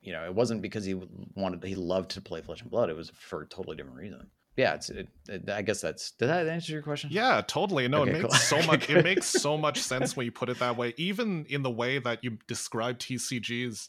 you 0.00 0.12
know, 0.12 0.24
it 0.24 0.34
wasn't 0.34 0.62
because 0.62 0.84
he 0.84 0.94
wanted 1.34 1.62
he 1.64 1.74
loved 1.74 2.10
to 2.12 2.20
play 2.20 2.40
Flesh 2.40 2.62
and 2.62 2.70
Blood. 2.70 2.88
It 2.88 2.96
was 2.96 3.10
for 3.10 3.42
a 3.42 3.46
totally 3.46 3.76
different 3.76 3.98
reason. 3.98 4.30
Yeah, 4.58 4.74
it's. 4.74 4.90
It, 4.90 5.08
it, 5.28 5.48
I 5.48 5.62
guess 5.62 5.80
that's. 5.80 6.10
Did 6.10 6.26
that 6.30 6.48
answer 6.48 6.72
your 6.72 6.82
question? 6.82 7.10
Yeah, 7.12 7.40
totally. 7.46 7.86
No, 7.86 8.02
Okay, 8.02 8.10
it 8.10 8.12
makes 8.14 8.48
cool. 8.48 8.60
so 8.60 8.66
much. 8.66 8.90
It 8.90 9.04
makes 9.04 9.26
so 9.40 9.56
much 9.56 9.78
sense 9.78 10.16
when 10.16 10.26
you 10.26 10.32
put 10.32 10.48
it 10.48 10.58
that 10.58 10.76
way. 10.76 10.94
Even 10.96 11.46
in 11.48 11.62
the 11.62 11.70
way 11.70 12.00
that 12.00 12.24
you 12.24 12.38
describe 12.48 12.98
TCGs 12.98 13.88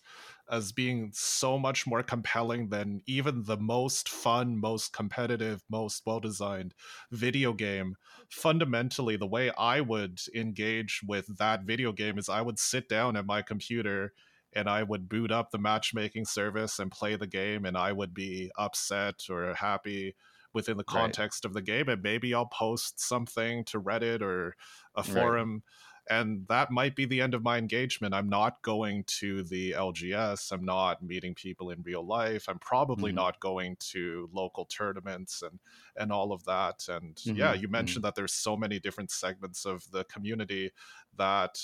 as 0.52 0.72
being 0.72 1.10
so 1.12 1.58
much 1.58 1.88
more 1.88 2.04
compelling 2.04 2.70
than 2.70 3.02
even 3.08 3.46
the 3.46 3.58
most 3.58 4.10
fun, 4.10 4.60
most 4.60 4.94
competitive, 4.94 5.64
most 5.72 6.04
well-designed 6.06 6.76
video 7.12 7.52
game. 7.52 7.96
Fundamentally, 8.30 9.16
the 9.16 9.28
way 9.28 9.52
I 9.58 9.82
would 9.82 10.20
engage 10.36 11.02
with 11.08 11.36
that 11.40 11.64
video 11.64 11.92
game 11.94 12.20
is 12.20 12.30
I 12.30 12.42
would 12.42 12.60
sit 12.60 12.88
down 12.88 13.16
at 13.18 13.26
my 13.26 13.42
computer 13.42 14.14
and 14.54 14.70
I 14.70 14.84
would 14.84 15.10
boot 15.10 15.32
up 15.32 15.50
the 15.50 15.58
matchmaking 15.58 16.26
service 16.26 16.78
and 16.78 16.92
play 16.92 17.16
the 17.16 17.28
game, 17.28 17.66
and 17.66 17.76
I 17.78 17.92
would 17.92 18.14
be 18.14 18.52
upset 18.58 19.22
or 19.32 19.56
happy 19.56 20.16
within 20.54 20.78
the 20.78 20.84
Right. 20.88 21.16
context 21.24 21.46
of 21.46 21.54
the 21.54 21.62
game, 21.62 21.90
and 21.90 22.02
maybe 22.02 22.34
I'll 22.34 22.48
post 22.48 23.00
something 23.00 23.64
to 23.66 23.82
Reddit 23.82 24.22
or 24.22 24.56
a 24.96 25.04
Right. 25.06 25.36
forum. 25.36 25.64
And 26.10 26.48
that 26.48 26.72
might 26.72 26.96
be 26.96 27.06
the 27.06 27.22
end 27.22 27.36
of 27.36 27.44
my 27.44 27.60
engagement. 27.60 28.16
I'm 28.16 28.30
not 28.30 28.64
going 28.64 29.04
to 29.20 29.44
the 29.44 29.76
LGS. 29.76 30.52
I'm 30.52 30.66
not 30.66 31.04
meeting 31.04 31.36
people 31.36 31.70
in 31.70 31.84
real 31.84 32.04
life. 32.04 32.50
I'm 32.50 32.58
probably 32.58 33.12
Mhm. 33.12 33.24
not 33.24 33.40
going 33.40 33.76
to 33.92 34.28
local 34.34 34.66
tournaments 34.66 35.44
and 35.44 35.60
and 35.96 36.12
all 36.12 36.32
of 36.32 36.44
that. 36.46 36.88
And 36.90 37.22
yeah, 37.36 37.54
Mhm, 37.54 37.54
you 37.54 37.68
mentioned 37.68 38.04
that 38.06 38.16
there's 38.16 38.34
so 38.34 38.58
many 38.58 38.80
different 38.80 39.12
segments 39.12 39.66
of 39.66 39.90
the 39.92 40.04
community 40.06 40.72
that 41.16 41.60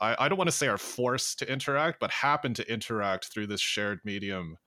I, 0.00 0.26
I 0.26 0.28
don't 0.28 0.38
want 0.38 0.48
to 0.48 0.56
say 0.56 0.68
are 0.68 0.78
forced 0.78 1.38
to 1.40 1.50
interact, 1.52 2.00
but 2.00 2.10
happen 2.10 2.54
to 2.54 2.72
interact 2.72 3.26
through 3.26 3.46
this 3.48 3.60
shared 3.60 4.00
medium 4.04 4.58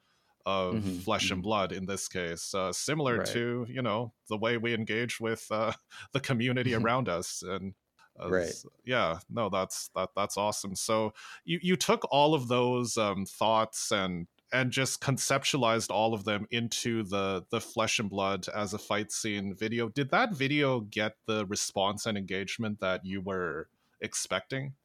of 0.48 0.86
Mhm, 0.86 1.06
flesh 1.06 1.32
and 1.32 1.42
mhm. 1.42 1.44
blood 1.44 1.72
in 1.74 1.86
this 1.88 2.08
case, 2.08 2.54
uh, 2.56 2.74
similar 2.74 3.20
Right. 3.20 3.36
to 3.36 3.66
you 3.70 3.82
know 3.82 4.14
the 4.30 4.38
way 4.38 4.58
we 4.58 4.74
engage 4.74 5.20
with 5.20 5.48
uh, 5.52 5.74
the 6.14 6.22
community 6.22 6.74
around 6.76 7.10
us. 7.10 7.44
And 7.44 7.76
uh, 8.20 8.34
Right. 8.34 8.58
yeah, 8.86 9.20
no, 9.30 9.50
that's 9.50 9.90
that 9.96 10.10
that's 10.16 10.38
awesome. 10.38 10.76
So 10.76 11.14
you 11.46 11.60
you 11.62 11.76
took 11.76 12.04
all 12.12 12.34
of 12.34 12.48
those 12.48 12.98
um, 12.98 13.26
thoughts 13.26 13.92
and 13.92 14.28
and 14.54 14.72
just 14.72 15.02
conceptualized 15.02 15.92
all 15.92 16.14
of 16.14 16.24
them 16.24 16.48
into 16.52 17.04
the 17.04 17.46
the 17.52 17.62
flesh 17.62 18.00
and 18.00 18.10
blood 18.10 18.48
as 18.50 18.74
a 18.74 18.80
fight 18.80 19.12
scene 19.12 19.54
video. 19.56 19.90
Did 19.90 20.10
that 20.12 20.34
video 20.34 20.82
get 20.82 21.14
the 21.26 21.46
response 21.46 22.06
and 22.06 22.18
engagement 22.18 22.80
that 22.80 23.06
you 23.06 23.22
were 23.22 23.70
expecting? 24.02 24.76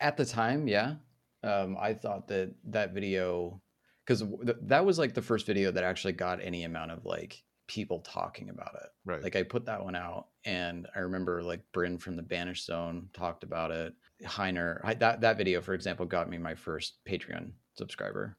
At 0.00 0.16
the 0.16 0.24
time, 0.24 0.68
yeah. 0.68 0.96
Um, 1.42 1.76
I 1.78 1.94
thought 1.94 2.28
that 2.28 2.54
that 2.64 2.92
video, 2.92 3.62
because 4.08 4.22
th- 4.22 4.56
that 4.62 4.86
was 4.86 4.98
like 4.98 5.12
the 5.12 5.22
first 5.22 5.46
video 5.46 5.70
that 5.70 5.84
actually 5.84 6.14
got 6.14 6.42
any 6.42 6.64
amount 6.64 6.90
of 6.90 7.04
like 7.04 7.42
people 7.66 8.00
talking 8.00 8.48
about 8.48 8.74
it. 8.82 8.88
Right. 9.04 9.22
Like 9.22 9.36
I 9.36 9.42
put 9.42 9.66
that 9.66 9.84
one 9.84 9.94
out, 9.94 10.28
and 10.46 10.86
I 10.96 11.00
remember 11.00 11.42
like 11.42 11.60
Bryn 11.72 11.98
from 11.98 12.16
the 12.16 12.22
Banished 12.22 12.64
Zone 12.64 13.10
talked 13.12 13.44
about 13.44 13.70
it. 13.70 13.92
Heiner, 14.24 14.98
that 14.98 15.20
that 15.20 15.36
video, 15.36 15.60
for 15.60 15.74
example, 15.74 16.06
got 16.06 16.30
me 16.30 16.38
my 16.38 16.54
first 16.54 16.98
Patreon 17.06 17.52
subscriber. 17.74 18.38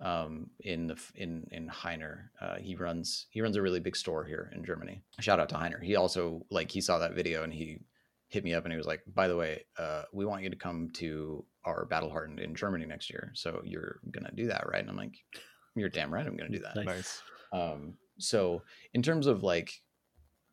Um, 0.00 0.50
in 0.60 0.86
the 0.86 0.96
in 1.16 1.48
in 1.50 1.68
Heiner, 1.68 2.28
uh, 2.40 2.56
he 2.58 2.76
runs 2.76 3.26
he 3.30 3.40
runs 3.40 3.56
a 3.56 3.62
really 3.62 3.80
big 3.80 3.96
store 3.96 4.24
here 4.24 4.52
in 4.54 4.64
Germany. 4.64 5.02
Shout 5.18 5.40
out 5.40 5.48
to 5.48 5.56
Heiner. 5.56 5.82
He 5.82 5.96
also 5.96 6.46
like 6.50 6.70
he 6.70 6.80
saw 6.80 7.00
that 7.00 7.14
video 7.14 7.42
and 7.42 7.52
he 7.52 7.80
hit 8.28 8.44
me 8.44 8.54
up 8.54 8.64
and 8.64 8.72
he 8.72 8.76
was 8.76 8.86
like, 8.86 9.02
"By 9.12 9.26
the 9.26 9.36
way, 9.36 9.64
uh, 9.76 10.02
we 10.12 10.24
want 10.24 10.44
you 10.44 10.50
to 10.50 10.56
come 10.56 10.90
to 10.94 11.44
our 11.68 11.84
Battle 11.84 12.10
Hardened 12.10 12.40
in 12.40 12.54
Germany 12.54 12.86
next 12.86 13.10
year. 13.10 13.30
So 13.34 13.62
you're 13.64 14.00
gonna 14.10 14.32
do 14.34 14.46
that, 14.48 14.66
right?" 14.68 14.80
And 14.80 14.90
I'm 14.90 14.96
like, 14.96 15.16
"You're 15.76 15.88
damn 15.88 16.12
right, 16.12 16.26
I'm 16.26 16.36
gonna 16.36 16.50
do 16.50 16.60
that." 16.60 16.76
Nice. 16.76 16.86
nice. 16.86 17.22
Um, 17.52 17.94
so 18.18 18.62
in 18.94 19.02
terms 19.02 19.26
of 19.26 19.42
like 19.42 19.72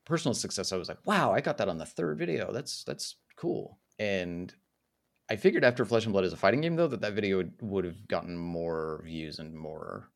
personal 0.06 0.34
success, 0.34 0.72
I 0.72 0.78
was 0.78 0.88
like, 0.88 1.06
wow, 1.06 1.34
I 1.34 1.42
got 1.42 1.58
that 1.58 1.70
on 1.70 1.78
the 1.78 1.86
third 1.86 2.18
video. 2.18 2.52
That's 2.52 2.84
that's 2.84 3.16
cool. 3.36 3.80
And 4.00 4.54
I 5.30 5.36
figured 5.36 5.64
after 5.64 5.86
Flesh 5.86 6.06
and 6.06 6.14
Blood 6.14 6.26
is 6.26 6.34
a 6.34 6.38
fighting 6.38 6.62
game, 6.62 6.76
though, 6.76 6.88
that 6.88 7.02
that 7.02 7.14
video 7.14 7.38
would, 7.38 7.54
would 7.62 7.86
have 7.86 8.08
gotten 8.08 8.38
more 8.38 9.02
views 9.04 9.40
and 9.40 9.54
more 9.54 10.12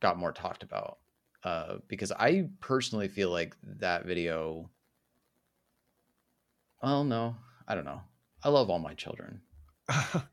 got 0.00 0.18
more 0.18 0.32
talked 0.32 0.62
about. 0.62 0.98
Uh, 1.42 1.76
because 1.88 2.12
I 2.12 2.48
personally 2.60 3.08
feel 3.08 3.30
like 3.30 3.56
that 3.62 4.04
video. 4.04 4.68
Well, 6.82 7.04
no, 7.04 7.36
I 7.68 7.74
don't 7.74 7.84
know. 7.84 8.02
I 8.42 8.48
love 8.48 8.68
all 8.70 8.78
my 8.78 8.94
children, 8.94 9.40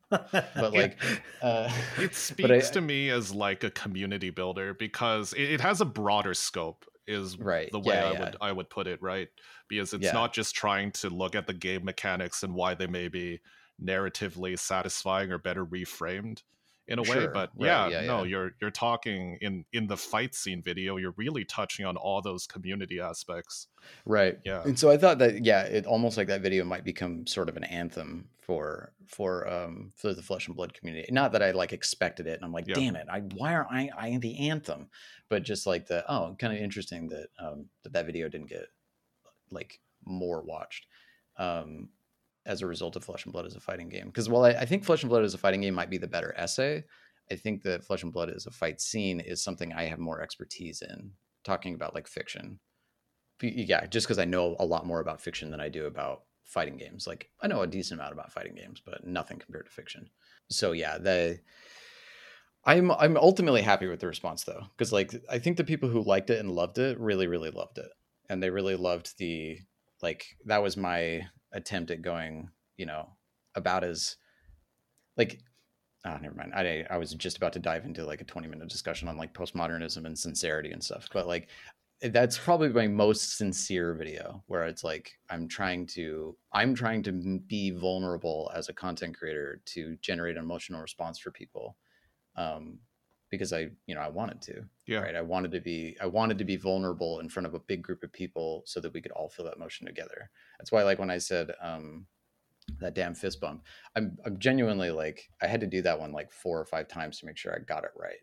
but 0.10 0.74
like, 0.74 0.98
uh, 1.42 1.72
it 1.98 2.14
speaks 2.16 2.70
I- 2.70 2.74
to 2.74 2.82
me 2.82 3.10
as 3.10 3.34
like 3.34 3.64
a 3.64 3.72
community 3.72 4.30
builder 4.30 4.74
because 4.74 5.34
it, 5.34 5.54
it 5.54 5.62
has 5.62 5.82
a 5.82 5.86
broader 5.86 6.34
scope 6.34 6.86
is 7.08 7.38
Right, 7.40 7.72
the 7.72 7.80
way 7.80 7.96
yeah, 7.96 8.06
I 8.10 8.12
yeah. 8.14 8.20
would 8.20 8.36
I 8.42 8.52
would 8.52 8.70
put 8.70 8.86
it 8.88 9.02
right? 9.02 9.30
Because 9.70 9.94
it's 9.94 10.04
Yeah. 10.04 10.12
not 10.12 10.34
just 10.34 10.56
trying 10.56 10.92
to 10.94 11.10
look 11.10 11.36
at 11.36 11.48
the 11.48 11.54
game 11.54 11.86
mechanics 11.86 12.44
and 12.44 12.54
why 12.54 12.74
they 12.74 12.88
may 12.88 13.08
be 13.08 13.40
narratively 13.82 14.58
satisfying 14.60 15.32
or 15.32 15.38
better 15.38 15.66
reframed 15.66 16.42
in 16.90 17.00
a 17.00 17.04
way 17.04 17.28
but 17.28 17.52
right, 17.58 17.66
yeah, 17.68 17.88
yeah, 17.90 18.02
no 18.08 18.24
you're 18.24 18.52
you're 18.62 18.72
talking 18.72 19.38
in 19.42 19.66
in 19.74 19.88
the 19.88 19.98
fight 19.98 20.34
scene 20.34 20.62
video 20.62 20.96
you're 20.98 21.14
really 21.18 21.44
touching 21.44 21.86
on 21.86 21.96
all 21.98 22.22
those 22.22 22.48
community 22.48 23.00
aspects. 23.00 23.68
Right. 24.06 24.40
Yeah. 24.46 24.64
And 24.64 24.80
so 24.80 24.90
i 24.90 24.98
thought 24.98 25.18
that 25.20 25.44
yeah 25.46 25.64
it 25.64 25.86
almost 25.86 26.18
like 26.18 26.28
that 26.28 26.42
video 26.42 26.64
might 26.64 26.84
become 26.86 27.28
sort 27.28 27.50
of 27.50 27.58
an 27.58 27.66
anthem 27.66 28.30
for 28.48 28.94
for 29.06 29.48
um 29.48 29.92
for 29.98 30.14
the 30.14 30.22
flesh 30.24 30.48
and 30.48 30.56
blood 30.56 30.74
community. 30.74 31.12
Not 31.12 31.34
that 31.34 31.44
i 31.44 31.52
like 31.52 31.74
expected 31.74 32.26
it 32.28 32.36
and 32.36 32.46
i'm 32.46 32.54
like 32.54 32.66
Yeah. 32.66 32.76
damn 32.76 32.96
it 32.96 33.08
i 33.12 33.20
why 33.20 33.54
aren't 33.54 33.72
i 33.72 33.90
i 33.96 34.08
in 34.08 34.22
the 34.22 34.50
anthem? 34.50 34.88
But 35.30 35.44
just 35.44 35.68
like 35.68 35.86
the 35.86 36.10
oh 36.12 36.36
kind 36.40 36.54
of 36.54 36.60
interesting 36.60 37.10
that 37.10 37.28
um 37.38 37.66
that 37.84 37.92
that 37.94 38.06
video 38.06 38.30
didn't 38.30 38.48
get 38.50 38.68
like 39.52 39.82
more 40.06 40.42
watched 40.42 40.88
um 41.38 41.90
as 42.46 42.62
a 42.62 42.68
result 42.68 42.96
of 42.96 43.04
flesh 43.04 43.26
and 43.26 43.34
blood 43.34 43.46
as 43.46 43.58
a 43.58 43.60
fighting 43.60 43.90
game. 43.90 44.08
Because 44.08 44.30
while 44.30 44.46
I, 44.46 44.52
I 44.52 44.66
think 44.66 44.86
flesh 44.86 45.04
and 45.04 45.10
blood 45.10 45.26
as 45.26 45.34
a 45.34 45.38
fighting 45.38 45.60
game 45.60 45.74
might 45.74 45.90
be 45.90 45.98
the 45.98 46.08
better 46.08 46.34
essay 46.38 46.86
i 47.30 47.36
think 47.36 47.62
that 47.64 47.84
flesh 47.84 48.04
and 48.04 48.14
blood 48.14 48.30
as 48.30 48.46
a 48.46 48.52
fight 48.52 48.80
scene 48.80 49.20
is 49.20 49.44
something 49.44 49.74
i 49.74 49.84
have 49.84 50.00
more 50.00 50.22
expertise 50.22 50.82
in 50.82 51.12
talking 51.44 51.74
about 51.76 51.94
like 51.94 52.08
fiction. 52.08 52.60
Yeah 53.42 53.86
just 53.88 54.08
because 54.08 54.18
i 54.20 54.24
know 54.26 54.56
a 54.60 54.66
lot 54.66 54.86
more 54.86 55.02
about 55.02 55.20
fiction 55.22 55.52
than 55.52 55.60
i 55.60 55.68
do 55.68 55.86
about 55.86 56.24
fighting 56.48 56.78
games. 56.78 57.06
Like 57.06 57.30
i 57.42 57.48
know 57.48 57.62
a 57.62 57.68
decent 57.68 58.00
amount 58.00 58.14
about 58.14 58.32
fighting 58.32 58.56
games 58.56 58.82
but 58.84 59.06
nothing 59.06 59.38
compared 59.38 59.66
to 59.66 59.72
fiction. 59.72 60.10
So 60.50 60.72
yeah 60.72 60.98
the 60.98 61.40
i'm 62.66 62.92
i'm 62.92 63.16
ultimately 63.18 63.62
happy 63.62 63.88
with 63.88 64.00
the 64.00 64.08
response 64.08 64.44
though 64.44 64.64
because 64.76 64.92
like 64.92 65.14
i 65.30 65.40
think 65.40 65.56
the 65.56 65.64
people 65.64 65.88
who 65.88 66.02
liked 66.04 66.30
it 66.30 66.40
and 66.40 66.52
loved 66.52 66.78
it 66.80 67.00
really 67.00 67.28
really 67.28 67.52
loved 67.52 67.78
it. 67.78 67.90
And 68.30 68.42
they 68.42 68.50
really 68.50 68.76
loved 68.76 69.18
the 69.18 69.60
like 70.02 70.26
that 70.46 70.64
was 70.64 70.76
my 70.78 71.28
attempt 71.52 71.92
at 71.92 72.02
going 72.02 72.50
you 72.78 72.86
know 72.86 73.10
about 73.56 73.84
as 73.84 74.16
like 75.18 75.40
oh 76.06 76.18
never 76.22 76.36
mind. 76.36 76.54
I 76.54 76.86
i 76.90 76.98
was 76.98 77.14
just 77.14 77.38
about 77.38 77.54
to 77.54 77.60
dive 77.60 77.86
into 77.86 78.06
like 78.06 78.22
a 78.22 78.26
20 78.26 78.48
minute 78.48 78.70
discussion 78.70 79.08
on 79.08 79.18
like 79.18 79.34
postmodernism 79.34 80.06
and 80.06 80.18
sincerity 80.18 80.72
and 80.72 80.84
stuff. 80.84 81.08
But 81.12 81.28
like 81.28 81.50
that's 82.02 82.38
probably 82.38 82.70
my 82.70 82.88
most 82.88 83.38
sincere 83.38 83.94
video 83.96 84.44
where 84.48 84.66
it's 84.66 84.84
like 84.84 85.14
i'm 85.30 85.48
trying 85.48 85.86
to 85.86 86.36
i'm 86.54 86.76
trying 86.76 87.02
to 87.02 87.12
be 87.48 87.72
vulnerable 87.72 88.52
as 88.56 88.70
a 88.70 88.74
content 88.74 89.18
creator 89.18 89.62
to 89.66 89.98
generate 90.02 90.38
an 90.38 90.44
emotional 90.44 90.82
response 90.82 91.18
for 91.18 91.32
people 91.32 91.76
um 92.36 92.78
because 93.32 93.52
i 93.52 93.68
you 93.88 93.96
know 93.96 94.02
i 94.02 94.08
wanted 94.08 94.40
to 94.42 94.64
yeah. 94.86 95.00
right? 95.00 95.16
I 95.16 95.22
wanted 95.22 95.52
to 95.52 95.60
be 95.60 95.98
i 96.00 96.06
wanted 96.06 96.38
to 96.38 96.46
be 96.46 96.56
vulnerable 96.56 97.20
in 97.20 97.30
front 97.30 97.48
of 97.48 97.56
a 97.56 97.60
big 97.60 97.82
group 97.82 98.04
of 98.04 98.14
people 98.14 98.64
so 98.66 98.80
that 98.80 98.94
we 98.94 99.02
could 99.02 99.12
all 99.12 99.30
feel 99.30 99.46
that 99.46 99.56
emotion 99.58 99.86
together. 99.88 100.30
That's 100.60 100.72
why 100.72 100.84
like 100.84 101.00
when 101.00 101.12
i 101.12 101.18
said 101.18 101.52
um 101.62 102.06
that 102.80 102.94
damn 102.94 103.16
fist 103.16 103.40
bump 103.40 103.64
i'm 103.96 104.18
i'm 104.26 104.38
genuinely 104.40 104.92
like 104.92 105.30
i 105.42 105.48
had 105.48 105.62
to 105.62 105.68
do 105.68 105.82
that 105.82 106.00
one 106.00 106.12
like 106.12 106.32
four 106.32 106.60
or 106.60 106.66
five 106.66 106.88
times 106.88 107.20
to 107.20 107.26
make 107.26 107.38
sure 107.38 107.56
i 107.56 107.60
got 107.60 107.86
it 107.86 107.92
right 107.98 108.20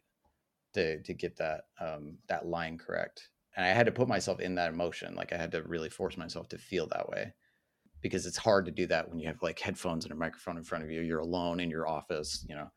to 0.74 1.02
to 1.02 1.14
get 1.14 1.36
that 1.36 1.62
um 1.80 2.18
that 2.28 2.46
line 2.46 2.76
correct 2.76 3.30
and 3.56 3.64
i 3.64 3.68
had 3.68 3.86
to 3.86 3.92
put 3.92 4.08
myself 4.08 4.40
in 4.40 4.54
that 4.54 4.72
emotion 4.72 5.14
like 5.14 5.32
i 5.32 5.36
had 5.36 5.52
to 5.52 5.62
really 5.62 5.88
force 5.88 6.16
myself 6.16 6.48
to 6.48 6.58
feel 6.58 6.86
that 6.86 7.08
way 7.08 7.32
because 8.00 8.26
it's 8.26 8.36
hard 8.36 8.66
to 8.66 8.70
do 8.70 8.86
that 8.86 9.08
when 9.08 9.18
you 9.18 9.26
have 9.26 9.42
like 9.42 9.58
headphones 9.58 10.04
and 10.04 10.12
a 10.12 10.16
microphone 10.16 10.56
in 10.56 10.64
front 10.64 10.84
of 10.84 10.90
you 10.90 11.00
you're 11.00 11.20
alone 11.20 11.60
in 11.60 11.70
your 11.70 11.86
office 11.86 12.44
you 12.48 12.54
know? 12.54 12.70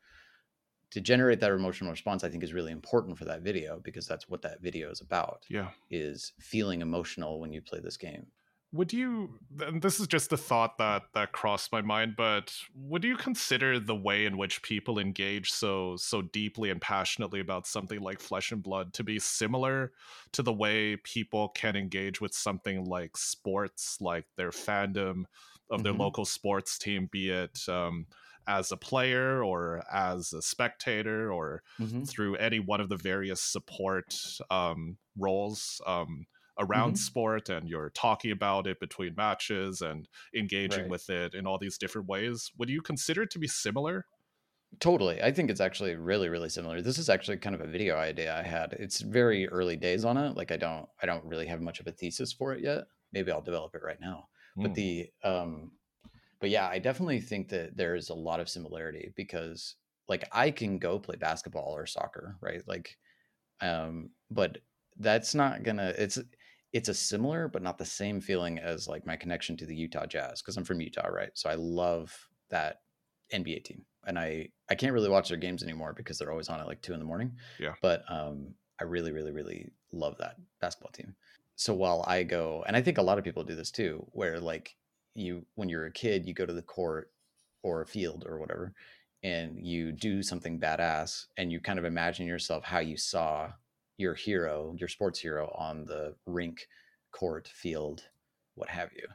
To 0.92 1.02
generate 1.02 1.40
that 1.40 1.52
emotional 1.52 1.90
response 1.90 2.24
i 2.24 2.30
think 2.30 2.42
is 2.42 2.54
really 2.54 2.72
important 2.72 3.18
for 3.18 3.26
that 3.26 3.42
video 3.42 3.80
because 3.84 4.06
that's 4.06 4.28
what 4.28 4.42
that 4.42 4.62
video 4.62 4.90
is 4.90 5.02
about 5.02 5.44
yeah. 5.50 5.68
is 5.90 6.32
feeling 6.40 6.80
emotional 6.80 7.40
when 7.40 7.52
you 7.52 7.60
play 7.60 7.80
this 7.80 7.98
game 7.98 8.26
would 8.70 8.92
you 8.92 9.38
and 9.60 9.80
this 9.80 9.98
is 9.98 10.06
just 10.06 10.30
a 10.32 10.36
thought 10.36 10.76
that 10.76 11.04
that 11.14 11.32
crossed 11.32 11.72
my 11.72 11.80
mind 11.80 12.14
but 12.16 12.54
would 12.74 13.02
you 13.02 13.16
consider 13.16 13.80
the 13.80 13.96
way 13.96 14.26
in 14.26 14.36
which 14.36 14.62
people 14.62 14.98
engage 14.98 15.50
so 15.50 15.96
so 15.96 16.20
deeply 16.20 16.68
and 16.68 16.80
passionately 16.82 17.40
about 17.40 17.66
something 17.66 18.00
like 18.00 18.20
flesh 18.20 18.52
and 18.52 18.62
blood 18.62 18.92
to 18.92 19.02
be 19.02 19.18
similar 19.18 19.92
to 20.32 20.42
the 20.42 20.52
way 20.52 20.96
people 20.98 21.48
can 21.50 21.76
engage 21.76 22.20
with 22.20 22.34
something 22.34 22.84
like 22.84 23.16
sports 23.16 23.98
like 24.02 24.26
their 24.36 24.50
fandom 24.50 25.24
of 25.70 25.82
their 25.82 25.92
Mhm. 25.92 25.94
local 25.94 26.26
sports 26.26 26.78
team 26.78 27.06
be 27.10 27.30
it 27.30 27.66
um 27.70 28.06
as 28.46 28.72
a 28.72 28.76
player 28.76 29.42
or 29.44 29.82
as 29.92 30.32
a 30.32 30.40
spectator 30.42 31.32
or 31.32 31.62
Mhm. 31.78 32.08
through 32.08 32.34
any 32.36 32.58
one 32.60 32.80
of 32.80 32.88
the 32.88 32.96
various 32.96 33.42
support 33.42 34.14
um, 34.50 34.96
roles 35.16 35.80
um, 35.86 36.26
around 36.58 36.96
Mhm. 36.96 36.98
sport 36.98 37.48
and 37.48 37.68
you're 37.68 37.90
talking 37.90 38.30
about 38.32 38.66
it 38.66 38.80
between 38.80 39.14
matches 39.16 39.80
and 39.80 40.08
engaging 40.34 40.86
Right. 40.86 40.88
with 40.88 41.08
it 41.10 41.34
in 41.34 41.46
all 41.46 41.58
these 41.58 41.78
different 41.78 42.08
ways 42.08 42.50
would 42.58 42.68
you 42.68 42.82
consider 42.82 43.22
it 43.22 43.30
to 43.30 43.38
be 43.38 43.48
similar 43.48 44.06
Totally. 44.80 45.22
I 45.22 45.32
think 45.32 45.50
it's 45.50 45.60
actually 45.62 45.96
really, 45.96 46.28
really 46.28 46.50
similar. 46.50 46.82
This 46.82 46.98
is 46.98 47.08
actually 47.08 47.38
kind 47.38 47.54
of 47.54 47.62
a 47.62 47.66
video 47.66 47.96
idea 47.96 48.36
I 48.36 48.42
had. 48.42 48.74
It's 48.74 49.00
very 49.00 49.48
early 49.48 49.76
days 49.76 50.04
on 50.04 50.16
it. 50.18 50.36
Like 50.36 50.52
I 50.52 50.56
don't 50.58 50.88
I 51.02 51.06
don't 51.06 51.24
really 51.24 51.46
have 51.46 51.62
much 51.62 51.80
of 51.80 51.86
a 51.86 51.92
thesis 51.92 52.32
for 52.34 52.52
it 52.52 52.62
yet. 52.62 52.84
Maybe 53.12 53.32
I'll 53.32 53.40
develop 53.40 53.74
it 53.74 53.82
right 53.82 53.98
now. 54.00 54.28
But 54.60 54.74
Mm. 54.74 54.74
the 54.74 55.10
um 55.24 55.72
but 56.40 56.50
yeah, 56.50 56.68
I 56.68 56.78
definitely 56.80 57.20
think 57.20 57.50
that 57.50 57.76
there 57.76 57.96
is 57.96 58.10
a 58.10 58.14
lot 58.14 58.40
of 58.40 58.48
similarity 58.50 59.12
because 59.16 59.76
like 60.08 60.24
I 60.32 60.50
can 60.52 60.78
go 60.78 60.98
play 61.00 61.16
basketball 61.16 61.76
or 61.76 61.86
soccer, 61.86 62.38
right? 62.42 62.62
Like 62.68 62.98
um 63.60 64.10
but 64.30 64.58
that's 64.96 65.34
not 65.34 65.62
gonna 65.64 65.94
it's 65.98 66.18
it's 66.72 66.88
a 66.88 66.94
similar 66.94 67.48
but 67.48 67.62
not 67.62 67.78
the 67.78 67.84
same 67.84 68.20
feeling 68.20 68.58
as 68.58 68.88
like 68.88 69.06
my 69.06 69.16
connection 69.16 69.56
to 69.56 69.66
the 69.66 69.74
Utah 69.74 70.06
Jazz 70.06 70.42
because 70.42 70.56
I'm 70.56 70.64
from 70.64 70.80
Utah, 70.80 71.08
right? 71.08 71.30
So 71.34 71.48
I 71.48 71.54
love 71.54 72.14
that 72.50 72.80
NBA 73.32 73.64
team. 73.64 73.84
And 74.06 74.18
I 74.18 74.48
I 74.70 74.74
can't 74.74 74.92
really 74.92 75.08
watch 75.08 75.28
their 75.28 75.38
games 75.38 75.62
anymore 75.62 75.92
because 75.92 76.18
they're 76.18 76.30
always 76.30 76.48
on 76.48 76.60
at 76.60 76.66
like 76.66 76.82
two 76.82 76.92
in 76.92 76.98
the 76.98 77.04
morning. 77.04 77.32
Yeah. 77.58 77.74
But 77.82 78.04
um 78.08 78.54
I 78.80 78.84
really, 78.84 79.12
really, 79.12 79.32
really 79.32 79.70
love 79.92 80.16
that 80.18 80.36
basketball 80.60 80.92
team. 80.92 81.14
So 81.56 81.74
while 81.74 82.04
I 82.06 82.22
go 82.22 82.64
and 82.66 82.76
I 82.76 82.82
think 82.82 82.98
a 82.98 83.02
lot 83.02 83.18
of 83.18 83.24
people 83.24 83.44
do 83.44 83.56
this 83.56 83.70
too, 83.70 84.06
where 84.12 84.38
like 84.38 84.76
you 85.14 85.44
when 85.54 85.68
you're 85.68 85.86
a 85.86 85.92
kid, 85.92 86.26
you 86.26 86.34
go 86.34 86.46
to 86.46 86.52
the 86.52 86.62
court 86.62 87.10
or 87.62 87.82
a 87.82 87.86
field 87.86 88.24
or 88.26 88.38
whatever, 88.38 88.72
and 89.22 89.58
you 89.58 89.92
do 89.92 90.22
something 90.22 90.60
badass 90.60 91.26
and 91.36 91.50
you 91.50 91.60
kind 91.60 91.78
of 91.78 91.84
imagine 91.84 92.26
yourself 92.26 92.64
how 92.64 92.78
you 92.78 92.96
saw 92.96 93.50
your 93.98 94.14
hero, 94.14 94.74
your 94.78 94.88
sports 94.88 95.18
hero 95.20 95.54
on 95.58 95.84
the 95.84 96.14
rink, 96.24 96.66
court, 97.12 97.48
field, 97.48 98.04
what 98.54 98.68
have 98.68 98.90
you. 98.94 99.06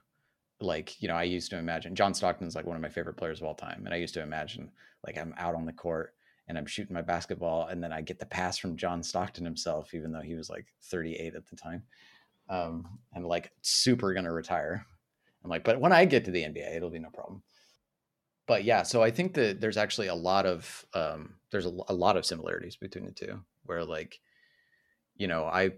Like 0.60 1.02
you 1.02 1.10
know 1.10 1.16
i 1.16 1.24
used 1.24 1.50
to 1.50 1.58
imagine 1.58 1.94
john 1.94 2.14
stockton's 2.14 2.56
like 2.56 2.66
one 2.66 2.78
of 2.78 2.82
my 2.82 2.88
favorite 2.88 3.18
players 3.18 3.42
of 3.42 3.48
all 3.48 3.56
time 3.56 3.84
and 3.86 3.94
i 3.94 3.98
used 3.98 4.14
to 4.14 4.22
imagine 4.22 4.72
like 5.06 5.18
i'm 5.18 5.34
out 5.38 5.56
on 5.56 5.66
the 5.66 5.74
court 5.74 6.14
and 6.48 6.58
i'm 6.58 6.66
shooting 6.66 6.94
my 6.94 7.02
basketball 7.02 7.68
and 7.68 7.84
then 7.84 7.92
i 7.92 8.00
get 8.00 8.18
the 8.18 8.26
pass 8.26 8.58
from 8.58 8.78
john 8.78 9.04
stockton 9.04 9.44
himself 9.44 9.94
even 9.94 10.14
though 10.14 10.22
he 10.22 10.36
was 10.36 10.50
like 10.50 10.68
38 10.84 11.36
at 11.36 11.46
the 11.48 11.56
time 11.58 11.84
um 12.50 12.88
and 13.14 13.26
like 13.26 13.52
super 13.62 14.14
gonna 14.14 14.32
retire. 14.32 14.86
I'm 15.44 15.50
like 15.50 15.66
but 15.66 15.82
when 15.82 15.92
i 15.92 16.06
get 16.06 16.24
to 16.26 16.32
the 16.32 16.44
nba 16.44 16.76
it'll 16.76 16.90
be 16.90 17.00
no 17.00 17.10
problem. 17.10 17.44
But 18.48 18.64
yeah 18.64 18.84
so 18.84 19.04
i 19.04 19.12
think 19.12 19.34
that 19.34 19.60
there's 19.60 19.78
actually 19.78 20.08
a 20.08 20.16
lot 20.16 20.46
of 20.46 20.86
um 20.94 21.34
there's 21.52 21.66
a, 21.66 21.76
a 21.90 21.94
lot 21.94 22.16
of 22.16 22.26
similarities 22.26 22.78
between 22.78 23.06
the 23.06 23.12
two 23.12 23.42
where 23.66 23.84
like 23.84 24.22
you 25.16 25.28
know 25.28 25.46
i 25.46 25.72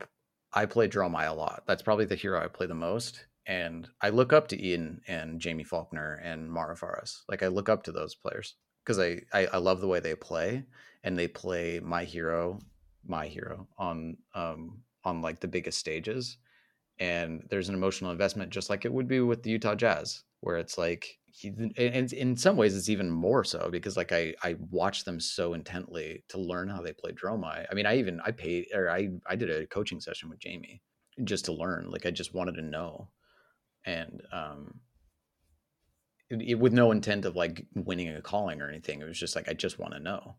i 0.54 0.66
play 0.66 0.88
Dromai 0.88 1.30
a 1.30 1.34
lot 1.34 1.64
that's 1.68 1.82
probably 1.82 2.06
the 2.06 2.16
hero 2.16 2.44
i 2.44 2.48
play 2.48 2.68
the 2.68 2.74
most 2.74 3.26
and 3.46 3.88
I 4.02 4.10
look 4.10 4.34
up 4.34 4.48
to 4.50 4.64
Ian 4.66 5.02
and 5.08 5.40
Jamie 5.40 5.64
Faulkner 5.64 6.16
and 6.24 6.50
Mara 6.50 6.76
Faris. 6.76 7.24
Like 7.30 7.44
I 7.44 7.48
look 7.48 7.70
up 7.70 7.84
to 7.84 7.92
those 7.92 8.16
players 8.16 8.56
because 8.84 9.00
I, 9.00 9.22
I 9.34 9.48
I 9.54 9.58
love 9.58 9.82
the 9.82 9.88
way 9.88 10.00
they 10.00 10.16
play 10.16 10.64
and 11.04 11.18
they 11.18 11.28
play 11.28 11.80
my 11.80 12.04
hero, 12.04 12.60
my 13.06 13.28
hero 13.28 13.68
on 13.78 14.18
um 14.34 14.82
on 15.04 15.22
like 15.22 15.40
the 15.40 15.48
biggest 15.48 15.78
stages. 15.78 16.38
And 16.98 17.46
there's 17.50 17.70
an 17.70 17.76
emotional 17.76 18.12
investment 18.12 18.52
just 18.52 18.70
like 18.70 18.86
it 18.86 18.94
would 18.94 19.08
be 19.08 19.20
with 19.20 19.44
the 19.44 19.52
Utah 19.52 19.76
Jazz, 19.76 20.24
where 20.40 20.58
it's 20.58 20.78
like 20.78 21.20
and 21.44 22.14
in 22.14 22.38
some 22.38 22.56
ways 22.58 22.76
it's 22.76 22.90
even 22.90 23.10
more 23.10 23.44
so 23.44 23.70
because 23.70 23.98
like 23.98 24.12
I 24.12 24.34
I 24.44 24.56
watch 24.72 25.04
them 25.04 25.20
so 25.20 25.54
intently 25.54 26.24
to 26.30 26.38
learn 26.40 26.70
how 26.70 26.82
they 26.82 26.94
play 26.94 27.12
Dromai. 27.12 27.66
I 27.70 27.74
mean 27.74 27.86
I 27.86 27.98
even 27.98 28.22
I 28.26 28.32
paid 28.32 28.68
or 28.74 28.90
I 28.90 29.10
I 29.28 29.36
did 29.36 29.50
a 29.50 29.68
coaching 29.68 30.00
session 30.00 30.30
with 30.30 30.40
Jamie 30.40 30.82
just 31.24 31.46
to 31.46 31.54
learn. 31.54 31.90
Like 31.92 32.06
I 32.06 32.12
just 32.12 32.34
wanted 32.34 32.56
to 32.56 32.62
know 32.62 33.10
and 33.86 34.22
um 34.32 34.80
it, 36.30 36.42
it- 36.42 36.60
with 36.60 36.74
no 36.74 36.92
intent 36.92 37.26
of 37.26 37.36
like 37.36 37.66
winning 37.76 38.10
a 38.10 38.22
calling 38.22 38.62
or 38.62 38.70
anything 38.70 39.02
it 39.02 39.06
was 39.08 39.20
just 39.20 39.36
like 39.36 39.48
i 39.50 39.54
just 39.54 39.80
want 39.80 39.94
to 39.94 40.00
know 40.00 40.36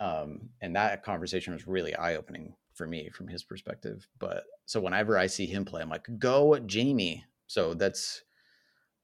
um 0.00 0.50
and 0.60 0.76
that 0.76 1.02
conversation 1.02 1.52
was 1.52 1.66
really 1.66 1.94
eye-opening 1.96 2.54
for 2.74 2.86
me 2.86 3.08
from 3.10 3.28
his 3.28 3.42
perspective 3.42 4.06
but 4.18 4.44
so 4.66 4.80
whenever 4.80 5.18
i 5.18 5.26
see 5.26 5.46
him 5.46 5.64
play 5.64 5.82
i'm 5.82 5.88
like 5.88 6.06
go 6.18 6.58
jamie 6.60 7.24
so 7.46 7.74
that's 7.74 8.22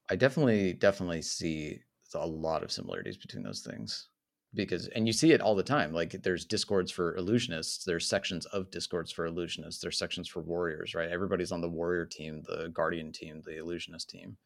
i 0.09 0.15
definitely 0.15 0.73
definitely 0.73 1.21
see 1.21 1.79
a 2.15 2.27
lot 2.27 2.63
of 2.63 2.71
similarities 2.71 3.17
between 3.17 3.43
those 3.43 3.61
things 3.61 4.07
because 4.53 4.87
and 4.87 5.07
you 5.07 5.13
see 5.13 5.31
it 5.31 5.41
all 5.41 5.55
the 5.55 5.63
time 5.63 5.93
like 5.93 6.11
there's 6.23 6.45
discords 6.45 6.91
for 6.91 7.15
illusionists 7.17 7.83
there's 7.83 8.07
sections 8.07 8.45
of 8.47 8.71
discords 8.71 9.11
for 9.11 9.29
illusionists 9.29 9.79
there's 9.79 9.97
sections 9.97 10.27
for 10.27 10.41
warriors 10.41 10.95
right? 10.95 11.09
Everybody's 11.09 11.51
on 11.51 11.61
the 11.61 11.69
warrior 11.69 12.05
team 12.05 12.41
the 12.47 12.69
guardian 12.73 13.11
team 13.11 13.41
the 13.45 13.57
illusionist 13.57 14.09
team 14.09 14.37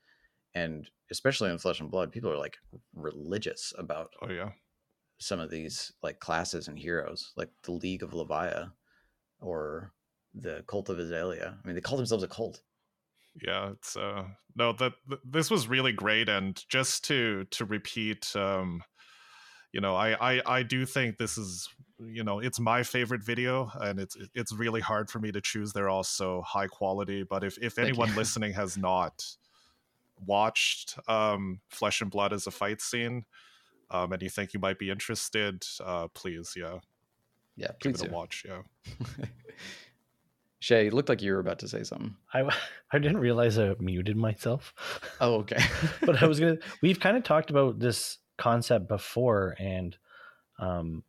and 0.55 0.89
especially 1.11 1.51
in 1.51 1.57
flesh 1.57 1.79
and 1.79 1.91
blood 1.91 2.11
people 2.11 2.31
are 2.31 2.37
like 2.37 2.57
religious 2.95 3.73
about 3.77 4.09
oh 4.21 4.29
yeah. 4.29 4.49
some 5.19 5.39
of 5.39 5.49
these 5.49 5.93
like 6.01 6.19
classes 6.19 6.67
and 6.67 6.79
heroes 6.79 7.31
like 7.37 7.49
the 7.63 7.71
league 7.71 8.03
of 8.03 8.11
levia 8.11 8.71
or 9.39 9.93
the 10.33 10.63
cult 10.67 10.89
of 10.89 10.97
azalea. 10.97 11.57
I 11.63 11.67
mean 11.67 11.75
they 11.75 11.81
call 11.81 11.97
themselves 11.97 12.23
a 12.23 12.27
cult 12.27 12.61
yeah 13.41 13.71
it's 13.71 13.95
uh 13.95 14.25
no 14.55 14.73
that 14.73 14.93
th- 15.07 15.21
this 15.23 15.49
was 15.49 15.67
really 15.67 15.91
great 15.91 16.27
and 16.27 16.63
just 16.67 17.03
to 17.05 17.45
to 17.45 17.65
repeat 17.65 18.35
um 18.35 18.83
you 19.71 19.79
know 19.79 19.95
I, 19.95 20.33
I 20.35 20.41
i 20.45 20.63
do 20.63 20.85
think 20.85 21.17
this 21.17 21.37
is 21.37 21.69
you 21.99 22.23
know 22.23 22.39
it's 22.39 22.59
my 22.59 22.83
favorite 22.83 23.23
video 23.23 23.71
and 23.79 23.99
it's 23.99 24.17
it's 24.33 24.53
really 24.53 24.81
hard 24.81 25.09
for 25.09 25.19
me 25.19 25.31
to 25.31 25.41
choose. 25.41 25.71
They're 25.71 25.89
all 25.89 26.03
so 26.03 26.41
high 26.41 26.67
quality 26.67 27.23
but 27.23 27.43
if 27.43 27.57
if 27.61 27.75
Thank 27.75 27.87
anyone 27.87 28.09
you. 28.09 28.15
listening 28.15 28.53
has 28.53 28.77
not 28.77 29.23
watched 30.25 30.97
um 31.07 31.61
flesh 31.69 32.01
and 32.01 32.11
blood 32.11 32.33
as 32.33 32.47
a 32.47 32.51
fight 32.51 32.81
scene 32.81 33.25
um 33.89 34.11
and 34.11 34.21
you 34.21 34.29
think 34.29 34.53
you 34.53 34.59
might 34.59 34.77
be 34.79 34.89
interested 34.89 35.63
uh 35.83 36.07
please 36.13 36.53
yeah. 36.55 36.79
Yeah 37.55 37.71
give 37.79 37.93
please 37.93 38.01
it 38.01 38.09
a 38.09 38.11
watch 38.11 38.45
yeah 38.47 38.61
shay 40.61 40.87
it 40.87 40.93
looked 40.93 41.09
like 41.09 41.21
you 41.21 41.33
were 41.33 41.39
about 41.39 41.59
to 41.59 41.67
say 41.67 41.83
something 41.83 42.15
I 42.33 42.43
I 42.93 42.99
didn't 42.99 43.19
realize 43.19 43.57
I 43.59 43.75
muted 43.79 44.15
myself. 44.17 44.73
oh 45.21 45.35
okay 45.41 45.61
but 46.05 46.21
I 46.23 46.27
was 46.27 46.39
gonna. 46.39 46.57
We've 46.81 46.99
kind 46.99 47.17
of 47.17 47.23
talked 47.23 47.49
about 47.49 47.79
this 47.79 48.19
concept 48.37 48.87
before, 48.87 49.55
and 49.59 49.97
um, 50.59 51.03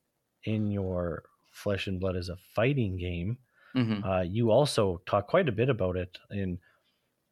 in 0.45 0.71
your 0.71 1.25
Flesh 1.51 1.87
and 1.87 2.01
Blood 2.01 2.17
is 2.17 2.29
a 2.29 2.37
fighting 2.55 2.97
game, 2.99 3.39
Mhm. 3.77 4.05
uh, 4.05 4.23
you 4.23 4.51
also 4.51 5.03
talk 5.07 5.29
quite 5.29 5.49
a 5.49 5.53
bit 5.53 5.69
about 5.71 5.97
it 5.97 6.19
in 6.31 6.59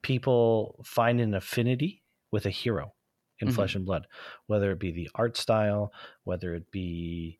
people 0.03 0.83
find 0.85 1.21
an 1.21 1.35
affinity 1.35 2.03
with 2.31 2.47
a 2.47 2.51
hero 2.51 2.95
in 3.41 3.49
Mhm. 3.49 3.55
Flesh 3.55 3.75
and 3.75 3.85
Blood, 3.87 4.07
whether 4.47 4.71
it 4.73 4.79
be 4.79 4.93
the 4.93 5.11
art 5.15 5.37
style, 5.37 5.93
whether 6.25 6.55
it 6.55 6.71
be 6.71 7.39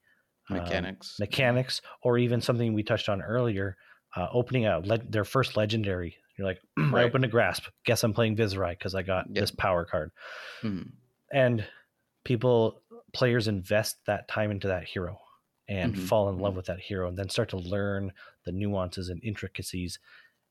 um, 0.51 0.57
mechanics 0.59 1.17
mechanics, 1.21 1.81
or 2.03 2.19
even 2.19 2.41
something 2.41 2.73
we 2.75 2.83
touched 2.83 3.09
on 3.09 3.23
earlier, 3.23 3.77
uh, 4.17 4.29
opening 4.33 4.65
out 4.65 4.87
le- 4.87 4.99
their 4.99 5.25
first 5.25 5.57
legendary. 5.57 6.17
You're 6.37 6.47
like, 6.47 6.61
I 6.95 7.03
Right. 7.03 7.03
opened 7.03 7.25
a 7.25 7.29
grasp. 7.29 7.65
Guess 7.85 8.05
I'm 8.05 8.15
playing 8.15 8.37
Viserai 8.37 8.73
because 8.73 8.95
I 8.95 9.03
got 9.03 9.27
Yep. 9.27 9.37
this 9.37 9.51
power 9.51 9.85
card. 9.85 10.13
Mhm. 10.63 11.01
And 11.33 11.67
people, 12.25 12.83
players 13.13 13.49
invest 13.49 13.99
that 14.07 14.29
time 14.29 14.51
into 14.51 14.69
that 14.69 14.85
hero 14.85 15.19
and 15.69 15.97
Mhm, 15.97 15.99
fall 15.99 16.29
in 16.31 16.39
love 16.39 16.55
mhm. 16.55 16.57
with 16.57 16.67
that 16.67 16.81
hero 16.81 17.09
and 17.09 17.19
then 17.19 17.29
start 17.29 17.49
to 17.51 17.57
learn 17.59 18.13
the 18.45 18.53
nuances 18.53 19.09
and 19.09 19.23
intricacies 19.25 19.99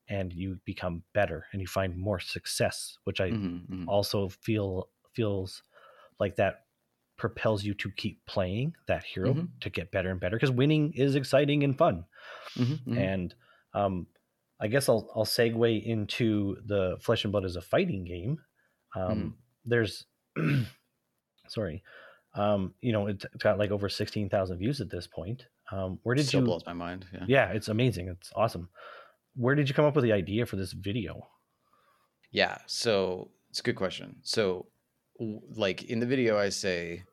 and 0.09 0.33
you 0.33 0.59
become 0.65 1.03
better 1.13 1.45
and 1.53 1.61
you 1.61 1.67
find 1.67 1.97
more 1.97 2.19
success, 2.19 2.97
which 3.05 3.21
I 3.21 3.35
Mhm, 3.35 3.65
mhm. 3.69 3.87
also 3.87 4.29
feel 4.29 4.89
feels 5.13 5.63
like 6.19 6.35
that 6.37 6.65
propels 7.17 7.63
you 7.63 7.73
to 7.75 7.91
keep 7.91 8.25
playing 8.27 8.75
that 8.87 9.03
hero 9.03 9.39
Mhm. 9.39 9.53
to 9.61 9.69
get 9.69 9.91
better 9.91 10.11
and 10.11 10.19
better 10.19 10.37
because 10.37 10.51
winning 10.51 10.93
is 10.93 11.15
exciting 11.15 11.63
and 11.63 11.77
fun 11.77 12.05
Mhm, 12.55 12.79
mhm. 12.85 13.13
and 13.13 13.35
um, 13.73 14.07
I 14.59 14.67
guess 14.67 14.89
I'll 14.89 15.09
I'll 15.15 15.25
segue 15.25 15.83
into 15.85 16.57
the 16.65 16.97
Flesh 17.01 17.23
and 17.23 17.31
Blood 17.31 17.45
as 17.45 17.55
a 17.55 17.61
fighting 17.61 18.03
game. 18.05 18.39
Um, 18.95 19.03
Mhm. 19.11 19.33
There's, 19.65 20.05
sorry, 21.47 21.83
um, 22.35 22.73
you 22.81 22.91
know, 22.91 23.07
it's, 23.07 23.25
it's 23.33 23.43
got 23.43 23.57
like 23.59 23.71
over 23.71 23.89
sixteen 23.89 24.29
thousand 24.29 24.57
views 24.59 24.81
at 24.81 24.89
this 24.89 25.07
point. 25.07 25.45
Um, 25.71 25.99
where 26.03 26.15
did 26.15 26.25
Still 26.27 26.41
you? 26.41 26.45
blows 26.47 26.65
my 26.65 26.73
mind. 26.73 27.05
Yeah. 27.13 27.25
Yeah, 27.27 27.45
it's 27.51 27.67
amazing. 27.67 28.07
It's 28.07 28.31
awesome. 28.35 28.69
Where 29.35 29.55
did 29.55 29.69
you 29.69 29.75
come 29.75 29.85
up 29.85 29.95
with 29.95 30.03
the 30.03 30.13
idea 30.13 30.45
for 30.45 30.55
this 30.55 30.71
video? 30.73 31.27
Yeah. 32.31 32.57
So 32.65 33.31
it's 33.49 33.59
a 33.59 33.63
good 33.63 33.75
question. 33.75 34.17
So, 34.23 34.67
like 35.55 35.83
in 35.83 35.99
the 35.99 36.05
video, 36.05 36.37
I 36.37 36.49
say 36.49 37.03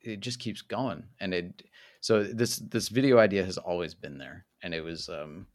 it 0.00 0.20
just 0.20 0.38
keeps 0.40 0.62
going." 0.62 1.04
And 1.20 1.34
it 1.34 1.62
so 2.00 2.22
this 2.22 2.58
this 2.58 2.88
video 2.88 3.18
idea 3.18 3.44
has 3.44 3.58
always 3.58 3.94
been 3.94 4.18
there 4.18 4.46
and 4.62 4.74
it 4.74 4.82
was 4.82 5.08
um 5.08 5.46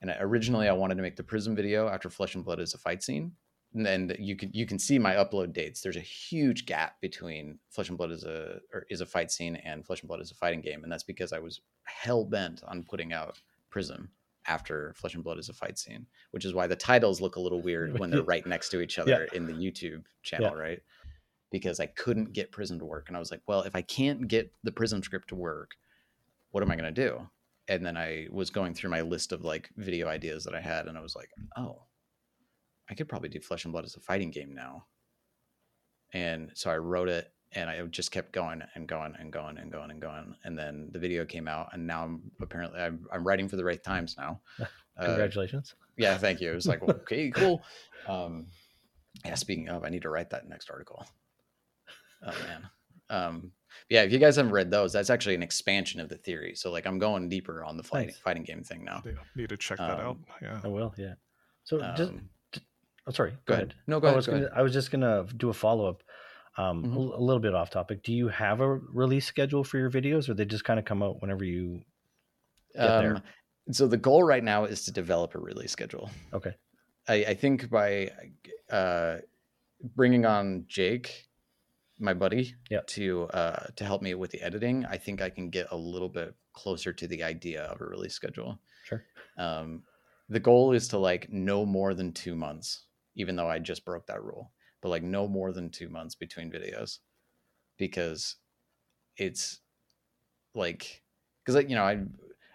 and 0.00 0.14
originally 0.20 0.68
I 0.68 0.72
wanted 0.72 0.96
to 0.96 1.02
make 1.02 1.16
the 1.16 1.22
Prism 1.22 1.54
video 1.54 1.88
after 1.88 2.10
Flesh 2.10 2.34
and 2.34 2.44
Blood 2.44 2.60
is 2.60 2.74
a 2.74 2.78
fight 2.78 3.02
scene 3.02 3.32
and 3.74 3.84
then 3.84 4.14
you 4.18 4.36
can 4.36 4.50
you 4.52 4.66
can 4.66 4.78
see 4.78 4.98
my 4.98 5.14
upload 5.14 5.52
dates. 5.52 5.80
There's 5.80 5.96
a 5.96 6.00
huge 6.00 6.64
gap 6.64 7.00
between 7.00 7.58
Flesh 7.70 7.88
and 7.88 7.98
Blood 7.98 8.12
is 8.12 8.24
a 8.24 8.60
is 8.88 9.00
a 9.00 9.06
fight 9.06 9.30
scene 9.30 9.56
and 9.56 9.84
Flesh 9.84 10.00
and 10.00 10.08
Blood 10.08 10.20
is 10.20 10.30
a 10.30 10.36
fighting 10.36 10.60
game, 10.60 10.84
and 10.84 10.92
that's 10.92 11.02
because 11.02 11.32
I 11.32 11.40
was 11.40 11.60
hell 11.84 12.24
bent 12.24 12.62
on 12.66 12.84
putting 12.84 13.12
out 13.12 13.40
Prism 13.70 14.10
after 14.46 14.94
Flesh 14.96 15.14
and 15.14 15.24
Blood 15.24 15.38
is 15.38 15.48
a 15.48 15.54
fight 15.54 15.78
scene, 15.78 16.06
which 16.30 16.44
is 16.44 16.54
why 16.54 16.66
the 16.66 16.76
titles 16.76 17.20
look 17.20 17.36
a 17.36 17.40
little 17.40 17.60
weird 17.60 17.98
when 17.98 18.10
they're 18.10 18.22
right 18.34 18.46
next 18.46 18.68
to 18.70 18.80
each 18.80 18.98
other 18.98 19.26
yeah. 19.30 19.36
in 19.36 19.46
the 19.46 19.52
YouTube 19.52 20.04
channel, 20.22 20.52
yeah. 20.54 20.62
right? 20.62 20.82
Because 21.50 21.80
I 21.80 21.86
couldn't 21.86 22.32
get 22.32 22.52
Prism 22.52 22.78
to 22.78 22.84
work, 22.84 23.08
and 23.08 23.16
I 23.16 23.20
was 23.20 23.30
like, 23.30 23.42
well, 23.48 23.62
if 23.62 23.74
I 23.74 23.82
can't 23.82 24.28
get 24.28 24.52
the 24.62 24.72
Prism 24.72 25.02
script 25.02 25.28
to 25.28 25.34
work, 25.34 25.72
what 26.52 26.62
am 26.62 26.70
I 26.70 26.76
going 26.76 26.94
to 26.94 27.08
do? 27.08 27.28
And 27.66 27.84
then 27.84 27.96
I 27.96 28.28
was 28.30 28.50
going 28.50 28.74
through 28.74 28.90
my 28.90 29.00
list 29.00 29.32
of 29.32 29.42
like 29.42 29.70
video 29.76 30.06
ideas 30.06 30.44
that 30.44 30.54
I 30.54 30.60
had, 30.60 30.86
and 30.86 30.96
I 30.96 31.00
was 31.00 31.16
like, 31.16 31.30
oh 31.56 31.82
I 32.88 32.94
could 32.94 33.08
probably 33.08 33.28
do 33.28 33.40
Flesh 33.40 33.64
and 33.64 33.72
Blood 33.72 33.84
as 33.84 33.96
a 33.96 34.00
fighting 34.00 34.30
game 34.30 34.54
now. 34.54 34.86
And 36.12 36.50
so 36.54 36.70
I 36.70 36.76
wrote 36.76 37.08
it 37.08 37.32
and 37.54 37.70
I 37.70 37.80
just 37.82 38.10
kept 38.10 38.32
going 38.32 38.62
and 38.74 38.86
going 38.86 39.14
and 39.18 39.32
going 39.32 39.58
and 39.58 39.70
going 39.70 39.90
and 39.90 40.00
going. 40.00 40.34
And 40.44 40.58
then 40.58 40.88
the 40.92 40.98
video 40.98 41.24
came 41.24 41.48
out, 41.48 41.70
and 41.72 41.86
now 41.86 42.04
I'm 42.04 42.22
apparently 42.40 42.80
I'm, 42.80 43.06
I'm 43.12 43.26
writing 43.26 43.48
for 43.48 43.56
the 43.56 43.62
Rathe 43.62 43.82
Times 43.82 44.16
now. 44.18 44.40
Congratulations! 45.00 45.74
Uh, 45.80 45.84
yeah, 45.96 46.18
thank 46.18 46.40
you. 46.40 46.50
It 46.50 46.54
was 46.54 46.66
like 46.66 46.82
okay, 46.88 47.30
cool. 47.30 47.62
Um, 48.08 48.46
yeah, 49.24 49.34
speaking 49.34 49.68
of, 49.68 49.84
I 49.84 49.88
need 49.88 50.02
to 50.02 50.10
write 50.10 50.30
that 50.30 50.48
next 50.48 50.70
article. 50.70 51.06
Oh 52.26 52.34
man. 52.46 52.68
Um, 53.10 53.52
yeah, 53.88 54.02
if 54.02 54.12
you 54.12 54.18
guys 54.18 54.36
haven't 54.36 54.52
read 54.52 54.70
those, 54.70 54.92
that's 54.92 55.10
actually 55.10 55.34
an 55.34 55.42
expansion 55.42 56.00
of 56.00 56.08
the 56.08 56.16
theory. 56.16 56.54
So 56.54 56.70
like 56.70 56.86
I'm 56.86 56.98
going 56.98 57.28
deeper 57.28 57.64
on 57.64 57.76
the 57.76 57.82
fighting 57.82 58.08
nice. 58.08 58.18
fighting 58.18 58.44
game 58.44 58.62
thing 58.62 58.84
now. 58.84 59.02
Yeah, 59.04 59.12
need 59.36 59.48
to 59.50 59.56
check 59.56 59.78
that 59.78 59.98
um, 59.98 60.00
out. 60.00 60.16
Yeah, 60.42 60.60
I 60.64 60.68
will. 60.68 60.94
Yeah. 60.96 61.14
So 61.64 61.80
just 61.96 62.10
um, 62.10 62.28
Oh, 63.06 63.12
sorry. 63.12 63.30
Go, 63.30 63.36
go 63.46 63.54
ahead. 63.54 63.64
ahead. 63.68 63.74
No, 63.86 64.00
go 64.00 64.06
ahead. 64.06 64.14
I 64.14 64.16
was, 64.16 64.26
gonna, 64.26 64.38
ahead. 64.38 64.52
I 64.56 64.62
was 64.62 64.72
just 64.72 64.90
gonna 64.90 65.26
do 65.36 65.50
a 65.50 65.54
follow 65.54 65.88
up. 65.88 66.02
Um, 66.56 66.84
mm-hmm. 66.84 66.96
a 66.96 67.20
little 67.20 67.40
bit 67.40 67.52
off 67.52 67.70
topic. 67.70 68.04
Do 68.04 68.12
you 68.12 68.28
have 68.28 68.60
a 68.60 68.68
release 68.68 69.26
schedule 69.26 69.64
for 69.64 69.76
your 69.76 69.90
videos, 69.90 70.28
or 70.28 70.34
they 70.34 70.44
just 70.44 70.64
kind 70.64 70.78
of 70.78 70.84
come 70.84 71.02
out 71.02 71.20
whenever 71.20 71.44
you 71.44 71.82
get 72.76 72.90
um, 72.90 73.02
there? 73.02 73.22
So 73.72 73.88
the 73.88 73.96
goal 73.96 74.22
right 74.22 74.44
now 74.44 74.64
is 74.64 74.84
to 74.84 74.92
develop 74.92 75.34
a 75.34 75.40
release 75.40 75.72
schedule. 75.72 76.10
Okay. 76.32 76.52
I, 77.08 77.14
I 77.14 77.34
think 77.34 77.70
by 77.70 78.10
uh, 78.70 79.16
bringing 79.96 80.26
on 80.26 80.66
Jake, 80.68 81.26
my 81.98 82.14
buddy, 82.14 82.54
yep. 82.70 82.86
to 82.88 83.24
uh, 83.34 83.66
to 83.76 83.84
help 83.84 84.00
me 84.00 84.14
with 84.14 84.30
the 84.30 84.40
editing, 84.40 84.86
I 84.86 84.96
think 84.96 85.20
I 85.20 85.30
can 85.30 85.50
get 85.50 85.66
a 85.72 85.76
little 85.76 86.08
bit 86.08 86.34
closer 86.52 86.92
to 86.92 87.06
the 87.08 87.24
idea 87.24 87.64
of 87.64 87.80
a 87.80 87.84
release 87.84 88.14
schedule. 88.14 88.58
Sure. 88.84 89.02
Um, 89.38 89.82
the 90.28 90.40
goal 90.40 90.72
is 90.72 90.88
to 90.88 90.98
like 90.98 91.28
no 91.30 91.66
more 91.66 91.94
than 91.94 92.12
two 92.12 92.34
months 92.34 92.84
even 93.14 93.36
though 93.36 93.48
I 93.48 93.58
just 93.58 93.84
broke 93.84 94.06
that 94.06 94.22
rule, 94.22 94.52
but 94.82 94.88
like 94.88 95.02
no 95.02 95.26
more 95.26 95.52
than 95.52 95.70
two 95.70 95.88
months 95.88 96.14
between 96.14 96.50
videos 96.50 96.98
because 97.76 98.36
it's 99.16 99.60
like, 100.54 101.02
cause 101.46 101.54
like, 101.54 101.68
you 101.68 101.76
know, 101.76 101.84
I, 101.84 102.02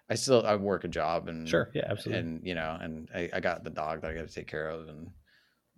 I 0.09 0.15
still, 0.15 0.45
I 0.45 0.55
work 0.55 0.83
a 0.83 0.87
job 0.87 1.27
and 1.27 1.47
sure. 1.47 1.69
Yeah, 1.73 1.87
absolutely. 1.89 2.19
And, 2.19 2.41
you 2.45 2.55
know, 2.55 2.77
and 2.79 3.09
I, 3.13 3.29
I 3.33 3.39
got 3.39 3.63
the 3.63 3.69
dog 3.69 4.01
that 4.01 4.11
I 4.11 4.13
got 4.13 4.27
to 4.27 4.33
take 4.33 4.47
care 4.47 4.69
of 4.69 4.87
and, 4.87 5.09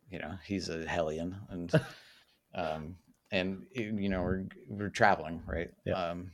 you 0.10 0.20
know, 0.20 0.34
he's 0.46 0.70
a 0.70 0.86
hellion 0.88 1.36
and, 1.50 1.72
um, 2.56 2.96
and 3.32 3.64
you 3.74 4.10
know, 4.10 4.22
we're, 4.22 4.46
we're 4.68 4.90
traveling, 4.90 5.42
right? 5.48 5.70
Yeah. 5.86 5.94
Um, 5.94 6.32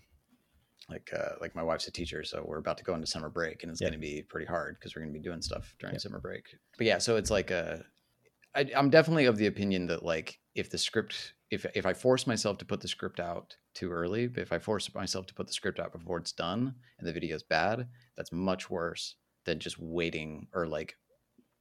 like 0.90 1.12
uh, 1.14 1.36
like 1.42 1.56
my 1.56 1.64
wife's 1.64 1.88
a 1.88 1.92
teacher, 1.92 2.24
so 2.24 2.44
we're 2.46 2.60
about 2.60 2.78
to 2.78 2.84
go 2.84 2.94
into 2.94 3.08
summer 3.08 3.30
break, 3.30 3.64
and 3.64 3.72
it's 3.72 3.82
yeah. 3.82 3.90
going 3.90 4.00
to 4.00 4.06
be 4.06 4.22
pretty 4.22 4.46
hard 4.46 4.78
because 4.80 4.96
we're 4.96 5.02
going 5.02 5.14
to 5.14 5.20
be 5.20 5.24
doing 5.24 5.42
stuff 5.42 5.76
during 5.80 5.96
yeah. 5.96 6.00
summer 6.00 6.20
break. 6.20 6.46
But 6.78 6.88
yeah, 6.88 6.98
so 6.98 7.18
it's 7.18 7.30
like 7.30 7.52
a 7.52 7.84
I, 8.58 8.66
I'm 8.76 8.90
definitely 8.90 9.26
of 9.26 9.38
the 9.38 9.46
opinion 9.46 9.86
that 9.88 10.04
like 10.04 10.40
if 10.56 10.70
the 10.70 10.78
script 10.78 11.34
if 11.52 11.66
if 11.76 11.86
I 11.86 11.94
force 11.94 12.26
myself 12.26 12.58
to 12.58 12.66
put 12.66 12.82
the 12.82 12.88
script 12.88 13.20
out 13.20 13.56
too 13.76 13.92
early, 13.92 14.30
if 14.36 14.52
I 14.52 14.58
force 14.58 14.94
myself 14.96 15.28
to 15.28 15.34
put 15.34 15.48
the 15.48 15.54
script 15.54 15.80
out 15.80 15.94
before 15.94 16.18
it's 16.18 16.32
done 16.32 16.74
and 16.98 17.08
the 17.08 17.14
video 17.14 17.36
is 17.36 17.44
bad, 17.44 17.88
that's 18.16 18.32
much 18.32 18.70
worse 18.70 19.16
than 19.46 19.60
just 19.60 19.78
waiting 19.80 20.48
or 20.54 20.66
like 20.66 20.96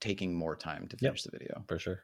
taking 0.01 0.35
more 0.35 0.57
time 0.57 0.89
to 0.89 0.97
finish 0.97 1.25
yep, 1.25 1.33
the 1.33 1.39
video. 1.39 1.65
For 1.69 1.79
sure. 1.79 2.01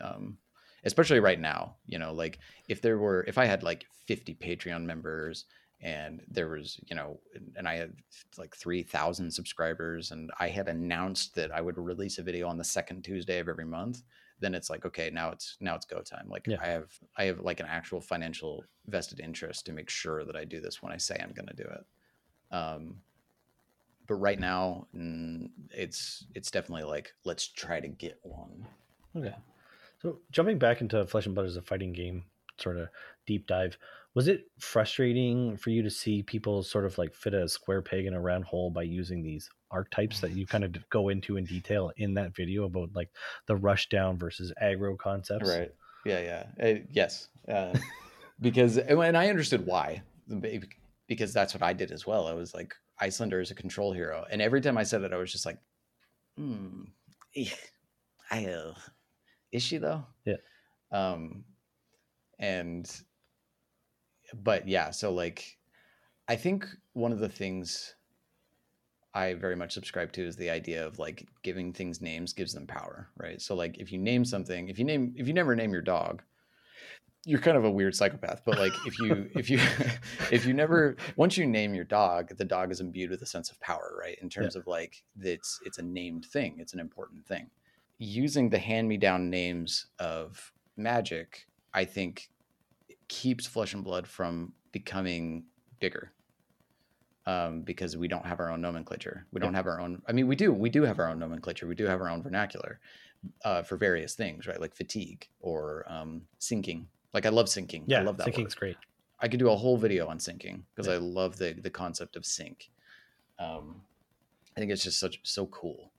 Um, 0.00 0.38
especially 0.84 1.20
right 1.20 1.38
now, 1.38 1.76
you 1.86 1.98
know, 1.98 2.12
like 2.12 2.38
if 2.68 2.80
there 2.80 2.98
were 2.98 3.24
if 3.28 3.36
I 3.36 3.44
had 3.44 3.62
like 3.62 3.84
50 4.06 4.34
Patreon 4.36 4.84
members 4.84 5.44
and 5.82 6.22
there 6.28 6.48
was 6.48 6.78
you 6.86 6.94
know 6.94 7.18
and 7.56 7.66
i 7.66 7.74
had 7.74 7.92
like 8.38 8.54
3000 8.56 9.30
subscribers 9.30 10.12
and 10.12 10.30
i 10.38 10.48
had 10.48 10.68
announced 10.68 11.34
that 11.34 11.52
i 11.52 11.60
would 11.60 11.76
release 11.76 12.18
a 12.18 12.22
video 12.22 12.48
on 12.48 12.56
the 12.56 12.64
second 12.64 13.02
tuesday 13.02 13.38
of 13.38 13.48
every 13.48 13.64
month 13.64 14.02
then 14.42 14.54
it's 14.54 14.68
like 14.68 14.84
okay 14.84 15.08
now 15.10 15.30
it's 15.30 15.56
now 15.60 15.74
it's 15.74 15.86
go 15.86 16.00
time. 16.00 16.28
Like 16.28 16.46
yeah. 16.46 16.58
i 16.60 16.66
have 16.66 16.90
i 17.16 17.24
have 17.24 17.40
like 17.40 17.60
an 17.60 17.66
actual 17.66 18.00
financial 18.00 18.64
vested 18.88 19.20
interest 19.20 19.64
to 19.66 19.72
make 19.72 19.88
sure 19.88 20.24
that 20.24 20.36
i 20.36 20.44
do 20.44 20.60
this 20.60 20.82
when 20.82 20.92
i 20.92 20.96
say 20.96 21.16
i'm 21.22 21.32
going 21.32 21.48
to 21.48 21.54
do 21.54 21.62
it. 21.62 21.86
Um 22.54 22.96
but 24.08 24.16
right 24.16 24.38
now 24.38 24.88
mm, 24.94 25.48
it's 25.70 26.26
it's 26.34 26.50
definitely 26.50 26.84
like 26.84 27.14
let's 27.24 27.46
try 27.46 27.80
to 27.80 27.88
get 27.88 28.18
one. 28.22 28.66
Okay. 29.16 29.34
So 30.00 30.18
jumping 30.32 30.58
back 30.58 30.80
into 30.80 31.06
flesh 31.06 31.26
and 31.26 31.34
blood 31.34 31.46
as 31.46 31.56
a 31.56 31.62
fighting 31.62 31.92
game 31.92 32.24
sort 32.62 32.78
of 32.78 32.88
deep 33.26 33.46
dive 33.46 33.76
was 34.14 34.28
it 34.28 34.44
frustrating 34.58 35.56
for 35.56 35.70
you 35.70 35.82
to 35.82 35.90
see 35.90 36.22
people 36.22 36.62
sort 36.62 36.84
of 36.84 36.98
like 36.98 37.14
fit 37.14 37.34
a 37.34 37.48
square 37.48 37.80
peg 37.80 38.04
in 38.04 38.14
a 38.14 38.20
round 38.20 38.44
hole 38.44 38.70
by 38.70 38.82
using 38.82 39.22
these 39.22 39.48
archetypes 39.70 40.20
that 40.20 40.32
you 40.32 40.46
kind 40.46 40.64
of 40.64 40.90
go 40.90 41.08
into 41.08 41.38
in 41.38 41.44
detail 41.44 41.90
in 41.96 42.14
that 42.14 42.34
video 42.36 42.64
about 42.64 42.90
like 42.94 43.08
the 43.46 43.56
rush 43.56 43.88
down 43.88 44.18
versus 44.18 44.52
aggro 44.62 44.98
concepts? 44.98 45.48
Right. 45.48 45.72
Yeah. 46.04 46.44
Yeah. 46.60 46.66
Uh, 46.68 46.80
yes. 46.90 47.28
Uh, 47.48 47.72
because, 48.40 48.76
and 48.76 49.16
I 49.16 49.28
understood 49.28 49.64
why, 49.64 50.02
because 51.08 51.32
that's 51.32 51.54
what 51.54 51.62
I 51.62 51.72
did 51.72 51.90
as 51.90 52.06
well. 52.06 52.26
I 52.26 52.34
was 52.34 52.52
like, 52.52 52.74
Iyslander 53.00 53.40
is 53.40 53.50
a 53.50 53.54
control 53.54 53.92
hero. 53.92 54.26
And 54.30 54.42
every 54.42 54.60
time 54.60 54.76
I 54.76 54.82
said 54.82 55.02
it, 55.02 55.12
I 55.12 55.16
was 55.16 55.32
just 55.32 55.46
like, 55.46 55.58
hmm, 56.36 56.82
I, 58.30 58.44
uh, 58.46 58.74
is 59.50 59.62
she 59.62 59.78
though? 59.78 60.04
Yeah. 60.26 60.36
Um, 60.90 61.44
and 62.42 62.90
but 64.34 64.68
yeah, 64.68 64.90
so 64.90 65.12
like 65.12 65.56
I 66.28 66.36
think 66.36 66.66
one 66.92 67.12
of 67.12 67.20
the 67.20 67.28
things 67.28 67.94
I 69.14 69.34
very 69.34 69.56
much 69.56 69.72
subscribe 69.72 70.12
to 70.12 70.26
is 70.26 70.36
the 70.36 70.50
idea 70.50 70.86
of 70.86 70.98
like 70.98 71.26
giving 71.42 71.72
things 71.72 72.00
names 72.00 72.32
gives 72.32 72.52
them 72.52 72.66
power, 72.66 73.08
right? 73.16 73.40
So 73.40 73.54
like 73.54 73.78
if 73.78 73.92
you 73.92 73.98
name 73.98 74.24
something, 74.24 74.68
if 74.68 74.78
you 74.78 74.84
name 74.84 75.14
if 75.16 75.28
you 75.28 75.34
never 75.34 75.54
name 75.54 75.72
your 75.72 75.82
dog, 75.82 76.22
you're 77.24 77.40
kind 77.40 77.56
of 77.56 77.64
a 77.64 77.70
weird 77.70 77.94
psychopath. 77.94 78.42
But 78.44 78.58
like 78.58 78.72
if 78.86 78.98
you 78.98 79.30
if 79.36 79.48
you 79.48 79.60
if 80.32 80.44
you 80.44 80.52
never 80.52 80.96
once 81.14 81.36
you 81.36 81.46
name 81.46 81.74
your 81.74 81.84
dog, 81.84 82.36
the 82.36 82.44
dog 82.44 82.72
is 82.72 82.80
imbued 82.80 83.10
with 83.10 83.22
a 83.22 83.26
sense 83.26 83.50
of 83.50 83.60
power, 83.60 83.96
right? 84.00 84.18
In 84.20 84.28
terms 84.28 84.56
yeah. 84.56 84.60
of 84.60 84.66
like 84.66 85.04
it's 85.20 85.60
it's 85.64 85.78
a 85.78 85.82
named 85.82 86.24
thing, 86.24 86.56
it's 86.58 86.74
an 86.74 86.80
important 86.80 87.24
thing. 87.24 87.50
Using 87.98 88.50
the 88.50 88.58
hand 88.58 88.88
me 88.88 88.96
down 88.96 89.30
names 89.30 89.86
of 90.00 90.52
magic 90.76 91.46
i 91.74 91.84
think 91.84 92.30
keeps 93.08 93.46
flesh 93.46 93.74
and 93.74 93.84
blood 93.84 94.06
from 94.06 94.52
becoming 94.72 95.44
bigger 95.80 96.12
um, 97.24 97.62
because 97.62 97.96
we 97.96 98.08
don't 98.08 98.26
have 98.26 98.40
our 98.40 98.50
own 98.50 98.60
nomenclature 98.60 99.26
we 99.32 99.40
don't 99.40 99.54
have 99.54 99.66
our 99.66 99.80
own 99.80 100.02
i 100.08 100.12
mean 100.12 100.26
we 100.26 100.34
do 100.34 100.52
we 100.52 100.70
do 100.70 100.82
have 100.82 100.98
our 100.98 101.08
own 101.08 101.18
nomenclature 101.18 101.66
we 101.66 101.74
do 101.74 101.86
have 101.86 102.00
our 102.00 102.08
own 102.08 102.22
vernacular 102.22 102.80
uh, 103.44 103.62
for 103.62 103.76
various 103.76 104.14
things 104.14 104.46
right 104.46 104.60
like 104.60 104.74
fatigue 104.74 105.28
or 105.40 105.84
um, 105.88 106.22
sinking 106.38 106.88
like 107.14 107.26
i 107.26 107.28
love 107.28 107.48
sinking. 107.48 107.84
Yeah, 107.86 108.00
i 108.00 108.02
love 108.02 108.16
that 108.16 108.24
thinking's 108.24 108.56
word. 108.56 108.60
great. 108.60 108.76
I 109.20 109.28
could 109.28 109.38
do 109.38 109.50
a 109.50 109.56
whole 109.56 109.76
video 109.76 110.08
on 110.08 110.18
sinking 110.18 110.64
because 110.74 110.88
Yeah. 110.88 110.94
I 110.94 110.96
love 110.96 111.36
the 111.38 111.52
the 111.52 111.70
concept 111.70 112.16
of 112.16 112.26
sink. 112.26 112.70
Um, 113.38 113.82
I 114.56 114.60
think 114.60 114.72
it's 114.72 114.82
just 114.82 114.98
such 114.98 115.20
so 115.22 115.46
cool 115.46 115.92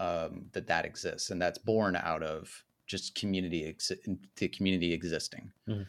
um, 0.00 0.46
that 0.52 0.66
that 0.66 0.84
exists, 0.84 1.30
and 1.30 1.40
that's 1.40 1.58
born 1.58 1.94
out 1.94 2.24
of 2.24 2.64
just 2.88 3.14
community 3.14 3.66
ex- 3.66 3.92
the 4.36 4.48
community 4.48 4.92
existing. 4.92 5.52
Mhm. 5.68 5.86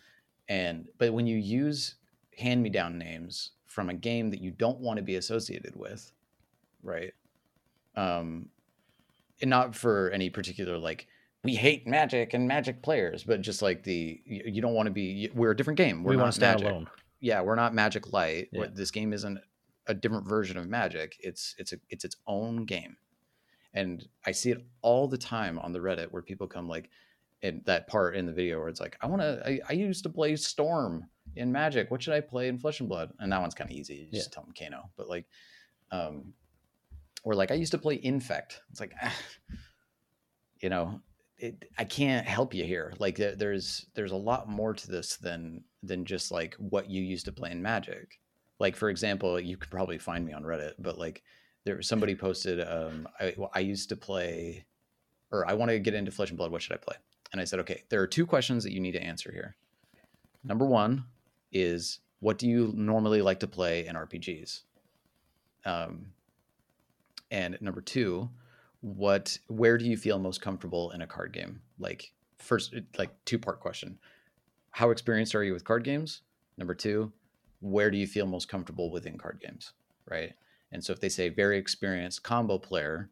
And 0.48 0.88
but 1.00 1.12
when 1.14 1.26
you 1.26 1.38
use 1.38 1.96
hand 2.38 2.62
me 2.62 2.70
down 2.70 2.98
names 2.98 3.52
from 3.66 3.90
a 3.90 3.94
game 3.94 4.30
that 4.30 4.42
you 4.42 4.52
don't 4.52 4.80
want 4.80 4.98
to 4.98 5.04
be 5.04 5.16
associated 5.16 5.76
with, 5.76 6.12
right? 6.84 7.14
Um, 7.96 8.50
and 9.42 9.50
not 9.50 9.76
for 9.76 10.10
any 10.12 10.30
particular 10.30 10.78
like 10.78 11.08
we 11.44 11.56
hate 11.56 11.88
magic 11.88 12.34
and 12.34 12.48
magic 12.48 12.82
players, 12.82 13.24
but 13.24 13.42
just 13.42 13.62
like 13.62 13.84
the 13.84 14.22
you, 14.26 14.44
you 14.46 14.62
don't 14.62 14.74
want 14.74 14.88
to 14.88 14.92
be. 14.92 15.30
We're 15.34 15.52
a 15.52 15.56
different 15.58 15.78
game. 15.78 16.04
We're 16.04 16.12
we 16.12 16.18
want 16.18 16.34
to 16.34 16.36
stand 16.36 16.60
magic 16.60 16.72
alone. 16.72 16.90
yeah, 17.22 17.42
we're 17.42 17.56
not 17.56 17.74
Magic 17.74 18.12
Light. 18.12 18.50
Yeah. 18.52 18.66
This 18.74 18.92
game 18.92 19.14
isn't 19.14 19.40
a 19.88 19.94
different 19.94 20.28
version 20.28 20.58
of 20.58 20.68
Magic. 20.68 21.16
It's 21.22 21.56
it's 21.58 21.72
a 21.72 21.78
it's 21.90 22.04
its 22.04 22.18
own 22.28 22.66
game, 22.66 22.98
and 23.80 24.08
I 24.26 24.32
see 24.32 24.52
it 24.52 24.66
all 24.82 25.08
the 25.08 25.18
time 25.18 25.58
on 25.60 25.72
the 25.74 25.80
Reddit 25.80 26.12
where 26.12 26.22
people 26.22 26.48
come 26.48 26.68
like, 26.68 26.90
in 27.42 27.62
that 27.66 27.88
part 27.88 28.16
in 28.16 28.26
the 28.26 28.34
video 28.34 28.60
where 28.60 28.68
it's 28.68 28.82
like, 28.82 28.98
I 29.02 29.08
want 29.08 29.22
to. 29.22 29.42
I, 29.46 29.60
I 29.70 29.74
used 29.74 30.04
to 30.04 30.10
play 30.10 30.36
Storm 30.36 31.06
in 31.36 31.52
Magic. 31.52 31.90
What 31.90 32.02
should 32.02 32.14
I 32.14 32.22
play 32.22 32.50
in 32.50 32.58
Flesh 32.58 32.80
and 32.80 32.90
Blood? 32.90 33.14
And 33.20 33.32
that 33.32 33.40
one's 33.40 33.56
kind 33.56 33.70
of 33.70 33.76
easy. 33.76 34.10
You 34.12 34.20
just 34.20 34.34
tell 34.34 34.44
them 34.44 34.54
Kano. 34.58 34.90
But 34.98 35.08
like, 35.08 35.26
um, 35.92 36.34
or 37.24 37.36
like 37.36 37.52
I 37.52 37.56
used 37.56 37.72
to 37.72 37.78
play 37.78 38.00
Infect. 38.04 38.62
It's 38.72 38.82
like, 38.82 38.94
ah, 39.02 39.16
you 40.62 40.70
know, 40.70 41.00
it, 41.38 41.64
I 41.78 41.86
can't 41.86 42.28
help 42.28 42.54
you 42.54 42.66
here. 42.66 42.94
Like 43.00 43.16
there's 43.16 43.86
there's 43.96 44.12
a 44.12 44.18
lot 44.18 44.50
more 44.50 44.74
to 44.74 44.92
this 44.92 45.16
than 45.16 45.64
than 45.82 46.04
just 46.04 46.32
like 46.32 46.56
what 46.56 46.90
you 46.90 47.02
used 47.02 47.26
to 47.26 47.32
play 47.32 47.52
in 47.52 47.62
Magic. 47.62 48.20
Like 48.60 48.76
for 48.76 48.90
example, 48.90 49.40
you 49.40 49.56
could 49.56 49.72
probably 49.72 49.98
find 49.98 50.26
me 50.26 50.34
on 50.34 50.44
Reddit, 50.44 50.74
but 50.80 50.98
like 50.98 51.24
there 51.70 51.82
somebody 51.84 52.16
posted, 52.16 52.60
um, 52.68 53.08
I, 53.20 53.36
I 53.54 53.60
used 53.60 53.90
to 53.90 53.96
play, 53.96 54.66
or 55.32 55.48
I 55.48 55.54
want 55.54 55.70
to 55.70 55.80
get 55.80 55.94
into 55.94 56.12
Flesh 56.12 56.30
and 56.30 56.38
Blood. 56.38 56.52
What 56.52 56.62
should 56.62 56.74
I 56.74 56.78
play? 56.78 56.96
And 57.32 57.40
I 57.40 57.44
said, 57.44 57.60
okay, 57.60 57.84
there 57.90 58.02
are 58.02 58.08
two 58.08 58.26
questions 58.26 58.64
that 58.64 58.74
you 58.74 58.80
need 58.80 58.94
to 58.94 59.04
answer 59.04 59.32
here. 59.32 59.56
Number 60.44 60.66
one 60.66 61.06
is 61.52 62.00
what 62.22 62.40
do 62.40 62.48
you 62.48 62.74
normally 62.76 63.22
like 63.22 63.40
to 63.42 63.48
play 63.48 63.86
in 63.86 63.96
RPGs? 63.96 64.62
Um, 65.66 66.08
and 67.30 67.58
number 67.62 67.82
two, 67.82 68.30
what 68.82 69.38
where 69.48 69.78
do 69.78 69.86
you 69.86 69.98
feel 69.98 70.18
most 70.18 70.42
comfortable 70.42 70.90
in 70.92 71.02
a 71.02 71.08
card 71.08 71.34
game? 71.34 71.62
Like 71.78 72.12
first, 72.38 72.74
like 72.98 73.12
two 73.26 73.38
part 73.38 73.60
question: 73.60 74.00
How 74.72 74.90
experienced 74.90 75.36
are 75.36 75.44
you 75.44 75.54
with 75.54 75.66
card 75.66 75.84
games? 75.84 76.22
Number 76.58 76.74
two, 76.74 77.12
where 77.60 77.92
do 77.92 77.98
you 77.98 78.08
feel 78.08 78.26
most 78.26 78.48
comfortable 78.48 78.90
within 78.90 79.18
card 79.18 79.40
games? 79.42 79.74
Right. 80.10 80.34
And 80.72 80.84
so 80.84 80.94
if 80.94 81.00
they 81.00 81.10
say 81.10 81.30
very 81.30 81.58
experienced 81.58 82.24
combo 82.24 82.58
player, 82.58 83.10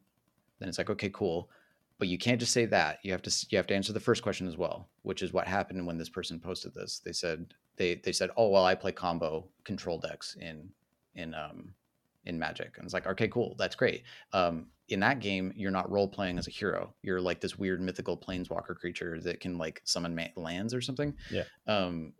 then 0.58 0.68
it's 0.68 0.78
like 0.78 0.90
okay, 0.90 1.10
cool. 1.10 1.50
But 1.98 2.08
you 2.08 2.18
can't 2.18 2.38
just 2.38 2.52
say 2.52 2.64
that. 2.66 2.98
You 3.02 3.12
have 3.12 3.22
to 3.22 3.46
you 3.50 3.58
have 3.58 3.66
to 3.68 3.74
answer 3.74 3.92
the 3.92 4.00
first 4.00 4.22
question 4.22 4.46
as 4.46 4.56
well, 4.56 4.88
which 5.02 5.22
is 5.22 5.32
what 5.32 5.46
happened 5.46 5.86
when 5.86 5.98
this 5.98 6.08
person 6.08 6.38
posted 6.38 6.74
this. 6.74 7.00
They 7.04 7.12
said 7.12 7.54
they 7.76 7.96
they 7.96 8.12
said, 8.12 8.30
"Oh 8.36 8.48
well, 8.48 8.64
I 8.64 8.74
play 8.74 8.92
combo 8.92 9.48
control 9.64 9.98
decks 9.98 10.36
in 10.40 10.70
in 11.14 11.34
um 11.34 11.74
in 12.24 12.38
Magic," 12.38 12.76
and 12.76 12.84
it's 12.84 12.94
like, 12.94 13.06
okay, 13.06 13.28
cool, 13.28 13.56
that's 13.58 13.74
great. 13.74 14.04
Um, 14.32 14.66
in 14.88 15.00
that 15.00 15.20
game, 15.20 15.52
you're 15.56 15.70
not 15.70 15.90
role 15.90 16.08
playing 16.08 16.38
as 16.38 16.46
a 16.46 16.50
hero. 16.50 16.94
You're 17.02 17.20
like 17.20 17.40
this 17.40 17.58
weird 17.58 17.80
mythical 17.80 18.16
planeswalker 18.16 18.76
creature 18.76 19.20
that 19.20 19.40
can 19.40 19.58
like 19.58 19.82
summon 19.84 20.14
ma- 20.14 20.24
lands 20.36 20.72
or 20.72 20.80
something. 20.80 21.14
Yeah. 21.30 21.44
Um, 21.66 22.12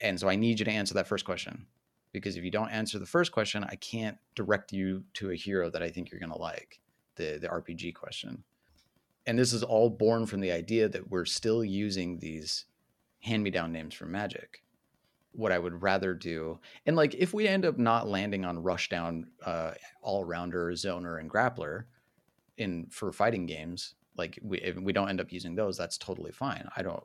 and 0.00 0.18
so 0.18 0.28
I 0.28 0.36
need 0.36 0.58
you 0.58 0.64
to 0.64 0.70
answer 0.70 0.94
that 0.94 1.06
first 1.06 1.24
question 1.24 1.66
because 2.12 2.36
if 2.36 2.44
you 2.44 2.50
don't 2.50 2.70
answer 2.70 2.98
the 2.98 3.06
first 3.06 3.32
question, 3.32 3.64
I 3.64 3.76
can't 3.76 4.18
direct 4.34 4.72
you 4.72 5.04
to 5.14 5.30
a 5.30 5.36
hero 5.36 5.70
that 5.70 5.82
I 5.82 5.90
think 5.90 6.10
you're 6.10 6.20
gonna 6.20 6.38
like. 6.38 6.80
The 7.16 7.38
the 7.40 7.48
RPG 7.48 7.94
question. 7.94 8.44
And 9.26 9.38
this 9.38 9.52
is 9.52 9.62
all 9.62 9.90
born 9.90 10.26
from 10.26 10.40
the 10.40 10.52
idea 10.52 10.88
that 10.88 11.10
we're 11.10 11.26
still 11.26 11.62
using 11.62 12.18
these 12.18 12.64
hand 13.20 13.42
me 13.42 13.50
down 13.50 13.72
names 13.72 13.94
from 13.94 14.10
magic. 14.12 14.62
What 15.32 15.52
i 15.52 15.58
would 15.60 15.80
rather 15.80 16.12
do 16.12 16.58
and 16.86 16.96
like 16.96 17.14
if 17.14 17.32
we 17.32 17.46
end 17.46 17.64
up 17.64 17.78
not 17.78 18.08
landing 18.08 18.44
on 18.44 18.64
rushdown 18.64 19.26
uh 19.46 19.74
all 20.02 20.24
rounder 20.24 20.72
zoner 20.72 21.20
and 21.20 21.30
grappler 21.30 21.84
in 22.56 22.88
for 22.90 23.12
fighting 23.12 23.46
games 23.46 23.94
like 24.16 24.38
we 24.42 24.58
if 24.58 24.76
we 24.76 24.92
don't 24.92 25.08
end 25.08 25.20
up 25.20 25.32
using 25.32 25.54
those 25.54 25.76
that's 25.76 25.96
totally 25.98 26.32
fine. 26.32 26.68
I 26.76 26.82
don't 26.82 27.02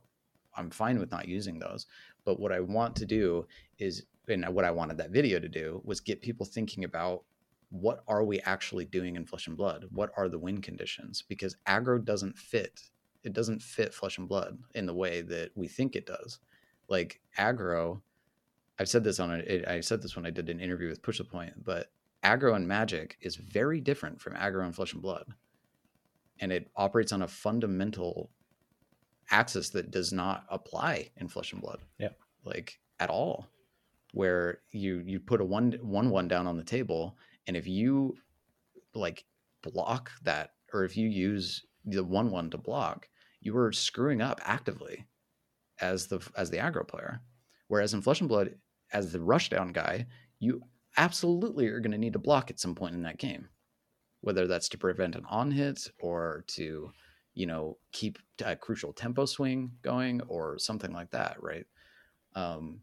i'm 0.57 0.69
fine 0.69 0.99
with 0.99 1.11
not 1.11 1.27
using 1.27 1.59
those. 1.59 1.87
But 2.23 2.39
what 2.39 2.51
i 2.51 2.59
want 2.59 2.95
to 2.97 3.05
do 3.05 3.45
is 3.77 4.05
and 4.29 4.45
what 4.53 4.65
i 4.65 4.71
wanted 4.71 4.97
that 4.97 5.11
video 5.11 5.39
to 5.39 5.49
do 5.49 5.81
was 5.83 5.99
get 5.99 6.21
people 6.21 6.45
thinking 6.45 6.83
about 6.83 7.23
what 7.69 8.03
are 8.07 8.23
we 8.23 8.39
actually 8.41 8.85
doing 8.85 9.15
in 9.15 9.25
flesh 9.25 9.47
and 9.47 9.57
blood? 9.57 9.85
What 9.91 10.11
are 10.17 10.29
the 10.29 10.39
win 10.39 10.61
conditions? 10.61 11.23
Because 11.27 11.57
aggro 11.67 12.03
doesn't 12.03 12.37
fit 12.37 12.81
it 13.23 13.33
doesn't 13.33 13.59
fit 13.59 13.91
flesh 13.91 14.19
and 14.19 14.29
blood 14.29 14.59
in 14.75 14.85
the 14.85 14.93
way 14.93 15.21
that 15.21 15.49
we 15.55 15.67
think 15.67 15.95
it 15.95 16.05
does. 16.05 16.39
Like 16.87 17.21
aggro 17.37 18.01
i've 18.77 18.89
said 18.89 19.03
this 19.03 19.19
on 19.19 19.31
a, 19.31 19.63
i 19.67 19.79
said 19.79 20.01
this 20.01 20.15
when 20.15 20.25
i 20.25 20.29
did 20.29 20.49
an 20.49 20.59
interview 20.59 20.89
with 20.89 21.01
push 21.01 21.17
the 21.17 21.23
point 21.23 21.63
but 21.63 21.91
aggro 22.23 22.55
and 22.55 22.67
magic 22.67 23.17
is 23.21 23.37
very 23.37 23.79
different 23.79 24.19
from 24.19 24.33
aggro 24.33 24.65
and 24.65 24.75
flesh 24.75 24.93
and 24.93 25.01
blood. 25.01 25.33
And 26.39 26.51
it 26.51 26.69
operates 26.75 27.13
on 27.13 27.21
a 27.21 27.27
fundamental 27.27 28.29
axis 29.31 29.69
that 29.69 29.91
does 29.91 30.11
not 30.11 30.45
apply 30.49 31.09
in 31.17 31.29
flesh 31.29 31.53
and 31.53 31.61
blood. 31.61 31.79
Yeah. 31.97 32.09
like 32.43 32.79
at 32.99 33.09
all 33.09 33.47
where 34.15 34.59
you 34.71 35.03
you 35.05 35.19
put 35.19 35.41
a 35.41 35.45
one 35.45 35.73
one 35.81 36.09
one 36.09 36.25
down 36.29 36.47
on 36.47 36.55
the 36.55 36.63
table 36.63 37.17
and 37.47 37.57
if 37.57 37.67
you 37.67 38.15
like 38.93 39.25
block 39.61 40.09
that 40.23 40.51
or 40.73 40.85
if 40.85 40.95
you 40.95 41.09
use 41.09 41.65
the 41.83 42.01
one 42.01 42.31
one 42.31 42.49
to 42.49 42.57
block 42.57 43.09
you 43.41 43.55
are 43.57 43.73
screwing 43.73 44.21
up 44.21 44.39
actively 44.45 45.05
as 45.81 46.07
the 46.07 46.25
as 46.37 46.49
the 46.49 46.57
aggro 46.57 46.87
player. 46.87 47.19
Whereas 47.67 47.93
in 47.93 48.01
flesh 48.01 48.21
and 48.21 48.29
blood 48.29 48.55
as 48.93 49.11
the 49.11 49.19
rushdown 49.19 49.73
guy 49.73 50.07
you 50.39 50.61
absolutely 50.95 51.67
are 51.67 51.81
going 51.81 51.91
to 51.91 51.97
need 51.97 52.13
to 52.13 52.19
block 52.19 52.49
at 52.49 52.59
some 52.59 52.73
point 52.73 52.95
in 52.95 53.03
that 53.03 53.17
game. 53.17 53.49
Whether 54.21 54.47
that's 54.47 54.69
to 54.69 54.77
prevent 54.77 55.15
an 55.15 55.25
on 55.29 55.51
hit 55.51 55.89
or 55.99 56.45
to 56.55 56.89
you 57.33 57.45
know 57.45 57.77
keep 57.91 58.17
a 58.45 58.55
crucial 58.55 58.93
tempo 58.93 59.25
swing 59.25 59.71
going 59.81 60.21
or 60.29 60.57
something 60.57 60.93
like 60.93 61.11
that 61.11 61.35
right? 61.43 61.65
Um 62.33 62.79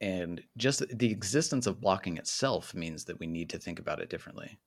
and 0.00 0.42
just 0.56 0.82
the 0.96 1.10
existence 1.10 1.66
of 1.66 1.80
blocking 1.80 2.16
itself 2.16 2.74
means 2.74 3.04
that 3.04 3.18
we 3.18 3.26
need 3.26 3.50
to 3.50 3.58
think 3.58 3.78
about 3.78 4.00
it 4.00 4.10
differently. 4.10 4.58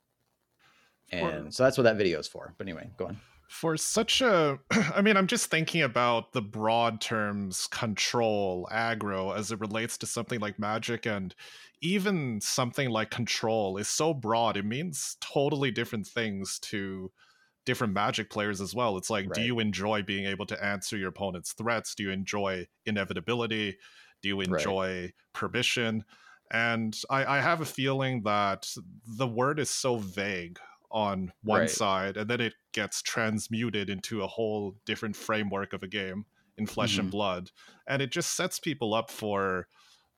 And 1.10 1.52
so 1.52 1.62
that's 1.62 1.78
what 1.78 1.84
that 1.84 1.96
video 1.96 2.18
is 2.18 2.28
for. 2.28 2.54
But 2.58 2.66
anyway 2.66 2.90
go 2.96 3.06
on. 3.06 3.16
For 3.48 3.76
such 3.78 4.20
a 4.20 4.58
i 4.94 5.00
mean 5.00 5.16
i'm 5.16 5.26
just 5.26 5.46
thinking 5.46 5.82
about 5.82 6.32
the 6.32 6.42
broad 6.42 7.00
terms 7.00 7.66
control 7.70 8.68
aggro 8.70 9.34
as 9.34 9.50
it 9.52 9.60
relates 9.60 9.96
to 9.98 10.06
something 10.06 10.38
like 10.38 10.58
magic 10.58 11.06
and 11.06 11.34
even 11.80 12.42
something 12.42 12.90
like 12.90 13.10
control 13.10 13.78
is 13.78 13.88
so 13.88 14.12
broad 14.12 14.58
it 14.58 14.66
means 14.66 15.16
totally 15.22 15.70
different 15.70 16.06
things 16.06 16.58
to 16.58 17.10
different 17.68 17.92
magic 17.92 18.30
players 18.30 18.62
as 18.62 18.74
well. 18.74 18.96
It's 18.96 19.10
like 19.10 19.30
do 19.34 19.42
you 19.42 19.58
enjoy 19.58 20.02
being 20.02 20.24
able 20.24 20.46
to 20.46 20.64
answer 20.64 20.96
your 20.96 21.10
opponent's 21.10 21.52
threats? 21.52 21.94
Do 21.94 22.02
you 22.02 22.10
enjoy 22.10 22.66
inevitability 22.86 23.76
do 24.22 24.28
you 24.28 24.36
Right. 24.38 24.48
enjoy 24.48 25.12
permission 25.32 26.04
and 26.50 26.98
I, 27.10 27.36
I 27.36 27.40
have 27.40 27.60
a 27.60 27.66
feeling 27.66 28.22
that 28.22 28.72
the 29.06 29.26
word 29.26 29.58
is 29.60 29.70
so 29.70 29.98
vague 29.98 30.58
on 30.90 31.32
one 31.42 31.60
Right. 31.60 31.70
side 31.70 32.16
and 32.16 32.28
then 32.30 32.40
it 32.40 32.54
gets 32.72 33.02
transmuted 33.02 33.90
into 33.90 34.22
a 34.22 34.26
whole 34.26 34.76
different 34.86 35.14
framework 35.16 35.72
of 35.74 35.82
a 35.82 35.88
game 35.88 36.24
in 36.56 36.66
flesh 36.66 36.98
and 36.98 37.08
Mhm. 37.08 37.12
blood 37.12 37.50
and 37.86 38.00
it 38.02 38.10
just 38.10 38.34
sets 38.34 38.58
people 38.58 38.94
up 38.94 39.10
for 39.10 39.68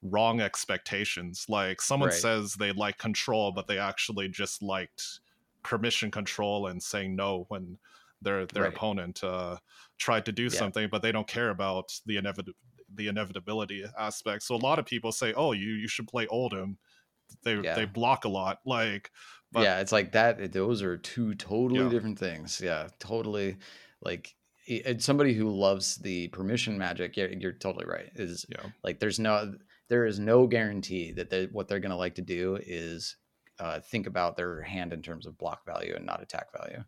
wrong 0.02 0.40
expectations 0.40 1.44
like 1.48 1.82
someone 1.82 2.08
Right. 2.10 2.18
says 2.18 2.54
they 2.54 2.72
like 2.72 2.96
control 2.98 3.52
but 3.52 3.66
they 3.66 3.78
actually 3.78 4.28
just 4.28 4.62
liked 4.62 5.20
permission 5.62 6.10
control 6.10 6.68
and 6.68 6.82
saying 6.82 7.14
no 7.16 7.44
when 7.48 7.78
their 8.22 8.46
their 8.46 8.62
Right. 8.64 8.72
opponent 8.74 9.22
uh, 9.24 9.58
tried 9.98 10.24
to 10.26 10.32
do 10.32 10.44
Yeah. 10.44 10.48
something 10.50 10.88
but 10.90 11.02
they 11.02 11.12
don't 11.12 11.26
care 11.28 11.50
about 11.50 11.92
the 12.06 12.16
inevit- 12.16 12.54
the 12.94 13.08
inevitability 13.08 13.84
aspect 13.98 14.42
so 14.42 14.54
a 14.54 14.56
lot 14.56 14.78
of 14.78 14.86
people 14.86 15.12
say 15.12 15.32
oh 15.34 15.52
you 15.52 15.68
you 15.72 15.88
should 15.88 16.08
play 16.08 16.26
oldhim 16.26 16.76
they 17.44 17.54
Yeah. 17.56 17.74
they 17.74 17.84
block 17.84 18.24
a 18.24 18.28
lot 18.28 18.58
like 18.66 19.10
but 19.52 19.62
yeah 19.62 19.80
it's 19.80 19.92
like 19.92 20.12
that 20.12 20.52
those 20.52 20.82
are 20.82 20.96
two 20.96 21.34
totally 21.34 21.84
Yeah. 21.84 21.88
different 21.88 22.18
things 22.18 22.60
yeah 22.62 22.88
totally 22.98 23.56
like 24.02 24.34
it's 24.66 25.04
somebody 25.04 25.34
who 25.34 25.50
loves 25.50 25.96
the 25.96 26.28
permission 26.28 26.78
magic. 26.78 27.16
You're, 27.16 27.30
you're 27.30 27.52
totally 27.52 27.86
right. 27.86 28.10
Is 28.14 28.46
Yeah. 28.48 28.66
like 28.84 29.00
there's 29.00 29.18
no 29.18 29.54
there 29.88 30.06
is 30.06 30.20
no 30.20 30.46
guarantee 30.46 31.10
that 31.12 31.30
they, 31.30 31.46
what 31.46 31.66
they're 31.66 31.80
going 31.80 31.90
to 31.90 31.96
like 31.96 32.14
to 32.16 32.22
do 32.22 32.56
is 32.64 33.16
uh, 33.58 33.80
think 33.80 34.06
about 34.06 34.36
their 34.36 34.62
hand 34.62 34.92
in 34.92 35.02
terms 35.02 35.26
of 35.26 35.36
block 35.38 35.66
value 35.66 35.94
and 35.96 36.06
not 36.06 36.22
attack 36.22 36.52
value. 36.56 36.84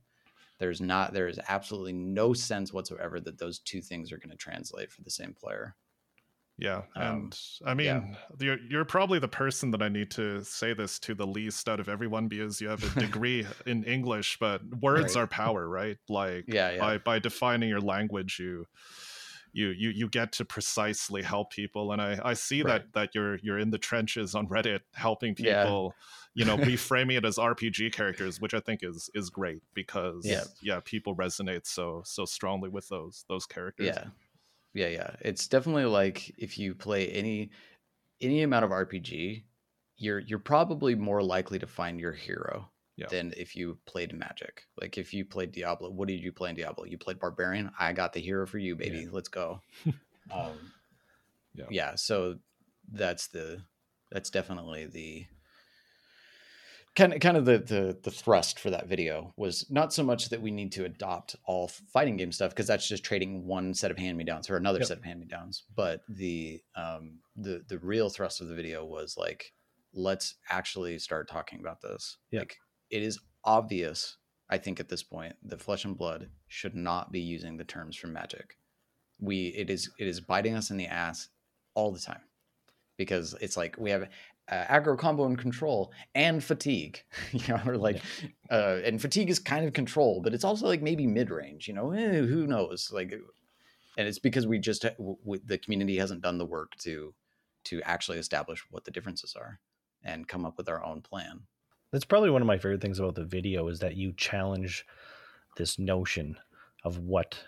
There's 0.58 0.80
not 0.80 1.12
there 1.12 1.26
is 1.26 1.40
absolutely 1.48 1.94
no 1.94 2.32
sense 2.34 2.72
whatsoever 2.72 3.18
that 3.20 3.38
those 3.38 3.58
two 3.58 3.80
things 3.80 4.12
are 4.12 4.18
going 4.18 4.30
to 4.30 4.36
translate 4.36 4.92
for 4.92 5.02
the 5.02 5.10
same 5.10 5.34
player. 5.34 5.74
Yeah, 6.62 6.82
Um, 6.94 7.02
and 7.24 7.38
I 7.66 7.74
mean, 7.74 7.86
yeah. 7.86 8.14
you're 8.38 8.58
you're 8.70 8.84
probably 8.84 9.18
the 9.18 9.28
person 9.28 9.70
that 9.72 9.82
I 9.82 9.88
need 9.88 10.10
to 10.12 10.44
say 10.44 10.74
this 10.74 10.98
to 11.00 11.14
the 11.14 11.26
least 11.26 11.68
out 11.68 11.80
of 11.80 11.88
everyone 11.88 12.28
because 12.28 12.60
you 12.60 12.68
have 12.68 12.84
a 12.96 13.00
degree 13.06 13.46
in 13.66 13.82
English, 13.84 14.38
but 14.38 14.62
words 14.80 15.16
Right. 15.16 15.22
are 15.22 15.26
power, 15.26 15.68
right? 15.68 15.98
Like 16.08 16.44
Yeah, 16.46 16.70
yeah. 16.70 16.78
by 16.80 16.98
by 16.98 17.18
defining 17.18 17.68
your 17.68 17.80
language, 17.80 18.38
you 18.38 18.66
you 19.52 19.68
you 19.68 19.90
you 19.90 20.08
get 20.08 20.32
to 20.32 20.44
precisely 20.44 21.22
help 21.22 21.50
people, 21.50 21.92
and 21.92 22.00
I 22.00 22.18
I 22.24 22.34
see 22.34 22.62
Right. 22.62 22.82
that 22.82 22.92
that 22.94 23.14
you're 23.14 23.36
you're 23.42 23.58
in 23.58 23.70
the 23.70 23.78
trenches 23.78 24.34
on 24.34 24.46
Reddit 24.48 24.80
helping 24.94 25.34
people. 25.34 25.94
You 26.34 26.46
know, 26.46 26.56
reframing 26.72 27.18
it 27.18 27.24
as 27.26 27.36
RPG 27.36 27.92
characters, 27.92 28.40
which 28.40 28.54
I 28.54 28.60
think 28.60 28.80
is 28.82 29.10
is 29.14 29.28
great 29.30 29.62
because 29.74 30.24
Yeah. 30.24 30.44
yeah, 30.62 30.80
people 30.82 31.14
resonate 31.14 31.66
so 31.66 32.02
so 32.06 32.24
strongly 32.24 32.70
with 32.70 32.88
those 32.88 33.24
those 33.28 33.44
characters. 33.46 33.88
Yeah. 33.96 34.04
Yeah, 34.74 34.88
yeah. 34.88 35.10
It's 35.20 35.48
definitely 35.48 35.84
like 35.84 36.34
if 36.38 36.58
you 36.58 36.74
play 36.74 37.08
any 37.08 37.50
any 38.20 38.42
amount 38.42 38.64
of 38.64 38.70
RPG, 38.70 39.42
you're 39.96 40.20
you're 40.20 40.38
probably 40.38 40.94
more 40.94 41.22
likely 41.22 41.58
to 41.58 41.66
find 41.66 42.00
your 42.00 42.12
hero 42.12 42.70
Yeah. 42.96 43.06
than 43.10 43.34
if 43.36 43.54
you 43.56 43.78
played 43.86 44.14
Magic. 44.14 44.62
Like 44.80 44.96
if 44.98 45.12
you 45.12 45.24
played 45.24 45.52
Diablo, 45.52 45.90
what 45.90 46.08
did 46.08 46.20
you 46.20 46.32
play 46.32 46.50
in 46.50 46.56
Diablo? 46.56 46.84
You 46.84 46.98
played 46.98 47.18
Barbarian. 47.20 47.70
I 47.78 47.92
got 47.92 48.12
the 48.12 48.20
hero 48.20 48.46
for 48.46 48.58
you, 48.58 48.76
baby. 48.76 49.08
Let's 49.10 49.28
go. 49.28 49.60
um, 50.32 50.72
Yeah. 51.54 51.66
yeah. 51.70 51.94
So 51.96 52.38
that's 52.92 53.28
the 53.28 53.62
that's 54.10 54.30
definitely 54.30 54.86
the 54.86 55.26
kind 56.94 57.12
of 57.14 57.20
kind 57.20 57.36
of 57.36 57.44
the, 57.44 57.58
the 57.58 57.98
the 58.02 58.10
thrust 58.10 58.58
for 58.60 58.70
that 58.70 58.86
video 58.86 59.32
was 59.36 59.66
not 59.70 59.92
so 59.92 60.02
much 60.02 60.28
that 60.28 60.42
we 60.42 60.50
need 60.50 60.72
to 60.72 60.84
adopt 60.84 61.36
all 61.46 61.68
fighting 61.68 62.16
game 62.16 62.32
stuff 62.32 62.50
because 62.50 62.66
that's 62.66 62.86
just 62.88 63.02
trading 63.04 63.46
one 63.46 63.72
set 63.74 63.90
of 63.90 63.98
hand 63.98 64.16
me 64.18 64.24
downs 64.24 64.46
for 64.46 64.56
another 64.56 64.78
Yep. 64.80 64.88
set 64.88 64.98
of 64.98 65.04
hand 65.04 65.20
me 65.20 65.26
downs 65.26 65.64
but 65.74 66.02
the 66.08 66.60
um 66.76 67.18
the 67.36 67.64
the 67.68 67.78
real 67.78 68.10
thrust 68.10 68.40
of 68.40 68.48
the 68.48 68.54
video 68.54 68.84
was 68.84 69.16
like 69.16 69.52
let's 69.94 70.34
actually 70.50 70.98
start 70.98 71.28
talking 71.28 71.60
about 71.60 71.80
this 71.80 72.18
Yep. 72.30 72.40
like 72.42 72.56
it 72.90 73.02
is 73.02 73.18
obvious 73.44 74.18
i 74.50 74.58
think 74.58 74.78
at 74.78 74.88
this 74.88 75.02
point 75.02 75.34
that 75.44 75.62
flesh 75.62 75.84
and 75.86 75.96
blood 75.96 76.28
should 76.48 76.74
not 76.74 77.10
be 77.10 77.20
using 77.20 77.56
the 77.56 77.64
terms 77.64 77.96
from 77.96 78.12
magic 78.12 78.58
we 79.18 79.46
it 79.48 79.70
is 79.70 79.90
it 79.98 80.06
is 80.06 80.20
biting 80.20 80.54
us 80.54 80.70
in 80.70 80.76
the 80.76 80.86
ass 80.86 81.28
all 81.74 81.90
the 81.90 81.98
time 82.00 82.20
because 82.98 83.34
it's 83.40 83.56
like 83.56 83.76
we 83.78 83.90
have 83.90 84.08
uh, 84.50 84.64
aggro 84.66 84.98
combo 84.98 85.24
and 85.24 85.38
control 85.38 85.92
and 86.14 86.42
fatigue 86.42 87.02
you 87.32 87.46
know 87.48 87.60
or 87.66 87.76
like 87.76 88.02
uh 88.50 88.80
and 88.84 89.00
fatigue 89.00 89.30
is 89.30 89.38
kind 89.38 89.64
of 89.66 89.72
control 89.72 90.20
but 90.20 90.34
it's 90.34 90.44
also 90.44 90.66
like 90.66 90.82
maybe 90.82 91.06
mid-range 91.06 91.68
you 91.68 91.74
know 91.74 91.92
eh, 91.92 92.20
who 92.20 92.46
knows 92.46 92.90
like 92.92 93.12
and 93.98 94.08
it's 94.08 94.18
because 94.18 94.46
we 94.46 94.58
just 94.58 94.82
w- 94.82 95.16
w- 95.24 95.42
the 95.44 95.58
community 95.58 95.96
hasn't 95.96 96.22
done 96.22 96.38
the 96.38 96.46
work 96.46 96.74
to 96.76 97.14
to 97.64 97.80
actually 97.82 98.18
establish 98.18 98.64
what 98.70 98.84
the 98.84 98.90
differences 98.90 99.34
are 99.36 99.60
and 100.02 100.28
come 100.28 100.44
up 100.44 100.56
with 100.56 100.68
our 100.68 100.84
own 100.84 101.00
plan 101.00 101.42
That's 101.92 102.04
probably 102.04 102.30
one 102.30 102.42
of 102.42 102.46
my 102.46 102.58
favorite 102.58 102.80
things 102.80 102.98
about 102.98 103.14
the 103.14 103.24
video 103.24 103.68
is 103.68 103.78
that 103.80 103.96
you 103.96 104.12
challenge 104.12 104.84
this 105.56 105.78
notion 105.78 106.36
of 106.84 106.98
what 106.98 107.38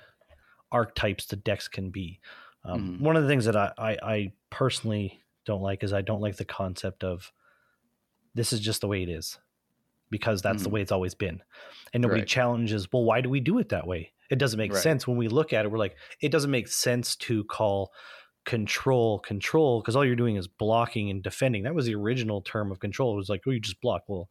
archetypes 0.70 1.26
the 1.26 1.36
decks 1.36 1.68
can 1.68 1.90
be. 1.90 2.20
Um, 2.64 2.98
Mhm. 2.98 3.00
One 3.00 3.16
of 3.16 3.22
the 3.22 3.28
things 3.28 3.44
that 3.46 3.56
I, 3.56 3.72
I, 3.78 3.98
I 4.02 4.32
personally 4.50 5.20
don't 5.44 5.62
like 5.62 5.82
is 5.84 5.92
I 5.92 6.02
don't 6.02 6.20
like 6.20 6.36
the 6.36 6.44
concept 6.44 7.04
of 7.04 7.32
this 8.34 8.52
is 8.52 8.60
just 8.60 8.80
the 8.80 8.88
way 8.88 9.02
it 9.02 9.08
is 9.08 9.38
because 10.10 10.42
that's 10.42 10.62
the 10.62 10.68
Mhm. 10.68 10.72
way 10.72 10.82
it's 10.82 10.92
always 10.92 11.14
been. 11.14 11.42
And 11.92 12.02
nobody 12.02 12.20
Right. 12.22 12.28
challenges, 12.28 12.92
well, 12.92 13.04
why 13.04 13.20
do 13.20 13.28
we 13.30 13.40
do 13.40 13.58
it 13.58 13.68
that 13.70 13.86
way? 13.86 14.12
It 14.30 14.38
doesn't 14.38 14.58
make 14.58 14.72
Right. 14.72 14.82
sense 14.82 15.06
when 15.06 15.16
we 15.16 15.28
look 15.28 15.52
at 15.52 15.64
it. 15.64 15.70
We're 15.70 15.78
like, 15.78 15.96
it 16.20 16.30
doesn't 16.30 16.50
make 16.50 16.68
sense 16.68 17.14
to 17.16 17.44
call 17.44 17.92
control 18.44 19.18
control 19.20 19.80
because 19.80 19.96
all 19.96 20.04
you're 20.04 20.14
doing 20.16 20.36
is 20.36 20.46
blocking 20.46 21.08
and 21.10 21.22
defending. 21.22 21.62
That 21.62 21.74
was 21.74 21.86
the 21.86 21.94
original 21.94 22.42
term 22.42 22.70
of 22.70 22.78
control. 22.78 23.14
It 23.14 23.16
was 23.16 23.28
like, 23.30 23.40
oh, 23.46 23.50
you 23.50 23.60
just 23.60 23.80
block. 23.80 24.02
Well, 24.06 24.28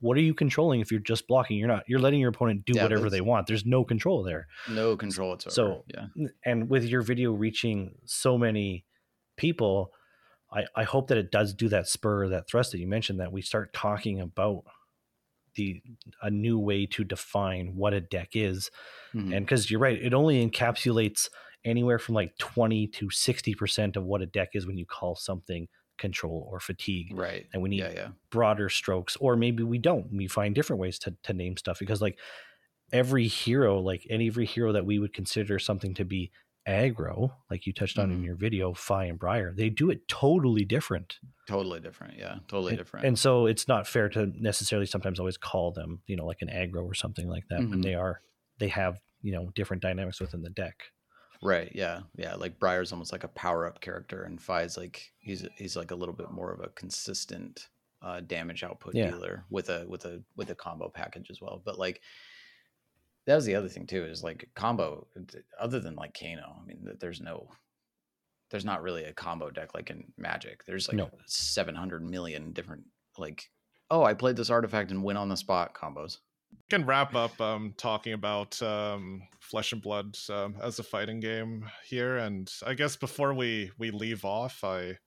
what 0.00 0.16
are 0.16 0.20
you 0.20 0.34
controlling 0.34 0.80
if 0.80 0.90
you're 0.90 0.98
just 1.00 1.28
blocking? 1.28 1.56
You're 1.58 1.68
not. 1.68 1.84
You're 1.86 2.00
letting 2.00 2.18
your 2.18 2.30
opponent 2.30 2.64
do 2.64 2.72
Yeah, 2.74 2.82
whatever 2.82 3.08
they 3.08 3.20
want. 3.20 3.46
There's 3.46 3.64
no 3.64 3.84
control 3.84 4.24
there. 4.24 4.48
no 4.68 4.96
control 4.96 5.30
whatsoever 5.30 5.54
So- 5.54 5.84
yeah 5.94 6.06
And 6.44 6.68
with 6.68 6.84
your 6.86 7.02
video 7.02 7.30
reaching 7.32 7.98
so 8.04 8.36
many 8.36 8.84
people, 9.36 9.92
I, 10.52 10.66
I 10.76 10.84
hope 10.84 11.08
that 11.08 11.18
it 11.18 11.30
does 11.30 11.54
do 11.54 11.68
that 11.70 11.88
spur, 11.88 12.28
that 12.28 12.48
thrust 12.48 12.72
that 12.72 12.78
you 12.78 12.86
mentioned, 12.86 13.20
that 13.20 13.32
we 13.32 13.42
start 13.42 13.72
talking 13.72 14.20
about 14.20 14.64
the 15.54 15.82
a 16.22 16.30
new 16.30 16.58
way 16.58 16.86
to 16.86 17.04
define 17.04 17.76
what 17.76 17.92
a 17.92 18.00
deck 18.00 18.30
is. 18.34 18.70
Mhm. 19.14 19.36
and 19.36 19.44
because 19.46 19.70
you're 19.70 19.80
right 19.80 20.00
it 20.02 20.14
only 20.14 20.46
encapsulates 20.48 21.28
anywhere 21.64 21.98
from 21.98 22.14
like 22.14 22.36
20 22.38 22.86
to 22.88 23.10
60 23.10 23.54
percent 23.54 23.96
of 23.96 24.04
what 24.04 24.22
a 24.22 24.26
deck 24.26 24.50
is 24.54 24.66
when 24.66 24.78
you 24.78 24.86
call 24.86 25.14
something 25.14 25.68
control 25.98 26.48
or 26.50 26.58
fatigue. 26.58 27.12
Right. 27.12 27.46
And 27.52 27.62
we 27.62 27.68
need 27.68 27.80
yeah 27.80 27.92
yeah. 27.92 28.08
broader 28.30 28.68
strokes 28.70 29.16
or 29.16 29.36
maybe 29.36 29.62
we 29.62 29.78
don't. 29.78 30.10
We 30.12 30.26
find 30.26 30.54
different 30.54 30.80
ways 30.80 30.98
to, 31.00 31.14
to 31.24 31.32
name 31.34 31.56
stuff 31.58 31.78
because 31.78 32.00
like 32.00 32.18
every 32.92 33.26
hero 33.26 33.80
like 33.80 34.06
any 34.10 34.28
every 34.28 34.46
hero 34.46 34.72
that 34.72 34.86
we 34.86 34.98
would 34.98 35.12
consider 35.14 35.58
something 35.58 35.94
to 35.94 36.04
be 36.04 36.30
aggro 36.68 37.32
like 37.50 37.66
you 37.66 37.72
touched 37.72 37.98
on 37.98 38.10
in 38.12 38.20
Mhm. 38.20 38.24
your 38.24 38.36
video 38.36 38.72
fai 38.72 39.06
and 39.06 39.18
briar 39.18 39.52
they 39.52 39.68
do 39.68 39.90
it 39.90 40.06
totally 40.06 40.64
different 40.64 41.18
totally 41.48 41.80
different 41.80 42.16
yeah 42.16 42.36
totally 42.46 42.70
and, 42.70 42.78
different 42.78 43.04
and 43.06 43.18
so 43.18 43.46
it's 43.46 43.66
not 43.66 43.86
fair 43.88 44.08
to 44.10 44.26
necessarily 44.40 44.86
sometimes 44.86 45.18
always 45.18 45.36
call 45.36 45.72
them 45.72 46.02
you 46.06 46.14
know 46.16 46.24
like 46.24 46.40
an 46.40 46.48
aggro 46.48 46.84
or 46.84 46.94
something 46.94 47.28
like 47.28 47.44
that 47.50 47.58
when 47.60 47.80
Mhm. 47.80 47.82
they 47.82 47.94
are 47.94 48.22
they 48.58 48.68
have 48.68 49.00
you 49.22 49.32
know 49.32 49.50
different 49.56 49.82
dynamics 49.82 50.20
within 50.20 50.42
the 50.42 50.50
deck 50.50 50.84
Right. 51.44 51.72
Yeah. 51.74 52.02
Yeah. 52.14 52.36
Like 52.36 52.60
Briar's 52.60 52.92
almost 52.92 53.10
like 53.10 53.24
a 53.24 53.28
power 53.28 53.66
up 53.66 53.80
character, 53.80 54.22
and 54.22 54.40
Fai's 54.40 54.76
like 54.76 55.10
he's 55.18 55.44
he's 55.56 55.74
like 55.74 55.90
a 55.90 55.94
little 55.96 56.14
bit 56.14 56.30
more 56.30 56.52
of 56.52 56.60
a 56.60 56.68
consistent 56.68 57.66
uh, 58.00 58.20
damage 58.20 58.62
output 58.62 58.94
Yeah. 58.94 59.10
dealer 59.10 59.44
with 59.50 59.68
a 59.68 59.84
with 59.88 60.04
a 60.04 60.22
with 60.36 60.50
a 60.50 60.54
combo 60.54 60.88
package 60.88 61.32
as 61.32 61.40
well. 61.40 61.60
But 61.64 61.80
like 61.80 62.00
that 63.26 63.34
was 63.36 63.44
the 63.44 63.54
other 63.54 63.68
thing 63.68 63.86
too 63.86 64.04
is 64.04 64.22
like 64.22 64.48
combo 64.54 65.06
other 65.58 65.80
than 65.80 65.94
like 65.94 66.16
Kano. 66.18 66.56
I 66.60 66.66
mean, 66.66 66.86
there's 67.00 67.20
no 67.20 67.48
there's 68.50 68.64
not 68.64 68.82
really 68.82 69.04
a 69.04 69.12
combo 69.12 69.50
deck 69.50 69.74
like 69.74 69.90
in 69.90 70.04
Magic. 70.18 70.64
There's 70.64 70.88
like 70.88 70.96
No. 70.96 71.10
700 71.26 72.02
million 72.04 72.52
different 72.52 72.84
like 73.18 73.48
oh 73.90 74.04
I 74.04 74.14
played 74.14 74.36
this 74.36 74.50
artifact 74.50 74.90
and 74.90 75.02
win 75.04 75.16
on 75.16 75.28
the 75.28 75.36
spot 75.36 75.74
combos. 75.74 76.18
can 76.68 76.84
wrap 76.84 77.14
up 77.14 77.40
um, 77.40 77.74
talking 77.76 78.12
about 78.12 78.60
um, 78.62 79.22
Flesh 79.40 79.72
and 79.72 79.80
Blood 79.82 80.16
um, 80.30 80.56
as 80.62 80.78
a 80.78 80.82
fighting 80.82 81.20
game 81.20 81.64
here, 81.86 82.18
and 82.18 82.50
I 82.66 82.74
guess 82.74 82.96
before 82.96 83.32
we 83.34 83.70
we 83.78 83.90
leave 83.90 84.24
off, 84.24 84.64
I 84.64 84.98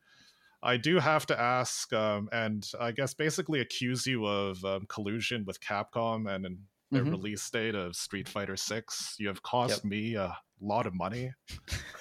I 0.63 0.77
do 0.77 0.97
have 0.99 1.27
to 1.27 1.39
ask, 1.39 1.93
um, 1.93 2.29
and 2.31 2.67
I 2.79 2.91
guess 2.91 3.13
basically 3.13 3.59
accuse 3.59 4.07
you 4.07 4.25
of 4.25 4.63
um, 4.65 4.85
collusion 4.87 5.43
with 5.45 5.59
Capcom 5.61 6.27
and 6.27 6.45
an, 6.45 6.59
the 6.95 7.01
Mhm. 7.01 7.11
release 7.11 7.49
date 7.49 7.75
of 7.75 7.95
Street 7.95 8.27
Fighter 8.29 8.55
Six. 8.57 9.15
You 9.19 9.27
have 9.27 9.41
cost 9.43 9.83
Yep. 9.83 9.85
me 9.85 10.15
a 10.15 10.37
lot 10.61 10.87
of 10.87 10.93
money 10.93 11.31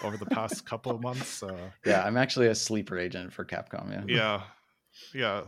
over 0.03 0.17
the 0.17 0.27
past 0.27 0.65
couple 0.67 0.93
of 0.93 1.01
months. 1.03 1.43
Uh, 1.43 1.71
Yeah, 1.85 2.05
I'm 2.05 2.17
actually 2.17 2.47
a 2.49 2.55
sleeper 2.55 2.99
agent 2.99 3.33
for 3.33 3.45
Capcom. 3.45 3.91
Yeah. 3.91 4.05
yeah, 4.07 4.43
yeah, 5.13 5.43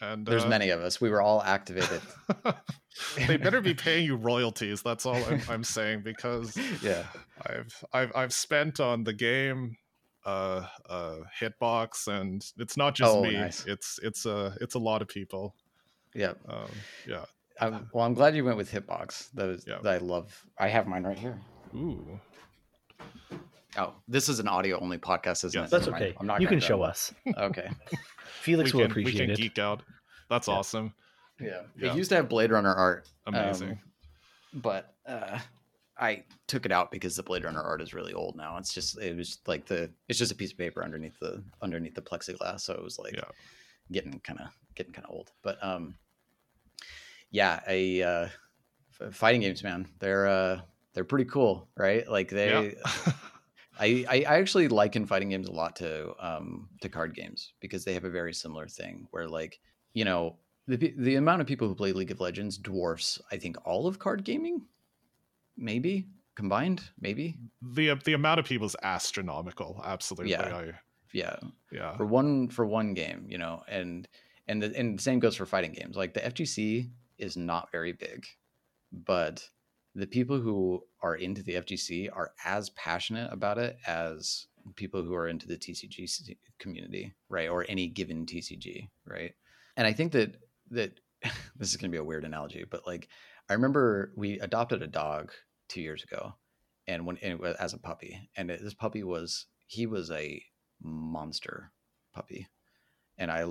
and 0.00 0.26
There's 0.26 0.44
uh, 0.44 0.48
many 0.48 0.70
of 0.70 0.80
us. 0.80 1.00
We 1.00 1.10
were 1.10 1.20
all 1.20 1.42
activated. 1.42 2.00
they 3.26 3.36
better 3.36 3.60
be 3.60 3.74
paying 3.74 4.04
you 4.04 4.16
royalties. 4.16 4.82
That's 4.82 5.06
all 5.06 5.16
I'm, 5.24 5.42
I'm 5.48 5.64
saying 5.64 6.02
because 6.02 6.56
yeah. 6.82 7.06
I've 7.46 7.84
I've 7.92 8.12
I've 8.14 8.32
spent 8.32 8.80
on 8.80 9.04
the 9.04 9.12
game, 9.12 9.76
uh, 10.24 10.66
uh, 10.88 11.16
hitbox, 11.40 12.06
and 12.08 12.44
it's 12.58 12.76
not 12.76 12.94
just 12.94 13.10
Oh, 13.12 13.22
me. 13.22 13.32
nice. 13.34 13.64
It's 13.66 13.98
it's 14.02 14.24
a 14.26 14.56
it's 14.60 14.74
a 14.74 14.78
lot 14.78 15.02
of 15.02 15.08
people. 15.08 15.54
Yeah. 16.14 16.34
Um, 16.48 16.70
yeah. 17.08 17.24
I'm, 17.66 17.88
well, 17.92 18.04
I'm 18.04 18.14
glad 18.14 18.34
you 18.36 18.44
went 18.44 18.56
with 18.56 18.70
Hitbox. 18.70 19.30
That 19.34 19.48
is 19.48 19.64
Yeah. 19.66 19.78
that 19.82 19.92
I 19.94 19.98
love. 19.98 20.44
I 20.58 20.68
have 20.68 20.86
mine 20.86 21.04
right 21.04 21.18
here. 21.18 21.40
Ooh. 21.74 22.20
Oh, 23.78 23.94
this 24.06 24.28
is 24.28 24.38
an 24.38 24.48
audio 24.48 24.78
only 24.80 24.98
podcast, 24.98 25.44
isn't 25.44 25.54
Yes. 25.54 25.68
it? 25.68 25.70
that's 25.70 25.86
Never 25.86 25.92
mind. 25.92 26.02
okay 26.04 26.16
I'm 26.20 26.26
not. 26.26 26.40
you 26.40 26.46
gonna 26.46 26.60
can 26.60 26.66
show 26.68 26.82
us 26.82 27.14
Okay. 27.38 27.70
felix 28.40 28.72
we 28.74 28.80
will 28.82 28.88
can 28.88 28.94
we 28.96 29.02
appreciate 29.02 29.24
can 29.26 29.30
it 29.30 29.36
geek 29.38 29.58
out. 29.58 29.82
That's 30.28 30.48
Yeah. 30.48 30.54
awesome. 30.54 30.94
Yeah. 31.40 31.62
Yeah. 31.76 31.92
It 31.92 31.96
used 31.96 32.10
to 32.10 32.16
have 32.16 32.28
Blade 32.28 32.50
Runner 32.50 32.74
art. 32.74 33.08
Amazing. 33.26 33.70
um, 33.72 33.78
but 34.60 34.94
uh, 35.06 35.38
I 35.96 36.24
took 36.48 36.66
it 36.66 36.72
out 36.72 36.90
because 36.90 37.16
the 37.16 37.22
Blade 37.22 37.44
Runner 37.44 37.62
art 37.62 37.80
is 37.80 37.94
really 37.94 38.12
old 38.12 38.36
now. 38.36 38.58
It's 38.58 38.74
just 38.74 38.98
it 38.98 39.16
was 39.16 39.38
like 39.46 39.64
the 39.66 39.90
it's 40.08 40.18
just 40.18 40.32
a 40.32 40.34
piece 40.34 40.52
of 40.52 40.58
paper 40.58 40.84
underneath 40.84 41.18
the 41.20 41.42
underneath 41.62 41.94
the 41.94 42.02
plexiglass, 42.02 42.60
so 42.60 42.74
it 42.74 42.82
was 42.82 42.98
like 42.98 43.14
Yeah. 43.14 43.24
getting 43.90 44.20
kind 44.20 44.40
of 44.40 44.48
getting 44.74 44.92
kind 44.92 45.06
of 45.06 45.12
old. 45.14 45.30
But 45.42 45.62
um, 45.64 45.94
yeah, 47.32 47.60
a 47.66 48.02
uh, 48.02 48.28
fighting 49.10 49.40
games, 49.40 49.64
man, 49.64 49.88
they're 49.98 50.28
uh, 50.28 50.60
they're 50.94 51.04
pretty 51.04 51.24
cool, 51.24 51.68
right? 51.76 52.08
Like 52.08 52.28
they. 52.30 52.76
Yeah. 52.76 53.12
I, 53.80 54.04
I 54.08 54.24
I 54.28 54.38
actually 54.38 54.68
liken 54.68 55.06
fighting 55.06 55.30
games 55.30 55.48
a 55.48 55.52
lot 55.52 55.76
to 55.76 56.12
um 56.20 56.68
to 56.82 56.90
card 56.90 57.14
games 57.14 57.54
because 57.58 57.84
they 57.84 57.94
have 57.94 58.04
a 58.04 58.10
very 58.10 58.34
similar 58.34 58.68
thing 58.68 59.08
where 59.12 59.26
like 59.26 59.58
you 59.94 60.04
know 60.04 60.36
the 60.68 60.76
the 60.98 61.16
amount 61.16 61.40
of 61.40 61.46
people 61.46 61.66
who 61.66 61.74
play 61.74 61.92
League 61.92 62.10
of 62.10 62.20
Legends 62.20 62.58
dwarfs 62.58 63.18
I 63.32 63.38
think 63.38 63.56
all 63.64 63.86
of 63.86 63.98
card 63.98 64.24
gaming, 64.24 64.66
maybe 65.56 66.06
combined, 66.34 66.82
maybe 67.00 67.38
the 67.62 67.94
the 68.04 68.12
amount 68.12 68.40
of 68.40 68.46
people 68.46 68.66
is 68.66 68.76
astronomical. 68.82 69.80
Absolutely. 69.82 70.32
Yeah. 70.32 70.54
I, 70.54 70.72
yeah 71.14 71.36
yeah. 71.72 71.96
for 71.96 72.04
one 72.04 72.48
for 72.48 72.66
one 72.66 72.92
game, 72.92 73.24
you 73.26 73.38
know, 73.38 73.62
and 73.68 74.06
and 74.48 74.62
the 74.62 74.76
and 74.76 74.98
the 74.98 75.02
same 75.02 75.18
goes 75.18 75.34
for 75.34 75.46
fighting 75.46 75.72
games. 75.72 75.96
Like 75.96 76.12
the 76.12 76.20
FGC 76.20 76.90
is 77.18 77.36
not 77.36 77.70
very 77.72 77.92
big, 77.92 78.26
but 78.92 79.48
the 79.94 80.06
people 80.06 80.40
who 80.40 80.82
are 81.02 81.16
into 81.16 81.42
the 81.42 81.54
FGC 81.54 82.08
are 82.12 82.32
as 82.44 82.70
passionate 82.70 83.32
about 83.32 83.58
it 83.58 83.76
as 83.86 84.46
people 84.76 85.02
who 85.02 85.14
are 85.14 85.28
into 85.28 85.46
the 85.46 85.56
TCG 85.56 86.36
community, 86.58 87.12
right? 87.28 87.48
Or 87.48 87.66
any 87.68 87.88
given 87.88 88.24
TCG, 88.24 88.88
right? 89.06 89.34
And 89.76 89.86
I 89.86 89.92
think 89.92 90.12
that 90.12 90.36
that 90.70 90.98
this 91.56 91.70
is 91.70 91.76
going 91.76 91.90
to 91.90 91.94
be 91.94 92.00
a 92.00 92.04
weird 92.04 92.24
analogy, 92.24 92.64
but 92.70 92.86
like 92.86 93.08
I 93.48 93.54
remember 93.54 94.12
we 94.16 94.38
adopted 94.40 94.82
a 94.82 94.86
dog 94.86 95.32
two 95.68 95.80
years 95.82 96.02
ago, 96.02 96.34
and 96.86 97.06
when 97.06 97.18
and 97.18 97.32
it 97.34 97.40
was- 97.40 97.56
as 97.56 97.74
a 97.74 97.78
puppy, 97.78 98.30
and 98.36 98.50
it, 98.50 98.62
this 98.62 98.74
puppy 98.74 99.02
was 99.02 99.46
he 99.66 99.86
was 99.86 100.10
a 100.10 100.42
monster 100.82 101.72
puppy, 102.14 102.48
and 103.18 103.30
I 103.30 103.44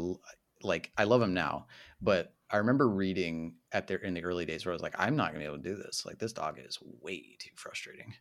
like 0.64 0.92
I 0.98 1.04
love 1.04 1.22
him 1.22 1.34
now, 1.34 1.68
but 2.02 2.34
I 2.52 2.58
remember 2.58 2.90
reading 2.90 3.56
at 3.72 3.88
their 3.88 3.98
in 3.98 4.14
the 4.14 4.24
early 4.24 4.46
days 4.46 4.66
where 4.66 4.74
I 4.74 4.76
was 4.76 4.82
like, 4.82 4.96
I'm 4.98 5.16
not 5.16 5.28
gonna 5.28 5.40
be 5.40 5.46
able 5.46 5.58
to 5.58 5.70
do 5.70 5.76
this. 5.76 6.06
Like 6.06 6.20
this 6.20 6.34
dog 6.34 6.60
is 6.60 6.80
way 7.02 7.38
too 7.40 7.52
frustrating. 7.56 8.14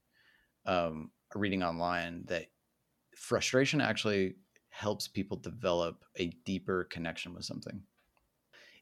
Um, 0.66 1.10
reading 1.34 1.62
online 1.62 2.24
that 2.26 2.46
frustration 3.16 3.80
actually 3.80 4.34
helps 4.68 5.08
people 5.08 5.38
develop 5.38 6.04
a 6.16 6.26
deeper 6.44 6.84
connection 6.84 7.32
with 7.34 7.44
something. 7.44 7.82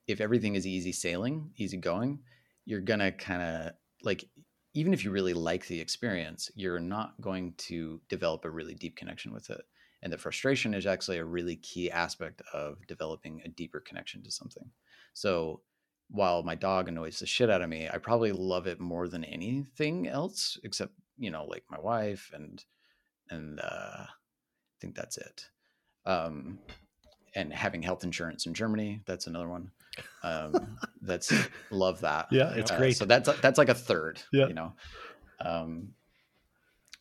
If 0.07 0.21
everything 0.21 0.57
is 0.57 0.67
easy 0.67 0.91
sailing, 0.93 1.53
easy 1.57 1.77
going, 1.77 2.19
you're 2.65 2.81
gonna 2.81 3.13
kind 3.13 3.43
of 3.43 3.73
like 4.03 4.29
even 4.75 4.93
if 4.93 5.05
you 5.05 5.11
really 5.11 5.35
like 5.35 5.67
the 5.67 5.81
experience, 5.81 6.51
you're 6.55 6.79
not 6.79 7.21
going 7.21 7.55
to 7.57 8.01
develop 8.09 8.45
a 8.45 8.51
really 8.51 8.75
deep 8.75 8.97
connection 8.97 9.33
with 9.33 9.51
it. 9.51 9.63
And 10.03 10.13
the 10.13 10.19
frustration 10.19 10.75
is 10.75 10.87
actually 10.87 11.19
a 11.19 11.25
really 11.25 11.57
key 11.57 11.91
aspect 11.91 12.43
of 12.53 12.87
developing 12.87 13.41
a 13.45 13.49
deeper 13.49 13.81
connection 13.81 14.23
to 14.23 14.31
something. 14.31 14.71
So 15.19 15.63
while 16.11 16.45
my 16.45 16.55
dog 16.55 16.87
annoys 16.89 17.19
the 17.19 17.27
shit 17.27 17.51
out 17.51 17.61
of 17.61 17.69
me, 17.69 17.89
I 17.93 17.99
probably 17.99 18.31
love 18.31 18.69
it 18.69 18.79
more 18.79 19.09
than 19.09 19.25
anything 19.25 20.07
else, 20.07 20.57
except, 20.63 20.93
you 21.19 21.33
know, 21.33 21.45
like 21.45 21.65
my 21.69 21.81
wife 21.81 22.31
and 22.33 22.65
and 23.29 23.59
uh 23.59 24.05
I 24.07 24.77
think 24.81 24.95
that's 24.95 25.19
it. 25.19 25.51
Um 26.07 26.61
and 27.35 27.53
having 27.53 27.83
health 27.83 28.05
insurance 28.05 28.47
in 28.47 28.55
Germany, 28.55 29.01
that's 29.07 29.27
another 29.27 29.49
one. 29.49 29.73
Um 30.23 30.79
that's 31.03 31.33
love 31.73 32.01
that. 32.03 32.29
Yeah, 32.31 32.53
it's 32.55 32.71
Uh, 32.71 32.77
great. 32.77 32.97
So 32.97 33.05
that's 33.05 33.29
that's 33.41 33.59
like 33.59 33.69
a 33.71 33.75
third, 33.75 34.23
Yeah. 34.31 34.47
you 34.47 34.55
know. 34.55 34.73
Um 35.41 35.95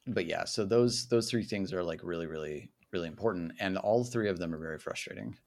but 0.08 0.26
yeah, 0.26 0.46
so 0.46 0.66
those 0.66 1.08
those 1.08 1.30
three 1.30 1.44
things 1.44 1.72
are 1.72 1.84
like 1.84 2.02
really 2.04 2.26
really 2.26 2.72
really 2.92 3.10
important 3.10 3.52
and 3.60 3.78
all 3.78 4.04
three 4.04 4.28
of 4.30 4.40
them 4.40 4.56
are 4.56 4.60
very 4.60 4.80
frustrating. 4.80 5.38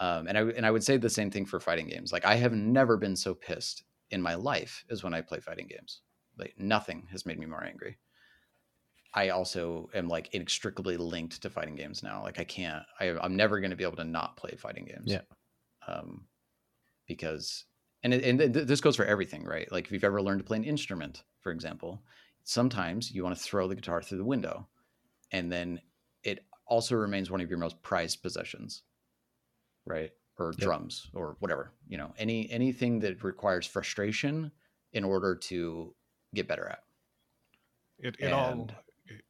Um 0.00 0.26
and 0.26 0.38
I 0.38 0.42
and 0.42 0.66
I 0.66 0.70
would 0.70 0.84
say 0.84 0.96
the 0.96 1.10
same 1.10 1.30
thing 1.30 1.46
for 1.46 1.60
fighting 1.60 1.88
games. 1.88 2.12
Like 2.12 2.24
I 2.24 2.36
have 2.36 2.52
never 2.52 2.96
been 2.96 3.16
so 3.16 3.34
pissed 3.34 3.84
in 4.10 4.22
my 4.22 4.34
life 4.34 4.84
as 4.90 5.02
when 5.02 5.14
I 5.14 5.20
play 5.20 5.40
fighting 5.40 5.66
games. 5.68 6.02
Like 6.38 6.54
nothing 6.58 7.06
has 7.10 7.26
made 7.26 7.38
me 7.38 7.46
more 7.46 7.64
angry. 7.64 7.98
I 9.14 9.30
also 9.30 9.88
am 9.94 10.08
like 10.08 10.34
inextricably 10.34 10.96
linked 10.96 11.42
to 11.42 11.50
fighting 11.50 11.74
games 11.74 12.02
now. 12.02 12.22
Like 12.22 12.38
I 12.38 12.44
can't, 12.44 12.84
I, 13.00 13.16
I'm 13.20 13.36
never 13.36 13.58
going 13.58 13.70
to 13.70 13.76
be 13.76 13.84
able 13.84 13.96
to 13.96 14.04
not 14.04 14.36
play 14.36 14.54
fighting 14.56 14.84
games. 14.84 15.10
Yeah. 15.10 15.22
Um, 15.86 16.26
because, 17.06 17.64
and 18.02 18.12
it, 18.12 18.22
and 18.22 18.38
th- 18.38 18.66
this 18.66 18.80
goes 18.80 18.96
for 18.96 19.06
everything, 19.06 19.44
right? 19.44 19.70
Like 19.72 19.86
if 19.86 19.92
you've 19.92 20.04
ever 20.04 20.22
learned 20.22 20.40
to 20.40 20.44
play 20.44 20.58
an 20.58 20.64
instrument, 20.64 21.24
for 21.40 21.50
example, 21.50 22.02
sometimes 22.44 23.10
you 23.10 23.24
want 23.24 23.36
to 23.36 23.42
throw 23.42 23.66
the 23.66 23.74
guitar 23.74 24.02
through 24.02 24.18
the 24.18 24.24
window, 24.24 24.68
and 25.32 25.50
then 25.50 25.80
it 26.22 26.44
also 26.66 26.94
remains 26.94 27.30
one 27.30 27.40
of 27.40 27.48
your 27.48 27.58
most 27.58 27.82
prized 27.82 28.22
possessions, 28.22 28.82
right? 29.88 30.12
Or 30.38 30.52
Yeah. 30.58 30.64
drums 30.64 31.10
or 31.14 31.36
whatever. 31.40 31.72
You 31.88 31.98
know, 31.98 32.14
any 32.18 32.48
anything 32.50 33.00
that 33.00 33.24
requires 33.24 33.66
frustration 33.66 34.52
in 34.92 35.04
order 35.04 35.34
to 35.34 35.94
get 36.34 36.46
better 36.46 36.68
at. 36.68 36.84
It 37.98 38.16
it 38.20 38.32
all 38.32 38.52
And, 38.52 38.76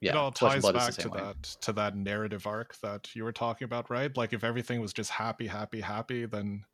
it 0.01 0.15
all 0.15 0.33
ties 0.33 0.55
and 0.55 0.63
Blood 0.63 0.77
is 0.77 0.97
the 0.97 1.03
back 1.03 1.03
to 1.03 1.11
way. 1.11 1.21
that 1.21 1.43
to 1.63 1.73
that 1.73 1.97
narrative 1.97 2.47
arc 2.47 2.77
that 2.81 3.15
you 3.17 3.25
were 3.25 3.33
talking 3.33 3.65
about, 3.65 3.89
right? 3.91 4.15
Like 4.17 4.33
if 4.33 4.45
everything 4.45 4.81
was 4.81 4.93
just 4.93 5.11
happy, 5.11 5.47
happy, 5.47 5.81
happy, 5.81 6.27
then 6.27 6.65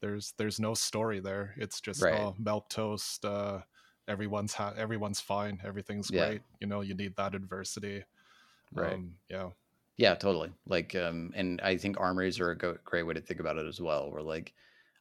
there's 0.00 0.32
there's 0.36 0.60
no 0.60 0.74
story 0.74 1.20
there. 1.20 1.54
It's 1.56 1.80
just 1.80 2.02
Right. 2.02 2.14
oh, 2.20 2.34
milk 2.38 2.68
toast. 2.68 3.24
Uh, 3.24 3.62
everyone's 4.06 4.52
ha- 4.54 4.74
everyone's 4.76 5.20
fine. 5.20 5.60
Everything's 5.64 6.10
Yeah. 6.10 6.26
great. 6.26 6.42
You 6.60 6.66
know, 6.66 6.82
you 6.82 6.94
need 6.94 7.16
that 7.16 7.34
adversity. 7.34 8.04
Right. 8.72 8.92
Um, 8.92 9.18
yeah. 9.30 9.50
Yeah, 9.98 10.14
totally. 10.14 10.50
Like, 10.66 10.94
um, 10.94 11.32
and 11.34 11.60
I 11.60 11.76
think 11.76 11.98
armories 12.00 12.38
are 12.40 12.50
a 12.52 12.56
go- 12.56 12.78
great 12.84 13.02
way 13.02 13.14
to 13.14 13.20
think 13.20 13.40
about 13.40 13.58
it 13.58 13.66
as 13.66 13.80
well. 13.80 14.10
Where 14.10 14.22
like, 14.22 14.54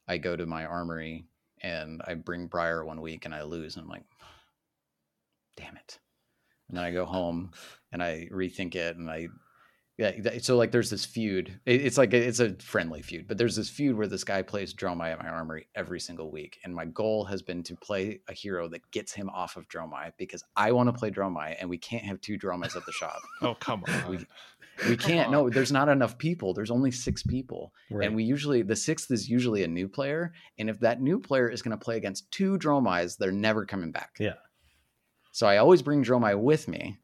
I 0.07 0.17
go 0.17 0.35
to 0.35 0.45
my 0.45 0.65
armory 0.65 1.25
and 1.61 2.01
I 2.05 2.15
bring 2.15 2.47
Briar 2.47 2.83
one 2.83 2.99
week 3.01 3.25
and 3.25 3.33
I 3.33 3.43
lose, 3.43 3.75
and 3.75 3.83
I'm 3.83 3.89
like, 3.89 4.05
damn 5.55 5.75
it. 5.77 5.99
And 6.69 6.77
then 6.77 6.83
I 6.83 6.91
go 6.91 7.05
home 7.05 7.51
and 7.91 8.01
I 8.03 8.27
rethink 8.31 8.75
it, 8.75 8.97
and 8.97 9.09
I, 9.09 9.27
yeah. 9.97 10.37
So 10.41 10.57
like, 10.57 10.71
there's 10.71 10.89
this 10.89 11.05
feud. 11.05 11.59
It- 11.65 11.85
It's 11.85 11.97
like 11.97 12.13
it's 12.13 12.39
a 12.39 12.53
friendly 12.55 13.01
feud, 13.01 13.27
but 13.27 13.37
there's 13.37 13.55
this 13.55 13.69
feud 13.69 13.95
where 13.97 14.07
this 14.07 14.23
guy 14.23 14.41
plays 14.41 14.73
Dromai 14.73 15.11
at 15.13 15.19
my 15.23 15.29
armory 15.29 15.67
every 15.75 15.99
single 15.99 16.29
week, 16.31 16.57
and 16.63 16.73
my 16.75 16.85
goal 16.85 17.23
has 17.25 17.41
been 17.41 17.63
to 17.63 17.75
play 17.75 18.19
a 18.27 18.33
hero 18.33 18.67
that 18.69 18.89
gets 18.91 19.13
him 19.13 19.29
off 19.29 19.57
of 19.57 19.67
Dromai 19.69 20.11
because 20.17 20.43
I 20.55 20.71
want 20.71 20.87
to 20.89 20.93
play 20.93 21.09
Dromai, 21.11 21.55
and 21.59 21.69
we 21.69 21.77
can't 21.77 22.03
have 22.03 22.19
two 22.21 22.37
Dromais 22.37 22.75
at 22.75 22.85
the 22.85 22.91
shop. 22.91 23.19
Oh 23.41 23.55
come 23.55 23.83
on. 24.05 24.11
We- 24.11 24.25
We 24.87 24.97
can't. 24.97 25.31
No, 25.31 25.49
there's 25.49 25.71
not 25.71 25.89
enough 25.89 26.17
people. 26.17 26.53
There's 26.53 26.71
only 26.71 26.91
six 26.91 27.23
people. 27.23 27.73
Right. 27.89 28.07
And 28.07 28.15
we 28.15 28.23
usually 28.23 28.61
the 28.61 28.75
sixth 28.75 29.11
is 29.11 29.29
usually 29.29 29.63
a 29.63 29.67
new 29.67 29.87
player. 29.87 30.33
And 30.57 30.69
if 30.69 30.79
that 30.81 31.01
new 31.01 31.19
player 31.19 31.49
is 31.49 31.61
going 31.61 31.77
to 31.77 31.83
play 31.83 31.97
against 31.97 32.29
two 32.31 32.57
Dromais, 32.57 33.17
they're 33.17 33.31
never 33.31 33.65
coming 33.65 33.91
back. 33.91 34.15
Yeah. 34.19 34.35
So 35.31 35.47
I 35.47 35.57
always 35.57 35.81
bring 35.81 36.03
Dromai 36.03 36.39
with 36.39 36.67
me. 36.67 36.97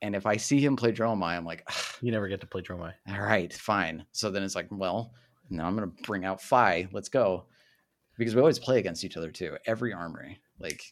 And 0.00 0.14
if 0.14 0.26
I 0.26 0.36
see 0.36 0.60
him 0.60 0.76
play 0.76 0.92
Dromai, 0.92 1.36
I'm 1.36 1.44
like, 1.44 1.64
"Ah, 1.68 1.94
you 2.00 2.12
never 2.12 2.28
get 2.28 2.40
to 2.42 2.46
play 2.46 2.62
Dromai. 2.62 2.92
all 3.08 3.20
right, 3.20 3.52
fine. 3.52 4.04
So 4.12 4.30
then 4.30 4.42
it's 4.42 4.54
like, 4.54 4.68
well, 4.70 5.12
now 5.50 5.66
I'm 5.66 5.76
going 5.76 5.90
to 5.90 6.02
bring 6.02 6.24
out 6.24 6.40
Fai. 6.40 6.88
Let's 6.92 7.08
go. 7.08 7.46
Because 8.16 8.34
we 8.34 8.40
always 8.40 8.58
play 8.58 8.78
against 8.78 9.04
each 9.04 9.16
other 9.16 9.30
too. 9.30 9.56
Every 9.66 9.92
armory. 9.92 10.40
Like, 10.60 10.82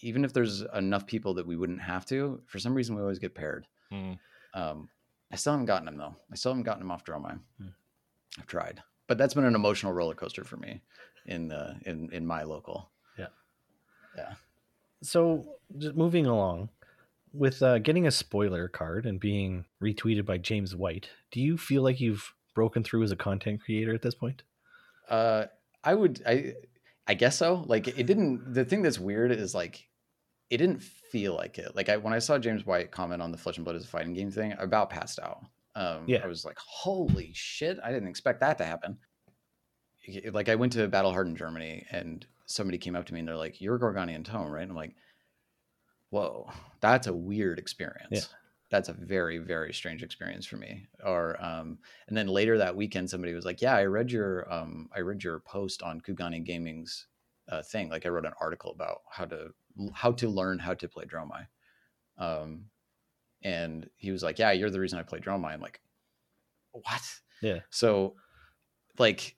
even 0.00 0.24
if 0.24 0.32
there's 0.32 0.62
enough 0.74 1.06
people 1.06 1.34
that 1.34 1.46
we 1.46 1.56
wouldn't 1.56 1.80
have 1.80 2.06
to, 2.06 2.40
for 2.46 2.58
some 2.58 2.74
reason 2.74 2.94
we 2.94 3.02
always 3.02 3.18
get 3.18 3.34
paired. 3.34 3.66
Mm. 3.92 4.18
Um, 4.54 4.88
I 5.32 5.36
still 5.36 5.52
haven't 5.52 5.66
gotten 5.66 5.88
him 5.88 5.96
though. 5.96 6.14
I 6.30 6.36
still 6.36 6.52
haven't 6.52 6.64
gotten 6.64 6.82
him 6.82 6.90
off 6.90 7.04
Dromai. 7.04 7.38
Hmm. 7.60 7.68
I've 8.38 8.46
tried, 8.46 8.82
but 9.06 9.18
that's 9.18 9.34
been 9.34 9.44
an 9.44 9.54
emotional 9.54 9.92
roller 9.92 10.14
coaster 10.14 10.44
for 10.44 10.56
me 10.56 10.82
in 11.26 11.52
uh, 11.52 11.74
in 11.84 12.10
in 12.12 12.26
my 12.26 12.42
local. 12.42 12.90
Yeah, 13.18 13.28
yeah. 14.16 14.34
So, 15.02 15.46
just 15.78 15.96
moving 15.96 16.26
along 16.26 16.70
with 17.32 17.62
uh, 17.62 17.78
getting 17.78 18.06
a 18.06 18.10
spoiler 18.10 18.68
card 18.68 19.06
and 19.06 19.20
being 19.20 19.64
retweeted 19.82 20.24
by 20.24 20.38
James 20.38 20.74
White, 20.74 21.10
do 21.30 21.40
you 21.40 21.58
feel 21.58 21.82
like 21.82 22.00
you've 22.00 22.32
broken 22.54 22.82
through 22.82 23.02
as 23.02 23.12
a 23.12 23.16
content 23.16 23.62
creator 23.62 23.94
at 23.94 24.02
this 24.02 24.14
point? 24.14 24.42
Uh, 25.08 25.46
I 25.84 25.94
would 25.94 26.22
I 26.26 26.54
I 27.06 27.14
guess 27.14 27.36
so. 27.36 27.64
Like 27.66 27.88
it 27.88 28.06
didn't. 28.06 28.54
The 28.54 28.64
thing 28.64 28.82
that's 28.82 28.98
weird 28.98 29.30
is 29.30 29.54
like 29.54 29.86
it 30.50 30.58
didn't 30.58 30.82
feel 30.82 31.34
like 31.34 31.58
it. 31.58 31.74
Like 31.74 31.88
I 31.88 31.96
when 31.96 32.12
I 32.12 32.18
saw 32.18 32.38
James 32.38 32.64
White 32.66 32.90
comment 32.90 33.22
on 33.22 33.32
the 33.32 33.38
Flesh 33.38 33.56
and 33.56 33.64
Blood 33.64 33.76
is 33.76 33.84
a 33.84 33.88
fighting 33.88 34.14
game 34.14 34.30
thing, 34.30 34.52
I 34.52 34.62
about 34.62 34.90
passed 34.90 35.18
out. 35.18 35.44
Um, 35.74 36.04
Yeah. 36.06 36.20
I 36.24 36.26
was 36.26 36.44
like, 36.44 36.58
holy 36.58 37.32
shit! 37.34 37.78
I 37.82 37.92
didn't 37.92 38.08
expect 38.08 38.40
that 38.40 38.58
to 38.58 38.64
happen. 38.64 38.98
Like 40.32 40.48
I 40.48 40.54
went 40.54 40.72
to 40.74 40.86
Battle 40.86 41.12
Hardened 41.12 41.36
Germany 41.36 41.84
and 41.90 42.24
somebody 42.46 42.78
came 42.78 42.94
up 42.94 43.06
to 43.06 43.14
me 43.14 43.20
and 43.20 43.28
they're 43.28 43.36
like, 43.36 43.60
"You're 43.60 43.78
Gorganian 43.78 44.24
Tome, 44.24 44.50
right?" 44.50 44.62
And 44.62 44.70
I'm 44.70 44.76
like, 44.76 44.94
"Whoa, 46.10 46.48
that's 46.80 47.08
a 47.08 47.12
weird 47.12 47.58
experience." 47.58 48.08
Yeah. 48.10 48.20
That's 48.70 48.88
a 48.88 48.92
very 48.92 49.38
very 49.38 49.72
strange 49.72 50.02
experience 50.02 50.46
for 50.46 50.56
me. 50.56 50.86
Or 51.04 51.42
um, 51.44 51.78
and 52.08 52.16
then 52.16 52.28
later 52.28 52.58
that 52.58 52.76
weekend, 52.76 53.10
somebody 53.10 53.34
was 53.34 53.44
like, 53.44 53.60
"Yeah, 53.60 53.74
I 53.74 53.84
read 53.84 54.12
your 54.12 54.52
um, 54.52 54.88
I 54.94 55.00
read 55.00 55.22
your 55.24 55.40
post 55.40 55.82
on 55.82 56.00
Kugane 56.00 56.44
Gaming's 56.44 57.06
uh, 57.48 57.62
thing. 57.62 57.88
Like 57.88 58.06
I 58.06 58.08
wrote 58.10 58.26
an 58.26 58.32
article 58.40 58.70
about 58.72 59.02
how 59.10 59.24
to 59.26 59.48
how 59.94 60.12
to 60.12 60.28
learn 60.28 60.58
how 60.58 60.74
to 60.74 60.88
play 60.88 61.04
Dromai." 61.04 61.46
Um, 62.18 62.66
and 63.42 63.88
he 63.96 64.10
was 64.10 64.22
like, 64.22 64.38
"Yeah, 64.38 64.52
you're 64.52 64.70
the 64.70 64.80
reason 64.80 64.98
I 64.98 65.02
play 65.02 65.20
Dromai." 65.20 65.52
I'm 65.52 65.60
like, 65.60 65.80
"What?" 66.72 67.02
Yeah. 67.42 67.60
So, 67.70 68.16
like, 68.98 69.36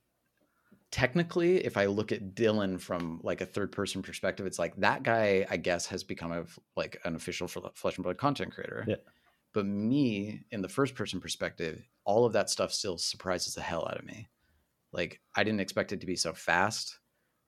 technically, 0.90 1.65
if 1.65 1.77
I 1.77 1.86
look 1.86 2.12
at 2.12 2.35
Dylan 2.35 2.81
from 2.81 3.20
like 3.23 3.40
a 3.40 3.47
third 3.47 3.73
person 3.73 4.02
perspective, 4.02 4.47
it's 4.47 4.59
like 4.59 4.77
that 4.77 5.02
guy, 5.02 5.47
I 5.51 5.56
guess, 5.56 5.86
has 5.86 6.05
become 6.05 6.32
a 6.32 6.44
like 6.77 7.01
an 7.05 7.15
official 7.15 7.48
flesh 7.48 7.97
and 7.97 8.05
blood 8.05 8.19
content 8.19 8.52
creator. 8.52 8.85
Yeah. 8.86 8.97
But 9.52 9.66
me, 9.66 10.44
in 10.51 10.62
the 10.62 10.69
first 10.69 10.94
person 10.94 11.20
perspective, 11.20 11.82
all 12.05 12.24
of 12.24 12.32
that 12.35 12.51
stuff 12.51 12.73
still 12.73 12.98
surprises 12.98 13.55
the 13.55 13.62
hell 13.62 13.86
out 13.89 13.98
of 13.98 14.05
me. 14.05 14.28
Like 14.93 15.20
I 15.36 15.44
didn't 15.44 15.60
expect 15.60 15.93
it 15.93 16.01
to 16.01 16.06
be 16.06 16.16
so 16.16 16.32
fast. 16.32 16.98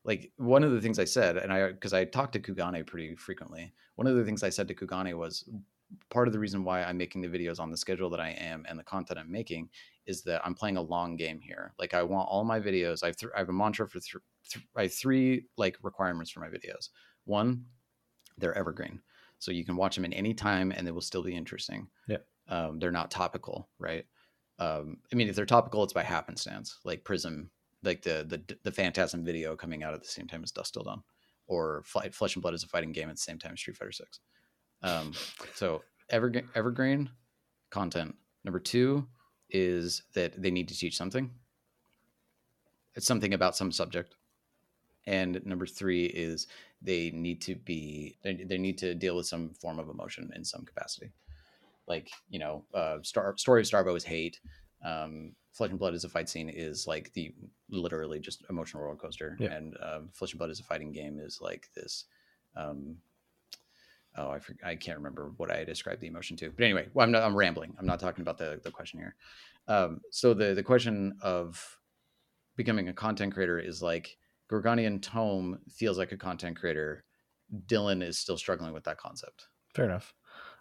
Like 0.05 0.33
one 0.37 0.65
of 0.65 0.73
the 0.73 0.81
things 0.81 0.99
I 0.99 1.05
said, 1.05 1.37
and 1.37 1.53
I 1.53 1.73
because 1.73 1.93
I 1.93 2.05
talked 2.05 2.33
to 2.33 2.41
Kugane 2.41 2.87
pretty 2.87 3.15
frequently. 3.17 3.73
One 3.97 4.07
of 4.07 4.17
the 4.17 4.25
things 4.25 4.43
I 4.43 4.49
said 4.49 4.69
to 4.69 4.75
Kugane 4.75 5.13
was 5.15 5.45
part 6.09 6.29
of 6.29 6.33
the 6.33 6.39
reason 6.39 6.65
why 6.65 6.83
I'm 6.83 6.97
making 6.97 7.21
the 7.21 7.29
videos 7.29 7.61
on 7.61 7.71
the 7.71 7.77
schedule 7.77 8.11
that 8.11 8.21
I 8.21 8.31
am 8.31 8.65
and 8.69 8.79
the 8.79 8.85
content 8.85 9.19
I'm 9.19 9.31
making 9.31 9.69
is 10.07 10.23
that 10.23 10.41
I'm 10.45 10.55
playing 10.55 10.77
a 10.77 10.83
long 10.83 11.17
game 11.17 11.41
here. 11.41 11.75
Like 11.79 11.95
I 11.95 12.03
want 12.03 12.29
all 12.29 12.45
my 12.45 12.61
videos. 12.61 13.03
I've 13.03 13.17
th- 13.17 13.33
I 13.35 13.41
have 13.41 13.49
a 13.49 13.53
mantra 13.53 13.89
for 13.89 14.01
th- 14.01 14.23
th- 14.49 14.67
I 14.77 14.83
have 14.83 14.95
three 14.95 15.47
like 15.57 15.77
requirements 15.83 16.31
for 16.31 16.41
my 16.41 16.49
videos. 16.49 16.89
One, 17.25 17.65
they're 18.39 18.57
evergreen, 18.57 19.01
so 19.39 19.51
you 19.51 19.65
can 19.65 19.77
watch 19.77 19.97
them 19.97 20.05
at 20.05 20.15
any 20.15 20.35
time 20.35 20.73
and 20.73 20.87
they 20.87 20.93
will 20.93 21.01
still 21.01 21.23
be 21.23 21.35
interesting. 21.35 21.89
Yeah, 22.09 22.19
um, 22.49 22.79
they're 22.79 22.91
not 22.91 23.11
topical, 23.11 23.69
right? 23.79 24.07
Um, 24.59 24.99
I 25.13 25.17
mean, 25.17 25.29
if 25.29 25.37
they're 25.37 25.47
topical, 25.47 25.83
it's 25.83 25.93
by 25.93 26.03
happenstance, 26.03 26.79
like 26.85 27.05
Prism, 27.05 27.51
like 27.83 28.03
the 28.03 28.25
the 28.29 28.57
the 28.63 28.73
Phantasm 28.73 29.25
video 29.25 29.57
coming 29.57 29.83
out 29.83 29.95
at 29.95 30.03
the 30.03 30.09
same 30.09 30.27
time 30.27 30.43
as 30.43 30.51
Dusk 30.51 30.75
Till 30.75 30.85
Dawn, 30.85 31.03
or 31.47 31.83
Flesh 31.85 32.37
and 32.37 32.43
Blood 32.43 32.55
is 32.55 32.65
a 32.65 32.69
fighting 32.69 32.93
game 32.93 33.09
at 33.09 33.17
the 33.17 33.21
same 33.21 33.39
time 33.39 33.53
as 33.53 33.61
Street 33.61 33.77
Fighter 33.77 33.93
Six. 33.93 34.21
Um, 34.83 35.13
so 35.55 35.83
evergreen, 36.11 36.49
evergreen 36.55 37.11
content. 37.71 38.15
Number 38.45 38.59
two 38.61 39.07
is 39.51 40.03
that 40.15 40.41
they 40.41 40.51
need 40.51 40.69
to 40.69 40.77
teach 40.77 40.97
something. 40.97 41.31
It's 42.95 43.07
something 43.07 43.35
about 43.35 43.57
some 43.57 43.73
subject. 43.73 44.15
And 45.07 45.45
number 45.45 45.67
three 45.67 46.07
is 46.07 46.47
they 46.83 47.11
need 47.11 47.41
to 47.43 47.55
be 47.55 48.17
they, 48.23 48.35
they 48.35 48.59
need 48.59 48.79
to 48.79 48.95
deal 48.95 49.17
with 49.17 49.27
some 49.27 49.55
form 49.55 49.79
of 49.79 49.89
emotion 49.89 50.31
in 50.35 50.45
some 50.45 50.65
capacity. 50.65 51.13
Like 51.87 52.11
you 52.29 52.39
know, 52.39 52.65
uh, 52.75 52.99
Star, 53.03 53.37
story 53.37 53.63
of 53.63 53.67
Starvo 53.67 53.97
is 53.97 54.05
hate. 54.05 54.41
Um, 54.85 55.33
Flesh 55.53 55.71
and 55.71 55.79
Blood 55.79 55.95
is 55.95 56.05
a 56.05 56.09
fight 56.09 56.29
scene 56.29 56.49
is 56.49 56.87
like 56.87 57.13
the 57.13 57.35
literally 57.69 58.21
just 58.21 58.45
emotional 58.51 58.83
roller 58.83 58.97
coaster, 58.97 59.37
yeah. 59.41 59.53
and 59.53 59.77
um, 59.83 60.09
Flesh 60.13 60.33
and 60.33 60.39
Blood 60.39 60.51
is 60.51 60.61
a 60.61 60.65
fighting 60.65 60.93
game 60.93 61.19
is 61.19 61.39
like 61.41 61.69
this 61.75 62.05
um, 62.57 62.97
oh, 64.17 64.31
I 64.31 64.39
forget, 64.39 64.67
I 64.67 64.75
can't 64.77 64.99
remember 64.99 65.33
what 65.37 65.51
I 65.51 65.65
described 65.65 66.01
the 66.01 66.07
emotion 66.07 66.37
to. 66.39 66.51
But 66.51 66.65
anyway, 66.65 66.89
well, 66.93 67.05
I'm 67.05 67.13
not, 67.13 67.23
I'm 67.23 67.37
rambling. 67.37 67.75
I'm 67.79 67.87
not 67.87 68.01
talking 68.01 68.23
about 68.23 68.39
the, 68.39 68.61
the 68.63 68.71
question 68.71 69.01
here. 69.01 69.15
Um, 69.69 70.01
so 70.11 70.35
the, 70.35 70.55
the 70.55 70.63
question 70.63 71.17
of 71.23 71.79
becoming 72.57 72.89
a 72.89 72.93
content 72.93 73.35
creator 73.35 73.59
is 73.59 73.83
like 73.83 74.17
Gorganian 74.51 75.01
Tome 75.01 75.61
feels 75.71 75.99
like 75.99 76.13
a 76.13 76.17
content 76.17 76.57
creator. 76.57 77.05
Dylan 77.67 78.03
is 78.03 78.19
still 78.19 78.37
struggling 78.37 78.73
with 78.73 78.85
that 78.85 78.99
concept. 78.99 79.47
Fair 79.75 79.85
enough. 79.85 80.15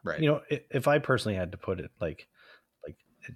Right. 0.04 0.22
You 0.22 0.30
know, 0.30 0.42
if 0.50 0.88
I 0.88 1.00
personally 1.00 1.36
had 1.36 1.52
to 1.52 1.58
put 1.58 1.80
it 1.80 1.92
like, 2.00 2.28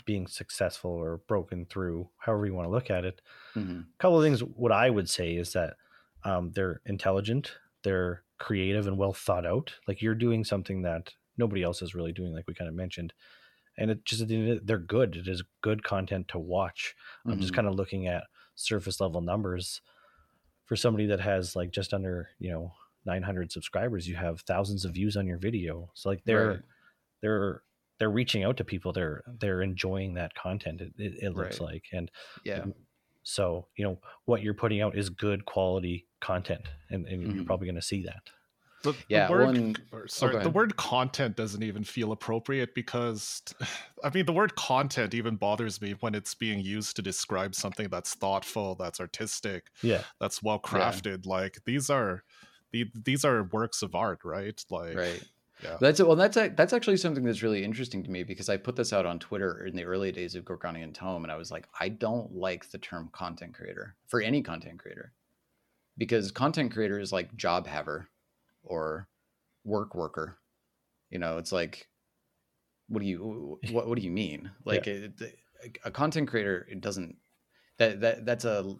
being 0.06 0.28
successful 0.28 0.92
or 0.92 1.18
broken 1.28 1.66
through, 1.66 2.10
however 2.18 2.46
you 2.46 2.54
want 2.54 2.68
to 2.68 2.72
look 2.72 2.90
at 2.90 3.06
it, 3.06 3.22
mm-hmm. 3.56 3.80
a 3.80 3.98
couple 4.00 4.18
of 4.18 4.24
things. 4.24 4.42
What 4.42 4.72
I 4.72 4.90
would 4.90 5.10
say 5.10 5.34
is 5.34 5.54
that 5.54 5.76
um, 6.24 6.52
they're 6.54 6.82
intelligent, 6.86 7.52
they're 7.84 8.24
creative 8.40 8.88
and 8.88 8.98
well 8.98 9.14
thought 9.14 9.46
out. 9.46 9.74
Like 9.88 10.02
you're 10.02 10.16
doing 10.16 10.44
something 10.44 10.82
that 10.84 11.14
nobody 11.38 11.64
else 11.64 11.82
is 11.82 11.96
really 11.96 12.12
doing, 12.12 12.34
like 12.34 12.48
we 12.48 12.54
kind 12.54 12.70
of 12.70 12.76
mentioned. 12.76 13.14
And 13.78 13.90
it 13.90 14.06
just 14.06 14.26
they're 14.28 14.78
good. 14.78 15.16
It 15.16 15.28
is 15.28 15.44
good 15.62 15.84
content 15.84 16.28
to 16.30 16.40
watch. 16.40 16.96
Mm-hmm. 17.22 17.32
I'm 17.32 17.40
just 17.40 17.56
kind 17.56 17.68
of 17.68 17.76
looking 17.76 18.08
at 18.08 18.24
surface 18.56 19.02
level 19.02 19.22
numbers 19.22 19.82
for 20.66 20.76
somebody 20.76 21.08
that 21.08 21.20
has 21.20 21.56
like 21.56 21.72
just 21.72 21.94
under 21.94 22.30
you 22.40 22.52
know 22.52 22.72
900 23.06 23.52
subscribers. 23.52 24.08
You 24.08 24.16
have 24.16 24.42
thousands 24.42 24.86
of 24.86 24.94
views 24.94 25.18
on 25.18 25.28
your 25.28 25.38
video. 25.38 25.90
So 25.94 26.10
like 26.10 26.24
they're 26.26 26.48
right. 26.48 26.60
they're 27.22 27.64
they're 28.00 28.10
reaching 28.10 28.44
out 28.44 28.58
to 28.58 28.64
people. 28.64 28.94
They're 28.94 29.24
they're 29.40 29.62
enjoying 29.62 30.16
that 30.16 30.36
content. 30.36 30.82
It, 30.82 30.94
it, 30.98 31.14
it 31.22 31.36
looks 31.36 31.60
right. 31.60 31.74
like 31.74 31.86
and 31.92 32.12
yeah. 32.44 32.66
So, 33.24 33.68
you 33.78 33.86
know, 33.86 34.00
what 34.26 34.44
you're 34.44 34.54
putting 34.54 34.82
out 34.82 34.98
is 34.98 35.10
good 35.10 35.46
quality 35.46 36.08
content, 36.20 36.68
and, 36.90 37.08
and 37.08 37.24
Mm-hmm. 37.24 37.36
you're 37.38 37.46
probably 37.46 37.68
going 37.68 37.76
to 37.76 37.82
see 37.82 38.04
that. 38.04 38.22
The, 38.84 38.94
yeah, 39.08 39.28
the 39.28 39.32
word, 39.32 39.46
one, 39.46 39.76
sorry, 40.08 40.36
oh, 40.36 40.40
the 40.42 40.50
word 40.50 40.76
content 40.76 41.38
doesn't 41.38 41.64
even 41.64 41.86
feel 41.86 42.12
appropriate 42.12 42.76
because, 42.76 43.42
I 44.04 44.10
mean, 44.14 44.26
the 44.26 44.34
word 44.34 44.56
content 44.58 45.14
even 45.14 45.38
bothers 45.38 45.82
me 45.82 45.96
when 46.02 46.14
it's 46.14 46.36
being 46.36 46.60
used 46.60 46.98
to 46.98 47.02
describe 47.02 47.56
something 47.56 47.88
that's 47.90 48.14
thoughtful, 48.14 48.76
that's 48.76 49.00
artistic, 49.00 49.68
yeah, 49.82 50.02
that's 50.20 50.44
well 50.44 50.60
crafted. 50.60 51.26
Yeah. 51.26 51.32
Like 51.32 51.60
these 51.66 51.90
are, 51.90 52.26
the, 52.74 52.92
these 52.94 53.24
are 53.24 53.44
works 53.54 53.84
of 53.84 53.96
art, 53.96 54.20
right? 54.26 54.62
Like, 54.70 54.98
right. 54.98 55.24
Yeah. 55.64 55.78
That's 55.80 56.02
well. 56.02 56.16
That's 56.16 56.36
that's 56.36 56.74
actually 56.74 56.98
something 56.98 57.24
that's 57.24 57.42
really 57.42 57.64
interesting 57.64 58.04
to 58.04 58.12
me 58.12 58.24
because 58.24 58.50
I 58.50 58.58
put 58.58 58.76
this 58.76 58.92
out 58.94 59.06
on 59.06 59.20
Twitter 59.20 59.66
in 59.66 59.76
the 59.76 59.86
early 59.86 60.12
days 60.12 60.36
of 60.36 60.44
Gorganian 60.44 60.94
Tome, 60.94 61.24
and 61.24 61.32
I 61.32 61.38
was 61.38 61.52
like, 61.52 61.68
I 61.80 61.90
don't 61.90 62.34
like 62.34 62.70
the 62.70 62.78
term 62.78 63.10
content 63.14 63.54
creator 63.54 63.96
for 64.08 64.22
any 64.22 64.42
content 64.42 64.80
creator, 64.80 65.14
because 65.98 66.32
content 66.32 66.74
creator 66.74 67.00
is 67.00 67.12
like 67.12 67.36
job 67.36 67.68
haver 67.68 68.10
or 68.64 69.08
work 69.64 69.96
worker. 69.96 70.38
You 71.10 71.20
know, 71.20 71.38
it's 71.38 71.52
like, 71.52 71.88
what 72.88 73.02
do 73.02 73.06
you 73.06 73.60
what 73.72 73.88
what 73.88 73.98
do 73.98 74.04
you 74.04 74.12
mean? 74.12 74.52
Like 74.66 74.86
yeah. 74.86 75.08
a, 75.22 75.72
a 75.86 75.92
content 75.92 76.28
creator, 76.28 76.68
it 76.70 76.82
doesn't 76.82 77.16
that 77.78 78.02
that 78.02 78.26
that's 78.26 78.46
a 78.46 78.76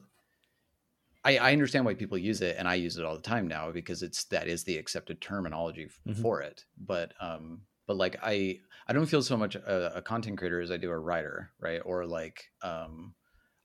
I, 1.26 1.38
I, 1.38 1.52
understand 1.54 1.86
why 1.86 1.94
people 1.94 2.18
use 2.18 2.42
it 2.42 2.56
and 2.60 2.68
I 2.68 2.76
use 2.76 2.98
it 2.98 3.06
all 3.06 3.16
the 3.16 3.22
time 3.22 3.48
now 3.48 3.72
because 3.72 4.04
it's 4.04 4.26
that 4.26 4.48
is 4.48 4.64
the 4.64 4.78
accepted 4.78 5.22
terminology 5.22 5.90
Mm-hmm. 6.08 6.22
for 6.22 6.42
it. 6.42 6.66
But 6.78 7.14
um 7.20 7.62
but 7.88 7.98
like 7.98 8.18
I 8.22 8.60
I 8.88 8.94
don't 8.94 9.06
feel 9.06 9.22
so 9.22 9.38
much 9.38 9.56
a, 9.56 9.98
a, 9.98 10.02
content 10.02 10.38
creator 10.38 10.60
as 10.60 10.72
I 10.72 10.78
do 10.78 10.92
a 10.92 10.98
writer, 11.00 11.52
right? 11.60 11.82
Or 11.86 12.06
like 12.06 12.44
um 12.62 13.14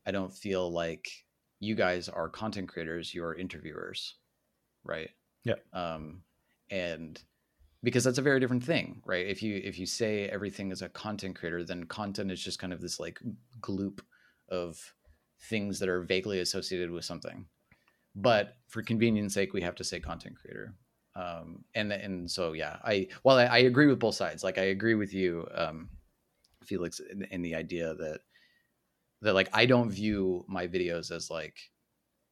I 0.06 0.10
don't 0.10 0.32
feel 0.32 0.70
like 0.70 1.09
you 1.60 1.74
guys 1.74 2.09
are 2.09 2.28
content 2.28 2.68
creators, 2.68 3.14
you're 3.14 3.35
interviewers, 3.35 4.14
right? 4.85 5.10
Yeah. 5.44 5.56
Um 5.72 6.22
and 6.70 7.20
because 7.82 8.05
that's 8.05 8.18
a 8.18 8.22
very 8.22 8.40
different 8.40 8.64
thing, 8.64 9.02
right? 9.05 9.26
If 9.26 9.43
you 9.43 9.60
if 9.62 9.78
you 9.78 9.86
say 9.86 10.28
everything 10.28 10.70
is 10.72 10.82
a 10.82 10.89
content 10.89 11.36
creator, 11.36 11.64
then 11.64 11.85
content 11.85 12.30
is 12.30 12.43
just 12.43 12.59
kind 12.59 12.72
of 12.72 12.80
this 12.80 12.98
like 13.01 13.18
gloop 13.60 14.01
of 14.48 14.94
things 15.40 15.78
that 15.78 15.89
are 15.89 16.02
vaguely 16.02 16.40
associated 16.40 16.90
with 16.90 17.05
something. 17.05 17.47
But 18.15 18.56
for 18.69 18.82
convenience 18.82 19.35
sake, 19.35 19.52
we 19.52 19.62
have 19.62 19.77
to 19.77 19.85
say 19.85 20.01
content 20.01 20.36
creator. 20.40 20.74
Um, 21.15 21.65
and 21.74 21.93
and 21.93 22.31
so 22.31 22.52
yeah, 22.52 22.77
I 22.85 23.09
well 23.24 23.39
I, 23.39 23.44
I, 23.44 23.59
agree 23.59 23.86
with 23.86 23.98
both 23.98 24.15
sides. 24.15 24.44
Like 24.44 24.56
I 24.56 24.65
agree 24.65 24.94
with 24.94 25.12
you, 25.12 25.48
um, 25.52 25.89
Felix, 26.65 27.01
in, 27.01 27.24
in 27.31 27.43
the 27.43 27.56
idea 27.56 27.94
that 27.94 28.20
that 29.23 29.35
like 29.35 29.48
I 29.52 29.66
don't 29.66 29.90
view 29.90 30.44
my 30.48 30.69
videos 30.69 31.10
as 31.10 31.28
like 31.28 31.56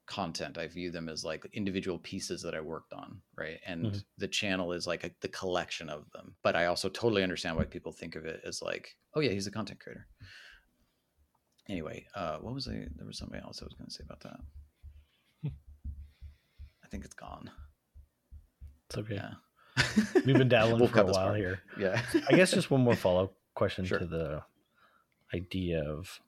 content. 0.07 0.57
I 0.57 0.69
view 0.69 0.93
them 0.93 1.09
as 1.09 1.25
like 1.25 1.45
individual 1.53 1.99
pieces 1.99 2.43
that 2.43 2.55
I 2.55 2.61
worked 2.61 2.93
on, 2.93 3.21
right? 3.37 3.59
And 3.67 3.87
Mhm. 3.87 4.05
the 4.19 4.29
channel 4.29 4.73
is 4.73 4.87
like 4.87 5.03
a, 5.03 5.11
the 5.21 5.29
collection 5.29 5.89
of 5.89 6.09
them. 6.13 6.37
But 6.45 6.55
I 6.55 6.67
also 6.67 6.89
totally 6.89 7.25
understand 7.25 7.57
why 7.57 7.65
people 7.65 7.93
think 7.93 8.15
of 8.15 8.25
it 8.25 8.41
as 8.45 8.63
like, 8.63 8.97
oh 9.15 9.21
yeah, 9.21 9.33
he's 9.33 9.49
a 9.49 9.51
content 9.51 9.81
creator 9.81 10.07
anyway, 11.69 12.07
uh, 12.15 12.39
what 12.39 12.55
was 12.55 12.69
I? 12.69 12.87
There 12.97 13.07
was 13.07 13.19
something 13.19 13.41
else 13.41 13.61
I 13.63 13.65
was 13.67 13.75
going 13.75 13.87
to 13.89 13.93
say 13.93 14.05
about 14.05 14.21
that. 14.21 14.39
I 16.85 16.89
think 16.89 17.05
it's 17.05 17.15
gone. 17.15 17.51
It's 18.89 18.99
okay. 18.99 19.15
Yeah, 19.17 19.33
We've 20.25 20.37
been 20.39 20.49
dabbling 20.49 20.79
We'll 20.81 20.89
for 20.89 21.01
a 21.01 21.05
while 21.05 21.15
part. 21.29 21.37
here. 21.39 21.61
Yeah, 21.79 22.01
I 22.29 22.35
guess 22.37 22.53
just 22.53 22.71
one 22.71 22.83
more 22.83 22.95
follow 22.97 23.25
up 23.25 23.35
question 23.55 23.85
Sure. 23.85 23.99
to 23.99 24.07
the 24.07 24.43
idea 25.35 25.83
of 25.83 26.21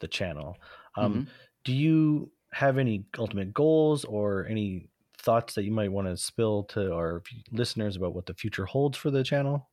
the 0.00 0.08
channel. 0.08 0.56
Um, 0.96 1.14
Mhm. 1.14 1.28
Do 1.64 1.72
you 1.74 2.30
have 2.52 2.78
any 2.78 3.04
ultimate 3.18 3.52
goals 3.52 4.04
or 4.04 4.46
any 4.46 4.88
thoughts 5.18 5.54
that 5.54 5.64
you 5.64 5.72
might 5.72 5.92
want 5.92 6.06
to 6.06 6.16
spill 6.16 6.62
to 6.64 6.94
our 6.94 7.22
listeners 7.50 7.96
about 7.96 8.14
what 8.14 8.24
the 8.26 8.32
future 8.34 8.64
holds 8.64 8.96
for 8.96 9.10
the 9.10 9.22
channel? 9.24 9.68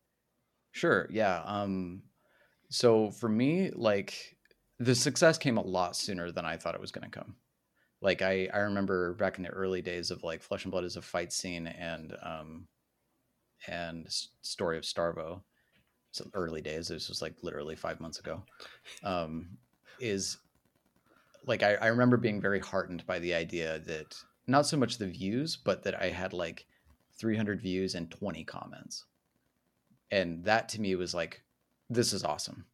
Sure. 0.72 1.08
Yeah. 1.10 1.42
Um, 1.46 2.02
so 2.70 3.12
for 3.12 3.30
me, 3.30 3.70
like 3.74 4.35
the 4.80 4.96
success 4.96 5.38
came 5.38 5.58
a 5.58 5.62
lot 5.62 5.96
sooner 5.96 6.32
than 6.32 6.46
I 6.46 6.58
thought 6.58 6.76
it 6.76 6.82
was 6.82 6.92
going 6.92 7.10
to 7.10 7.20
come. 7.20 7.36
Like 8.02 8.22
I, 8.22 8.50
I 8.54 8.60
remember 8.60 9.14
back 9.14 9.38
in 9.38 9.44
the 9.44 9.50
early 9.50 9.82
days 9.82 10.12
of 10.12 10.24
like 10.24 10.42
Flesh 10.42 10.66
and 10.66 10.72
Blood 10.72 10.84
as 10.84 10.98
a 10.98 11.02
fight 11.02 11.32
scene 11.32 11.68
and 11.68 12.16
um, 12.22 12.68
and 13.68 14.06
Story 14.42 14.78
of 14.78 14.84
Starvo. 14.84 15.42
So 16.12 16.26
early 16.34 16.62
days. 16.62 16.88
This 16.88 17.10
was 17.10 17.22
like 17.22 17.36
literally 17.42 17.76
five 17.76 18.00
months 18.00 18.20
ago. 18.20 18.44
Um, 19.04 19.58
is 20.00 20.38
like 21.46 21.64
I, 21.64 21.76
I 21.76 21.88
remember 21.88 22.18
being 22.18 22.42
very 22.42 22.60
heartened 22.60 23.06
by 23.06 23.20
the 23.20 23.34
idea 23.34 23.80
that 23.80 24.16
not 24.48 24.66
so 24.66 24.78
much 24.78 24.98
the 24.98 25.08
views, 25.08 25.58
but 25.58 25.84
that 25.84 26.02
I 26.02 26.10
had 26.10 26.32
like 26.32 26.66
300 27.18 27.62
views 27.62 27.96
and 27.96 28.12
20 28.12 28.44
comments 28.44 29.06
and 30.12 30.44
that 30.44 30.70
to 30.70 30.82
me 30.82 30.96
was 30.96 31.14
like 31.14 31.42
this 31.90 32.14
is 32.14 32.24
awesome 32.24 32.66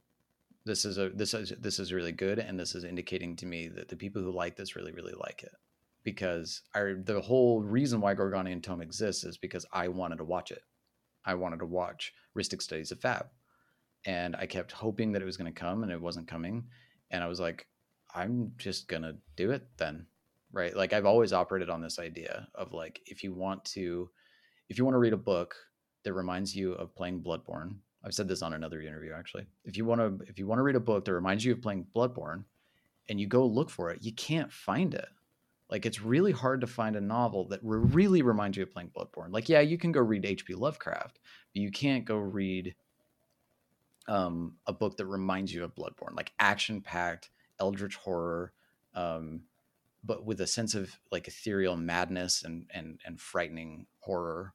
This 0.63 0.85
is 0.85 0.97
a 0.97 1.09
this 1.09 1.33
is 1.33 1.53
this 1.59 1.79
is 1.79 1.91
really 1.91 2.11
good, 2.11 2.39
and 2.39 2.59
this 2.59 2.75
is 2.75 2.83
indicating 2.83 3.35
to 3.38 3.45
me 3.45 3.67
that 3.69 3.89
the 3.89 3.95
people 3.95 4.21
who 4.21 4.31
like 4.31 4.55
this 4.55 4.75
really 4.75 4.91
really 4.91 5.13
like 5.19 5.43
it 5.43 5.53
because 6.03 6.61
I 6.73 6.95
the 7.03 7.21
whole 7.21 7.61
reason 7.61 8.01
why 8.01 8.15
Gorganian 8.15 8.61
Tome 8.61 8.81
exists 8.81 9.23
is 9.23 9.38
because 9.38 9.65
I 9.71 9.88
wanted 9.88 10.17
to 10.17 10.23
watch 10.23 10.51
it. 10.51 10.63
I 11.25 11.35
wanted 11.35 11.59
to 11.59 11.65
watch 11.65 12.13
Rhystic 12.35 12.61
Studies 12.61 12.91
of 12.91 12.99
Fab, 12.99 13.27
and 14.05 14.35
I 14.35 14.45
kept 14.45 14.71
hoping 14.71 15.11
that 15.11 15.21
it 15.21 15.25
was 15.25 15.38
going 15.38 15.51
to 15.51 15.59
come, 15.59 15.83
and 15.83 15.91
it 15.91 16.01
wasn't 16.01 16.27
coming, 16.27 16.65
and 17.11 17.23
I 17.23 17.27
was 17.27 17.39
like, 17.39 17.67
I'm 18.13 18.53
just 18.57 18.88
gonna 18.88 19.17
do 19.35 19.51
it 19.51 19.67
then, 19.77 20.05
right? 20.51 20.75
Like 20.75 20.93
I've 20.93 21.05
always 21.05 21.33
operated 21.33 21.69
on 21.69 21.81
this 21.81 21.99
idea 21.99 22.47
of 22.55 22.73
like 22.73 23.01
if 23.05 23.23
you 23.23 23.33
want 23.33 23.63
to, 23.65 24.09
if 24.69 24.77
you 24.77 24.85
want 24.85 24.95
to 24.95 24.99
read 24.99 25.13
a 25.13 25.17
book 25.17 25.55
that 26.03 26.13
reminds 26.13 26.55
you 26.55 26.73
of 26.73 26.95
playing 26.95 27.21
Bloodborne. 27.21 27.75
I've 28.03 28.14
said 28.14 28.28
this 28.28 28.41
on 28.41 28.53
another 28.53 28.82
interview 28.82 29.14
actually. 29.14 29.45
If 29.65 29.78
you 29.78 29.86
want 29.86 30.02
to, 30.02 30.26
if 30.28 30.40
you 30.40 30.48
want 30.48 30.60
to 30.60 30.64
read 30.64 30.76
a 30.76 30.80
book 30.80 31.06
that 31.06 31.14
reminds 31.14 31.45
you 31.45 31.53
of 31.53 31.61
playing 31.61 31.88
Bloodborne, 31.95 32.45
and 33.10 33.19
you 33.19 33.28
go 33.28 33.45
look 33.45 33.69
for 33.69 33.90
it, 33.90 34.03
you 34.03 34.14
can't 34.14 34.52
find 34.52 34.94
it 34.94 35.10
like 35.72 35.86
it's 35.86 36.02
really 36.02 36.34
hard 36.34 36.61
to 36.61 36.68
find 36.68 36.98
a 36.98 37.02
novel 37.02 37.48
that 37.48 37.61
really 37.64 38.22
reminds 38.22 38.57
you 38.57 38.64
of 38.64 38.72
playing 38.72 38.91
Bloodborne. 38.95 39.32
Like, 39.32 39.48
yeah, 39.48 39.61
you 39.61 39.78
can 39.78 39.94
go 39.94 40.02
read 40.02 40.26
H.P. 40.26 40.53
Lovecraft, 40.53 41.18
but 41.53 41.61
you 41.61 41.72
can't 41.72 42.03
go 42.03 42.18
read 42.18 42.76
um, 44.10 44.57
a 44.68 44.73
book 44.73 44.98
that 44.98 45.06
reminds 45.06 45.53
you 45.53 45.64
of 45.64 45.73
Bloodborne, 45.73 46.15
like 46.15 46.34
action 46.40 46.82
packed, 46.82 47.30
eldritch 47.57 47.95
horror, 47.95 48.52
um, 48.94 49.44
but 50.03 50.26
with 50.26 50.41
a 50.41 50.48
sense 50.48 50.76
of 50.76 50.99
like 51.11 51.28
ethereal 51.30 51.78
madness 51.78 52.44
and 52.44 52.65
and 52.73 52.99
and 53.06 53.22
frightening 53.22 53.86
horror, 53.99 54.53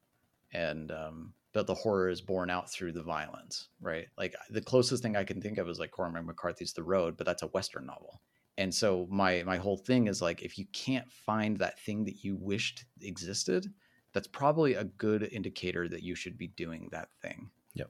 and 0.53 0.91
um, 0.91 1.33
but 1.57 1.65
the 1.65 1.73
horror 1.73 2.07
is 2.07 2.21
borne 2.21 2.51
out 2.51 2.71
through 2.71 2.91
the 2.91 3.01
violence, 3.01 3.69
right? 3.81 4.05
Like 4.15 4.35
the 4.51 4.61
closest 4.61 5.01
thing 5.01 5.15
I 5.15 5.23
can 5.23 5.41
think 5.41 5.57
of 5.57 5.67
is 5.67 5.79
like 5.79 5.89
Cormac 5.89 6.23
McCarthy's 6.23 6.71
The 6.71 6.83
Road, 6.83 7.17
but 7.17 7.25
that's 7.25 7.41
a 7.41 7.47
Western 7.47 7.87
novel. 7.87 8.21
And 8.59 8.71
so 8.71 9.07
my 9.09 9.41
my 9.41 9.57
whole 9.57 9.77
thing 9.77 10.05
is 10.05 10.21
like 10.21 10.43
if 10.43 10.59
you 10.59 10.67
can't 10.71 11.11
find 11.11 11.57
that 11.57 11.79
thing 11.79 12.05
that 12.05 12.23
you 12.23 12.37
wished 12.39 12.85
existed 13.01 13.73
that's 14.13 14.27
probably 14.27 14.75
a 14.75 14.83
good 14.83 15.23
indicator 15.31 15.89
that 15.89 16.03
you 16.03 16.13
should 16.13 16.37
be 16.37 16.49
doing 16.49 16.89
that 16.91 17.09
thing. 17.23 17.49
Yep. 17.73 17.89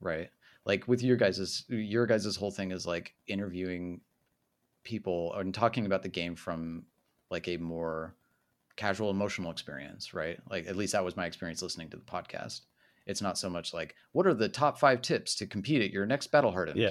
Right? 0.00 0.30
Like 0.64 0.86
with 0.86 1.02
your 1.02 1.16
guys's 1.16 1.64
your 1.68 2.06
guys's 2.06 2.36
whole 2.36 2.52
thing 2.52 2.70
is 2.70 2.86
like 2.86 3.14
interviewing 3.26 4.02
people 4.84 5.34
and 5.34 5.52
talking 5.52 5.84
about 5.84 6.04
the 6.04 6.08
game 6.08 6.36
from 6.36 6.84
like 7.28 7.48
a 7.48 7.56
more 7.56 8.14
casual 8.76 9.10
emotional 9.10 9.50
experience 9.50 10.14
right? 10.14 10.38
Like 10.48 10.68
at 10.68 10.76
least 10.76 10.92
that 10.92 11.04
was 11.04 11.16
my 11.16 11.26
experience 11.26 11.60
listening 11.60 11.90
to 11.90 11.96
the 11.96 12.04
podcast 12.04 12.60
it's 13.06 13.22
not 13.22 13.38
so 13.38 13.50
much 13.50 13.72
like 13.74 13.94
what 14.12 14.26
are 14.26 14.34
the 14.34 14.48
top 14.48 14.78
five 14.78 15.02
tips 15.02 15.34
to 15.34 15.46
compete 15.46 15.82
at 15.82 15.90
your 15.90 16.06
next 16.06 16.28
battle 16.28 16.52
hardened 16.52 16.78
yeah 16.78 16.90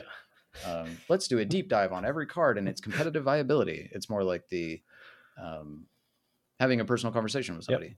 um, 0.66 0.98
let's 1.10 1.28
do 1.28 1.40
a 1.40 1.46
deep 1.46 1.70
dive 1.70 1.92
on 1.92 2.06
every 2.06 2.26
card 2.26 2.58
and 2.58 2.68
its 2.68 2.82
competitive 2.82 3.24
viability. 3.24 3.90
It's 3.94 4.10
more 4.10 4.24
like 4.24 4.48
the 4.50 4.82
um, 5.42 5.86
having 6.60 6.80
a 6.80 6.86
personal 6.86 7.14
conversation 7.14 7.56
with 7.56 7.66
somebody, 7.66 7.88
yep. 7.88 7.96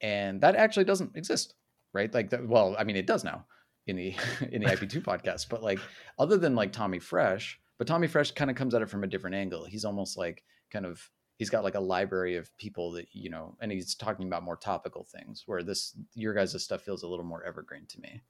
and 0.00 0.40
that 0.40 0.56
actually 0.56 0.84
doesn't 0.84 1.16
exist, 1.16 1.54
right? 1.92 2.12
Like, 2.12 2.30
that, 2.30 2.46
well, 2.46 2.74
I 2.78 2.84
mean, 2.84 2.96
it 2.96 3.06
does 3.06 3.24
now 3.24 3.46
in 3.86 3.96
the 3.96 4.14
in 4.50 4.62
the 4.62 4.68
IP2 4.68 5.02
podcast, 5.04 5.48
but 5.48 5.62
like, 5.62 5.78
other 6.18 6.36
than 6.36 6.54
like 6.54 6.72
Tommy 6.72 6.98
Fresh, 6.98 7.60
but 7.78 7.86
Tommy 7.86 8.08
Fresh 8.08 8.32
kind 8.32 8.50
of 8.50 8.56
comes 8.56 8.74
at 8.74 8.82
it 8.82 8.90
from 8.90 9.04
a 9.04 9.08
different 9.08 9.36
angle. 9.36 9.64
He's 9.64 9.84
almost 9.84 10.16
like 10.16 10.42
kind 10.72 10.86
of 10.86 11.08
he's 11.40 11.50
got 11.50 11.64
like 11.64 11.74
a 11.74 11.80
library 11.80 12.36
of 12.36 12.54
people 12.58 12.92
that 12.92 13.08
you 13.12 13.30
know, 13.30 13.56
and 13.60 13.72
he's 13.72 13.96
talking 13.96 14.26
about 14.26 14.44
more 14.44 14.56
topical 14.56 15.04
things. 15.04 15.44
Where 15.46 15.62
this 15.62 15.96
your 16.14 16.34
guys' 16.34 16.62
stuff 16.62 16.82
feels 16.82 17.02
a 17.02 17.08
little 17.08 17.24
more 17.24 17.42
evergreen 17.42 17.86
to 17.86 18.00
me 18.00 18.20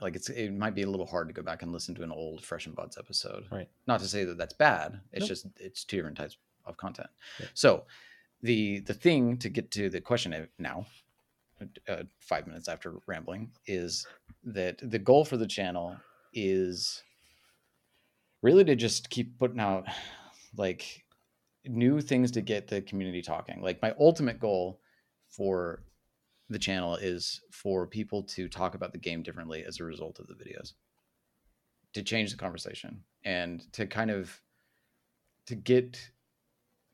like 0.00 0.16
it's 0.16 0.28
it 0.28 0.52
might 0.52 0.74
be 0.74 0.82
a 0.82 0.90
little 0.90 1.06
hard 1.06 1.28
to 1.28 1.34
go 1.34 1.42
back 1.42 1.62
and 1.62 1.72
listen 1.72 1.94
to 1.94 2.02
an 2.02 2.10
old 2.10 2.44
fresh 2.44 2.66
and 2.66 2.74
buds 2.74 2.96
episode 2.98 3.44
right 3.50 3.68
not 3.86 4.00
to 4.00 4.08
say 4.08 4.24
that 4.24 4.38
that's 4.38 4.54
bad 4.54 5.00
it's 5.12 5.20
nope. 5.20 5.28
just 5.28 5.46
it's 5.58 5.84
two 5.84 5.96
different 5.96 6.16
types 6.16 6.36
of 6.66 6.76
content 6.76 7.08
yeah. 7.38 7.46
so 7.54 7.84
the 8.42 8.80
the 8.80 8.94
thing 8.94 9.36
to 9.36 9.48
get 9.48 9.70
to 9.70 9.88
the 9.90 10.00
question 10.00 10.48
now 10.58 10.86
uh, 11.88 12.02
five 12.20 12.46
minutes 12.46 12.68
after 12.68 12.94
rambling 13.06 13.50
is 13.66 14.06
that 14.42 14.78
the 14.82 14.98
goal 14.98 15.24
for 15.24 15.36
the 15.36 15.46
channel 15.46 15.94
is 16.32 17.02
really 18.40 18.64
to 18.64 18.74
just 18.74 19.10
keep 19.10 19.38
putting 19.38 19.60
out 19.60 19.84
like 20.56 21.04
new 21.64 22.00
things 22.00 22.30
to 22.32 22.40
get 22.40 22.68
the 22.68 22.80
community 22.82 23.22
talking. 23.22 23.60
Like 23.60 23.82
my 23.82 23.94
ultimate 23.98 24.40
goal 24.40 24.80
for 25.28 25.84
the 26.48 26.58
channel 26.58 26.96
is 26.96 27.40
for 27.52 27.86
people 27.86 28.22
to 28.24 28.48
talk 28.48 28.74
about 28.74 28.92
the 28.92 28.98
game 28.98 29.22
differently 29.22 29.64
as 29.64 29.78
a 29.78 29.84
result 29.84 30.18
of 30.18 30.26
the 30.26 30.34
videos. 30.34 30.72
To 31.94 32.02
change 32.02 32.30
the 32.30 32.36
conversation 32.36 33.02
and 33.24 33.60
to 33.72 33.86
kind 33.86 34.10
of 34.10 34.40
to 35.46 35.54
get 35.54 35.98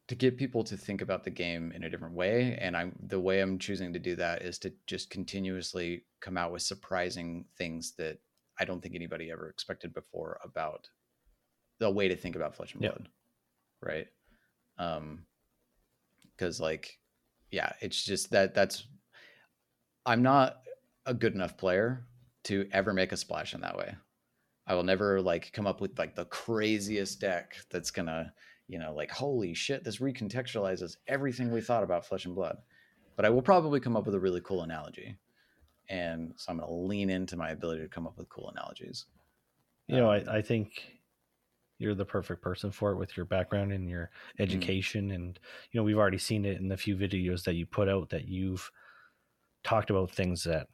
to 0.08 0.14
get 0.14 0.38
people 0.38 0.62
to 0.62 0.76
think 0.76 1.02
about 1.02 1.24
the 1.24 1.30
game 1.30 1.72
in 1.72 1.84
a 1.84 1.90
different 1.90 2.14
way. 2.14 2.56
And 2.60 2.76
i'm 2.76 2.96
the 3.06 3.20
way 3.20 3.40
i'm 3.40 3.58
choosing 3.58 3.92
to 3.92 3.98
do 3.98 4.16
that 4.16 4.42
is 4.42 4.58
to 4.60 4.72
just 4.86 5.10
continuously 5.10 6.04
come 6.20 6.36
out 6.36 6.52
with 6.52 6.62
surprising 6.62 7.44
things 7.58 7.92
that 7.98 8.18
i 8.58 8.64
don't 8.64 8.80
think 8.80 8.94
anybody 8.94 9.30
ever 9.30 9.48
expected 9.48 9.92
before 9.92 10.38
about 10.42 10.88
the 11.78 11.90
way 11.90 12.08
to 12.08 12.16
think 12.16 12.36
about 12.36 12.56
flesh 12.56 12.72
and 12.72 12.80
blood. 12.80 13.08
Yeah. 13.82 13.88
right 13.88 14.06
um 14.78 15.24
because 16.36 16.60
like 16.60 16.98
yeah 17.50 17.72
it's 17.80 18.04
just 18.04 18.30
that 18.30 18.54
that's 18.54 18.86
I'm 20.04 20.22
not 20.22 20.58
a 21.04 21.14
good 21.14 21.34
enough 21.34 21.56
player 21.56 22.06
to 22.44 22.68
ever 22.72 22.92
make 22.92 23.10
a 23.10 23.16
splash 23.16 23.54
in 23.54 23.60
that 23.62 23.76
way. 23.76 23.94
I 24.66 24.74
will 24.74 24.84
never 24.84 25.20
like 25.20 25.52
come 25.52 25.66
up 25.66 25.80
with 25.80 25.98
like 25.98 26.14
the 26.14 26.24
craziest 26.26 27.20
deck 27.20 27.56
that's 27.70 27.90
gonna, 27.90 28.32
you 28.68 28.78
know, 28.78 28.94
like 28.94 29.10
holy 29.10 29.52
shit, 29.54 29.84
this 29.84 29.98
recontextualizes 29.98 30.96
everything 31.08 31.50
we 31.50 31.60
thought 31.60 31.82
about 31.82 32.06
Flesh 32.06 32.24
and 32.24 32.34
Blood. 32.34 32.56
But 33.16 33.24
I 33.24 33.30
will 33.30 33.42
probably 33.42 33.80
come 33.80 33.96
up 33.96 34.06
with 34.06 34.14
a 34.14 34.20
really 34.20 34.42
cool 34.42 34.62
analogy, 34.62 35.16
and 35.88 36.34
so 36.36 36.52
I'm 36.52 36.58
gonna 36.58 36.70
lean 36.70 37.10
into 37.10 37.36
my 37.36 37.50
ability 37.50 37.82
to 37.82 37.88
come 37.88 38.06
up 38.06 38.18
with 38.18 38.28
cool 38.28 38.50
analogies. 38.50 39.06
You 39.88 39.96
know, 39.96 40.12
um, 40.12 40.24
I, 40.28 40.38
I 40.38 40.42
think 40.42 40.95
you're 41.78 41.94
the 41.94 42.04
perfect 42.04 42.42
person 42.42 42.70
for 42.70 42.92
it 42.92 42.96
with 42.96 43.16
your 43.16 43.26
background 43.26 43.72
and 43.72 43.88
your 43.88 44.04
mm-hmm. 44.04 44.42
education, 44.42 45.06
mm-hmm. 45.06 45.14
and 45.14 45.40
you 45.70 45.80
know 45.80 45.84
we've 45.84 45.98
already 45.98 46.18
seen 46.18 46.44
it 46.44 46.58
in 46.58 46.68
the 46.68 46.76
few 46.76 46.96
videos 46.96 47.44
that 47.44 47.54
you 47.54 47.66
put 47.66 47.88
out 47.88 48.10
that 48.10 48.28
you've 48.28 48.70
talked 49.64 49.90
about 49.90 50.10
things 50.10 50.44
that 50.44 50.68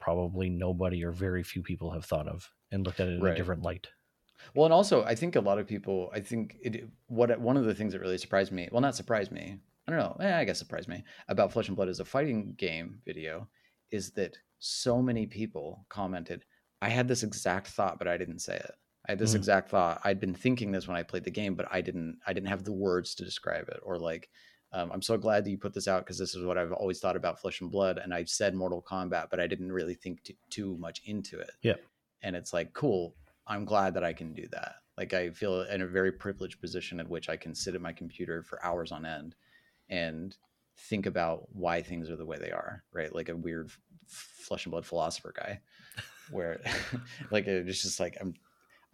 probably 0.00 0.48
nobody 0.48 1.02
or 1.04 1.10
very 1.10 1.42
few 1.42 1.62
people 1.62 1.90
have 1.90 2.04
thought 2.04 2.28
of 2.28 2.50
and 2.70 2.84
looked 2.84 3.00
at 3.00 3.08
it 3.08 3.14
in 3.14 3.20
right. 3.20 3.32
a 3.32 3.36
different 3.36 3.62
light. 3.62 3.88
Well, 4.54 4.66
and 4.66 4.72
also 4.72 5.02
I 5.04 5.14
think 5.14 5.36
a 5.36 5.40
lot 5.40 5.58
of 5.58 5.66
people, 5.66 6.10
I 6.14 6.20
think 6.20 6.56
it, 6.60 6.88
what 7.08 7.38
one 7.40 7.56
of 7.56 7.64
the 7.64 7.74
things 7.74 7.92
that 7.92 8.00
really 8.00 8.18
surprised 8.18 8.52
me, 8.52 8.68
well, 8.70 8.80
not 8.80 8.94
surprised 8.94 9.32
me, 9.32 9.58
I 9.86 9.90
don't 9.90 10.00
know, 10.00 10.16
eh, 10.20 10.38
I 10.38 10.44
guess 10.44 10.58
surprised 10.58 10.88
me 10.88 11.02
about 11.28 11.52
Flesh 11.52 11.68
and 11.68 11.76
Blood 11.76 11.88
as 11.88 12.00
a 12.00 12.04
fighting 12.04 12.54
game 12.56 13.00
video 13.04 13.48
is 13.90 14.10
that 14.12 14.36
so 14.58 15.00
many 15.02 15.26
people 15.26 15.84
commented, 15.88 16.44
I 16.82 16.88
had 16.88 17.08
this 17.08 17.22
exact 17.22 17.68
thought, 17.68 17.98
but 17.98 18.08
I 18.08 18.16
didn't 18.16 18.40
say 18.40 18.56
it. 18.56 18.72
I 19.06 19.12
had 19.12 19.18
this 19.18 19.30
mm-hmm. 19.30 19.38
exact 19.38 19.70
thought. 19.70 20.00
I'd 20.04 20.20
been 20.20 20.34
thinking 20.34 20.72
this 20.72 20.88
when 20.88 20.96
I 20.96 21.02
played 21.02 21.24
the 21.24 21.30
game, 21.30 21.54
but 21.54 21.68
I 21.70 21.80
didn't. 21.80 22.18
I 22.26 22.32
didn't 22.32 22.48
have 22.48 22.64
the 22.64 22.72
words 22.72 23.14
to 23.16 23.24
describe 23.24 23.68
it, 23.68 23.80
or 23.82 23.98
like 23.98 24.28
um, 24.72 24.90
I'm 24.92 25.02
so 25.02 25.16
glad 25.16 25.44
that 25.44 25.50
you 25.50 25.58
put 25.58 25.74
this 25.74 25.88
out 25.88 26.04
because 26.04 26.18
this 26.18 26.34
is 26.34 26.44
what 26.44 26.58
I've 26.58 26.72
always 26.72 26.98
thought 26.98 27.16
about 27.16 27.40
Flesh 27.40 27.60
and 27.60 27.70
Blood, 27.70 27.98
and 27.98 28.12
I've 28.12 28.28
said 28.28 28.54
Mortal 28.54 28.82
Kombat, 28.82 29.28
but 29.30 29.40
I 29.40 29.46
didn't 29.46 29.72
really 29.72 29.94
think 29.94 30.22
t- 30.22 30.36
too 30.50 30.76
much 30.78 31.02
into 31.06 31.38
it. 31.38 31.52
Yeah, 31.62 31.76
and 32.22 32.34
it's 32.34 32.52
like 32.52 32.72
cool. 32.72 33.14
I'm 33.46 33.64
glad 33.64 33.94
that 33.94 34.04
I 34.04 34.12
can 34.12 34.32
do 34.32 34.46
that. 34.52 34.76
Like 34.98 35.14
I 35.14 35.30
feel 35.30 35.62
in 35.62 35.82
a 35.82 35.86
very 35.86 36.10
privileged 36.10 36.60
position 36.60 36.98
in 36.98 37.08
which 37.08 37.28
I 37.28 37.36
can 37.36 37.54
sit 37.54 37.74
at 37.74 37.80
my 37.80 37.92
computer 37.92 38.42
for 38.42 38.64
hours 38.64 38.90
on 38.90 39.06
end 39.06 39.36
and 39.88 40.36
think 40.76 41.06
about 41.06 41.46
why 41.52 41.80
things 41.80 42.10
are 42.10 42.16
the 42.16 42.26
way 42.26 42.38
they 42.38 42.50
are. 42.50 42.82
Right, 42.92 43.14
like 43.14 43.28
a 43.28 43.36
weird 43.36 43.68
f- 43.68 43.78
flesh 44.08 44.66
and 44.66 44.72
blood 44.72 44.84
philosopher 44.84 45.32
guy, 45.36 45.60
where 46.30 46.60
like 47.30 47.46
it's 47.46 47.82
just 47.82 48.00
like 48.00 48.16
I'm 48.20 48.34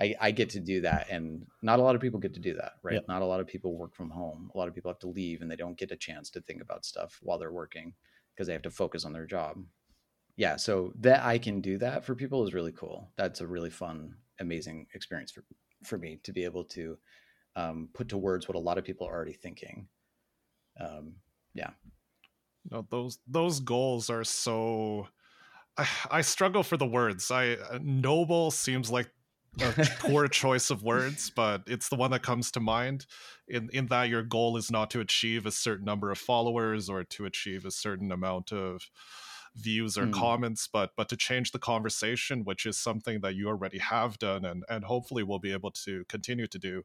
I, 0.00 0.14
I 0.20 0.30
get 0.30 0.50
to 0.50 0.60
do 0.60 0.80
that 0.80 1.08
and 1.10 1.46
not 1.60 1.78
a 1.78 1.82
lot 1.82 1.94
of 1.94 2.00
people 2.00 2.18
get 2.18 2.34
to 2.34 2.40
do 2.40 2.54
that 2.54 2.72
right? 2.82 2.94
Yep. 2.94 3.08
not 3.08 3.22
a 3.22 3.26
lot 3.26 3.40
of 3.40 3.46
people 3.46 3.76
work 3.76 3.94
from 3.94 4.10
home. 4.10 4.50
A 4.54 4.58
lot 4.58 4.68
of 4.68 4.74
people 4.74 4.90
have 4.90 4.98
to 5.00 5.08
leave 5.08 5.42
and 5.42 5.50
they 5.50 5.56
don't 5.56 5.76
get 5.76 5.90
a 5.90 5.96
chance 5.96 6.30
to 6.30 6.40
think 6.40 6.62
about 6.62 6.84
stuff 6.84 7.18
while 7.22 7.38
they're 7.38 7.52
working 7.52 7.94
because 8.34 8.46
they 8.46 8.52
have 8.52 8.62
to 8.62 8.70
focus 8.70 9.04
on 9.04 9.12
their 9.12 9.26
job. 9.26 9.58
Yeah 10.36 10.56
so 10.56 10.92
that 11.00 11.22
i 11.22 11.36
can 11.36 11.60
do 11.60 11.76
that 11.78 12.04
for 12.04 12.14
people 12.14 12.44
is 12.44 12.54
really 12.54 12.72
cool. 12.72 13.10
That's 13.16 13.40
a 13.40 13.46
really 13.46 13.70
fun 13.70 14.14
amazing 14.40 14.86
experience 14.94 15.30
for 15.30 15.44
for 15.84 15.98
me 15.98 16.20
to 16.22 16.32
be 16.32 16.44
able 16.44 16.64
to 16.64 16.96
um, 17.56 17.88
put 17.92 18.08
to 18.08 18.18
words 18.18 18.48
what 18.48 18.56
a 18.56 18.60
lot 18.60 18.78
of 18.78 18.84
people 18.84 19.06
are 19.06 19.12
already 19.12 19.32
thinking. 19.34 19.88
Um, 20.80 21.16
yeah. 21.54 21.70
No 22.70 22.86
those 22.90 23.18
those 23.26 23.60
goals 23.60 24.10
are 24.10 24.24
so 24.24 25.08
I, 25.76 25.88
I 26.10 26.20
struggle 26.22 26.62
for 26.62 26.76
the 26.76 26.86
words. 26.86 27.30
I 27.30 27.54
uh, 27.54 27.78
noble 27.82 28.50
seems 28.50 28.90
like 28.90 29.10
a 29.60 29.74
poor 29.98 30.28
choice 30.28 30.70
of 30.70 30.82
words, 30.82 31.30
but 31.30 31.62
it's 31.66 31.88
the 31.88 31.96
one 31.96 32.10
that 32.12 32.22
comes 32.22 32.50
to 32.52 32.60
mind. 32.60 33.06
In 33.48 33.68
in 33.72 33.86
that 33.86 34.04
your 34.08 34.22
goal 34.22 34.56
is 34.56 34.70
not 34.70 34.90
to 34.90 35.00
achieve 35.00 35.46
a 35.46 35.50
certain 35.52 35.84
number 35.84 36.10
of 36.10 36.18
followers 36.18 36.88
or 36.88 37.04
to 37.04 37.24
achieve 37.26 37.64
a 37.64 37.70
certain 37.70 38.10
amount 38.12 38.52
of 38.52 38.90
views 39.54 39.98
or 39.98 40.06
Mm. 40.06 40.08
comments, 40.08 40.68
but 40.72 40.92
but 40.96 41.08
to 41.10 41.16
change 41.16 41.52
the 41.52 41.58
conversation, 41.58 42.44
which 42.44 42.66
is 42.66 42.78
something 42.78 43.20
that 43.20 43.34
you 43.34 43.48
already 43.48 43.78
have 43.78 44.18
done, 44.18 44.44
and 44.44 44.64
and 44.68 44.84
hopefully 44.84 45.22
will 45.22 45.38
be 45.40 45.52
able 45.52 45.70
to 45.72 46.04
continue 46.06 46.46
to 46.46 46.58
do. 46.58 46.82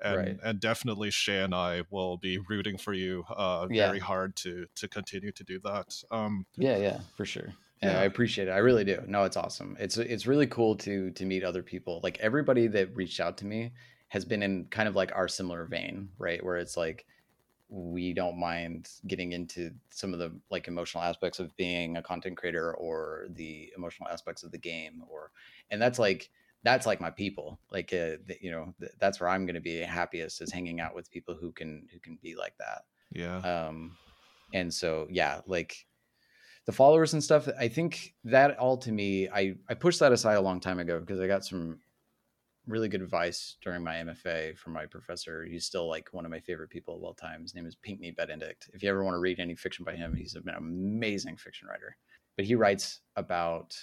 And 0.00 0.26
Right. 0.26 0.40
and 0.42 0.60
definitely 0.60 1.10
Shea 1.10 1.42
and 1.42 1.54
I 1.54 1.84
will 1.90 2.18
be 2.18 2.38
rooting 2.38 2.76
for 2.78 2.92
you 2.92 3.24
uh, 3.30 3.68
Yeah. 3.68 3.76
very 3.76 4.00
hard 4.00 4.36
to 4.36 4.66
to 4.76 4.88
continue 4.88 5.32
to 5.32 5.44
do 5.44 5.58
that. 5.60 6.02
Um, 6.10 6.46
Yeah, 6.56 6.76
yeah, 6.76 7.00
for 7.14 7.24
sure. 7.24 7.54
Yeah, 7.82 7.92
Yeah. 7.92 8.00
I 8.00 8.04
appreciate 8.04 8.48
it. 8.48 8.52
I 8.52 8.58
really 8.58 8.84
do. 8.84 9.02
No, 9.06 9.24
it's 9.24 9.36
awesome. 9.36 9.76
It's 9.78 9.96
it's 9.98 10.26
really 10.26 10.46
cool 10.46 10.76
to 10.76 11.10
to 11.10 11.24
meet 11.24 11.44
other 11.44 11.62
people. 11.62 12.00
Like 12.02 12.18
everybody 12.20 12.66
that 12.68 12.94
reached 12.96 13.20
out 13.20 13.38
to 13.38 13.46
me 13.46 13.72
has 14.08 14.24
been 14.24 14.42
in 14.42 14.66
kind 14.66 14.88
of 14.88 14.94
like 14.94 15.12
our 15.14 15.28
similar 15.28 15.64
vein, 15.66 16.08
right? 16.18 16.42
Where 16.44 16.56
it's 16.56 16.76
like 16.76 17.06
we 17.68 18.12
don't 18.12 18.38
mind 18.38 18.88
getting 19.06 19.32
into 19.32 19.72
some 19.90 20.12
of 20.12 20.18
the 20.20 20.32
like 20.50 20.68
emotional 20.68 21.02
aspects 21.02 21.40
of 21.40 21.54
being 21.56 21.96
a 21.96 22.02
content 22.02 22.36
creator 22.36 22.74
or 22.74 23.26
the 23.30 23.72
emotional 23.76 24.08
aspects 24.08 24.44
of 24.44 24.52
the 24.52 24.58
game 24.58 25.02
or 25.10 25.32
and 25.70 25.82
that's 25.82 25.98
like 25.98 26.30
that's 26.62 26.86
like 26.86 27.00
my 27.00 27.10
people 27.10 27.58
like 27.72 27.92
uh, 27.92 28.22
th- 28.26 28.40
you 28.40 28.52
know 28.52 28.72
th- 28.78 28.92
that's 29.00 29.18
where 29.18 29.28
i'm 29.28 29.46
going 29.46 29.54
to 29.54 29.60
be 29.60 29.78
happiest 29.78 30.40
is 30.40 30.52
hanging 30.52 30.80
out 30.80 30.94
with 30.94 31.10
people 31.10 31.34
who 31.34 31.50
can 31.50 31.88
who 31.92 31.98
can 31.98 32.16
be 32.22 32.36
like 32.36 32.54
that 32.58 32.82
yeah. 33.12 33.38
um 33.38 33.96
and 34.54 34.72
so 34.72 35.08
yeah 35.10 35.40
like 35.46 35.86
the 36.66 36.72
followers 36.72 37.12
and 37.12 37.22
stuff 37.22 37.48
i 37.58 37.68
think 37.68 38.14
that 38.24 38.58
all 38.58 38.76
to 38.76 38.92
me 38.92 39.28
i 39.28 39.54
i 39.68 39.74
pushed 39.74 40.00
that 40.00 40.12
aside 40.12 40.34
a 40.34 40.40
long 40.40 40.60
time 40.60 40.78
ago 40.78 41.00
because 41.00 41.20
i 41.20 41.26
got 41.26 41.44
some 41.44 41.78
really 42.66 42.88
good 42.88 43.02
advice 43.02 43.56
during 43.62 43.82
my 43.82 43.94
mfa 43.94 44.56
from 44.58 44.72
my 44.72 44.86
professor. 44.86 45.44
He's 45.44 45.64
still 45.64 45.88
like 45.88 46.08
one 46.12 46.24
of 46.24 46.30
my 46.30 46.40
favorite 46.40 46.70
people 46.70 46.96
of 46.96 47.02
all 47.02 47.14
time. 47.14 47.42
His 47.42 47.54
name 47.54 47.66
is 47.66 47.76
Pinckney 47.76 48.10
Benedict. 48.10 48.68
If 48.74 48.82
you 48.82 48.90
ever 48.90 49.04
want 49.04 49.14
to 49.14 49.20
read 49.20 49.38
any 49.38 49.54
fiction 49.54 49.84
by 49.84 49.94
him 49.94 50.14
he's 50.14 50.34
an 50.34 50.48
amazing 50.48 51.36
fiction 51.36 51.68
writer. 51.68 51.96
But 52.36 52.44
he 52.44 52.54
writes 52.54 53.00
about 53.16 53.76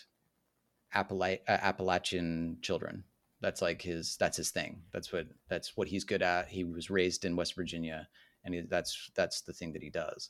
Appala- 0.94 1.40
uh, 1.48 1.58
appalachian 1.62 2.58
children. 2.62 3.04
That's 3.42 3.62
like 3.62 3.82
his 3.82 4.16
that's 4.18 4.38
his 4.38 4.52
thing. 4.52 4.84
That's 4.92 5.12
what 5.12 5.28
that's 5.50 5.76
what 5.76 5.88
he's 5.88 6.04
good 6.04 6.22
at. 6.22 6.50
He 6.50 6.64
was 6.64 6.90
raised 6.90 7.26
in 7.26 7.36
west 7.36 7.56
virginia 7.56 8.08
and 8.44 8.54
he, 8.54 8.62
that's 8.62 9.10
that's 9.16 9.42
the 9.42 9.54
thing 9.54 9.74
that 9.74 9.82
he 9.82 9.90
does 9.90 10.30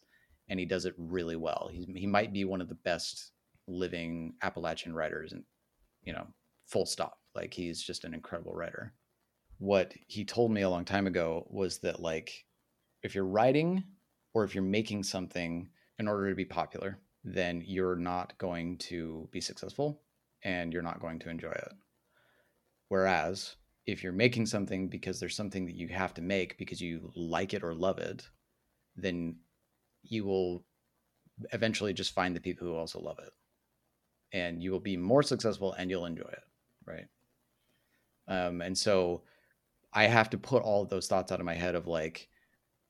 and 0.49 0.59
he 0.59 0.65
does 0.65 0.85
it 0.85 0.95
really 0.97 1.35
well. 1.35 1.69
He's, 1.71 1.85
he 1.95 2.07
might 2.07 2.33
be 2.33 2.45
one 2.45 2.61
of 2.61 2.69
the 2.69 2.75
best 2.75 3.31
living 3.67 4.33
appalachian 4.41 4.93
writers 4.93 5.31
and 5.31 5.43
you 6.03 6.13
know 6.13 6.27
full 6.65 6.85
stop. 6.85 7.19
Like 7.35 7.53
he's 7.53 7.81
just 7.81 8.03
an 8.03 8.13
incredible 8.13 8.53
writer. 8.53 8.93
What 9.59 9.93
he 10.07 10.25
told 10.25 10.51
me 10.51 10.61
a 10.61 10.69
long 10.69 10.85
time 10.85 11.07
ago 11.07 11.47
was 11.49 11.79
that 11.79 11.99
like 11.99 12.45
if 13.01 13.15
you're 13.15 13.25
writing 13.25 13.83
or 14.33 14.43
if 14.43 14.53
you're 14.53 14.63
making 14.63 15.03
something 15.03 15.69
in 15.99 16.07
order 16.07 16.29
to 16.29 16.35
be 16.35 16.45
popular 16.45 16.99
then 17.23 17.63
you're 17.65 17.95
not 17.95 18.37
going 18.37 18.77
to 18.77 19.29
be 19.31 19.39
successful 19.39 20.01
and 20.43 20.73
you're 20.73 20.81
not 20.81 20.99
going 20.99 21.19
to 21.19 21.29
enjoy 21.29 21.51
it. 21.51 21.71
Whereas 22.89 23.55
if 23.85 24.03
you're 24.03 24.11
making 24.11 24.45
something 24.45 24.89
because 24.89 25.19
there's 25.19 25.35
something 25.35 25.65
that 25.65 25.75
you 25.75 25.87
have 25.87 26.13
to 26.13 26.21
make 26.21 26.57
because 26.57 26.81
you 26.81 27.11
like 27.15 27.53
it 27.53 27.63
or 27.63 27.73
love 27.73 27.97
it 27.97 28.27
then 28.95 29.35
you 30.03 30.25
will 30.25 30.63
eventually 31.51 31.93
just 31.93 32.13
find 32.13 32.35
the 32.35 32.41
people 32.41 32.67
who 32.67 32.75
also 32.75 32.99
love 32.99 33.19
it. 33.19 33.31
And 34.31 34.63
you 34.63 34.71
will 34.71 34.79
be 34.79 34.97
more 34.97 35.23
successful 35.23 35.73
and 35.73 35.89
you'll 35.89 36.05
enjoy 36.05 36.29
it 36.29 36.43
right? 36.85 37.07
Um, 38.27 38.61
and 38.61 38.77
so 38.77 39.23
i 39.95 40.05
have 40.05 40.29
to 40.29 40.37
put 40.37 40.63
all 40.63 40.81
of 40.81 40.89
those 40.89 41.07
thoughts 41.07 41.31
out 41.31 41.39
of 41.39 41.45
my 41.45 41.53
head 41.53 41.75
of 41.75 41.85
like 41.85 42.27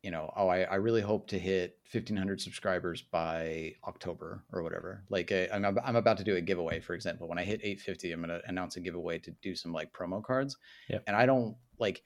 you 0.03 0.11
know 0.11 0.31
oh 0.38 0.48
i, 0.48 0.61
I 0.61 0.76
really 0.76 1.02
hope 1.02 1.27
to 1.30 1.40
hit 1.40 1.80
1500 1.91 2.40
subscribers 2.40 3.02
by 3.02 3.73
october 3.85 4.44
or 4.53 4.64
whatever. 4.64 5.03
Like 5.10 5.31
I, 5.31 5.49
I'm, 5.52 5.65
I'm 5.84 5.95
about 5.95 6.18
to 6.19 6.23
do 6.23 6.35
a 6.35 6.41
giveaway 6.41 6.80
for 6.80 6.94
example. 6.94 7.27
When 7.27 7.40
i 7.40 7.44
hit 7.44 7.61
850 7.64 8.11
i'm 8.11 8.22
going 8.22 8.30
to 8.40 8.48
announce 8.48 8.77
a 8.77 8.80
giveaway 8.80 9.19
to 9.19 9.31
do 9.41 9.56
some 9.56 9.73
like 9.73 9.91
promo 9.91 10.23
cards. 10.23 10.56
Yep. 10.90 11.03
and 11.07 11.15
i 11.15 11.26
don't 11.26 11.56
like 11.80 12.03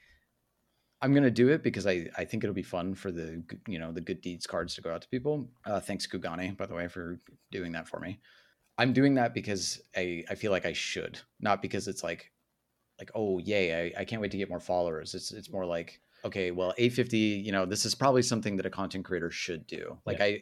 i'm 1.02 1.11
going 1.14 1.24
to 1.24 1.32
do 1.32 1.49
it 1.49 1.64
because 1.64 1.86
i 1.88 2.07
i 2.18 2.24
think 2.26 2.44
it'll 2.44 2.53
be 2.53 2.64
fun 2.64 2.94
for 2.95 3.11
the 3.11 3.44
you 3.68 3.80
know 3.80 3.91
the 3.91 4.02
good 4.02 4.22
deeds 4.22 4.48
cards 4.48 4.76
to 4.76 4.82
go 4.82 4.91
out 4.94 5.02
to 5.02 5.07
people. 5.10 5.48
Uh, 5.65 5.80
thanks 5.80 6.07
kugane 6.07 6.56
by 6.57 6.65
the 6.65 6.74
way 6.74 6.88
for 6.88 7.19
doing 7.52 7.72
that 7.74 7.88
for 7.88 7.99
me. 7.99 8.19
I'm 8.78 8.94
doing 8.94 9.15
that 9.15 9.34
because 9.34 9.82
i 9.95 10.24
i 10.30 10.36
feel 10.36 10.52
like 10.52 10.65
i 10.65 10.74
should 10.74 11.19
not 11.40 11.61
because 11.61 11.88
it's 11.88 12.03
like 12.03 12.32
like 12.99 13.11
oh 13.15 13.38
yay 13.40 13.65
I, 13.95 14.02
I 14.02 14.06
can't 14.06 14.22
wait 14.22 14.32
to 14.32 14.38
get 14.38 14.49
more 14.49 14.60
followers. 14.60 15.14
It's 15.14 15.32
it's 15.32 15.52
more 15.52 15.65
like 15.65 15.99
okay 16.26 16.49
well 16.52 16.74
850 16.78 17.18
you 17.18 17.52
know 17.52 17.65
this 17.65 17.86
is 17.86 17.94
probably 17.94 18.24
something 18.24 18.56
that 18.57 18.65
a 18.65 18.69
content 18.72 19.06
creator 19.06 19.30
should 19.30 19.68
do. 19.68 19.98
Like 20.06 20.18
Yeah. 20.19 20.26
i 20.26 20.41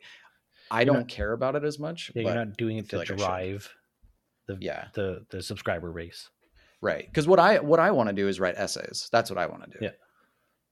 i 0.71 0.79
You're 0.81 0.85
don't 0.93 0.99
not- 1.01 1.07
care 1.09 1.33
about 1.33 1.55
it 1.55 1.63
as 1.65 1.77
much 1.79 2.11
Yeah, 2.15 2.23
you're 2.23 2.33
not 2.45 2.55
doing 2.57 2.77
it 2.77 2.89
to 2.89 2.97
like 2.99 3.07
drive 3.07 3.69
the 4.47 4.57
yeah. 4.61 4.87
the 4.93 5.25
the 5.31 5.41
subscriber 5.41 5.91
race. 5.91 6.29
right 6.81 7.05
because 7.07 7.27
what 7.27 7.39
i 7.39 7.59
what 7.59 7.79
i 7.79 7.89
want 7.91 8.07
to 8.09 8.13
do 8.21 8.27
is 8.29 8.39
write 8.39 8.55
essays. 8.57 9.09
That's 9.11 9.29
what 9.29 9.37
i 9.37 9.45
want 9.47 9.63
to 9.65 9.69
do. 9.77 9.85
Yeah. 9.85 9.91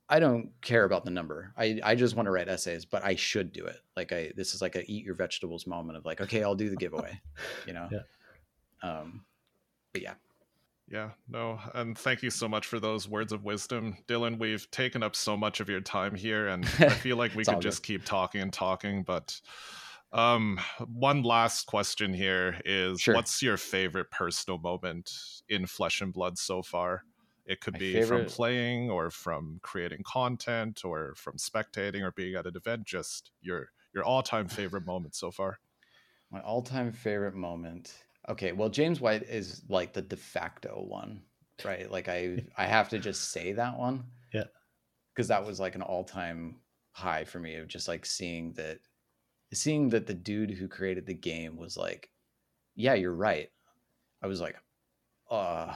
I 0.09 0.19
don't 0.19 0.51
care 0.61 0.83
about 0.83 1.05
the 1.05 1.11
number 1.11 1.53
i 1.57 1.79
i 1.83 1.95
just 1.95 2.15
want 2.15 2.25
to 2.27 2.31
write 2.31 2.47
essays 2.49 2.85
but 2.85 3.03
i 3.03 3.15
should 3.15 3.51
do 3.51 3.65
it 3.65 3.77
like 3.95 4.11
i 4.11 4.31
this 4.35 4.53
is 4.53 4.61
like 4.61 4.75
a 4.75 4.83
eat 4.91 5.05
your 5.05 5.15
vegetables 5.15 5.65
moment 5.65 5.97
of 5.97 6.05
like 6.05 6.21
okay 6.21 6.43
i'll 6.43 6.55
do 6.55 6.69
the 6.69 6.75
giveaway 6.75 7.19
you 7.67 7.73
know 7.73 7.87
Yeah. 7.91 7.99
um 8.81 9.23
but 9.93 10.01
yeah 10.01 10.15
Yeah, 10.89 11.11
no, 11.29 11.59
and 11.73 11.97
thank 11.97 12.21
you 12.21 12.29
so 12.29 12.47
much 12.47 12.67
for 12.67 12.79
those 12.79 13.07
words 13.07 13.31
of 13.31 13.45
wisdom, 13.45 13.95
Dylan. 14.05 14.37
We've 14.37 14.69
taken 14.69 15.01
up 15.01 15.15
so 15.15 15.37
much 15.37 15.61
of 15.61 15.69
your 15.69 15.79
time 15.79 16.13
here, 16.13 16.49
and 16.49 16.65
I 16.77 16.89
feel 17.05 17.15
like 17.15 17.33
we 17.33 17.45
could 17.45 17.61
just 17.61 17.83
keep 17.83 18.03
talking 18.03 18.41
and 18.41 18.51
talking. 18.51 19.03
But 19.03 19.39
um, 20.11 20.59
one 20.93 21.23
last 21.23 21.67
question 21.67 22.13
here 22.13 22.59
is: 22.65 22.99
Sure. 22.99 23.15
What's 23.15 23.41
your 23.41 23.55
favorite 23.57 24.11
personal 24.11 24.59
moment 24.59 25.09
in 25.47 25.65
Flesh 25.65 26.01
and 26.01 26.13
Blood 26.13 26.37
so 26.37 26.61
far? 26.61 27.05
It 27.45 27.59
could 27.61 27.73
My 27.73 27.79
be 27.79 27.93
favorite- 27.93 28.29
from 28.29 28.35
playing, 28.35 28.89
or 28.89 29.09
from 29.09 29.59
creating 29.63 30.03
content, 30.05 30.85
or 30.85 31.13
from 31.15 31.37
spectating, 31.37 32.01
or 32.01 32.11
being 32.11 32.35
at 32.35 32.45
an 32.45 32.55
event. 32.55 32.85
Just 32.85 33.31
your 33.41 33.69
your 33.93 34.03
all 34.03 34.23
time 34.23 34.47
favorite 34.47 34.85
moment 34.87 35.15
so 35.15 35.31
far. 35.31 35.59
My 36.31 36.41
all-time 36.41 36.91
favorite 36.91 37.35
moment. 37.35 37.93
Okay, 38.27 38.53
well, 38.53 38.69
James 38.69 38.99
White 38.99 39.21
is 39.21 39.61
like 39.69 39.93
the 39.93 40.01
de 40.01 40.15
facto 40.15 40.83
one, 40.87 41.21
right? 41.63 41.91
Like 41.91 42.07
I, 42.09 42.43
I 42.57 42.65
have 42.65 42.89
to 42.89 42.97
just 42.97 43.29
say 43.31 43.51
that 43.53 43.77
one. 43.77 44.05
Yeah. 44.33 44.45
Because 45.13 45.27
that 45.27 45.45
was 45.45 45.59
like 45.59 45.75
an 45.75 45.83
all-time 45.83 46.55
high 46.91 47.25
for 47.25 47.39
me 47.39 47.53
of 47.57 47.67
just 47.67 47.87
like 47.87 48.03
seeing 48.03 48.53
that, 48.53 48.79
seeing 49.53 49.89
that 49.89 50.07
the 50.07 50.15
dude 50.15 50.49
who 50.49 50.67
created 50.67 51.05
the 51.05 51.13
game 51.13 51.55
was 51.55 51.77
like, 51.77 52.09
yeah, 52.75 52.95
you're 52.95 53.13
right. 53.13 53.49
I 54.23 54.25
was 54.25 54.41
like, 54.41 54.55
uh 55.29 55.71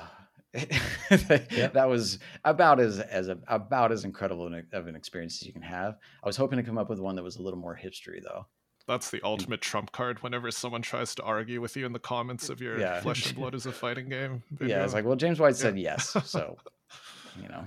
that 1.10 1.86
was 1.88 2.20
about 2.46 2.80
as 2.80 3.00
as 3.00 3.28
a, 3.30 3.38
about 3.48 3.92
as 3.92 4.04
incredible 4.06 4.48
an- 4.48 4.68
of 4.74 4.88
an 4.88 4.96
experience 4.96 5.42
as 5.42 5.48
you 5.48 5.54
can 5.54 5.62
have. 5.62 5.98
I 6.24 6.28
was 6.28 6.38
hoping 6.38 6.58
to 6.58 6.64
come 6.64 6.78
up 6.78 6.90
with 6.90 7.00
one 7.00 7.16
that 7.16 7.24
was 7.24 7.38
a 7.38 7.42
little 7.42 7.60
more 7.60 7.76
history 7.76 8.22
though. 8.24 8.46
That's 8.88 9.10
the 9.12 9.20
ultimate 9.24 9.60
trump 9.62 9.92
card 9.92 10.24
whenever 10.24 10.50
someone 10.50 10.82
tries 10.82 11.14
to 11.16 11.24
argue 11.24 11.60
with 11.60 11.76
you 11.76 11.86
in 11.86 11.92
the 11.92 12.00
comments 12.00 12.50
of 12.50 12.62
your 12.62 12.80
Yeah. 12.80 13.02
Flesh 13.02 13.28
and 13.28 13.36
Blood 13.40 13.54
is 13.54 13.66
a 13.66 13.72
fighting 13.74 14.08
game. 14.08 14.42
Yeah, 14.52 14.58
video. 14.60 14.84
it's 14.86 14.94
like, 14.94 15.04
well, 15.06 15.18
James 15.18 15.40
White 15.40 15.58
said 15.58 15.78
yes, 15.78 16.16
so 16.24 16.58
you 17.42 17.50
know, 17.50 17.66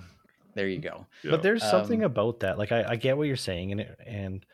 there 0.54 0.66
you 0.66 0.78
go. 0.78 1.06
Yeah. 1.22 1.32
But 1.32 1.42
there's 1.42 1.62
something 1.62 2.00
Um, 2.04 2.10
about 2.10 2.40
that. 2.40 2.58
Like 2.58 2.72
I, 2.72 2.84
I 2.90 2.96
get 2.96 3.16
what 3.18 3.26
you're 3.26 3.36
saying, 3.36 3.72
and 3.72 3.80
it, 3.82 3.98
and 4.06 4.44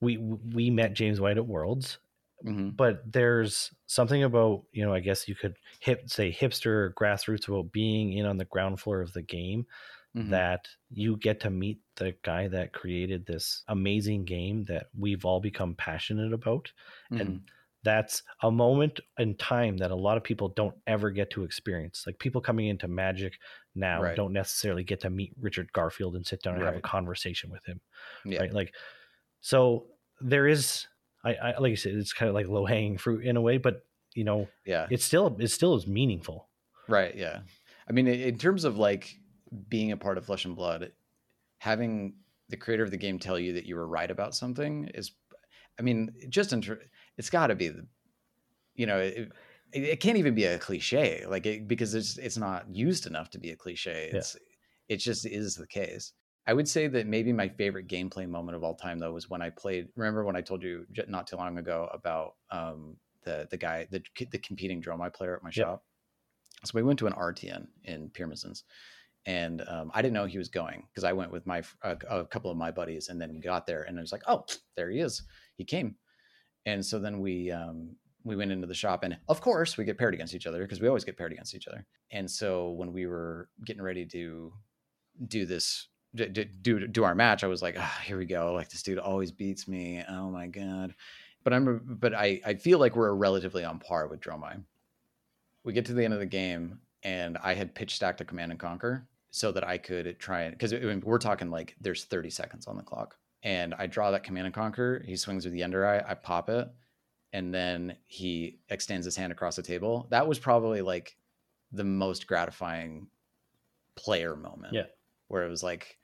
we 0.00 0.18
we 0.18 0.68
met 0.70 0.92
James 0.92 1.18
White 1.20 1.38
at 1.38 1.46
Worlds, 1.46 1.96
hmm 2.44 2.70
but 2.76 3.00
there's 3.10 3.72
something 3.86 4.22
about 4.22 4.64
you 4.72 4.84
know 4.84 4.92
I 4.94 5.00
guess 5.00 5.28
you 5.28 5.34
could 5.34 5.56
hip 5.80 6.10
say 6.10 6.32
hipster 6.32 6.66
or 6.66 6.94
grassroots 6.98 7.48
about 7.48 7.72
being 7.72 8.12
in 8.12 8.26
on 8.26 8.36
the 8.36 8.44
ground 8.46 8.80
floor 8.80 9.00
of 9.00 9.12
the 9.12 9.22
game 9.22 9.66
Mm-hmm. 10.16 10.30
that 10.30 10.68
you 10.90 11.16
get 11.16 11.40
to 11.40 11.50
meet 11.50 11.80
the 11.96 12.14
guy 12.22 12.46
that 12.46 12.72
created 12.72 13.26
this 13.26 13.64
amazing 13.66 14.24
game 14.24 14.64
that 14.66 14.86
we've 14.96 15.24
all 15.24 15.40
become 15.40 15.74
passionate 15.74 16.32
about 16.32 16.70
Mm-hmm. 17.10 17.20
and 17.20 17.40
that's 17.82 18.22
a 18.42 18.50
moment 18.50 19.00
in 19.18 19.34
time 19.36 19.76
that 19.78 19.90
a 19.90 19.94
lot 19.96 20.16
of 20.16 20.22
people 20.22 20.48
don't 20.50 20.76
ever 20.86 21.10
get 21.10 21.30
to 21.30 21.42
experience 21.42 22.04
like 22.06 22.18
people 22.20 22.40
coming 22.40 22.68
into 22.68 22.86
magic 22.86 23.34
now 23.74 24.00
Right. 24.02 24.16
don't 24.16 24.32
necessarily 24.32 24.84
get 24.84 25.00
to 25.00 25.10
meet 25.10 25.32
richard 25.40 25.72
garfield 25.72 26.14
and 26.14 26.24
sit 26.24 26.42
down 26.42 26.54
and 26.54 26.62
have 26.64 26.76
a 26.76 26.80
conversation 26.80 27.50
with 27.50 27.64
him 27.64 27.80
yeah, 28.24 28.38
right 28.38 28.52
like 28.52 28.72
so 29.40 29.88
there 30.20 30.46
is 30.46 30.86
I, 31.24 31.34
I 31.34 31.58
like 31.58 31.72
I 31.72 31.74
said 31.76 31.94
it's 31.94 32.12
kind 32.12 32.28
of 32.28 32.34
like 32.34 32.48
low 32.48 32.66
hanging 32.66 32.98
fruit 32.98 33.24
in 33.24 33.36
a 33.36 33.40
way 33.40 33.58
but 33.58 33.84
you 34.14 34.24
know 34.24 34.48
yeah, 34.64 34.86
it's 34.90 35.04
still 35.04 35.36
it 35.40 35.48
still 35.48 35.74
is 35.74 35.86
meaningful 35.86 36.48
right, 36.88 37.14
yeah. 37.14 37.40
I 37.88 37.92
mean, 37.92 38.06
in 38.06 38.38
terms 38.38 38.64
of 38.64 38.78
like 38.78 39.18
being 39.68 39.92
a 39.92 39.96
part 39.96 40.18
of 40.18 40.26
Flesh 40.26 40.44
and 40.44 40.56
Blood, 40.56 40.92
having 41.58 42.14
the 42.48 42.56
creator 42.56 42.82
of 42.82 42.90
the 42.90 42.96
game 42.96 43.18
tell 43.18 43.38
you 43.38 43.54
that 43.54 43.66
you 43.66 43.76
were 43.76 43.86
right 43.86 44.10
about 44.10 44.34
something 44.34 44.90
is, 44.94 45.12
I 45.78 45.82
mean, 45.82 46.10
just 46.28 46.52
in, 46.52 46.62
ter- 46.62 46.80
it's 47.16 47.30
got 47.30 47.48
to 47.48 47.54
be 47.54 47.68
the, 47.68 47.86
you 48.74 48.86
know, 48.86 48.98
it, 48.98 49.30
it, 49.72 50.00
can't 50.00 50.18
even 50.18 50.34
be 50.34 50.44
a 50.44 50.58
cliche, 50.58 51.24
like 51.26 51.46
it, 51.46 51.68
because 51.68 51.94
it's 51.94 52.16
it's 52.18 52.36
not 52.36 52.68
used 52.74 53.06
enough 53.06 53.30
to 53.30 53.38
be 53.38 53.50
a 53.50 53.56
cliche. 53.56 54.10
Yeah. 54.12 54.18
It's 54.18 54.36
it 54.88 54.96
just 54.98 55.26
is 55.26 55.56
the 55.56 55.66
case. 55.66 56.12
I 56.46 56.52
would 56.52 56.68
say 56.68 56.86
that 56.88 57.06
maybe 57.06 57.32
my 57.32 57.48
favorite 57.48 57.88
gameplay 57.88 58.28
moment 58.28 58.56
of 58.56 58.62
all 58.62 58.74
time 58.74 58.98
though 58.98 59.12
was 59.12 59.30
when 59.30 59.40
I 59.40 59.50
played. 59.50 59.88
Remember 59.96 60.24
when 60.24 60.36
I 60.36 60.42
told 60.42 60.62
you 60.62 60.86
not 61.08 61.26
too 61.26 61.36
long 61.36 61.58
ago 61.58 61.88
about 61.92 62.34
um, 62.50 62.96
the 63.24 63.48
the 63.50 63.56
guy 63.56 63.86
the 63.90 64.02
the 64.30 64.38
competing 64.38 64.82
Dromai 64.82 65.12
player 65.12 65.36
at 65.36 65.42
my 65.42 65.50
shop. 65.50 65.84
So 66.64 66.72
we 66.74 66.82
went 66.82 66.98
to 67.00 67.06
an 67.06 67.14
RTN 67.14 67.66
in 67.84 68.10
Pyramidens, 68.10 68.64
and 69.26 69.62
um, 69.68 69.90
I 69.94 70.02
didn't 70.02 70.14
know 70.14 70.26
he 70.26 70.38
was 70.38 70.48
going 70.48 70.86
because 70.90 71.04
I 71.04 71.12
went 71.12 71.32
with 71.32 71.46
my 71.46 71.62
a, 71.82 71.96
a 72.10 72.24
couple 72.26 72.50
of 72.50 72.58
my 72.58 72.70
buddies, 72.70 73.08
and 73.08 73.20
then 73.20 73.32
we 73.32 73.40
got 73.40 73.66
there, 73.66 73.82
and 73.82 73.98
I 73.98 74.02
was 74.02 74.12
like, 74.12 74.22
oh, 74.26 74.44
there 74.76 74.90
he 74.90 75.00
is. 75.00 75.22
He 75.56 75.64
came, 75.64 75.96
and 76.66 76.84
so 76.84 76.98
then 76.98 77.20
we 77.20 77.50
um, 77.50 77.96
we 78.22 78.36
went 78.36 78.52
into 78.52 78.66
the 78.66 78.74
shop, 78.74 79.02
and 79.02 79.16
of 79.28 79.40
course 79.40 79.78
we 79.78 79.84
get 79.84 79.96
paired 79.98 80.14
against 80.14 80.34
each 80.34 80.46
other 80.46 80.60
because 80.60 80.80
we 80.80 80.88
always 80.88 81.04
get 81.04 81.16
paired 81.16 81.32
against 81.32 81.54
each 81.54 81.68
other. 81.68 81.86
And 82.10 82.30
so 82.30 82.70
when 82.72 82.92
we 82.92 83.06
were 83.06 83.48
getting 83.64 83.82
ready 83.82 84.04
to 84.06 84.52
do 85.26 85.46
this 85.46 85.88
d- 86.14 86.28
d- 86.28 86.48
do 86.62 86.86
do 86.86 87.04
our 87.04 87.14
match, 87.14 87.44
I 87.44 87.48
was 87.48 87.62
like, 87.62 87.76
ah, 87.78 88.00
here 88.04 88.18
we 88.18 88.26
go. 88.26 88.52
Like 88.52 88.68
this 88.68 88.82
dude 88.82 88.98
always 88.98 89.30
beats 89.30 89.68
me. 89.68 90.02
Oh 90.08 90.30
my 90.30 90.46
god. 90.46 90.94
But 91.42 91.52
I'm 91.52 91.80
but 91.84 92.14
I 92.14 92.40
I 92.44 92.54
feel 92.54 92.78
like 92.78 92.96
we're 92.96 93.14
relatively 93.14 93.64
on 93.64 93.78
par 93.78 94.06
with 94.06 94.20
Dromai. 94.20 94.62
We 95.64 95.72
get 95.72 95.86
to 95.86 95.94
the 95.94 96.04
end 96.04 96.14
of 96.14 96.20
the 96.20 96.26
game, 96.26 96.80
and 97.02 97.38
I 97.42 97.54
had 97.54 97.74
pitch 97.74 97.96
stacked 97.96 98.20
a 98.20 98.24
command 98.24 98.52
and 98.52 98.60
conquer 98.60 99.06
so 99.30 99.50
that 99.52 99.66
I 99.66 99.78
could 99.78 100.18
try 100.18 100.42
and 100.42 100.56
because 100.56 100.72
we're 100.72 101.18
talking 101.18 101.50
like 101.50 101.74
there's 101.80 102.04
30 102.04 102.30
seconds 102.30 102.66
on 102.66 102.76
the 102.76 102.82
clock, 102.82 103.16
and 103.42 103.74
I 103.74 103.86
draw 103.86 104.10
that 104.10 104.24
command 104.24 104.46
and 104.46 104.54
conquer. 104.54 105.02
He 105.06 105.16
swings 105.16 105.44
with 105.44 105.52
the 105.52 105.62
ender 105.62 105.86
eye. 105.86 106.02
I 106.06 106.14
pop 106.14 106.48
it, 106.48 106.68
and 107.32 107.52
then 107.52 107.96
he 108.06 108.58
extends 108.68 109.04
his 109.04 109.16
hand 109.16 109.32
across 109.32 109.56
the 109.56 109.62
table. 109.62 110.06
That 110.10 110.26
was 110.26 110.38
probably 110.38 110.82
like 110.82 111.16
the 111.72 111.84
most 111.84 112.26
gratifying 112.26 113.08
player 113.96 114.36
moment. 114.36 114.72
Yeah. 114.72 114.86
Where 115.28 115.44
it 115.44 115.50
was 115.50 115.62
like, 115.62 115.98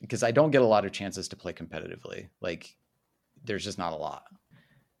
because 0.00 0.22
I 0.22 0.30
don't 0.30 0.50
get 0.50 0.62
a 0.62 0.66
lot 0.66 0.84
of 0.84 0.92
chances 0.92 1.28
to 1.28 1.36
play 1.36 1.52
competitively. 1.52 2.28
Like, 2.40 2.76
there's 3.44 3.64
just 3.64 3.78
not 3.78 3.92
a 3.92 3.96
lot. 3.96 4.24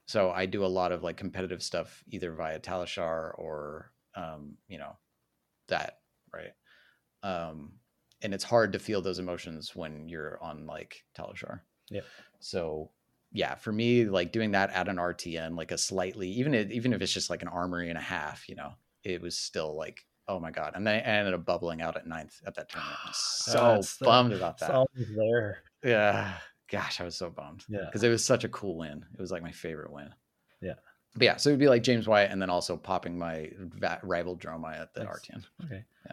So 0.06 0.30
I 0.30 0.46
do 0.46 0.64
a 0.64 0.66
lot 0.66 0.92
of 0.92 1.02
like 1.02 1.18
competitive 1.18 1.62
stuff 1.62 2.02
either 2.08 2.32
via 2.32 2.58
Talishar 2.58 3.38
or, 3.38 3.92
um, 4.14 4.56
you 4.66 4.78
know, 4.78 4.96
that, 5.68 5.98
right? 6.32 6.52
Um, 7.22 7.72
and 8.22 8.32
it's 8.32 8.44
hard 8.44 8.72
to 8.72 8.78
feel 8.78 9.02
those 9.02 9.18
emotions 9.18 9.76
when 9.76 10.08
you're 10.08 10.42
on 10.42 10.66
like 10.66 11.04
Talishar. 11.16 11.60
Yeah. 11.90 12.00
So 12.40 12.90
yeah, 13.32 13.54
for 13.54 13.70
me, 13.70 14.06
like 14.06 14.32
doing 14.32 14.52
that 14.52 14.70
at 14.70 14.88
an 14.88 14.96
RTN, 14.96 15.56
like 15.58 15.72
a 15.72 15.78
slightly, 15.78 16.30
even 16.30 16.54
if, 16.54 16.70
even 16.70 16.94
if 16.94 17.02
it's 17.02 17.12
just 17.12 17.28
like 17.28 17.42
an 17.42 17.48
armory 17.48 17.90
and 17.90 17.98
a 17.98 18.02
half, 18.02 18.48
you 18.48 18.54
know, 18.54 18.72
it 19.04 19.20
was 19.20 19.36
still 19.36 19.76
like, 19.76 20.06
oh 20.28 20.38
my 20.38 20.50
god! 20.50 20.72
And 20.74 20.86
then 20.86 20.94
I 20.96 20.98
ended 21.00 21.34
up 21.34 21.44
bubbling 21.44 21.80
out 21.80 21.96
at 21.96 22.06
ninth 22.06 22.40
at 22.46 22.54
that 22.56 22.68
tournament. 22.68 22.98
So 23.14 23.80
the- 23.98 24.04
bummed 24.04 24.32
about 24.32 24.58
that. 24.58 24.70
always 24.70 25.08
there. 25.16 25.58
Yeah, 25.84 26.34
gosh, 26.70 27.00
I 27.00 27.04
was 27.04 27.16
so 27.16 27.30
bummed. 27.30 27.64
Yeah. 27.68 27.84
because 27.86 28.02
it 28.02 28.08
was 28.10 28.24
such 28.24 28.44
a 28.44 28.48
cool 28.48 28.76
win. 28.76 29.04
It 29.14 29.20
was 29.20 29.30
like 29.30 29.42
my 29.42 29.52
favorite 29.52 29.92
win. 29.92 30.10
Yeah. 30.60 30.74
but 31.14 31.22
yeah. 31.22 31.36
So 31.36 31.50
it'd 31.50 31.60
be 31.60 31.68
like 31.68 31.82
James 31.82 32.06
White, 32.08 32.30
and 32.30 32.40
then 32.42 32.50
also 32.50 32.76
popping 32.76 33.18
my 33.18 33.50
va- 33.58 34.00
rival 34.02 34.36
Dromai 34.36 34.80
at 34.80 34.92
the. 34.94 35.00
RTN. 35.04 35.44
Okay. 35.64 35.84
Yeah. 36.06 36.12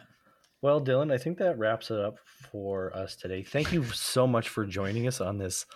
Well, 0.62 0.80
Dylan, 0.80 1.12
I 1.12 1.18
think 1.18 1.38
that 1.38 1.58
wraps 1.58 1.90
it 1.90 2.00
up 2.00 2.16
for 2.50 2.94
us 2.96 3.14
today. 3.14 3.42
Thank 3.42 3.72
you 3.72 3.84
so 3.84 4.26
much 4.26 4.48
for 4.48 4.64
joining 4.64 5.06
us 5.06 5.20
on 5.20 5.38
this 5.38 5.66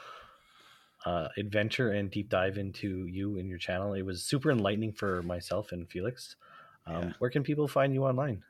uh, 1.06 1.28
adventure 1.38 1.90
and 1.90 2.10
deep 2.10 2.28
dive 2.28 2.56
into 2.58 3.06
you 3.06 3.38
and 3.38 3.48
your 3.48 3.58
channel. 3.58 3.92
It 3.94 4.02
was 4.02 4.22
super 4.24 4.50
enlightening 4.50 4.92
for 4.92 5.22
myself 5.22 5.72
and 5.72 5.88
Felix. 5.88 6.36
Um, 6.86 7.02
Yeah. 7.08 7.12
Where 7.18 7.30
can 7.30 7.42
people 7.42 7.68
find 7.68 7.92
you 7.94 8.04
online? 8.04 8.42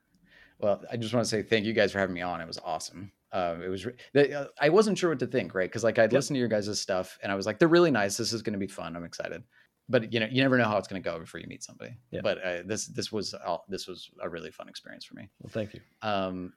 Well, 0.59 0.83
I 0.91 0.97
just 0.97 1.15
want 1.15 1.25
to 1.25 1.31
say 1.31 1.43
thank 1.43 1.65
you 1.65 1.73
guys 1.73 1.93
for 1.93 1.99
having 1.99 2.15
me 2.15 2.21
on. 2.23 2.41
It 2.41 2.47
was 2.47 2.59
awesome. 2.63 3.13
Um, 3.33 3.63
it 3.63 3.69
was. 3.69 3.87
re- 3.87 4.33
uh, 4.35 4.47
I 4.61 4.69
wasn't 4.69 4.99
sure 4.99 5.09
what 5.11 5.19
to 5.21 5.27
think, 5.27 5.55
right? 5.55 5.69
Because 5.71 5.85
like 5.85 5.99
I'd 5.99 6.05
Yep. 6.05 6.13
listened 6.13 6.35
to 6.37 6.39
your 6.41 6.49
guys' 6.49 6.81
stuff, 6.81 7.19
and 7.23 7.31
I 7.33 7.35
was 7.35 7.47
like, 7.47 7.59
they're 7.59 7.69
really 7.69 7.91
nice. 7.91 8.17
This 8.17 8.33
is 8.33 8.43
going 8.43 8.53
to 8.55 8.59
be 8.59 8.67
fun. 8.67 8.97
I'm 8.97 9.05
excited. 9.05 9.43
But 9.89 10.13
you 10.13 10.21
know, 10.21 10.27
you 10.31 10.43
never 10.43 10.59
know 10.59 10.65
how 10.65 10.77
it's 10.79 10.87
going 10.89 11.03
to 11.03 11.09
go 11.09 11.19
before 11.19 11.41
you 11.41 11.47
meet 11.49 11.63
somebody. 11.63 11.97
Yeah. 12.11 12.21
But 12.23 12.45
uh, 12.45 12.63
this 12.67 12.87
this 12.89 13.11
was 13.13 13.35
all- 13.35 13.65
this 13.69 13.87
was 13.87 14.11
a 14.21 14.29
really 14.29 14.51
fun 14.51 14.69
experience 14.69 15.05
for 15.05 15.15
me. 15.15 15.29
Well, 15.41 15.51
thank 15.51 15.75
you. 15.75 15.81
Um, 16.03 16.53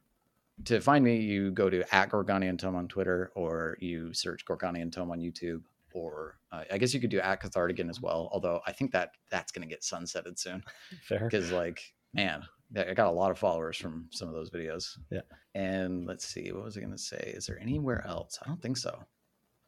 to 0.66 0.80
find 0.82 1.04
me, 1.04 1.18
you 1.18 1.52
go 1.52 1.70
to 1.70 1.82
at 1.96 2.10
Gorganian 2.12 2.58
Tome 2.60 2.76
on 2.76 2.88
Twitter, 2.88 3.32
or 3.36 3.78
you 3.80 4.14
search 4.14 4.44
Gorganian 4.46 4.92
Tome 4.92 5.12
on 5.12 5.20
YouTube, 5.20 5.62
or 5.94 6.38
uh, 6.52 6.64
I 6.72 6.78
guess 6.78 6.94
you 6.94 7.00
could 7.00 7.10
do 7.10 7.20
at 7.20 7.42
Cathartigan 7.42 7.90
as 7.90 8.02
well. 8.02 8.30
Although 8.32 8.62
I 8.68 8.72
think 8.72 8.92
that 8.92 9.12
that's 9.32 9.52
going 9.52 9.68
to 9.68 9.74
get 9.74 9.82
sunsetted 9.82 10.38
soon 10.40 10.64
Fair. 11.04 11.20
because, 11.20 11.52
like, 11.52 11.80
man, 12.14 12.44
I 12.78 12.94
got 12.94 13.08
a 13.08 13.12
lot 13.12 13.32
of 13.32 13.38
followers 13.40 13.78
from 13.78 14.08
some 14.12 14.28
of 14.28 14.34
those 14.34 14.50
videos. 14.50 14.98
Yeah. 15.12 15.22
And 15.56 16.06
let's 16.06 16.26
see, 16.26 16.52
what 16.52 16.64
was 16.66 16.76
I 16.78 16.82
going 16.82 16.92
to 16.92 16.98
say? 16.98 17.34
Is 17.36 17.46
there 17.46 17.60
anywhere 17.60 18.06
else? 18.08 18.40
I 18.44 18.48
don't 18.48 18.62
think 18.62 18.78
so. 18.78 18.98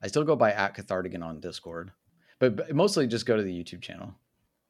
I 0.01 0.07
still 0.07 0.23
go 0.23 0.35
by 0.35 0.51
at 0.51 0.75
Cathartigan 0.75 1.23
on 1.23 1.39
Discord, 1.39 1.91
but, 2.39 2.55
but 2.55 2.75
mostly 2.75 3.07
just 3.07 3.25
go 3.25 3.37
to 3.37 3.43
the 3.43 3.51
YouTube 3.63 3.81
channel 3.81 4.13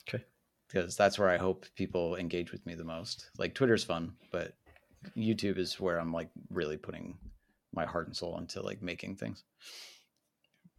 Okay. 0.07 0.23
because 0.67 0.95
that's 0.95 1.17
where 1.17 1.29
I 1.29 1.37
hope 1.37 1.65
people 1.75 2.15
engage 2.15 2.51
with 2.51 2.65
me 2.65 2.75
the 2.75 2.83
most. 2.83 3.29
Like 3.37 3.53
Twitter's 3.55 3.83
fun, 3.83 4.13
but 4.31 4.53
YouTube 5.17 5.57
is 5.57 5.79
where 5.79 5.97
I'm 5.99 6.11
like 6.13 6.29
really 6.49 6.77
putting 6.77 7.17
my 7.73 7.85
heart 7.85 8.07
and 8.07 8.15
soul 8.15 8.37
into 8.37 8.61
like 8.61 8.81
making 8.81 9.15
things. 9.15 9.43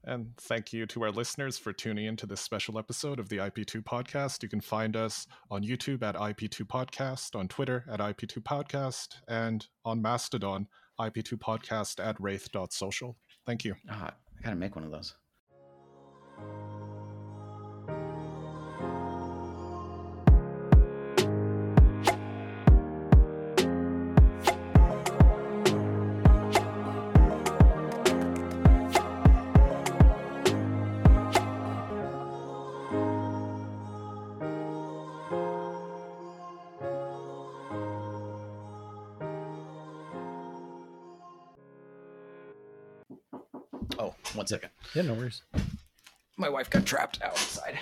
And 0.07 0.37
thank 0.37 0.73
you 0.73 0.87
to 0.87 1.03
our 1.03 1.11
listeners 1.11 1.59
for 1.59 1.73
tuning 1.73 2.07
into 2.07 2.27
this 2.27 2.41
special 2.41 2.79
episode 2.79 3.19
of 3.19 3.29
the 3.29 3.39
IP2 3.39 3.83
podcast. 3.83 4.43
You 4.43 4.49
can 4.49 4.61
find 4.61 4.97
us 4.97 5.27
on 5.51 5.65
YouTube 5.65 6.03
at 6.03 6.15
IP2 6.15 6.65
Podcast, 6.65 7.35
on 7.35 7.49
Twitter 7.49 7.85
at 7.91 7.99
IP2 7.99 8.43
Podcast, 8.43 9.17
and 9.27 9.67
on 9.85 10.01
Mastodon, 10.01 10.69
IP2 11.01 11.39
Podcast 11.39 12.05
at 12.05 12.17
rathe.social. 12.19 13.17
Thank 13.45 13.65
you. 13.65 13.75
Ah, 13.91 14.13
I 14.39 14.43
gotta 14.45 14.57
make 14.57 14.77
one 14.77 14.85
of 14.85 14.93
those. 14.93 15.15
One 44.51 44.61
second. 44.61 44.71
Yeah, 44.95 45.03
no 45.03 45.15
worries. 45.15 45.43
My 46.37 46.49
wife 46.49 46.71
got 46.71 46.85
trapped 46.87 47.21
outside. 47.23 47.79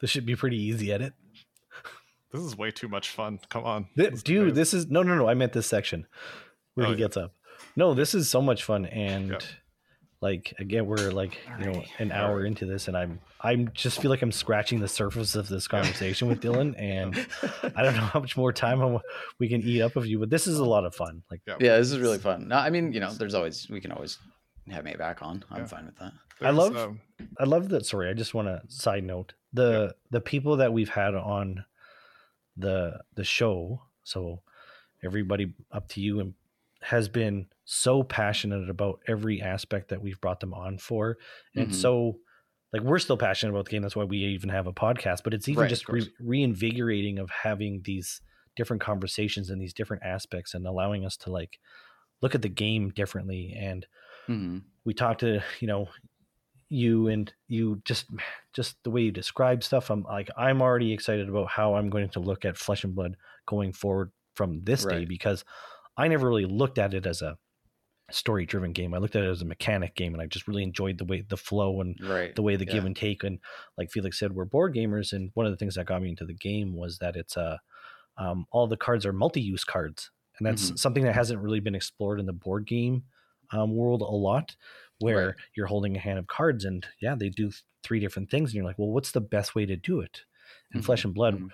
This 0.00 0.10
should 0.10 0.26
be 0.26 0.36
pretty 0.36 0.60
easy 0.60 0.92
edit. 0.92 1.14
This 2.32 2.42
is 2.42 2.56
way 2.56 2.70
too 2.70 2.88
much 2.88 3.10
fun. 3.10 3.38
Come 3.48 3.64
on. 3.64 3.86
Th- 3.96 4.10
Let's 4.10 4.22
do 4.22 4.46
dude, 4.46 4.54
this 4.54 4.74
is 4.74 4.88
no, 4.90 5.02
no, 5.02 5.14
no. 5.14 5.28
I 5.28 5.34
meant 5.34 5.52
this 5.52 5.66
section 5.66 6.06
where 6.74 6.86
Oh, 6.86 6.90
he 6.90 6.94
yeah. 6.96 7.04
gets 7.06 7.16
up. 7.16 7.32
No, 7.76 7.94
this 7.94 8.14
is 8.14 8.28
so 8.28 8.42
much 8.42 8.62
fun, 8.64 8.84
and 8.86 9.30
Yeah. 9.30 9.38
Like 10.20 10.54
again, 10.58 10.86
we're 10.86 11.10
like 11.10 11.38
you 11.58 11.66
know 11.66 11.72
Alrighty. 11.72 11.88
an 12.00 12.12
hour 12.12 12.44
into 12.46 12.64
this, 12.66 12.88
and 12.88 12.96
I'm 12.96 13.20
I'm 13.40 13.70
just 13.74 14.00
feel 14.00 14.10
like 14.10 14.22
I'm 14.22 14.32
scratching 14.32 14.80
the 14.80 14.88
surface 14.88 15.34
of 15.36 15.48
this 15.48 15.68
conversation 15.68 16.26
with 16.28 16.40
Dylan, 16.40 16.74
and 16.78 17.14
I 17.76 17.82
don't 17.82 17.94
know 17.94 18.00
how 18.00 18.20
much 18.20 18.36
more 18.36 18.52
time 18.52 18.80
I 18.82 18.86
wa- 18.86 19.02
we 19.38 19.48
can 19.48 19.62
eat 19.62 19.82
up 19.82 19.96
of 19.96 20.06
you, 20.06 20.18
but 20.18 20.30
this 20.30 20.46
is 20.46 20.58
a 20.58 20.64
lot 20.64 20.84
of 20.86 20.94
fun. 20.94 21.22
Like, 21.30 21.40
Yeah. 21.46 21.56
Yeah, 21.60 21.76
this 21.78 21.90
is 21.92 21.98
really 21.98 22.18
fun. 22.18 22.48
No, 22.48 22.56
I 22.56 22.70
mean, 22.70 22.92
you 22.92 23.00
know, 23.00 23.12
there's 23.12 23.34
always 23.34 23.68
we 23.68 23.80
can 23.80 23.92
always 23.92 24.18
have 24.70 24.84
me 24.84 24.94
back 24.94 25.22
on. 25.22 25.44
I'm 25.50 25.60
Yeah. 25.60 25.66
fine 25.66 25.86
with 25.86 25.96
that. 25.98 26.12
I 26.40 26.50
love- 26.50 26.76
um, 26.76 27.00
I 27.38 27.44
love 27.44 27.68
that. 27.70 27.86
Sorry, 27.86 28.08
I 28.10 28.14
just 28.14 28.34
want 28.34 28.48
to 28.48 28.62
side 28.68 29.04
note 29.04 29.34
the 29.52 29.94
the 30.10 30.20
people 30.20 30.56
that 30.56 30.72
we've 30.72 30.88
had 30.90 31.14
on 31.14 31.64
the 32.56 33.00
the 33.14 33.24
show. 33.24 33.82
So 34.04 34.40
everybody 35.04 35.52
up 35.72 35.88
to 35.90 36.00
you 36.00 36.20
and 36.20 36.34
has 36.90 37.08
been 37.08 37.46
so 37.64 38.02
passionate 38.02 38.70
about 38.70 39.00
every 39.08 39.42
aspect 39.42 39.88
that 39.88 40.00
we've 40.02 40.20
brought 40.20 40.40
them 40.40 40.54
on 40.54 40.78
for, 40.78 41.18
and 41.54 41.70
Mhm. 41.70 41.74
so 41.74 42.18
like 42.72 42.82
we're 42.82 42.98
still 42.98 43.16
passionate 43.16 43.52
about 43.52 43.64
the 43.66 43.70
game. 43.70 43.82
That's 43.82 43.96
why 43.96 44.04
we 44.04 44.18
even 44.18 44.50
have 44.50 44.66
a 44.66 44.72
podcast. 44.72 45.22
But 45.24 45.34
it's 45.34 45.48
even 45.48 45.62
Right, 45.62 45.68
just 45.70 45.88
re- 45.88 46.12
reinvigorating 46.20 47.18
of 47.18 47.30
having 47.30 47.82
these 47.82 48.20
different 48.56 48.82
conversations 48.82 49.50
and 49.50 49.60
these 49.60 49.72
different 49.74 50.02
aspects, 50.02 50.54
and 50.54 50.66
allowing 50.66 51.04
us 51.04 51.16
to 51.18 51.30
like 51.30 51.58
look 52.22 52.34
at 52.34 52.42
the 52.42 52.48
game 52.48 52.90
differently 52.90 53.52
and 53.56 53.86
Mhm. 54.28 54.62
we 54.84 54.94
talked 54.94 55.20
to 55.20 55.42
you 55.60 55.66
know 55.68 55.88
you 56.68 57.08
and 57.08 57.32
you 57.46 57.80
just 57.84 58.06
just 58.52 58.82
the 58.82 58.90
way 58.90 59.02
you 59.02 59.12
describe 59.12 59.62
stuff 59.62 59.88
i'm 59.90 60.02
like 60.02 60.28
i'm 60.36 60.60
already 60.62 60.92
excited 60.92 61.28
about 61.28 61.48
how 61.48 61.74
i'm 61.76 61.88
going 61.90 62.08
to 62.08 62.18
look 62.20 62.44
at 62.44 62.56
flesh 62.56 62.82
and 62.84 62.94
blood 62.94 63.16
going 63.46 63.72
forward 63.72 64.10
from 64.34 64.64
this 64.64 64.84
day 64.84 65.04
because 65.04 65.44
i 65.96 66.08
never 66.08 66.28
really 66.28 66.46
looked 66.46 66.78
at 66.78 66.94
it 66.94 67.06
as 67.06 67.22
a 67.22 67.38
story 68.10 68.46
driven 68.46 68.72
game 68.72 68.94
i 68.94 68.98
looked 68.98 69.16
at 69.16 69.24
it 69.24 69.28
as 69.30 69.42
a 69.42 69.46
mechanic 69.46 69.96
game 69.96 70.14
and 70.14 70.22
i 70.22 70.26
just 70.26 70.46
really 70.48 70.62
enjoyed 70.62 70.98
the 70.98 71.04
way 71.04 71.22
the 71.22 71.36
flow 71.36 71.80
and 71.80 71.98
Right. 71.98 72.36
the 72.36 72.42
way 72.42 72.56
the 72.56 72.66
give 72.66 72.84
and 72.84 72.96
take 72.96 73.24
and 73.24 73.40
like 73.78 73.90
felix 73.90 74.18
said 74.18 74.32
we're 74.32 74.44
board 74.44 74.74
gamers 74.74 75.12
and 75.12 75.30
one 75.34 75.46
of 75.46 75.52
the 75.52 75.56
things 75.56 75.74
that 75.74 75.86
got 75.86 76.02
me 76.02 76.10
into 76.10 76.24
the 76.26 76.34
game 76.34 76.74
was 76.76 76.98
that 76.98 77.16
it's 77.16 77.36
a 77.36 77.60
um, 78.18 78.46
all 78.50 78.66
the 78.66 78.76
cards 78.76 79.06
are 79.06 79.12
multi-use 79.12 79.64
cards, 79.64 80.10
and 80.38 80.46
that's 80.46 80.72
Mhm. 80.72 80.80
something 80.80 81.04
that 81.04 81.14
hasn't 81.14 81.40
really 81.42 81.60
been 81.60 81.74
explored 81.74 82.20
in 82.20 82.26
the 82.26 82.32
board 82.32 82.66
game 82.66 83.04
um, 83.52 83.74
world 83.76 84.02
a 84.02 84.04
lot, 84.06 84.56
where 84.98 85.34
Right. 85.34 85.36
you're 85.56 85.66
holding 85.66 85.96
a 85.96 86.00
hand 86.00 86.18
of 86.18 86.26
cards, 86.26 86.64
and 86.64 86.86
yeah, 87.00 87.14
they 87.14 87.28
do 87.28 87.44
th- 87.50 87.62
three 87.82 88.00
different 88.00 88.30
things, 88.30 88.50
and 88.50 88.56
you're 88.56 88.64
like, 88.64 88.78
well, 88.78 88.90
what's 88.90 89.12
the 89.12 89.20
best 89.20 89.54
way 89.54 89.66
to 89.66 89.76
do 89.76 90.00
it? 90.00 90.22
And 90.74 90.84
Mhm. 90.84 90.84
Flesh 90.84 91.04
and 91.04 91.14
Blood 91.14 91.40
Mhm. 91.40 91.52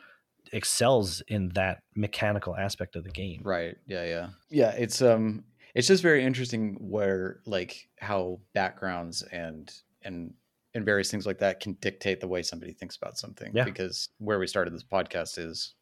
Excels 0.52 1.22
in 1.28 1.48
that 1.50 1.82
mechanical 1.96 2.54
aspect 2.56 2.96
of 2.96 3.04
the 3.04 3.10
game. 3.10 3.40
Right. 3.44 3.76
Yeah, 3.86 4.04
yeah. 4.04 4.28
Yeah, 4.50 4.70
it's 4.72 5.00
um 5.02 5.44
it's 5.74 5.88
just 5.88 6.02
very 6.02 6.24
interesting 6.24 6.76
where 6.80 7.40
like 7.46 7.88
how 7.98 8.40
backgrounds 8.54 9.22
and 9.32 9.72
and 10.02 10.34
and 10.74 10.84
various 10.84 11.10
things 11.10 11.26
like 11.26 11.38
that 11.38 11.60
can 11.60 11.74
dictate 11.80 12.20
the 12.20 12.28
way 12.28 12.42
somebody 12.42 12.72
thinks 12.72 12.96
about 12.96 13.18
something 13.18 13.52
Yeah. 13.54 13.64
because 13.64 14.08
where 14.18 14.38
we 14.38 14.46
started 14.46 14.72
this 14.74 14.84
podcast 14.84 15.38
is 15.38 15.74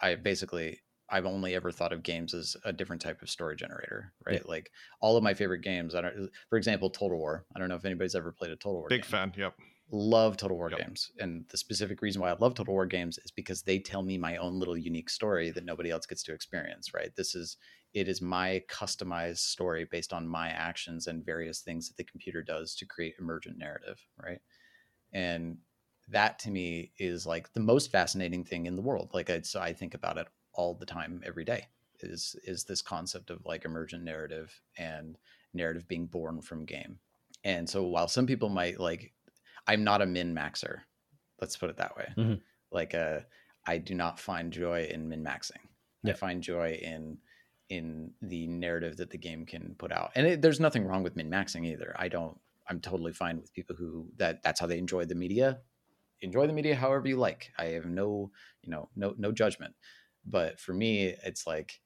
I 0.00 0.14
basically 0.16 0.80
I've 1.10 1.26
only 1.26 1.54
ever 1.54 1.70
thought 1.70 1.92
of 1.92 2.02
games 2.02 2.32
as 2.32 2.56
a 2.64 2.72
different 2.72 3.02
type 3.02 3.20
of 3.20 3.28
story 3.28 3.54
generator, 3.54 4.14
right? 4.26 4.46
Like 4.48 4.70
all 5.02 5.16
of 5.18 5.22
my 5.22 5.34
favorite 5.34 5.60
games, 5.60 5.94
I 5.94 6.00
don't 6.00 6.30
for 6.48 6.56
example, 6.56 6.88
Total 6.88 7.18
War. 7.18 7.44
I 7.54 7.58
don't 7.58 7.68
know 7.68 7.74
if 7.76 7.84
anybody's 7.84 8.14
ever 8.14 8.32
played 8.32 8.50
a 8.50 8.56
Total 8.56 8.78
War 8.80 8.88
Big 8.88 9.02
game 9.02 9.10
fan. 9.10 9.32
Yep. 9.36 9.54
Love 9.92 10.36
Total 10.36 10.56
War 10.56 10.70
Yep. 10.70 10.80
games. 10.80 11.10
And 11.18 11.46
the 11.50 11.56
specific 11.56 12.02
reason 12.02 12.22
why 12.22 12.30
I 12.30 12.36
love 12.38 12.54
Total 12.54 12.72
War 12.74 12.86
games 12.86 13.18
is 13.18 13.30
because 13.30 13.62
they 13.62 13.78
tell 13.78 14.02
me 14.02 14.18
my 14.18 14.36
own 14.38 14.58
little 14.58 14.76
unique 14.76 15.10
story 15.10 15.50
that 15.50 15.64
nobody 15.64 15.90
else 15.90 16.06
gets 16.06 16.22
to 16.24 16.34
experience, 16.34 16.94
right? 16.94 17.14
This 17.16 17.34
is 17.34 17.56
it 17.94 18.08
is 18.08 18.22
my 18.22 18.62
customized 18.70 19.38
story 19.38 19.84
based 19.84 20.14
on 20.14 20.26
my 20.26 20.48
actions 20.48 21.06
and 21.06 21.24
various 21.24 21.60
things 21.60 21.88
that 21.88 21.96
the 21.98 22.04
computer 22.04 22.42
does 22.42 22.74
to 22.76 22.86
create 22.86 23.14
emergent 23.20 23.58
narrative, 23.58 24.06
right? 24.16 24.40
And 25.12 25.58
that 26.08 26.38
to 26.40 26.50
me 26.50 26.92
is 26.98 27.26
like 27.26 27.52
the 27.52 27.60
most 27.60 27.90
fascinating 27.90 28.44
thing 28.44 28.66
in 28.66 28.76
the 28.76 28.82
world. 28.82 29.10
Like 29.12 29.30
I 29.30 29.40
so 29.42 29.60
I 29.60 29.72
think 29.72 29.94
about 29.94 30.18
it 30.18 30.28
all 30.54 30.74
the 30.74 30.86
time 30.86 31.22
every 31.24 31.44
day 31.44 31.66
is 32.00 32.34
is 32.44 32.64
this 32.64 32.82
concept 32.82 33.30
of 33.30 33.44
like 33.46 33.64
emergent 33.64 34.04
narrative 34.04 34.60
and 34.76 35.18
narrative 35.54 35.86
being 35.88 36.06
born 36.06 36.40
from 36.42 36.64
game. 36.64 36.98
And 37.44 37.68
so 37.68 37.84
while 37.84 38.08
some 38.08 38.26
people 38.26 38.48
might 38.48 38.80
like 38.80 39.12
I'm 39.66 39.84
not 39.84 40.02
a 40.02 40.06
min 40.06 40.34
maxer. 40.34 40.80
Let's 41.40 41.56
put 41.56 41.70
it 41.70 41.76
that 41.76 41.96
way. 41.96 42.08
Mhm. 42.16 42.40
Like 42.70 42.94
uh 42.94 43.20
I 43.66 43.78
do 43.78 43.94
not 43.94 44.18
find 44.18 44.52
joy 44.52 44.88
in 44.90 45.08
min 45.08 45.22
maxing. 45.24 45.62
I 46.04 46.14
find 46.14 46.42
joy 46.42 46.72
in 46.82 47.18
in 47.68 48.12
the 48.20 48.46
narrative 48.48 48.96
that 48.96 49.10
the 49.10 49.18
game 49.18 49.46
can 49.46 49.74
put 49.78 49.92
out. 49.92 50.10
And 50.14 50.26
it, 50.26 50.42
there's 50.42 50.60
nothing 50.60 50.84
wrong 50.84 51.02
with 51.02 51.16
min 51.16 51.30
maxing 51.30 51.64
either. 51.66 51.94
I 51.98 52.08
don't 52.08 52.38
I'm 52.68 52.80
totally 52.80 53.12
fine 53.12 53.40
with 53.40 53.52
people 53.52 53.76
who 53.76 54.08
that 54.16 54.42
that's 54.42 54.60
how 54.60 54.66
they 54.66 54.78
enjoy 54.78 55.04
the 55.04 55.14
media. 55.14 55.60
Enjoy 56.20 56.46
the 56.46 56.52
media 56.52 56.74
however 56.74 57.08
you 57.08 57.16
like. 57.16 57.52
I 57.58 57.66
have 57.66 57.86
no, 57.86 58.30
you 58.62 58.70
know, 58.70 58.88
no 58.96 59.14
no 59.18 59.32
judgment. 59.32 59.74
But 60.24 60.60
for 60.60 60.72
me, 60.72 61.14
it's 61.24 61.46
like 61.46 61.80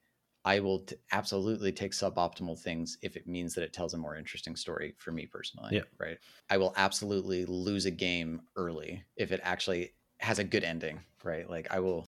I 0.45 0.59
will 0.59 0.79
t- 0.79 0.95
absolutely 1.11 1.71
take 1.71 1.91
suboptimal 1.91 2.59
things 2.59 2.97
if 3.01 3.15
it 3.17 3.27
means 3.27 3.53
that 3.55 3.63
it 3.63 3.73
tells 3.73 3.93
a 3.93 3.97
more 3.97 4.15
interesting 4.15 4.55
story 4.55 4.95
for 4.97 5.11
me 5.11 5.25
personally. 5.25 5.75
Yeah. 5.75 5.83
Right. 5.99 6.17
I 6.49 6.57
will 6.57 6.73
absolutely 6.77 7.45
lose 7.45 7.85
a 7.85 7.91
game 7.91 8.41
early 8.55 9.03
if 9.17 9.31
it 9.31 9.41
actually 9.43 9.95
has 10.19 10.39
a 10.39 10.43
good 10.43 10.63
ending. 10.63 11.01
Right. 11.23 11.49
Like 11.49 11.67
I 11.71 11.79
will, 11.79 12.05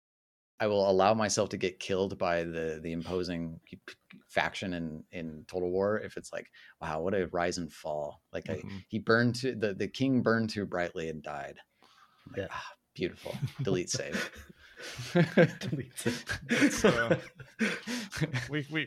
I 0.61 0.67
will 0.69 0.91
allow 0.91 1.15
myself 1.15 1.49
to 1.51 1.57
get 1.57 1.81
killed 1.81 2.19
by 2.19 2.45
the 2.45 2.81
the 2.83 2.93
imposing 2.93 3.61
faction 4.29 4.75
in 4.75 5.05
in 5.13 5.45
Total 5.49 5.71
War 5.71 5.99
if 6.01 6.17
it's 6.17 6.33
like, 6.33 6.51
wow, 6.81 7.01
what 7.01 7.15
a 7.15 7.29
rise 7.29 7.59
and 7.59 7.73
fall. 7.73 8.23
Like 8.33 8.49
I, 8.51 8.57
Mhm. 8.57 8.85
he 8.89 8.99
burned 8.99 9.35
to 9.37 9.55
the 9.55 9.75
the 9.75 9.89
king 9.89 10.23
burned 10.23 10.51
too 10.51 10.67
brightly 10.67 11.09
and 11.09 11.23
died. 11.23 11.59
Like, 12.33 12.43
Yeah. 12.43 12.49
ah, 12.51 12.73
beautiful. 12.95 13.37
Delete 13.63 13.91
save. 13.91 14.31
Deletes 15.13 16.07
it. 16.07 16.85
Uh, 16.85 17.17
we, 18.51 18.65
we 18.71 18.87